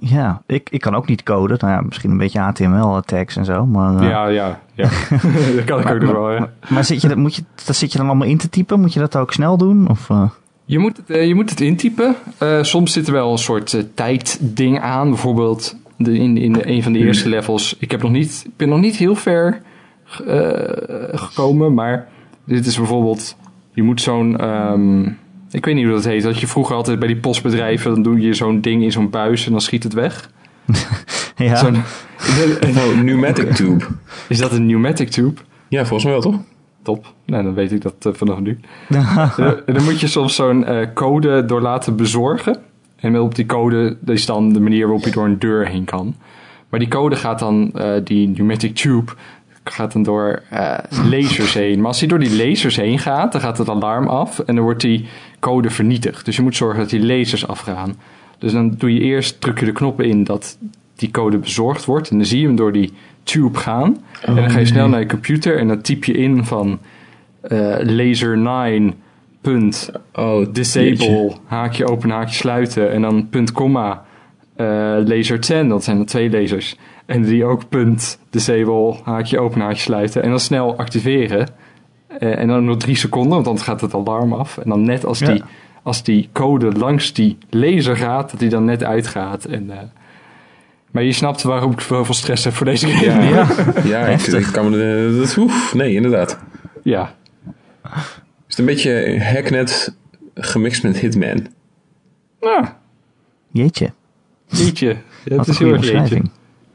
Ja, 0.00 0.42
ik, 0.46 0.70
ik 0.70 0.80
kan 0.80 0.94
ook 0.94 1.06
niet 1.08 1.22
coden. 1.22 1.56
Nou 1.60 1.72
ja, 1.72 1.80
misschien 1.80 2.10
een 2.10 2.16
beetje 2.18 2.38
HTML-tags 2.40 3.36
en 3.36 3.44
zo. 3.44 3.66
Maar, 3.66 3.96
eh, 4.02 4.08
Ja, 4.08 4.26
ja, 4.26 4.60
ja. 4.74 4.88
dat 5.56 5.64
kan 5.64 5.80
ik 5.80 5.86
ook 5.90 6.00
nog 6.00 6.12
wel, 6.12 6.32
ja. 6.32 6.50
maar 6.68 6.84
zit 6.84 7.00
je, 7.02 7.08
dat- 7.08 7.16
moet 7.16 7.34
je, 7.34 7.42
dat 7.64 7.76
zit 7.76 7.92
je 7.92 7.98
dan 7.98 8.06
allemaal 8.06 8.28
in 8.28 8.38
te 8.38 8.48
typen? 8.48 8.80
Moet 8.80 8.92
je 8.92 9.00
dat 9.00 9.16
ook 9.16 9.32
snel 9.32 9.56
doen? 9.56 9.88
Of, 9.88 10.10
eh? 10.10 10.30
Je 10.64 10.78
moet 10.78 10.96
het, 10.96 11.10
eh, 11.10 11.26
je 11.26 11.34
moet 11.34 11.50
het 11.50 11.60
intypen. 11.60 12.14
Eh, 12.38 12.62
soms 12.62 12.92
zit 12.92 13.06
er 13.06 13.12
wel 13.12 13.32
een 13.32 13.38
soort 13.38 13.74
eh, 13.74 13.82
tijdding 13.94 14.80
aan. 14.80 15.08
Bijvoorbeeld 15.08 15.76
de, 15.96 16.18
in, 16.18 16.36
in 16.36 16.52
de, 16.52 16.68
een 16.68 16.82
van 16.82 16.92
de 16.92 16.98
eerste 16.98 17.28
levels. 17.28 17.76
Ik, 17.78 17.90
heb 17.90 18.02
nog 18.02 18.10
niet, 18.10 18.42
ik 18.46 18.56
ben 18.56 18.68
nog 18.68 18.80
niet 18.80 18.96
heel 18.96 19.14
ver 19.14 19.62
eh, 20.26 21.18
gekomen. 21.18 21.74
Maar 21.74 22.08
dit 22.44 22.66
is 22.66 22.76
bijvoorbeeld... 22.76 23.36
Je 23.78 23.84
moet 23.84 24.00
zo'n... 24.00 24.38
ehm, 24.38 25.02
ik 25.50 25.64
weet 25.64 25.74
niet 25.74 25.84
hoe 25.84 25.94
dat 25.94 26.04
heet. 26.04 26.22
Dat 26.22 26.40
je 26.40 26.46
vroeger 26.46 26.76
altijd 26.76 26.98
bij 26.98 27.08
die 27.08 27.16
postbedrijven... 27.16 27.94
Dan 27.94 28.02
doe 28.02 28.20
je 28.20 28.34
zo'n 28.34 28.60
ding 28.60 28.82
in 28.82 28.92
zo'n 28.92 29.10
buis 29.10 29.46
en 29.46 29.52
dan 29.52 29.60
schiet 29.60 29.82
het 29.82 29.92
weg. 29.92 30.30
ja. 31.36 31.56
Zo'n- 31.56 31.76
Oh, 32.76 32.98
pneumatic 33.00 33.52
tube. 33.54 33.84
is 34.28 34.38
dat 34.38 34.52
een 34.52 34.66
pneumatic 34.66 35.08
tube? 35.08 35.40
Ja, 35.68 35.78
volgens 35.80 36.04
mij 36.04 36.12
wel, 36.12 36.22
toch? 36.22 36.40
Top. 36.82 37.12
Nou, 37.26 37.42
dan 37.44 37.54
weet 37.54 37.72
ik 37.72 37.82
dat 37.82 37.94
eh, 38.06 38.12
vanaf 38.12 38.38
nu. 38.38 38.58
Dan 39.74 39.84
moet 39.84 40.00
je 40.00 40.06
soms 40.06 40.34
zo'n 40.34 40.64
eh, 40.64 40.86
code 40.94 41.44
door 41.44 41.60
laten 41.60 41.96
bezorgen. 41.96 42.56
En 42.96 43.18
op 43.20 43.34
die 43.34 43.46
code 43.46 43.96
dat 44.00 44.14
is 44.14 44.26
dan 44.26 44.52
de 44.52 44.60
manier 44.60 44.86
waarop 44.86 45.04
je 45.04 45.10
door 45.10 45.24
een 45.24 45.38
deur 45.38 45.66
heen 45.68 45.84
kan. 45.84 46.14
Maar 46.68 46.80
die 46.80 46.88
code 46.88 47.16
gaat 47.16 47.38
dan, 47.38 47.70
eh, 47.74 47.90
die 48.04 48.30
pneumatic 48.32 48.74
tube, 48.74 49.12
gaat 49.70 49.92
dan 49.92 50.02
door 50.02 50.42
eh, 50.50 50.78
lasers 51.10 51.54
heen. 51.54 51.78
Maar 51.78 51.86
als 51.86 51.98
die 51.98 52.08
door 52.08 52.18
die 52.18 52.46
lasers 52.46 52.76
heen 52.76 52.98
gaat, 52.98 53.32
dan 53.32 53.40
gaat 53.40 53.58
het 53.58 53.68
alarm 53.68 54.06
af 54.06 54.38
en 54.38 54.54
dan 54.54 54.64
wordt 54.64 54.80
die 54.80 55.06
code 55.40 55.70
vernietigd. 55.70 56.24
Dus 56.24 56.36
je 56.36 56.42
moet 56.42 56.56
zorgen 56.56 56.80
dat 56.80 56.90
die 56.90 57.06
lasers 57.06 57.46
afgaan. 57.46 57.96
Dus 58.38 58.52
dan 58.52 58.74
doe 58.78 58.94
je 58.94 59.00
eerst, 59.00 59.40
druk 59.40 59.58
je 59.60 59.64
de 59.64 59.72
knoppen 59.72 60.04
in 60.04 60.24
dat 60.24 60.58
die 60.96 61.10
code 61.10 61.38
bezorgd 61.38 61.84
wordt. 61.84 62.10
En 62.10 62.16
dan 62.16 62.26
zie 62.26 62.40
je 62.40 62.46
hem 62.46 62.56
door 62.56 62.72
die 62.72 62.92
tube 63.22 63.58
gaan. 63.58 63.98
en 64.22 64.34
dan 64.34 64.50
ga 64.50 64.58
je 64.58 64.66
snel 64.66 64.88
naar 64.88 65.00
je 65.00 65.06
computer 65.06 65.58
en 65.58 65.68
dan 65.68 65.80
typ 65.80 66.04
je 66.04 66.12
in 66.12 66.44
van 66.44 66.78
eh, 67.40 67.76
laser 67.80 68.38
9 68.38 68.94
punt 69.40 69.90
Oh, 70.12 70.46
disable, 70.52 71.32
haakje 71.44 71.86
open, 71.86 72.10
haakje 72.10 72.34
sluiten. 72.34 72.92
En 72.92 73.02
dan 73.02 73.28
punt 73.28 73.52
komma 73.52 74.04
eh, 74.56 74.66
laser 75.04 75.40
10, 75.40 75.68
dat 75.68 75.84
zijn 75.84 75.98
er 75.98 76.06
twee 76.06 76.30
lasers. 76.30 76.76
En 77.08 77.22
die 77.22 77.44
ook 77.44 77.68
punt 77.68 78.18
disable, 78.30 78.96
haakje 79.04 79.38
open, 79.38 79.60
haakje 79.60 79.78
sluiten. 79.80 80.22
En 80.22 80.30
dan 80.30 80.40
snel 80.40 80.76
activeren. 80.78 81.48
Eh, 82.18 82.38
en 82.38 82.48
dan 82.48 82.64
nog 82.64 82.76
drie 82.76 82.96
seconden, 82.96 83.30
want 83.30 83.44
dan 83.44 83.58
gaat 83.58 83.80
het 83.80 83.94
alarm 83.94 84.32
af. 84.32 84.58
En 84.58 84.68
dan 84.68 84.82
net 84.82 85.04
als, 85.04 85.18
Ja. 85.18 85.26
die, 85.32 85.42
als 85.82 86.02
die 86.02 86.28
code 86.32 86.72
langs 86.72 87.12
die 87.12 87.38
laser 87.50 87.96
gaat, 87.96 88.30
dat 88.30 88.40
die 88.40 88.48
dan 88.48 88.64
net 88.64 88.84
uitgaat. 88.84 89.44
En, 89.44 89.70
eh, 89.70 89.78
maar 90.90 91.02
je 91.02 91.12
snapt 91.12 91.42
waarom 91.42 91.72
ik 91.72 91.80
zoveel 91.80 92.14
stress 92.14 92.44
heb 92.44 92.52
voor 92.54 92.66
deze 92.66 92.86
game. 92.88 93.24
Ja, 93.24 93.28
Ja. 93.28 93.46
ja 93.98 94.06
ik, 94.06 94.20
ik 94.20 94.48
kan 94.52 94.70
me... 94.70 95.16
Dat, 95.20 95.36
oef, 95.36 95.74
nee, 95.74 95.94
inderdaad. 95.94 96.38
ja. 96.82 97.14
Is 97.84 98.02
het 98.46 98.58
een 98.58 98.64
beetje 98.64 99.20
Hacknet 99.22 99.96
gemixt 100.34 100.82
met 100.82 100.98
Hitman? 100.98 101.46
Ah, 102.40 102.66
Jeetje. 103.50 103.92
jeetje. 104.46 104.86
Ja, 105.24 105.36
het 105.36 105.46
een 105.46 105.52
is 105.52 105.58
heel 105.58 105.72
erg 105.72 105.90
jeetje. 105.90 106.22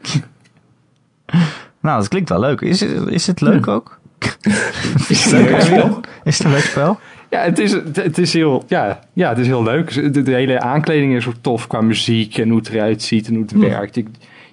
nou, 1.82 2.00
dat 2.00 2.08
klinkt 2.08 2.30
wel 2.30 2.40
leuk. 2.40 2.62
Is 2.62 2.80
het, 2.80 3.08
is 3.08 3.28
het 3.28 3.42
leuk 3.42 3.68
ook? 3.68 4.00
Is 5.10 5.24
het 5.24 5.34
een 5.34 5.44
leuk 5.44 5.62
spel? 5.62 6.00
Is 6.24 6.38
het 6.38 6.48
een 6.48 6.54
leuk 6.54 6.64
spel? 6.64 7.00
Ja, 7.30 7.40
het 7.40 7.60
is, 7.60 7.72
het, 7.94 8.18
is 8.18 8.34
heel, 8.34 8.64
ja, 8.68 9.00
ja, 9.14 9.30
het 9.30 9.38
is 9.38 9.48
heel 9.48 9.64
leuk. 9.64 10.14
De, 10.14 10.22
de 10.22 10.34
hele 10.34 10.60
aankleding 10.60 11.16
is 11.16 11.28
ook 11.28 11.34
tof 11.42 11.68
qua 11.68 11.82
muziek 11.82 12.38
en 12.38 12.50
hoe 12.50 12.58
het 12.58 12.70
eruit 12.70 13.02
ziet 13.02 13.28
en 13.28 13.34
hoe 13.34 13.44
het 13.44 13.52
werkt. 13.52 13.96
Je, 13.96 14.06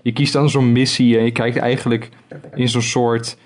je 0.03 0.13
kiest 0.13 0.33
dan 0.33 0.51
zo'n 0.51 0.73
missie 0.73 1.19
en 1.19 1.25
je 1.25 1.31
kijkt 1.31 1.57
eigenlijk 1.57 2.09
in 2.55 2.69
zo'n 2.69 2.83
soort 2.83 3.37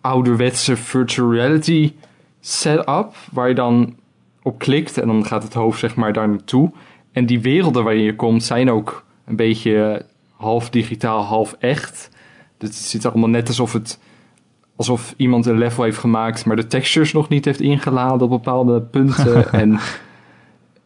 ouderwetse 0.00 0.76
virtual 0.76 1.32
reality 1.32 1.92
setup 2.40 3.16
waar 3.32 3.48
je 3.48 3.54
dan 3.54 3.96
op 4.42 4.58
klikt 4.58 4.98
en 4.98 5.06
dan 5.06 5.24
gaat 5.24 5.42
het 5.42 5.54
hoofd 5.54 5.78
zeg 5.78 5.94
maar 5.94 6.12
daar 6.12 6.28
naartoe. 6.28 6.72
En 7.12 7.26
die 7.26 7.40
werelden 7.40 7.84
waarin 7.84 8.02
je 8.02 8.16
komt 8.16 8.44
zijn 8.44 8.70
ook 8.70 9.04
een 9.24 9.36
beetje 9.36 10.04
half 10.38 10.70
digitaal, 10.70 11.22
half 11.22 11.56
echt. 11.58 12.08
Dus 12.58 12.68
het 12.68 12.78
ziet 12.78 13.04
er 13.04 13.10
allemaal 13.10 13.28
net 13.28 13.48
alsof 13.48 13.72
het 13.72 13.98
alsof 14.76 15.14
iemand 15.16 15.46
een 15.46 15.58
level 15.58 15.84
heeft 15.84 15.98
gemaakt, 15.98 16.44
maar 16.44 16.56
de 16.56 16.66
textures 16.66 17.12
nog 17.12 17.28
niet 17.28 17.44
heeft 17.44 17.60
ingeladen 17.60 18.20
op 18.20 18.30
bepaalde 18.30 18.80
punten. 18.80 19.52
en 19.62 19.78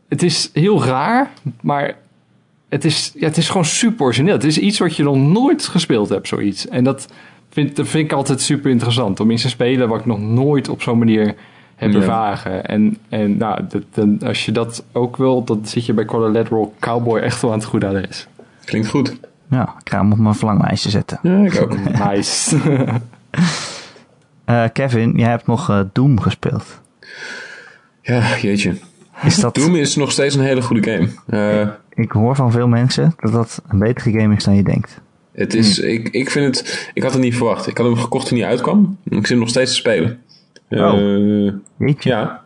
het 0.09 0.23
is 0.23 0.51
heel 0.53 0.85
raar, 0.85 1.31
maar 1.61 1.97
het 2.69 2.85
is, 2.85 3.13
ja, 3.15 3.27
het 3.27 3.37
is 3.37 3.49
gewoon 3.49 3.65
super 3.65 4.05
origineel. 4.05 4.33
Het 4.35 4.45
is 4.45 4.59
iets 4.59 4.79
wat 4.79 4.97
je 4.97 5.03
nog 5.03 5.17
nooit 5.17 5.67
gespeeld 5.67 6.09
hebt, 6.09 6.29
zoiets. 6.29 6.69
En 6.69 6.85
dat 6.85 7.09
vind, 7.51 7.77
dat 7.77 7.89
vind 7.89 8.05
ik 8.05 8.13
altijd 8.13 8.41
super 8.41 8.71
interessant. 8.71 9.21
Om 9.21 9.31
iets 9.31 9.43
te 9.43 9.49
spelen 9.49 9.89
wat 9.89 10.01
ik 10.01 10.07
nog 10.07 10.21
nooit 10.21 10.69
op 10.69 10.83
zo'n 10.83 10.99
manier 10.99 11.35
heb 11.77 11.93
Ja. 11.93 11.97
ervaren. 11.99 12.67
En, 12.67 12.97
en 13.09 13.37
nou, 13.37 13.61
dat, 13.69 13.83
dan, 13.93 14.19
als 14.25 14.45
je 14.45 14.53
dat 14.53 14.85
ook 14.93 15.17
wil, 15.17 15.45
dan 15.45 15.61
zit 15.67 15.87
je 15.87 15.93
bij 15.93 16.05
Collateral 16.05 16.75
Cowboy 16.81 17.19
echt 17.19 17.43
wel 17.43 17.53
aan 17.53 17.59
het 17.59 17.67
goede 17.67 17.87
adres. 17.87 18.27
Klinkt 18.65 18.89
goed. 18.89 19.17
Ja, 19.53 19.75
ik 19.85 19.91
ga 19.91 19.99
hem 19.99 20.13
op 20.13 20.19
mijn 20.19 20.35
verlanglijstje 20.35 20.91
zetten. 20.91 21.19
Ja, 21.23 21.45
ik 21.45 21.61
ook. 21.63 21.77
Nice. 22.09 22.57
Eh, 24.45 24.65
Kevin, 24.73 25.13
jij 25.17 25.29
hebt 25.29 25.47
nog 25.47 25.71
eh, 25.71 25.81
Doom 25.93 26.21
gespeeld. 26.21 26.81
Ja, 28.03 28.37
jeetje. 28.39 28.75
Is 29.23 29.37
dat, 29.37 29.55
Doom 29.55 29.77
is 29.77 29.97
nog 29.97 30.13
steeds 30.13 30.35
een 30.35 30.43
hele 30.45 30.63
goede 30.63 30.91
game. 30.91 31.09
Eh, 31.27 31.69
ik 31.95 32.13
hoor 32.13 32.37
van 32.37 32.53
veel 32.53 32.69
mensen 32.69 33.15
dat 33.21 33.33
dat 33.33 33.63
een 33.69 33.79
betere 33.79 34.21
game 34.21 34.35
is 34.35 34.45
dan 34.45 34.55
je 34.55 34.63
denkt. 34.63 35.01
het 35.33 35.55
is, 35.55 35.79
ik, 35.79 36.09
ik 36.09 36.31
vind 36.31 36.57
het... 36.57 36.91
Ik 36.95 37.03
had 37.03 37.13
het 37.13 37.21
niet 37.21 37.37
verwacht. 37.37 37.67
Ik 37.67 37.77
had 37.79 37.87
hem 37.87 37.97
gekocht 37.97 38.29
toen 38.29 38.39
hij 38.39 38.49
uitkwam. 38.49 38.99
Ik 39.05 39.17
zit 39.17 39.29
hem 39.29 39.39
nog 39.39 39.49
steeds 39.49 39.71
te 39.71 39.77
spelen. 39.77 40.19
Eh, 40.69 41.53
Jeetje. 41.79 42.11
ja. 42.11 42.45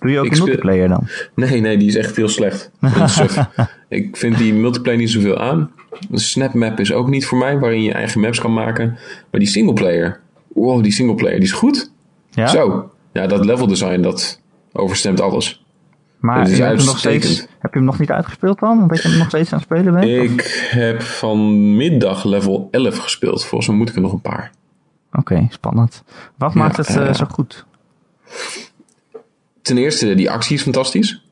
Doe 0.00 0.10
je 0.10 0.18
ook 0.18 0.24
ik 0.24 0.32
een 0.32 0.44
multiplayer 0.44 0.88
dan? 0.88 1.08
Nee, 1.34 1.60
nee, 1.60 1.76
die 1.76 1.88
is 1.88 1.96
echt 1.96 2.16
heel 2.16 2.28
slecht. 2.28 2.70
Ik 3.88 4.16
vind 4.16 4.38
die 4.38 4.54
multiplayer 4.54 4.98
niet 4.98 5.10
zoveel 5.10 5.38
aan. 5.38 5.70
De 6.08 6.18
snapmap 6.18 6.80
is 6.80 6.92
ook 6.92 7.08
niet 7.08 7.26
voor 7.26 7.38
mij, 7.38 7.58
waarin 7.58 7.82
je 7.82 7.92
eigen 7.92 8.20
maps 8.20 8.40
kan 8.40 8.52
maken. 8.52 8.98
Maar 9.30 9.40
die 9.40 9.48
singleplayer, 9.48 10.20
wow, 10.48 10.82
die 10.82 10.92
singleplayer, 10.92 11.36
die 11.36 11.44
is 11.48 11.52
goed. 11.52 11.90
Ja? 12.30 12.46
Zo. 12.46 12.90
Ja, 13.12 13.26
dat 13.26 13.44
level 13.44 13.66
design, 13.66 14.00
dat 14.00 14.40
overstemt 14.72 15.20
alles. 15.20 15.64
Maar 16.18 16.48
je 16.50 16.62
hebt 16.62 16.76
hem 16.76 16.86
nog 16.86 16.98
steeds, 16.98 17.38
heb 17.58 17.72
je 17.72 17.78
hem 17.78 17.84
nog 17.84 17.98
niet 17.98 18.10
uitgespeeld 18.10 18.58
dan? 18.58 18.82
Omdat 18.82 19.02
je 19.02 19.08
hem 19.08 19.18
nog 19.18 19.28
steeds 19.28 19.52
aan 19.52 19.58
het 19.58 19.66
spelen 19.66 19.92
bent? 19.94 20.04
Of- 20.04 20.36
Ik 20.40 20.68
heb 20.70 21.02
vanmiddag 21.02 22.24
level 22.24 22.68
11 22.70 22.98
gespeeld. 22.98 23.44
Volgens 23.44 23.68
mij 23.70 23.78
moet 23.78 23.88
ik 23.88 23.94
er 23.94 24.00
nog 24.00 24.12
een 24.12 24.20
paar. 24.20 24.50
Oké, 25.12 25.46
spannend. 25.50 26.02
Wat 26.36 26.52
Ja, 26.52 26.58
maakt 26.58 26.76
het 26.76 26.96
eh, 26.96 27.14
zo 27.14 27.24
goed? 27.30 27.64
Ten 29.62 29.78
eerste, 29.78 30.14
die 30.14 30.30
actie 30.30 30.56
is 30.56 30.62
fantastisch. 30.62 31.24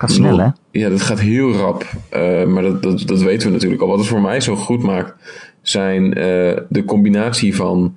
Gaat 0.00 0.12
snel, 0.12 0.38
hè? 0.38 0.48
Ja, 0.70 0.88
dat 0.88 1.00
gaat 1.00 1.20
heel 1.20 1.52
rap. 1.52 1.86
Eh, 2.08 2.44
maar 2.44 2.62
dat, 2.62 2.82
dat, 2.82 3.02
dat 3.06 3.22
weten 3.22 3.46
we 3.46 3.52
natuurlijk 3.52 3.82
al. 3.82 3.88
Wat 3.88 3.98
het 3.98 4.06
voor 4.06 4.20
mij 4.20 4.40
zo 4.40 4.56
goed 4.56 4.82
maakt, 4.82 5.14
zijn 5.62 6.14
eh, 6.14 6.56
de 6.68 6.84
combinatie 6.86 7.54
van 7.56 7.94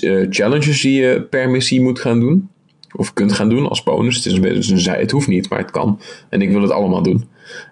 eh, 0.00 0.26
challenges 0.30 0.80
die 0.80 1.00
je 1.00 1.22
per 1.30 1.50
missie 1.50 1.80
moet 1.80 1.98
gaan 2.00 2.20
doen. 2.20 2.48
Of 2.96 3.12
kunt 3.12 3.32
gaan 3.32 3.48
doen 3.48 3.68
als 3.68 3.82
bonus. 3.82 4.16
Het, 4.16 4.26
is 4.26 4.32
een 4.32 4.40
beetje 4.40 4.72
een 4.72 4.80
zij- 4.80 5.00
het 5.00 5.10
hoeft 5.10 5.28
niet, 5.28 5.48
maar 5.48 5.58
het 5.58 5.70
kan. 5.70 6.00
En 6.28 6.42
ik 6.42 6.50
wil 6.50 6.62
het 6.62 6.70
allemaal 6.70 7.02
doen. 7.02 7.24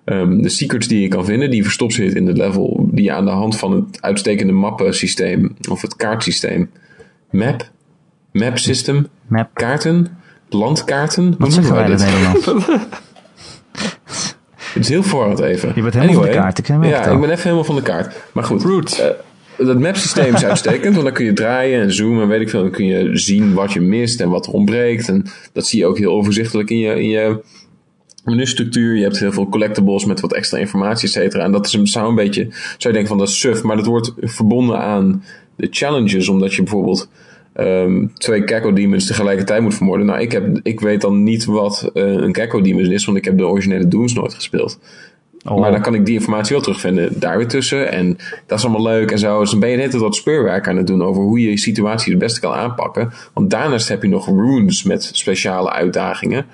Ehm, 0.05 0.43
de 0.43 0.49
secrets 0.49 0.89
die 0.89 1.01
je 1.01 1.09
kan 1.09 1.24
vinden, 1.24 1.51
die 1.51 1.62
verstopt 1.62 1.93
zitten 1.93 2.20
in 2.20 2.26
het 2.26 2.36
level. 2.36 2.89
Die 2.93 3.05
je 3.05 3.12
aan 3.12 3.24
de 3.24 3.30
hand 3.30 3.57
van 3.57 3.72
het 3.72 4.03
uitstekende 4.03 4.53
mappensysteem 4.53 5.57
of 5.70 5.82
het 5.82 5.97
kaartsysteem. 5.97 6.70
Map, 7.30 7.70
map 8.32 8.59
system, 8.59 9.07
Map. 9.26 9.51
kaarten, 9.53 10.18
landkaarten. 10.49 11.24
Hoe 11.24 11.34
Wat 11.39 11.49
noemen 11.49 11.64
zeggen 11.64 11.74
wij 11.74 11.91
in 11.91 12.66
wij 12.66 12.86
het 14.75 14.83
is 14.83 14.89
heel 14.89 15.03
verwarrend 15.03 15.41
even. 15.41 15.73
Je 15.75 15.83
bent 15.83 15.95
helemaal 15.95 16.14
van 16.14 16.23
de 16.25 16.31
kaart, 16.31 16.59
ik 16.59 16.66
Ja, 16.66 16.75
al. 17.05 17.14
ik 17.14 17.21
ben 17.21 17.31
even 17.31 17.43
helemaal 17.43 17.64
van 17.64 17.75
de 17.77 17.83
kaart. 17.83 18.14
Maar 18.33 18.45
goed. 18.45 18.62
Root. 18.62 18.99
eh, 18.99 19.66
dat 19.66 19.79
mapsysteem 19.79 20.35
is 20.35 20.45
uitstekend, 20.45 20.93
want 20.93 21.05
dan 21.05 21.12
kun 21.14 21.25
je 21.25 21.33
draaien 21.33 21.81
en 21.83 21.93
zoomen 21.93 22.23
en 22.23 22.29
weet 22.29 22.41
ik 22.41 22.49
veel. 22.51 22.61
Dan 22.61 22.71
kun 22.71 22.87
je 22.87 23.11
zien 23.19 23.55
wat 23.55 23.73
je 23.73 23.81
mist 23.81 24.21
en 24.21 24.29
wat 24.29 24.47
er 24.47 24.53
ontbreekt. 24.53 25.09
En 25.09 25.25
dat 25.53 25.66
zie 25.66 25.79
je 25.79 25.87
ook 25.87 25.99
heel 25.99 26.12
overzichtelijk 26.12 26.71
in 26.71 26.79
je, 26.79 26.95
in 27.01 27.09
je 27.09 27.41
menustructuur. 28.25 28.97
Je 28.97 29.03
hebt 29.03 29.19
heel 29.19 29.33
veel 29.33 29.49
collectibles 29.49 30.05
met 30.05 30.21
wat 30.21 30.33
extra 30.33 30.59
informatie, 30.59 31.09
et 31.09 31.14
cetera. 31.14 31.45
En 31.45 31.53
dat 31.53 31.66
is 31.66 31.73
een, 31.73 31.87
zou 31.87 32.09
een 32.09 32.14
beetje, 32.14 32.47
zou 32.51 32.79
je 32.79 32.89
denken 32.93 33.07
van 33.09 33.19
dat 33.19 33.29
is 33.29 33.41
suf, 33.41 33.62
maar 33.62 33.77
dat 33.77 33.87
wordt 33.87 34.12
verbonden 34.21 34.79
aan 34.79 35.25
de 35.57 35.69
challenges, 35.71 36.29
omdat 36.29 36.55
je 36.55 36.62
bijvoorbeeld 36.62 37.09
ehm, 37.53 38.07
twee 38.14 38.42
Gecko 38.44 38.72
Demons 38.72 39.07
tegelijkertijd 39.07 39.62
moet 39.62 39.74
vermoorden. 39.74 40.07
Nou, 40.07 40.20
ik, 40.20 40.32
heb, 40.32 40.61
ik 40.62 40.80
weet 40.80 41.01
dan 41.01 41.22
niet 41.22 41.44
wat 41.44 41.90
eh, 41.94 42.03
een 42.03 42.34
Gecko 42.34 42.61
Demon 42.61 42.92
is, 42.92 43.05
want 43.05 43.18
ik 43.18 43.24
heb 43.24 43.38
de 43.38 43.46
originele 43.46 43.88
Dooms 43.88 44.14
nooit 44.14 44.34
gespeeld. 44.34 44.78
Oh. 45.44 45.61
Maar 45.61 45.70
dan 45.70 45.80
kan 45.80 45.94
ik 45.94 46.07
die 46.07 46.14
informatie 46.14 46.53
wel 46.53 46.62
terugvinden 46.62 47.20
daar 47.20 47.36
weer 47.36 47.49
tussen. 47.49 47.92
En 47.92 48.18
dat 48.46 48.59
is 48.59 48.64
allemaal 48.64 48.82
leuk 48.82 49.11
en 49.11 49.18
zo. 49.18 49.40
Dus 49.40 49.51
dan 49.51 49.61
ben 49.61 49.68
je 49.68 49.76
net 49.76 49.94
wat 49.94 50.16
speurwerk 50.16 50.68
aan 50.68 50.76
het 50.76 50.86
doen 50.86 51.03
over 51.03 51.22
hoe 51.22 51.40
je 51.40 51.51
je 51.51 51.59
situatie 51.59 52.11
het 52.11 52.20
beste 52.20 52.40
kan 52.40 52.53
aanpakken. 52.53 53.12
Want 53.32 53.51
daarnaast 53.51 53.88
heb 53.88 54.03
je 54.03 54.09
nog 54.09 54.26
runes 54.26 54.82
met 54.82 55.11
speciale 55.12 55.72
uitdagingen. 55.72 56.46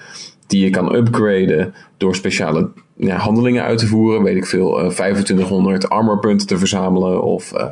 Die 0.47 0.65
je 0.65 0.71
kan 0.71 0.95
upgraden 0.95 1.75
door 1.97 2.15
speciale 2.15 2.69
ja, 2.97 3.17
handelingen 3.17 3.63
uit 3.63 3.79
te 3.79 3.87
voeren. 3.87 4.23
Weet 4.23 4.37
ik 4.37 4.47
veel, 4.47 4.81
eh 4.81 4.89
2500 4.89 5.89
armorpunten 5.89 6.47
te 6.47 6.59
verzamelen. 6.59 7.23
Of 7.23 7.53
eh, 7.53 7.67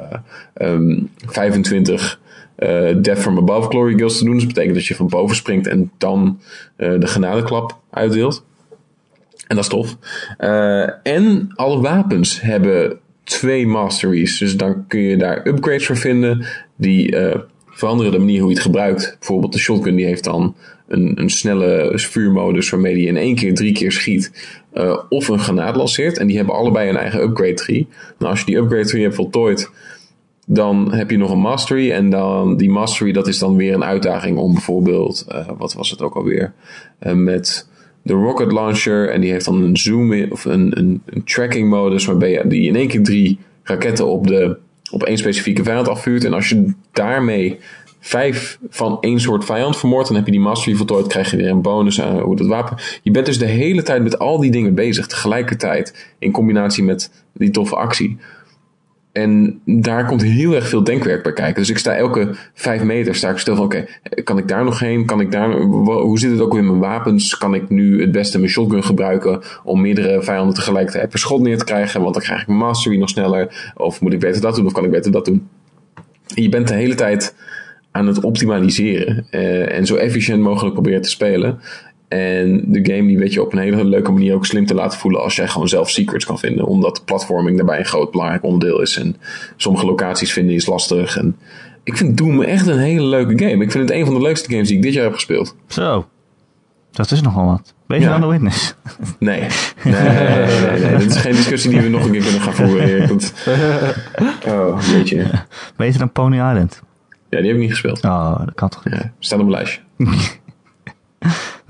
ehm, 0.54 0.98
25 1.26 2.20
eh, 2.20 2.21
Death 3.02 3.18
from 3.18 3.38
Above 3.38 3.68
Glory 3.68 3.94
Kills 3.94 4.18
te 4.18 4.24
doen. 4.24 4.32
Dus 4.34 4.42
dat 4.42 4.52
betekent 4.52 4.76
dat 4.76 4.86
je 4.86 4.94
van 4.94 5.08
boven 5.08 5.36
springt 5.36 5.66
en 5.66 5.90
dan 5.98 6.40
eh, 6.76 7.00
de 7.00 7.06
genadeklap 7.06 7.78
uitdeelt. 7.90 8.44
En 9.46 9.56
dat 9.56 9.64
is 9.64 9.70
tof. 9.70 9.96
Eh, 10.38 10.88
en 11.02 11.52
alle 11.54 11.80
wapens 11.80 12.40
hebben 12.40 12.98
twee 13.24 13.66
masteries. 13.66 14.38
Dus 14.38 14.56
dan 14.56 14.86
kun 14.86 15.00
je 15.00 15.16
daar 15.16 15.46
upgrades 15.46 15.86
voor 15.86 15.96
vinden. 15.96 16.44
Die 16.76 17.16
eh, 17.16 17.38
veranderen 17.66 18.12
de 18.12 18.18
manier 18.18 18.40
hoe 18.40 18.48
je 18.48 18.54
het 18.54 18.64
gebruikt. 18.64 19.16
Bijvoorbeeld 19.18 19.52
de 19.52 19.58
shotgun 19.58 19.96
die 19.96 20.06
heeft 20.06 20.24
dan 20.24 20.54
een, 20.88 21.20
een 21.20 21.30
snelle 21.30 21.92
vuurmodus 21.94 22.70
waarmee 22.70 22.94
die 22.94 23.06
in 23.06 23.16
één 23.16 23.34
keer 23.34 23.54
drie 23.54 23.72
keer 23.72 23.92
schiet. 23.92 24.56
eh, 24.72 24.98
of 25.08 25.28
een 25.28 25.38
granaat 25.38 25.76
lanceert. 25.76 26.18
En 26.18 26.26
die 26.26 26.36
hebben 26.36 26.54
allebei 26.54 26.88
een 26.88 26.96
eigen 26.96 27.22
upgrade 27.22 27.54
tree. 27.54 27.86
En 28.18 28.26
als 28.26 28.38
je 28.38 28.44
die 28.46 28.56
upgrade 28.56 28.86
tree 28.86 29.02
hebt 29.02 29.14
voltooid, 29.14 29.70
dan 30.46 30.92
heb 30.92 31.10
je 31.10 31.16
nog 31.16 31.30
een 31.30 31.38
mastery. 31.38 31.90
En 31.90 32.10
dan 32.10 32.56
die 32.56 32.70
mastery, 32.70 33.12
dat 33.12 33.28
is 33.28 33.38
dan 33.38 33.56
weer 33.56 33.74
een 33.74 33.84
uitdaging 33.84 34.38
om 34.38 34.52
bijvoorbeeld, 34.52 35.24
eh, 35.28 35.48
wat 35.58 35.72
was 35.72 35.90
het 35.90 36.02
ook 36.02 36.14
alweer? 36.14 36.52
Eh, 36.98 37.12
met 37.12 37.68
de 38.02 38.12
rocket 38.12 38.52
launcher. 38.52 39.10
En 39.10 39.20
die 39.20 39.30
heeft 39.30 39.44
dan 39.44 39.62
een 39.62 39.76
zoom 39.76 40.12
in, 40.12 40.32
of 40.32 40.44
een, 40.44 40.78
een, 40.78 41.02
tracking 41.24 41.70
modus. 41.70 42.04
Waarbij 42.04 42.30
je 42.30 42.46
die 42.46 42.68
in 42.68 42.76
één 42.76 42.88
keer 42.88 43.02
drie 43.02 43.38
raketten 43.62 44.06
op, 44.06 44.26
de, 44.26 44.56
op 44.90 45.02
één 45.02 45.18
specifieke 45.18 45.62
vijand 45.62 45.88
afvuurt. 45.88 46.24
En 46.24 46.32
als 46.32 46.48
je 46.48 46.72
daarmee 46.92 47.58
vijf 48.00 48.58
van 48.68 48.98
één 49.00 49.20
soort 49.20 49.44
vijand 49.44 49.76
vermoordt, 49.76 50.06
dan 50.06 50.16
heb 50.16 50.26
je 50.26 50.32
die 50.32 50.40
mastery 50.40 50.76
voltooid, 50.76 51.06
krijg 51.06 51.30
je 51.30 51.36
weer 51.36 51.50
een 51.50 51.62
bonus 51.62 52.00
aan 52.00 52.18
hoe 52.18 52.36
dat 52.36 52.46
wapen. 52.46 52.76
Je 53.02 53.10
bent 53.10 53.26
dus 53.26 53.38
de 53.38 53.46
hele 53.46 53.82
tijd 53.82 54.02
met 54.02 54.18
al 54.18 54.40
die 54.40 54.50
dingen 54.50 54.74
bezig, 54.74 55.06
tegelijkertijd, 55.06 56.14
in 56.18 56.32
combinatie 56.32 56.84
met 56.84 57.10
die 57.32 57.50
toffe 57.50 57.76
actie. 57.76 58.18
En 59.12 59.60
daar 59.64 60.06
komt 60.06 60.22
heel 60.22 60.54
erg 60.54 60.68
veel 60.68 60.84
denkwerk 60.84 61.22
bij 61.22 61.32
kijken. 61.32 61.54
Dus 61.54 61.70
ik 61.70 61.78
sta 61.78 61.94
elke 61.94 62.30
vijf 62.54 62.82
meter 62.82 63.14
sta 63.14 63.30
ik 63.30 63.38
stil 63.38 63.56
van 63.56 63.64
oké, 63.64 63.86
kan 64.24 64.38
ik 64.38 64.48
daar 64.48 64.64
nog 64.64 64.78
heen? 64.78 65.06
Kan 65.06 65.20
ik 65.20 65.30
daar, 65.30 65.52
hoe 65.60 66.18
zit 66.18 66.30
het 66.30 66.40
ook 66.40 66.52
weer 66.52 66.64
met 66.64 66.78
mijn 66.78 66.92
wapens? 66.92 67.38
Kan 67.38 67.54
ik 67.54 67.68
nu 67.68 68.00
het 68.00 68.12
beste 68.12 68.38
mijn 68.38 68.50
shotgun 68.50 68.84
gebruiken 68.84 69.40
om 69.64 69.80
meerdere 69.80 70.22
vijanden 70.22 70.54
tegelijkertijd 70.54 71.08
per 71.08 71.18
schot 71.18 71.40
neer 71.40 71.58
te 71.58 71.64
krijgen? 71.64 72.00
Want 72.00 72.14
dan 72.14 72.22
krijg 72.22 72.40
ik 72.40 72.46
mijn 72.46 72.58
mastery 72.58 72.98
nog 72.98 73.08
sneller. 73.08 73.72
Of 73.76 74.00
moet 74.00 74.12
ik 74.12 74.20
beter 74.20 74.40
dat 74.40 74.54
doen 74.54 74.66
of 74.66 74.72
kan 74.72 74.84
ik 74.84 74.90
beter 74.90 75.12
dat 75.12 75.24
doen? 75.24 75.48
Je 76.26 76.48
bent 76.48 76.68
de 76.68 76.74
hele 76.74 76.94
tijd 76.94 77.34
aan 77.90 78.06
het 78.06 78.24
optimaliseren 78.24 79.26
eh, 79.30 79.76
en 79.76 79.86
zo 79.86 79.96
efficiënt 79.96 80.40
mogelijk 80.40 80.74
proberen 80.74 81.02
te 81.02 81.08
spelen. 81.08 81.60
En 82.12 82.64
de 82.66 82.92
game 82.94 83.06
die 83.06 83.18
weet 83.18 83.32
je 83.32 83.42
op 83.42 83.52
een 83.52 83.58
hele 83.58 83.84
leuke 83.84 84.12
manier 84.12 84.34
ook 84.34 84.46
slim 84.46 84.66
te 84.66 84.74
laten 84.74 84.98
voelen 84.98 85.22
als 85.22 85.36
jij 85.36 85.48
gewoon 85.48 85.68
zelf 85.68 85.90
secrets 85.90 86.24
kan 86.24 86.38
vinden. 86.38 86.66
Omdat 86.66 87.04
platforming 87.04 87.56
daarbij 87.56 87.78
een 87.78 87.84
groot 87.84 88.10
belangrijk 88.10 88.44
onderdeel 88.44 88.80
is. 88.80 88.96
En 88.96 89.16
sommige 89.56 89.86
locaties 89.86 90.32
vinden 90.32 90.54
is 90.54 90.66
lastig. 90.66 91.16
En 91.16 91.36
ik 91.84 91.96
vind 91.96 92.16
Doom 92.16 92.42
echt 92.42 92.66
een 92.66 92.78
hele 92.78 93.06
leuke 93.06 93.38
game. 93.38 93.64
Ik 93.64 93.70
vind 93.70 93.88
het 93.88 93.98
een 93.98 94.04
van 94.04 94.14
de 94.14 94.20
leukste 94.20 94.50
games 94.50 94.68
die 94.68 94.76
ik 94.76 94.82
dit 94.82 94.92
jaar 94.92 95.04
heb 95.04 95.14
gespeeld. 95.14 95.56
Zo. 95.66 96.06
Dat 96.90 97.10
is 97.10 97.20
nogal 97.22 97.46
wat. 97.46 97.74
Beter 97.86 98.04
Ja. 98.04 98.10
dan 98.10 98.20
The 98.20 98.26
Witness. 98.26 98.74
Nee. 99.18 99.40
Nee, 99.84 99.92
nee, 99.94 100.60
nee, 100.70 100.80
nee. 100.80 100.96
Dit 100.96 101.10
is 101.10 101.16
geen 101.16 101.34
discussie 101.34 101.70
die 101.70 101.80
we 101.80 101.88
nog 101.88 102.04
een 102.04 102.10
keer 102.12 102.22
kunnen 102.22 102.40
gaan 102.40 102.54
voeren. 102.54 103.08
Dat... 103.08 103.32
Oh, 104.48 104.82
jeetje. 104.92 105.26
Beter 105.76 105.98
dan 105.98 106.12
Pony 106.12 106.34
Island. 106.36 106.82
Ja, 107.30 107.38
die 107.38 107.46
heb 107.46 107.56
ik 107.56 107.62
niet 107.62 107.70
gespeeld. 107.70 108.04
Oh, 108.04 108.38
dat 108.38 108.54
kan 108.54 108.68
toch 108.68 108.84
niet. 108.84 108.94
Ja, 108.94 109.12
staat 109.18 109.38
op 109.40 109.46
mijn 109.48 109.56
lijstje. 109.62 109.80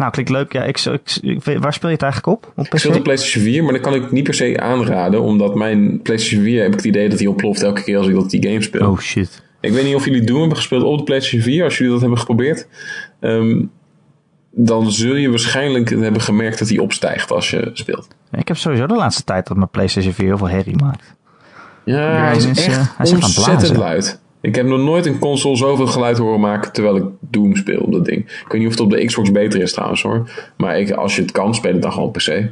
Nou, 0.03 0.15
klinkt 0.15 0.31
leuk. 0.31 0.53
Ja, 0.53 0.63
ik, 0.63 0.85
ik, 1.23 1.59
waar 1.61 1.73
speel 1.73 1.89
je 1.89 1.95
het 1.95 2.03
eigenlijk 2.03 2.27
op? 2.27 2.53
Op 2.57 2.67
Ik 2.67 2.79
speel 2.79 2.95
op? 2.95 3.03
PlayStation 3.03 3.45
4, 3.45 3.65
maar 3.65 3.73
dat 3.73 3.83
kan 3.83 3.95
ik 3.95 4.11
niet 4.11 4.25
per 4.25 4.35
se 4.35 4.61
aanraden. 4.61 5.23
Omdat 5.23 5.55
mijn 5.55 6.03
PlayStation 6.03 6.43
4 6.43 6.59
heb 6.63 6.69
ik 6.69 6.75
het 6.75 6.85
idee 6.85 7.09
dat 7.09 7.19
die 7.19 7.29
ontploft 7.29 7.63
elke 7.63 7.83
keer 7.83 7.99
als 7.99 8.07
ik 8.07 8.15
dat 8.15 8.31
die 8.31 8.43
game 8.47 8.63
speel. 8.63 8.91
Oh 8.91 8.99
shit. 8.99 9.43
Ik 9.61 9.73
weet 9.73 9.85
niet 9.85 9.95
of 9.95 10.05
jullie 10.05 10.25
Doom 10.25 10.39
hebben 10.39 10.57
gespeeld 10.57 10.83
op 10.83 10.99
de 10.99 11.05
PlayStation 11.05 11.43
4. 11.43 11.65
Als 11.65 11.77
jullie 11.77 11.93
dat 11.93 12.01
hebben 12.01 12.19
geprobeerd. 12.19 12.67
ehm, 13.21 13.63
dan 14.51 14.93
zul 14.93 15.15
je 15.15 15.31
waarschijnlijk 15.31 15.91
hebben 15.91 16.21
gemerkt 16.21 16.59
dat 16.59 16.69
hij 16.69 16.79
opstijgt 16.79 17.31
als 17.31 17.51
je 17.51 17.71
speelt. 17.73 18.09
Ik 18.31 18.49
heb 18.49 18.57
sowieso 18.57 18.87
de 18.87 18.95
laatste 18.95 19.25
tijd 19.25 19.47
dat 19.47 19.57
mijn 19.57 19.71
PlayStation 19.71 20.13
4 20.13 20.27
heel 20.27 20.39
veel 20.39 20.49
herrie 20.49 20.77
maakt. 20.77 21.15
Ja, 21.85 21.97
hij 21.97 22.19
hij 22.19 22.37
is, 22.37 22.47
echt 22.47 22.97
hij 22.97 23.07
is 23.07 23.13
ontzettend 23.13 23.77
luid. 23.77 24.21
Ik 24.43 24.55
heb 24.55 24.67
nog 24.67 24.81
nooit 24.81 25.07
een 25.07 25.19
console 25.19 25.57
zoveel 25.57 25.87
geluid 25.87 26.19
horen 26.19 26.41
maken 26.41 26.73
terwijl 26.73 26.97
ik 26.97 27.05
Doom 27.21 27.57
speel 27.57 27.81
op 27.81 27.93
dat 27.93 28.05
ding. 28.05 28.19
Ik 28.19 28.45
weet 28.49 28.61
niet 28.61 28.67
of 28.67 28.73
het 28.73 28.81
op 28.83 28.91
de 28.91 29.05
Xbox 29.05 29.31
beter 29.33 29.61
is 29.63 29.73
trouwens 29.73 30.03
hoor. 30.03 30.31
Maar 30.57 30.79
ik, 30.81 30.91
als 30.91 31.17
je 31.17 31.23
het 31.23 31.33
kan, 31.33 31.55
speel 31.55 31.73
het 31.73 31.83
dan 31.83 31.93
gewoon 31.93 32.09
op 32.09 32.13
PC. 32.13 32.43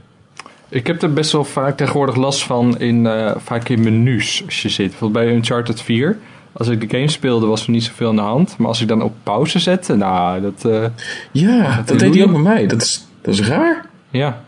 Ik 0.69 0.87
heb 0.87 1.03
er 1.03 1.13
best 1.13 1.33
wel 1.33 1.45
vaak 1.45 1.77
tegenwoordig 1.77 2.17
last 2.17 2.43
van 2.43 2.79
in, 2.79 3.07
eh, 3.07 3.35
vaak 3.37 3.69
in 3.69 3.83
menus 3.83 4.43
als 4.47 4.63
je 4.63 4.69
zit. 4.69 4.89
Bijvoorbeeld 4.89 5.25
bij 5.25 5.35
Uncharted 5.35 5.81
4. 5.83 6.19
Als 6.53 6.69
ik 6.69 6.81
de 6.91 6.97
game 6.97 7.11
speelde 7.11 7.47
was 7.47 7.65
er 7.65 7.71
niet 7.71 7.85
zoveel 7.85 8.09
aan 8.09 8.17
de 8.17 8.23
hand. 8.23 8.55
Maar 8.59 8.69
als 8.69 8.81
ik 8.81 8.89
dan 8.89 9.03
op 9.03 9.13
pauze 9.23 9.59
zette, 9.59 9.95
nou, 9.95 10.41
dat... 10.41 10.65
eh, 10.65 10.85
Ja, 11.33 11.83
dat 11.87 11.99
deed 11.99 12.15
hij 12.15 12.25
ook 12.25 12.33
bij 12.33 12.41
mij. 12.41 12.67
Dat 12.67 12.83
is, 12.83 13.07
dat 13.23 13.35
is 13.35 13.49
raar. 13.49 13.87
Ja. 14.11 14.45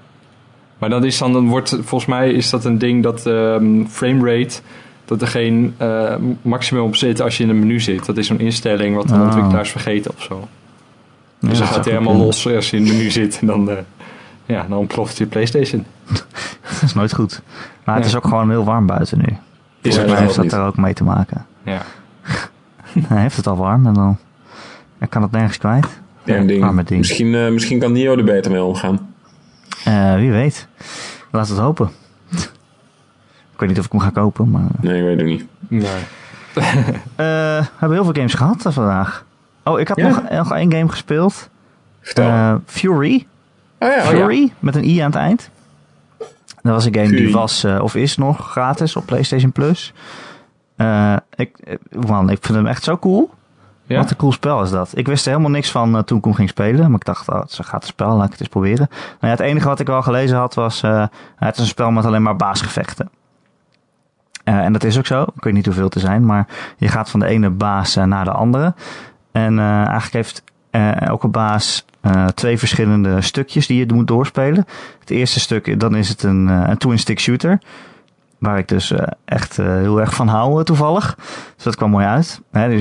Maar 0.78 0.90
dan 0.90 1.05
is 1.05 1.18
dan, 1.18 1.32
dan 1.32 1.49
wordt, 1.49 1.68
volgens 1.70 2.07
mij 2.07 2.32
is 2.32 2.51
dat 2.51 2.64
een 2.64 2.78
ding 2.78 3.03
dat 3.03 3.26
ehm 3.26 3.84
framerate, 3.84 4.61
dat 5.05 5.20
er 5.22 5.28
geen 5.28 5.74
eh, 5.76 6.14
maximum 6.42 6.82
op 6.84 6.96
zit 6.96 7.20
als 7.20 7.36
je 7.36 7.42
in 7.42 7.48
een 7.50 7.59
menu 7.59 7.80
zit. 7.80 8.07
Dat 8.07 8.16
is 8.16 8.26
zo'n 8.26 8.38
instelling 8.40 8.96
wat 8.96 9.09
de 9.09 9.14
Ah. 9.14 9.20
ontwikkelaars 9.22 9.70
vergeten 9.70 10.11
of 10.16 10.22
zo. 10.22 10.48
Ja, 11.38 11.48
Dus 11.48 11.59
dan 11.59 11.66
gaat 11.66 11.84
hij 11.84 11.94
helemaal 11.94 12.16
los 12.16 12.46
als 12.48 12.70
je 12.70 12.76
in 12.76 12.84
het 12.86 12.92
menu 12.96 13.11
zit 13.11 13.38
en 13.40 13.46
dan, 13.46 13.70
eh, 13.70 13.76
ja, 14.46 14.66
dan 14.68 14.78
ontploft 14.78 15.18
je 15.18 15.26
Playstation. 15.26 15.84
Dat 16.72 16.82
is 16.82 16.94
nooit 16.94 17.14
goed. 17.14 17.42
Maar 17.84 17.94
het 17.94 18.05
Ja. 18.05 18.11
is 18.11 18.16
ook 18.16 18.24
gewoon 18.24 18.50
heel 18.50 18.64
warm 18.64 18.86
buiten 18.86 19.18
nu. 19.18 19.24
Is 19.24 19.94
Volgens 19.94 19.96
het 20.12 20.18
heeft 20.18 20.34
dat 20.50 20.53
er 20.61 20.66
ook 20.66 20.76
mee 20.76 20.94
te 20.94 21.05
maken. 21.05 21.46
Ja. 21.62 21.82
Hij 23.09 23.20
heeft 23.20 23.36
het 23.36 23.46
al 23.46 23.57
warm 23.57 23.86
en 23.86 23.94
dan 23.94 24.18
hij 24.98 25.09
kan 25.09 25.22
het 25.22 25.30
nergens 25.30 25.59
kwijt. 25.59 25.86
Ja, 26.24 26.36
een 26.36 26.46
ding. 26.46 26.88
Misschien, 26.98 27.34
eh, 27.34 27.48
misschien 27.50 27.78
kan 27.78 27.92
Nio 27.92 28.16
er 28.16 28.24
beter 28.24 28.50
mee 28.50 28.62
omgaan. 28.62 29.14
Eh, 29.84 30.14
wie 30.14 30.30
weet. 30.30 30.66
Laat 31.30 31.48
het 31.48 31.59
hopen. 31.59 31.90
Ik 33.63 33.69
weet 33.69 33.77
niet 33.77 33.79
of 33.79 33.85
ik 33.87 33.93
hem 33.93 34.01
ga 34.01 34.21
kopen, 34.21 34.51
maar... 34.51 34.63
Nee, 34.81 34.99
ik 34.99 35.05
weet 35.05 35.17
het 35.17 35.27
niet. 35.27 35.47
Nee. 35.69 35.91
Eh, 37.17 37.25
we 37.59 37.69
hebben 37.79 37.93
heel 37.93 38.05
veel 38.05 38.13
games 38.13 38.35
gehad 38.35 38.67
eh, 38.67 38.73
vandaag. 38.73 39.25
Oh, 39.65 39.81
ik 39.81 39.89
had 39.89 39.97
Ja? 39.97 40.09
nog, 40.09 40.31
nog 40.31 40.53
één 40.55 40.73
game 40.73 40.89
gespeeld. 40.89 41.49
Vertel. 42.01 42.25
Eh, 42.27 42.55
Fury. 42.67 43.27
oh 43.79 43.89
ja, 43.89 43.97
oh 43.97 44.03
ja. 44.05 44.09
Fury, 44.11 44.53
met 44.59 44.75
een 44.77 44.85
i 44.85 44.99
aan 44.99 45.11
het 45.11 45.21
eind. 45.21 45.51
Dat 46.63 46.73
was 46.73 46.85
een 46.85 46.95
game 46.95 47.09
die 47.09 47.33
was 47.33 47.65
eh, 47.65 47.81
of 47.83 47.95
is 47.95 48.17
nog 48.17 48.51
gratis 48.51 48.97
op 48.97 49.07
PlayStation 49.07 49.53
Plus. 49.53 49.93
Eh, 50.77 51.17
ik, 51.35 51.59
eh, 51.59 51.77
man, 52.07 52.31
ik 52.31 52.39
vind 52.41 52.59
hem 52.59 52.67
echt 52.67 52.83
zo 52.85 52.99
cool. 52.99 53.31
Ja? 53.87 53.99
Wat 53.99 54.11
een 54.11 54.17
cool 54.17 54.33
spel 54.33 54.63
is 54.63 54.71
dat. 54.71 54.91
Ik 54.95 55.07
wist 55.07 55.25
er 55.25 55.31
helemaal 55.31 55.53
niks 55.53 55.71
van 55.71 55.97
eh, 55.97 56.03
toen 56.03 56.19
ik 56.19 56.25
hem 56.25 56.35
ging 56.35 56.49
spelen. 56.49 56.87
Maar 56.91 56.99
ik 57.01 57.05
dacht, 57.05 57.29
oh, 57.29 57.41
het 57.41 57.51
is 57.51 57.59
een 57.59 57.65
gratis 57.65 57.89
spel, 57.89 58.17
laat 58.17 58.25
ik 58.25 58.31
het 58.31 58.41
eens 58.41 58.49
proberen. 58.49 58.87
Nou 58.91 58.99
ja, 59.21 59.29
het 59.29 59.41
enige 59.41 59.69
wat 59.69 59.81
ik 59.81 59.87
wel 59.87 60.03
gelezen 60.03 60.37
had 60.39 60.55
was... 60.55 60.83
eh, 60.83 61.07
het 61.37 61.55
is 61.57 61.61
een 61.63 61.67
spel 61.69 61.91
met 61.91 62.05
alleen 62.05 62.23
maar 62.23 62.37
baasgevechten. 62.37 63.11
Eh, 64.45 64.59
en 64.59 64.72
dat 64.72 64.84
is 64.84 64.99
ook 64.99 65.07
zo. 65.07 65.22
Ik 65.22 65.45
weet 65.45 65.53
niet 65.53 65.66
hoeveel 65.66 65.88
te 65.88 65.99
zijn. 65.99 66.26
Maar 66.26 66.47
je 66.76 66.88
gaat 66.88 67.11
van 67.11 67.20
de 67.20 67.26
ene 67.26 67.51
baas 67.51 67.97
eh, 67.97 68.05
naar 68.05 68.24
de 68.24 68.30
andere. 68.30 68.74
En 69.32 69.59
eh, 69.59 69.74
eigenlijk 69.74 70.12
heeft 70.12 70.43
elke 70.99 71.28
baas 71.28 71.84
twee 72.34 72.59
verschillende 72.59 73.20
stukjes 73.20 73.66
die 73.66 73.78
je 73.78 73.95
moet 73.95 74.07
doorspelen. 74.07 74.66
Het 75.01 75.11
eerste 75.11 75.40
stuk, 75.40 75.80
dan 75.80 75.95
is 75.95 76.09
het 76.09 76.22
een, 76.22 76.47
een 76.47 76.76
twin-stick 76.76 77.20
shooter. 77.20 77.61
Waar 78.38 78.59
ik 78.59 78.68
dus 78.68 78.95
echt 79.24 79.57
heel 79.57 80.01
erg 80.01 80.14
van 80.14 80.28
hou 80.28 80.64
toevallig. 80.64 81.14
Dus 81.55 81.64
dat 81.64 81.76
kwam 81.76 81.90
mooi 81.90 82.07
uit. 82.07 82.40
Dus 82.53 82.80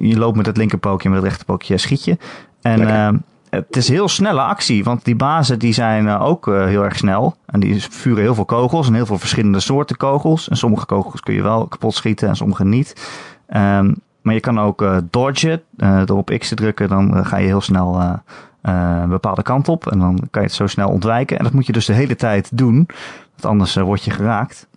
je, 0.00 0.18
loopt 0.18 0.36
met 0.36 0.46
het 0.46 0.56
linkerpookje 0.56 1.04
en 1.04 1.10
met 1.10 1.18
het 1.18 1.28
rechterpookje 1.28 1.78
schiet 1.78 2.04
je. 2.04 2.18
En 2.62 3.24
het 3.56 3.76
is 3.76 3.88
heel 3.88 4.08
snelle 4.08 4.40
actie, 4.40 4.84
want 4.84 5.04
die 5.04 5.16
bazen 5.16 5.58
die 5.58 5.72
zijn 5.72 6.08
eh, 6.08 6.22
ook 6.22 6.48
eh, 6.48 6.64
heel 6.64 6.84
erg 6.84 6.96
snel. 6.96 7.36
En 7.46 7.60
die 7.60 7.82
vuren 7.90 8.22
heel 8.22 8.34
veel 8.34 8.44
kogels 8.44 8.86
en 8.86 8.94
heel 8.94 9.06
veel 9.06 9.18
verschillende 9.18 9.60
soorten 9.60 9.96
kogels. 9.96 10.48
En 10.48 10.56
sommige 10.56 10.86
kogels 10.86 11.20
kun 11.20 11.34
je 11.34 11.42
wel 11.42 11.66
kapot 11.66 11.94
schieten 11.94 12.28
en 12.28 12.36
sommige 12.36 12.64
niet. 12.64 13.10
Ehm, 13.46 13.94
maar 14.22 14.34
je 14.34 14.40
kan 14.40 14.60
ook 14.60 14.82
uh, 14.82 14.96
dodgen. 15.10 15.62
door 16.04 16.18
op 16.18 16.34
X 16.38 16.48
te 16.48 16.54
drukken, 16.54 16.88
dan 16.88 17.26
ga 17.26 17.36
je 17.36 17.46
heel 17.46 17.60
snel 17.60 18.20
een 18.62 19.08
bepaalde 19.08 19.42
kant 19.42 19.68
op. 19.68 19.86
En 19.86 19.98
dan 19.98 20.18
kan 20.30 20.42
je 20.42 20.48
het 20.48 20.56
zo 20.56 20.66
snel 20.66 20.88
ontwijken. 20.88 21.38
En 21.38 21.44
dat 21.44 21.52
moet 21.52 21.66
je 21.66 21.72
dus 21.72 21.86
de 21.86 21.92
hele 21.92 22.16
tijd 22.16 22.50
doen, 22.52 22.86
want 23.30 23.44
anders 23.44 23.74
word 23.74 24.04
je 24.04 24.10
geraakt. 24.10 24.68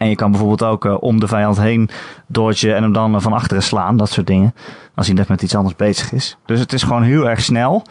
En 0.00 0.08
je 0.08 0.14
kan 0.14 0.30
bijvoorbeeld 0.30 0.62
ook 0.62 1.02
om 1.02 1.20
de 1.20 1.28
vijand 1.28 1.60
heen 1.60 1.90
dodgen 2.26 2.76
en 2.76 2.82
hem 2.82 2.92
dan 2.92 3.22
van 3.22 3.32
achteren 3.32 3.62
slaan. 3.62 3.96
Dat 3.96 4.10
soort 4.10 4.26
dingen. 4.26 4.54
Als 4.94 5.06
hij 5.06 5.14
net 5.14 5.28
met 5.28 5.42
iets 5.42 5.54
anders 5.54 5.76
bezig 5.76 6.12
is. 6.12 6.36
Dus 6.46 6.60
het 6.60 6.72
is 6.72 6.82
gewoon 6.82 7.02
heel 7.02 7.28
erg 7.28 7.40
snel. 7.40 7.82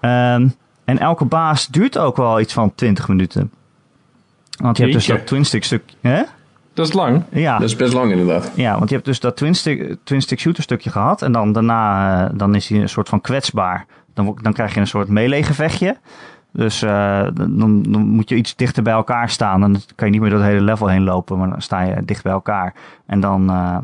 Ehm, 0.00 0.48
en 0.84 0.98
elke 0.98 1.24
baas 1.24 1.66
duurt 1.66 1.98
ook 1.98 2.16
wel 2.16 2.40
iets 2.40 2.52
van 2.52 2.74
20 2.74 3.08
minuten. 3.08 3.50
Want 4.56 4.76
je 4.76 4.82
hebt 4.82 4.94
dus 4.94 5.06
dat 5.06 5.26
twin 5.26 5.44
stick 5.44 5.64
stuk. 5.64 5.82
Hè? 6.00 6.22
Dat 6.74 6.86
is 6.86 6.92
lang. 6.92 7.22
Ja. 7.30 7.58
Dat 7.58 7.68
is 7.68 7.76
best 7.76 7.92
lang 7.92 8.10
inderdaad. 8.10 8.50
Ja, 8.54 8.78
want 8.78 8.88
je 8.88 8.94
hebt 8.94 9.06
dus 9.06 9.20
dat 9.20 9.36
twin 9.36 9.54
stick, 9.54 9.96
twin 10.04 10.22
stick 10.22 10.40
shooter 10.40 10.62
stukje 10.62 10.90
gehad. 10.90 11.22
En 11.22 11.32
dan 11.32 11.52
daarna 11.52 12.24
uh, 12.24 12.30
dan 12.34 12.54
is 12.54 12.68
hij 12.68 12.80
een 12.80 12.88
soort 12.88 13.08
van 13.08 13.20
kwetsbaar. 13.20 13.86
Dan, 14.14 14.38
dan 14.42 14.52
krijg 14.52 14.74
je 14.74 14.80
een 14.80 14.86
soort 14.86 15.08
melee 15.08 15.42
gevechtje. 15.42 15.96
Dus 16.52 16.82
uh, 16.82 17.22
dan, 17.34 17.82
dan, 17.82 18.06
moet 18.06 18.28
je 18.28 18.34
iets 18.34 18.56
dichter 18.56 18.82
bij 18.82 18.92
elkaar 18.92 19.28
staan. 19.28 19.60
Dan 19.60 19.76
kan 19.94 20.06
je 20.06 20.12
niet 20.12 20.20
meer 20.20 20.30
door 20.30 20.38
het 20.38 20.48
hele 20.48 20.60
level 20.60 20.86
heen 20.86 21.04
lopen. 21.04 21.38
Maar 21.38 21.50
dan 21.50 21.62
sta 21.62 21.80
je 21.80 22.04
dicht 22.04 22.22
bij 22.22 22.32
elkaar. 22.32 22.74
En 23.06 23.20
dan, 23.20 23.50
uh, 23.50 23.76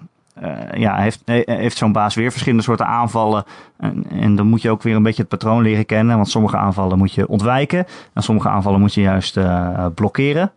uh, 0.42 0.80
ja, 0.80 0.96
heeft, 0.96 1.22
heeft 1.44 1.76
zo'n 1.76 1.92
baas 1.92 2.14
weer 2.14 2.30
verschillende 2.30 2.64
soorten 2.64 2.86
aanvallen. 2.86 3.44
En, 3.76 4.04
en, 4.10 4.36
dan 4.36 4.46
moet 4.46 4.62
je 4.62 4.70
ook 4.70 4.82
weer 4.82 4.96
een 4.96 5.02
beetje 5.02 5.22
het 5.22 5.30
patroon 5.30 5.62
leren 5.62 5.86
kennen. 5.86 6.16
Want 6.16 6.28
sommige 6.28 6.56
aanvallen 6.56 6.98
moet 6.98 7.12
je 7.12 7.28
ontwijken. 7.28 7.86
En 8.12 8.22
sommige 8.22 8.48
aanvallen 8.48 8.80
moet 8.80 8.94
je 8.94 9.00
juist 9.00 9.38
blokkeren. 9.94 10.52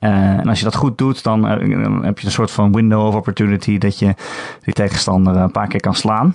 En 0.00 0.48
als 0.48 0.58
je 0.58 0.64
dat 0.64 0.74
goed 0.74 0.98
doet, 0.98 1.22
dan, 1.22 1.42
dan, 1.42 2.04
heb 2.04 2.18
je 2.18 2.26
een 2.26 2.32
soort 2.32 2.50
van 2.50 2.72
window 2.72 3.06
of 3.06 3.14
opportunity 3.14 3.78
dat 3.78 3.98
je 3.98 4.14
die 4.62 4.74
tegenstander 4.74 5.36
een 5.36 5.50
paar 5.50 5.68
keer 5.68 5.80
kan 5.80 5.94
slaan. 5.94 6.34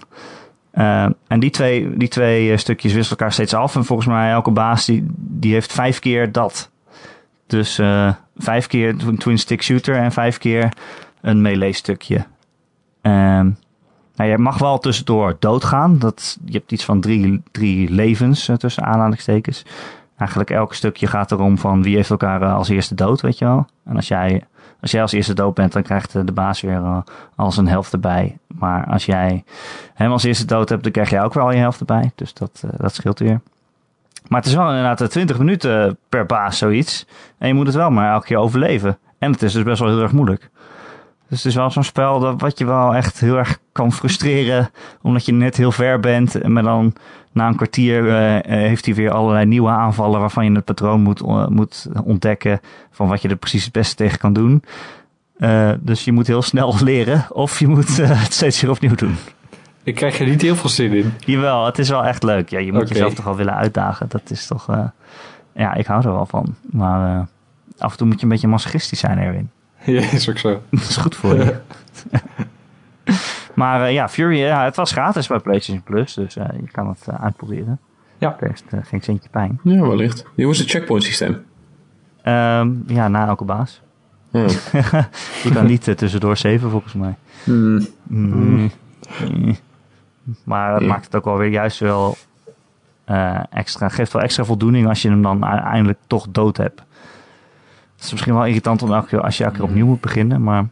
En 1.27 1.39
die 1.39 1.49
twee, 1.49 1.97
die 1.97 2.07
twee 2.07 2.57
stukjes 2.57 2.93
wisselen 2.93 3.19
elkaar 3.19 3.33
steeds 3.33 3.53
af. 3.53 3.75
En 3.75 3.85
volgens 3.85 4.07
mij 4.07 4.31
elke 4.31 4.51
baas 4.51 4.85
die, 4.85 5.05
die 5.15 5.53
heeft 5.53 5.73
vijf 5.73 5.99
keer 5.99 6.31
dat. 6.31 6.71
Dus 7.47 7.81
vijf 8.37 8.67
keer 8.67 8.95
twin 9.17 9.37
stick 9.37 9.63
shooter 9.63 9.95
en 9.95 10.11
vijf 10.11 10.37
keer 10.37 10.73
een 11.21 11.41
melee 11.41 11.73
stukje. 11.73 12.25
Um, 13.01 13.57
nou, 14.15 14.29
je 14.29 14.37
mag 14.37 14.57
wel 14.57 14.79
tussendoor 14.79 15.35
doodgaan. 15.39 15.99
Dat, 15.99 16.37
je 16.45 16.57
hebt 16.57 16.71
iets 16.71 16.85
van 16.85 17.01
drie, 17.01 17.43
drie 17.51 17.91
levens 17.91 18.49
tussen 18.57 18.83
aanhalingstekens. 18.83 19.65
Eigenlijk 20.17 20.49
elk 20.49 20.73
stukje 20.73 21.07
gaat 21.07 21.31
erom 21.31 21.57
van 21.57 21.83
wie 21.83 21.95
heeft 21.95 22.09
elkaar 22.09 22.45
als 22.45 22.69
eerste 22.69 22.95
dood, 22.95 23.21
weet 23.21 23.37
je 23.37 23.45
wel. 23.45 23.67
En 23.85 23.95
als 23.95 24.07
jij, 24.07 24.43
als 24.81 24.91
jij 24.91 25.01
als 25.01 25.11
eerste 25.11 25.33
dood 25.33 25.53
bent, 25.53 25.73
dan 25.73 25.83
krijgt 25.83 26.11
de 26.11 26.31
baas 26.31 26.61
weer 26.61 26.81
uh, 26.81 26.97
als 27.35 27.57
een 27.57 27.67
helft 27.67 27.93
erbij. 27.93 28.37
Maar 28.47 28.85
als 28.85 29.05
jij 29.05 29.43
hem 29.93 30.11
als 30.11 30.23
eerste 30.23 30.45
dood 30.45 30.69
hebt, 30.69 30.83
dan 30.83 30.91
krijg 30.91 31.09
jij 31.09 31.23
ook 31.23 31.33
wel 31.33 31.51
je 31.51 31.57
helft 31.57 31.79
erbij. 31.79 32.11
Dus 32.15 32.33
dat, 32.33 32.63
dat 32.77 32.93
scheelt 32.93 33.19
weer. 33.19 33.41
Maar 34.27 34.39
het 34.39 34.49
is 34.49 34.55
wel 34.55 34.67
inderdaad 34.67 35.09
20 35.09 35.37
minuten 35.37 35.97
per 36.09 36.25
baas 36.25 36.57
zoiets. 36.57 37.05
En 37.37 37.47
je 37.47 37.53
moet 37.53 37.65
het 37.65 37.75
wel 37.75 37.89
maar 37.89 38.13
elke 38.13 38.25
keer 38.25 38.37
overleven. 38.37 38.97
En 39.17 39.31
het 39.31 39.41
is 39.41 39.53
dus 39.53 39.63
best 39.63 39.79
wel 39.79 39.89
heel 39.89 40.01
erg 40.01 40.11
moeilijk. 40.11 40.49
Dus 41.29 41.37
het 41.37 41.45
is 41.45 41.55
wel 41.55 41.71
zo'n 41.71 41.83
spel 41.83 42.19
dat 42.19 42.41
wat 42.41 42.59
je 42.59 42.65
wel 42.65 42.95
echt 42.95 43.19
heel 43.19 43.37
erg 43.37 43.59
kan 43.71 43.91
frustreren. 43.91 44.69
Omdat 45.01 45.25
je 45.25 45.33
net 45.33 45.57
heel 45.57 45.71
ver 45.71 45.99
bent. 45.99 46.47
Maar 46.47 46.63
dan 46.63 46.93
na 47.31 47.47
een 47.47 47.55
kwartier 47.55 48.03
uh, 48.03 48.57
heeft 48.57 48.85
hij 48.85 48.95
weer 48.95 49.11
allerlei 49.11 49.45
nieuwe 49.45 49.69
aanvallen. 49.69 50.19
Waarvan 50.19 50.45
je 50.45 50.51
het 50.51 50.65
patroon 50.65 51.01
moet, 51.01 51.21
uh, 51.21 51.47
moet 51.47 51.87
ontdekken. 52.03 52.59
Van 52.91 53.07
wat 53.07 53.21
je 53.21 53.29
er 53.29 53.35
precies 53.35 53.63
het 53.63 53.73
beste 53.73 53.95
tegen 53.95 54.19
kan 54.19 54.33
doen. 54.33 54.63
Uh, 55.37 55.71
dus 55.79 56.05
je 56.05 56.11
moet 56.11 56.27
heel 56.27 56.41
snel 56.41 56.75
leren. 56.83 57.25
Of 57.29 57.59
je 57.59 57.67
moet 57.67 57.97
het 57.97 58.33
steeds 58.33 58.61
weer 58.61 58.71
opnieuw 58.71 58.95
doen. 58.95 59.15
Ik 59.83 59.95
krijg 59.95 60.19
er 60.19 60.27
niet 60.27 60.41
heel 60.41 60.55
veel 60.55 60.69
zin 60.69 60.93
in. 60.93 61.13
Jawel, 61.19 61.65
het 61.65 61.77
is 61.79 61.89
wel 61.89 62.05
echt 62.05 62.23
leuk. 62.23 62.49
Ja, 62.49 62.59
je 62.59 62.71
moet 62.71 62.81
okay. 62.81 62.93
jezelf 62.93 63.13
toch 63.13 63.25
wel 63.25 63.35
willen 63.35 63.55
uitdagen. 63.55 64.09
Dat 64.09 64.29
is 64.29 64.47
toch... 64.47 64.67
ja, 65.53 65.73
ik 65.73 65.85
hou 65.85 66.05
er 66.05 66.13
wel 66.13 66.25
van. 66.25 66.55
Maar 66.61 67.27
af 67.77 67.91
en 67.91 67.97
toe 67.97 68.07
moet 68.07 68.17
je 68.17 68.23
een 68.23 68.31
beetje 68.31 68.47
masochistisch 68.47 68.99
zijn, 68.99 69.17
Erwin. 69.17 69.49
Ja, 69.95 70.11
is 70.11 70.29
ook 70.29 70.37
zo. 70.37 70.61
Dat 70.69 70.81
is 70.81 70.97
goed 70.97 71.15
voor 71.15 71.35
je. 71.35 71.55
maar 73.53 73.81
uh, 73.81 73.93
ja, 73.93 74.09
Fury, 74.09 74.37
ja, 74.37 74.63
het 74.63 74.75
was 74.75 74.91
gratis 74.91 75.27
bij 75.27 75.39
PlayStation 75.39 75.83
Plus, 75.83 76.13
dus 76.13 76.37
uh, 76.37 76.45
je 76.61 76.71
kan 76.71 76.87
het 76.87 77.07
uitproberen. 77.19 77.79
Ja. 78.17 78.37
Er 78.39 78.51
is 78.51 78.63
geen 78.83 79.01
centje 79.01 79.29
pijn. 79.29 79.59
Ja, 79.63 79.81
wellicht. 79.81 80.25
Hoe 80.35 80.51
is 80.51 80.59
het 80.59 80.69
checkpoint 80.69 81.03
systeem? 81.03 81.33
Um, 82.23 82.83
ja, 82.87 83.07
na 83.07 83.27
elke 83.27 83.43
baas. 83.43 83.81
Hmm. 84.31 84.47
je 85.43 85.49
kan 85.53 85.65
niet 85.65 85.97
tussendoor 85.97 86.37
saven 86.37 86.69
volgens 86.69 86.93
mij. 86.93 87.15
Hmm. 87.43 87.87
Mm. 88.03 88.71
Mm. 89.29 89.57
Maar 90.43 90.73
het 90.73 90.85
maakt 90.85 91.05
het 91.05 91.15
ook 91.15 91.25
wel 91.25 91.37
weer 91.37 91.49
juist 91.49 91.79
wel 91.79 92.17
extra, 93.49 93.89
geeft 93.89 94.13
wel 94.13 94.21
extra 94.21 94.43
voldoening 94.43 94.87
als 94.87 95.01
je 95.01 95.09
hem 95.09 95.21
dan 95.21 95.45
uiteindelijk 95.45 95.99
toch 96.07 96.27
dood 96.29 96.57
hebt. 96.57 96.81
Het 97.97 98.05
is 98.05 98.11
misschien 98.11 98.33
wel 98.33 98.45
irritant 98.45 98.81
om 98.81 98.93
elke 98.93 99.07
keer, 99.07 99.21
als 99.21 99.37
je 99.37 99.43
elke 99.43 99.55
keer 99.55 99.65
opnieuw 99.65 99.85
moet 99.85 100.01
beginnen, 100.01 100.43
maar... 100.43 100.67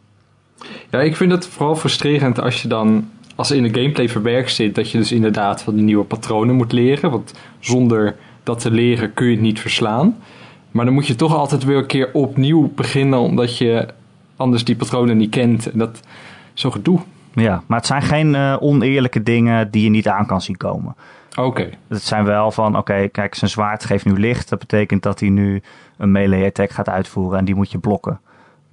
Ja, 0.90 1.00
ik 1.00 1.16
vind 1.16 1.32
het 1.32 1.46
vooral 1.46 1.76
frustrerend 1.76 2.40
als 2.40 2.62
je 2.62 2.68
dan, 2.68 3.08
als 3.34 3.50
in 3.50 3.62
de 3.62 3.80
gameplay 3.80 4.08
verwerkt 4.08 4.52
zit, 4.52 4.74
dat 4.74 4.90
je 4.90 4.98
dus 4.98 5.12
inderdaad 5.12 5.62
van 5.62 5.74
die 5.74 5.84
nieuwe 5.84 6.04
patronen 6.04 6.54
moet 6.54 6.72
leren. 6.72 7.10
Want 7.10 7.34
zonder 7.58 8.16
dat 8.42 8.60
te 8.60 8.70
leren 8.70 9.12
kun 9.14 9.26
je 9.26 9.32
het 9.32 9.40
niet 9.40 9.60
verslaan. 9.60 10.16
Maar 10.70 10.84
dan 10.84 10.94
moet 10.94 11.06
je 11.06 11.14
toch 11.14 11.34
altijd 11.34 11.64
weer 11.64 11.76
een 11.76 11.86
keer 11.86 12.10
opnieuw 12.12 12.72
beginnen, 12.74 13.18
omdat 13.18 13.58
je 13.58 13.88
anders 14.36 14.64
die 14.64 14.76
patronen 14.76 15.16
niet 15.16 15.30
kent. 15.30 15.70
En 15.72 15.78
dat 15.78 16.00
is 16.54 16.60
zo 16.60 16.70
gedoe. 16.70 17.00
Ja, 17.34 17.62
maar 17.66 17.78
het 17.78 17.86
zijn 17.86 18.02
geen 18.02 18.34
uh, 18.34 18.56
oneerlijke 18.60 19.22
dingen 19.22 19.70
die 19.70 19.82
je 19.82 19.90
niet 19.90 20.08
aan 20.08 20.26
kan 20.26 20.40
zien 20.40 20.56
komen. 20.56 20.94
Oké. 21.36 21.48
Okay. 21.48 21.78
Het 21.88 22.02
zijn 22.02 22.24
wel 22.24 22.50
van, 22.50 22.68
oké, 22.68 22.78
okay, 22.78 23.08
kijk, 23.08 23.34
zijn 23.34 23.50
zwaard 23.50 23.84
geeft 23.84 24.04
nu 24.04 24.18
licht. 24.18 24.48
Dat 24.48 24.58
betekent 24.58 25.02
dat 25.02 25.20
hij 25.20 25.28
nu 25.28 25.62
een 25.96 26.12
melee 26.12 26.46
attack 26.46 26.70
gaat 26.70 26.88
uitvoeren 26.88 27.38
en 27.38 27.44
die 27.44 27.54
moet 27.54 27.70
je 27.70 27.78
blokken. 27.78 28.20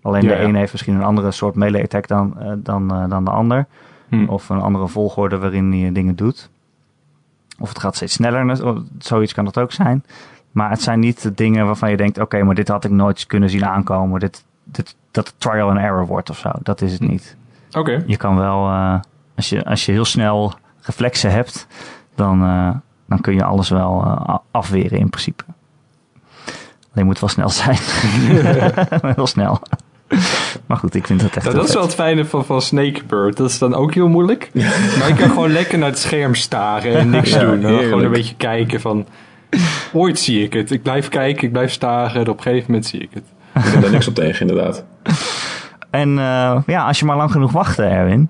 Alleen 0.01 0.21
ja, 0.21 0.27
de 0.27 0.41
een 0.41 0.55
heeft 0.55 0.71
misschien 0.71 0.95
een 0.95 1.03
andere 1.03 1.31
soort 1.31 1.55
melee 1.55 1.83
attack 1.83 2.07
dan, 2.07 2.35
uh, 2.39 2.51
dan, 2.57 3.03
uh, 3.03 3.09
dan 3.09 3.25
de 3.25 3.31
ander. 3.31 3.65
Hm. 4.09 4.25
Of 4.25 4.49
een 4.49 4.61
andere 4.61 4.87
volgorde 4.87 5.37
waarin 5.37 5.71
hij 5.71 5.91
dingen 5.91 6.15
doet. 6.15 6.49
Of 7.59 7.69
het 7.69 7.79
gaat 7.79 7.95
steeds 7.95 8.13
sneller, 8.13 8.57
zoiets 8.97 9.33
kan 9.33 9.45
dat 9.45 9.57
ook 9.57 9.71
zijn. 9.71 10.03
Maar 10.51 10.69
het 10.69 10.81
zijn 10.81 10.99
niet 10.99 11.21
de 11.21 11.33
dingen 11.33 11.65
waarvan 11.65 11.89
je 11.89 11.97
denkt, 11.97 12.17
oké, 12.17 12.25
okay, 12.25 12.41
maar 12.41 12.55
dit 12.55 12.67
had 12.67 12.83
ik 12.83 12.91
nooit 12.91 13.27
kunnen 13.27 13.49
zien 13.49 13.65
aankomen. 13.65 14.19
Dit, 14.19 14.45
dit, 14.63 14.95
dat 15.11 15.27
het 15.27 15.39
trial 15.39 15.69
and 15.69 15.79
error 15.79 16.05
wordt 16.05 16.29
of 16.29 16.37
zo. 16.37 16.51
Dat 16.61 16.81
is 16.81 16.91
het 16.91 17.01
niet. 17.01 17.35
Oké. 17.71 18.03
Je 18.05 18.17
kan 18.17 18.37
wel, 18.37 18.67
uh, 18.69 18.99
als, 19.35 19.49
je, 19.49 19.65
als 19.65 19.85
je 19.85 19.91
heel 19.91 20.05
snel 20.05 20.53
reflexen 20.81 21.31
hebt, 21.31 21.67
dan, 22.15 22.43
uh, 22.43 22.69
dan 23.07 23.21
kun 23.21 23.33
je 23.33 23.43
alles 23.43 23.69
wel 23.69 24.03
uh, 24.05 24.37
afweren 24.51 24.99
in 24.99 25.09
principe. 25.09 25.43
Alleen 26.93 27.05
moet 27.05 27.19
wel 27.19 27.29
snel 27.29 27.49
zijn. 27.49 27.77
heel 29.15 29.27
snel. 29.27 29.59
Maar 30.65 30.77
goed, 30.77 30.95
ik 30.95 31.07
vind 31.07 31.21
dat 31.21 31.35
echt. 31.35 31.45
Ja, 31.45 31.51
dat 31.51 31.67
is 31.67 31.73
wel 31.73 31.83
het 31.83 31.93
fijne 31.93 32.25
van, 32.25 32.45
van 32.45 32.61
Snakebird. 32.61 33.37
Dat 33.37 33.49
is 33.49 33.59
dan 33.59 33.75
ook 33.75 33.93
heel 33.93 34.07
moeilijk. 34.07 34.49
maar 34.99 35.07
ik 35.07 35.15
kan 35.15 35.29
gewoon 35.29 35.51
lekker 35.51 35.77
naar 35.77 35.89
het 35.89 35.99
scherm 35.99 36.35
staren 36.35 36.95
en 36.95 37.09
niks 37.09 37.29
Ja, 37.29 37.39
doen. 37.39 37.61
Gewoon 37.61 38.03
een 38.03 38.11
beetje 38.11 38.35
kijken 38.35 38.81
van. 38.81 39.05
Ooit 39.93 40.19
zie 40.19 40.43
ik 40.43 40.53
het. 40.53 40.71
Ik 40.71 40.81
blijf 40.81 41.09
kijken, 41.09 41.43
ik 41.43 41.51
blijf 41.51 41.71
staren. 41.71 42.21
En 42.21 42.29
op 42.29 42.37
een 42.37 42.43
gegeven 42.43 42.65
moment 42.67 42.85
zie 42.85 42.99
ik 43.01 43.09
het. 43.13 43.23
Ik 43.65 43.71
heb 43.71 43.81
daar 43.81 43.91
niks 43.91 44.07
op 44.07 44.15
tegen, 44.15 44.47
inderdaad. 44.47 44.83
En 45.89 46.09
uh, 46.09 46.57
ja, 46.65 46.85
als 46.85 46.99
je 46.99 47.05
maar 47.05 47.17
lang 47.17 47.31
genoeg 47.31 47.51
wacht, 47.51 47.79
Erwin. 47.79 48.29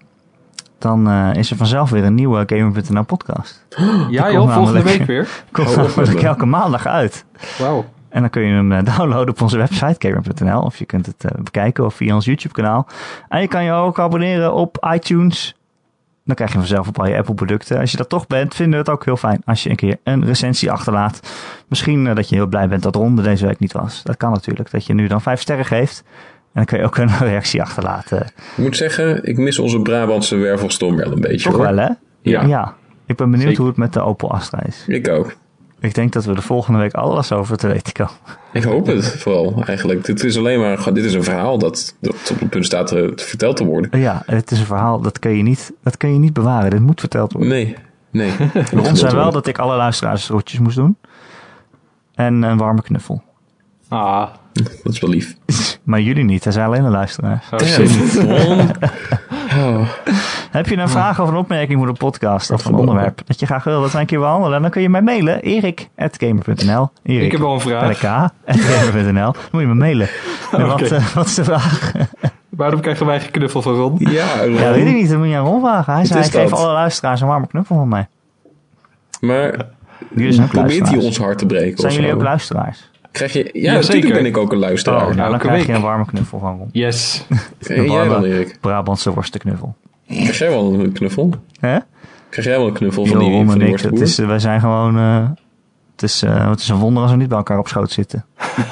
Dan 0.84 1.10
uh, 1.10 1.34
is 1.34 1.52
er 1.52 1.58
vanzelf 1.58 1.90
weer 1.90 2.04
een 2.04 2.16
nieuwe 2.16 2.44
Gamer.nl 2.46 3.04
podcast. 3.04 3.66
Ja, 4.10 4.32
joh, 4.32 4.54
volgende 4.54 4.84
week 4.84 5.06
weer. 5.06 5.28
Komt 5.52 5.76
met 5.76 5.78
namelijk 5.78 6.22
me. 6.22 6.28
elke 6.28 6.46
maandag 6.46 6.88
uit. 6.88 7.26
Wauw. 7.60 7.86
En 8.10 8.22
dan 8.22 8.30
kun 8.30 8.42
je 8.42 8.54
hem 8.54 8.72
eh, 8.72 8.84
downloaden 8.96 9.30
op 9.30 9.42
onze 9.42 9.58
website 9.58 10.08
gamer.nl. 10.08 10.62
Of 10.62 10.78
je 10.78 10.86
kunt 10.86 11.06
het 11.06 11.26
eh, 11.26 11.42
bekijken 11.44 11.86
of 11.86 11.96
via 11.96 12.16
ons 12.16 12.26
YouTube 12.26 12.54
kanaal. 12.54 12.88
En 13.30 13.42
je 13.42 13.48
kan 13.48 13.64
je 13.64 13.72
ook 13.72 14.00
abonneren 14.00 14.54
op 14.54 14.88
iTunes. 14.94 15.56
Dan 16.26 16.36
krijg 16.36 16.52
je 16.52 16.58
vanzelf 16.58 16.88
op 16.88 17.00
al 17.00 17.08
je 17.08 17.18
Apple 17.18 17.34
producten. 17.34 17.80
Als 17.80 17.92
je 17.92 17.98
dat 17.98 18.10
toch 18.10 18.28
bent, 18.28 18.56
vinden 18.56 18.74
we 18.74 18.80
het 18.80 18.90
ook 18.90 19.06
heel 19.06 19.18
fijn 19.18 19.42
als 19.46 19.64
je 19.64 19.70
een 19.70 19.76
keer 19.76 19.98
een 20.04 20.26
recensie 20.26 20.72
achterlaat. 20.72 21.20
Misschien 21.68 22.08
eh, 22.08 22.16
dat 22.16 22.30
je 22.30 22.36
heel 22.36 22.48
blij 22.48 22.68
bent 22.68 22.84
dat 22.84 22.96
Ronde 22.96 23.22
deze 23.22 23.46
week 23.46 23.60
niet 23.60 23.74
was. 23.74 24.04
Dat 24.04 24.18
kan 24.18 24.32
natuurlijk. 24.32 24.72
Dat 24.72 24.86
je 24.86 24.94
nu 24.94 25.08
dan 25.08 25.22
vijf 25.22 25.42
sterren 25.42 25.66
geeft. 25.66 26.04
En 26.54 26.60
dan 26.60 26.66
kun 26.66 26.78
je 26.78 26.86
ook 26.86 26.98
een 26.98 27.18
reactie 27.30 27.62
achterlaten. 27.62 28.22
Ik 28.22 28.64
moet 28.64 28.78
zeggen, 28.78 29.24
ik 29.24 29.38
mis 29.38 29.60
onze 29.60 29.82
Brabantse 29.82 30.36
wervelstorm 30.36 30.96
wel 30.96 31.12
een 31.12 31.22
beetje. 31.22 31.50
Toch 31.50 31.56
hoor. 31.56 31.76
wel 31.76 31.78
hè? 31.78 31.90
Ja. 32.22 32.76
Ik 33.06 33.16
ben 33.16 33.32
benieuwd 33.32 33.48
Zeker. 33.48 33.60
hoe 33.62 33.68
het 33.68 33.78
met 33.78 33.94
de 33.94 34.02
Opel 34.02 34.32
Astra 34.32 34.64
is. 34.64 34.84
Ik 34.88 35.08
ook. 35.08 35.36
Ik 35.80 35.96
denk 35.96 36.14
dat 36.14 36.26
we 36.26 36.34
de 36.34 36.42
volgende 36.42 36.80
week 36.80 36.94
alles 36.94 37.32
over 37.32 37.58
te 37.58 37.68
weten 37.68 37.94
komen. 37.94 38.14
Ik 38.54 38.64
hoop 38.64 38.86
het 38.86 39.08
vooral 39.08 39.64
eigenlijk. 39.66 40.06
Dit 40.06 40.24
is 40.24 40.38
alleen 40.38 40.60
maar 40.60 40.94
dit 40.94 41.06
is 41.06 41.14
een 41.14 41.24
verhaal 41.24 41.58
dat, 41.58 41.96
dat 42.00 42.32
op 42.32 42.40
het 42.40 42.50
punt 42.50 42.66
staat 42.66 42.88
te, 42.88 43.12
te 43.16 43.24
verteld 43.24 43.58
te 43.58 43.66
worden. 43.66 44.00
Ja, 44.00 44.24
het 44.26 44.52
is 44.52 44.60
een 44.60 44.66
verhaal 44.66 45.02
dat 45.02 45.20
kun 45.20 45.38
je 45.38 45.44
niet, 45.44 45.74
dat 45.84 45.98
kun 45.98 46.14
je 46.14 46.20
niet 46.20 46.34
bewaren. 46.34 46.70
Dit 46.70 46.80
moet 46.80 47.00
verteld 47.00 47.32
worden. 47.32 47.50
Nee. 47.50 47.76
Nee. 48.12 48.32
Ons 48.90 49.00
zei 49.00 49.16
wel 49.16 49.32
dat 49.32 49.48
ik 49.48 49.58
alle 49.58 49.76
luisteraars 49.76 50.28
rotjes 50.28 50.60
moest 50.60 50.76
doen. 50.76 50.98
En 52.16 52.42
een 52.42 52.58
warme 52.58 52.82
knuffel. 52.82 53.24
Ah, 53.88 54.28
Dat 54.84 54.94
is 54.94 55.00
wel 55.00 55.10
lief. 55.10 55.36
Maar 55.84 56.02
jullie 56.02 56.24
niet, 56.24 56.44
hij 56.44 56.54
zei 56.54 56.66
alleen 56.66 56.84
de 56.84 56.90
luisteraars. 56.90 57.50
oh. 57.52 58.60
Oh. 59.58 59.90
Heb 60.52 60.68
je 60.68 60.78
een 60.78 60.90
vraag 60.90 61.20
of 61.22 61.30
een 61.30 61.36
opmerking 61.36 61.78
voor 61.78 61.88
de 61.88 61.94
podcast 61.94 62.52
of 62.52 62.66
een 62.66 62.74
onderwerp 62.74 63.22
dat 63.26 63.40
je 63.40 63.46
graag 63.46 63.64
wil 63.64 63.82
dat 63.82 63.92
wij 63.92 64.02
een 64.02 64.08
keer 64.08 64.20
behandelen? 64.20 64.62
Dan 64.62 64.72
kun 64.72 64.82
je 64.82 64.90
mij 64.90 65.02
mailen, 65.02 65.42
erik.gamer.nl. 65.42 66.90
Erik, 67.04 67.26
Ik 67.26 67.32
heb 67.32 67.42
wel 67.42 67.54
een 67.54 67.60
vraag. 67.60 68.00
gamer.nl. 68.46 69.32
Dan 69.32 69.42
moet 69.52 69.62
je 69.62 69.68
me 69.68 69.74
mailen. 69.74 70.08
En 70.52 70.68
wat, 70.68 70.82
eh, 70.82 71.14
wat 71.14 71.26
is 71.26 71.34
de 71.36 71.44
vraag? 71.44 71.92
Waarom 72.50 72.80
krijgen 72.80 73.06
wij 73.06 73.20
geen 73.20 73.32
knuffel 73.32 73.62
van 73.62 73.74
Ron? 73.74 73.96
Ja, 73.98 74.26
Ron. 74.40 74.54
Ja, 74.54 74.72
weet 74.72 74.88
ik 74.88 74.94
niet. 74.94 75.10
Dan 75.10 75.18
moet 75.18 75.28
je 75.28 75.36
aan 75.38 75.46
Ron 75.46 75.62
vragen. 75.62 75.94
Hij 75.94 76.06
zei, 76.06 76.24
geef 76.24 76.50
dat? 76.50 76.60
alle 76.60 76.74
luisteraars 76.74 77.22
een 77.22 77.28
warme 77.28 77.48
knuffel 77.48 77.76
van 77.76 77.88
mij. 77.88 78.08
Maar 79.22 79.56
Jullie 80.16 80.34
zijn 80.34 80.46
ook 80.46 80.52
probeert 80.54 80.90
hij 80.90 80.98
ons 80.98 81.18
hart 81.18 81.38
te 81.38 81.46
breken 81.46 81.78
Zijn 81.78 81.94
jullie 81.94 82.14
ook 82.14 82.22
luisteraars? 82.22 82.90
Krijg 83.14 83.34
je... 83.34 83.50
Ja, 83.54 83.74
natuurlijk 83.74 84.04
zeker. 84.04 84.14
ben 84.14 84.26
ik 84.26 84.38
ook 84.38 84.52
een 84.52 84.58
luisteraar. 84.58 85.08
Oh, 85.08 85.16
nou, 85.16 85.30
dan 85.30 85.40
krijg 85.40 85.66
je 85.66 85.74
een 85.74 85.82
warme 85.82 86.06
knuffel 86.06 86.40
van 86.40 86.58
Ron. 86.58 86.70
Yes. 86.72 87.26
en 87.68 87.92
jij 87.92 88.08
warme-? 88.08 88.48
Brabantse 88.62 89.14
worstenknuffel. 89.14 89.76
Krijg 90.08 90.38
jij 90.38 90.50
wel 90.50 90.74
een 90.74 90.92
knuffel? 90.92 91.30
Hè? 91.60 91.78
Krijg 92.30 92.48
jij 92.48 92.58
wel 92.58 92.68
een 92.68 92.74
knuffel 92.74 93.06
van 93.06 93.20
die, 93.20 93.30
Ron 93.30 93.50
van 93.50 93.60
die 93.60 93.68
ik, 93.68 93.80
het 93.80 94.00
is, 94.00 94.18
wij 94.18 94.40
zijn 94.40 94.60
gewoon... 94.60 94.98
eh, 94.98 95.30
het, 95.92 96.04
is, 96.04 96.22
eh, 96.22 96.50
het 96.50 96.60
is 96.60 96.70
een 96.70 96.78
wonder 96.78 97.02
als 97.04 97.12
we 97.12 97.18
niet 97.18 97.28
bij 97.28 97.38
elkaar 97.38 97.60
op 97.60 97.68
schoot 97.68 97.92
zitten. 97.92 98.26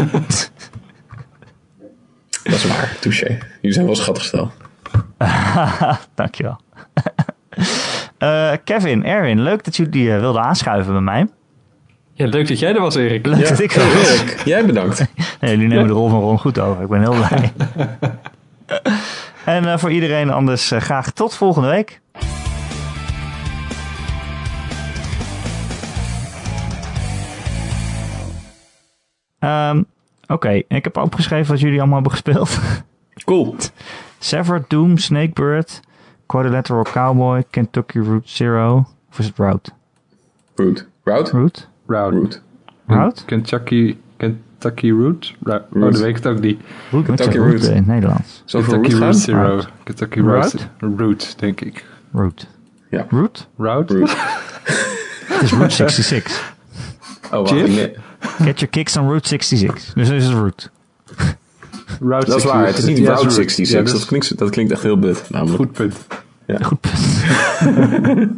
Dat 2.43 2.53
is 2.53 2.65
waar, 2.67 2.97
touché. 2.99 3.37
Jullie 3.55 3.73
zijn 3.73 3.85
wel 3.85 3.95
schattig 3.95 4.23
stel. 4.23 4.51
Dankjewel. 6.15 6.59
Eh 8.17 8.51
Kevin, 8.63 9.05
Erwin, 9.05 9.41
leuk 9.41 9.63
dat 9.63 9.75
jullie 9.75 10.13
eh, 10.13 10.19
wilden 10.19 10.41
aanschuiven 10.41 10.93
bij 10.93 11.01
mij. 11.01 11.27
Ja, 12.21 12.27
leuk 12.27 12.47
dat 12.47 12.59
jij 12.59 12.73
er 12.75 12.81
was, 12.81 12.95
Erik. 12.95 13.25
Leuk 13.25 13.47
dat 13.47 13.59
ik 13.59 13.71
er 13.71 13.93
was. 13.93 14.19
Erik, 14.19 14.41
jij 14.45 14.65
bedankt. 14.65 15.05
Nee, 15.41 15.51
jullie 15.51 15.67
nemen 15.67 15.87
de 15.87 15.93
rol 15.93 16.09
van 16.09 16.19
Ron 16.19 16.39
goed 16.39 16.59
over. 16.59 16.81
Ik 16.81 16.87
ben 16.89 16.99
heel 16.99 17.15
blij. 17.15 17.53
en 19.55 19.65
eh, 19.65 19.77
voor 19.77 19.91
iedereen 19.91 20.29
anders 20.29 20.71
eh, 20.71 20.79
graag 20.79 21.11
tot 21.11 21.35
volgende 21.35 21.67
week. 21.67 22.01
Ehm, 29.39 29.83
Oké, 30.27 30.49
ik 30.67 30.83
heb 30.83 30.97
opgeschreven 30.97 31.51
wat 31.51 31.59
jullie 31.59 31.77
allemaal 31.79 32.01
hebben 32.01 32.11
gespeeld. 32.11 32.59
Cool. 33.25 33.55
Severed, 34.19 34.69
Doom, 34.69 34.97
Snakebird, 34.97 35.79
Quadrilateral 36.25 36.83
Cowboy, 36.83 37.43
Kentucky 37.49 37.99
Route 37.99 38.29
Zero. 38.29 38.85
Of 39.09 39.19
is 39.19 39.25
het 39.25 39.37
Route? 39.37 39.71
Root. 40.55 40.87
Route? 41.03 41.31
Route? 41.31 41.69
Route. 41.91 42.17
Root. 42.17 42.41
Route? 42.87 43.25
Kentucky, 43.25 43.97
Kentucky 44.17 44.89
Route? 44.91 45.27
Ru- 45.43 45.51
Oh, 45.53 45.59
Route. 45.71 45.91
dat 45.91 45.99
weet 45.99 46.09
ik 46.09 46.15
het 46.15 46.27
ook 46.27 46.39
niet. 46.39 46.61
Route, 46.91 47.07
Kentucky 47.07 47.37
Route 47.37 47.51
Route. 47.55 47.69
in 47.69 47.75
het 47.77 47.87
Nederlands. 47.87 48.41
Zo 48.45 48.59
Kentucky 48.61 48.89
Root 48.91 48.91
Route 48.99 49.03
gaan? 49.05 49.13
Zero. 49.13 49.37
Route. 49.47 49.67
Kentucky 49.83 50.19
Route? 50.19 50.57
Route? 50.79 51.03
Route, 51.03 51.27
denk 51.37 51.61
ik. 51.61 51.85
Route. 52.13 52.45
Ja. 52.89 53.05
Route? 53.09 53.41
Route? 53.57 53.97
Root. 53.97 54.09
Het 55.31 55.41
is 55.41 55.51
Route 55.51 55.75
66. 55.75 56.53
Oh, 57.25 57.29
wacht. 57.31 57.49
Jif? 57.49 57.65
ik 57.67 57.71
ne- 57.75 57.93
Get 58.45 58.59
your 58.59 58.67
kicks 58.69 58.97
on 58.97 59.07
Route 59.07 59.27
66. 59.27 59.93
Dus 59.93 60.09
is 60.09 60.23
het 60.25 60.33
Route. 60.33 60.69
Route 61.99 62.25
Dat 62.29 62.37
is 62.37 62.43
waar. 62.43 62.65
Het 62.65 62.77
is 62.77 62.85
niet 62.85 62.97
Ja, 62.97 63.03
Route 63.03 63.21
Route. 63.21 63.33
66. 63.35 63.87
Ja, 63.91 63.97
dat, 63.97 64.05
klinkt, 64.05 64.37
dat 64.37 64.49
klinkt 64.49 64.71
echt 64.71 64.81
heel 64.83 64.99
but. 64.99 65.23
Namelijk. 65.29 65.55
Goed 65.57 65.71
punt. 65.71 65.97
Goed 66.61 66.79
punt. 66.79 66.93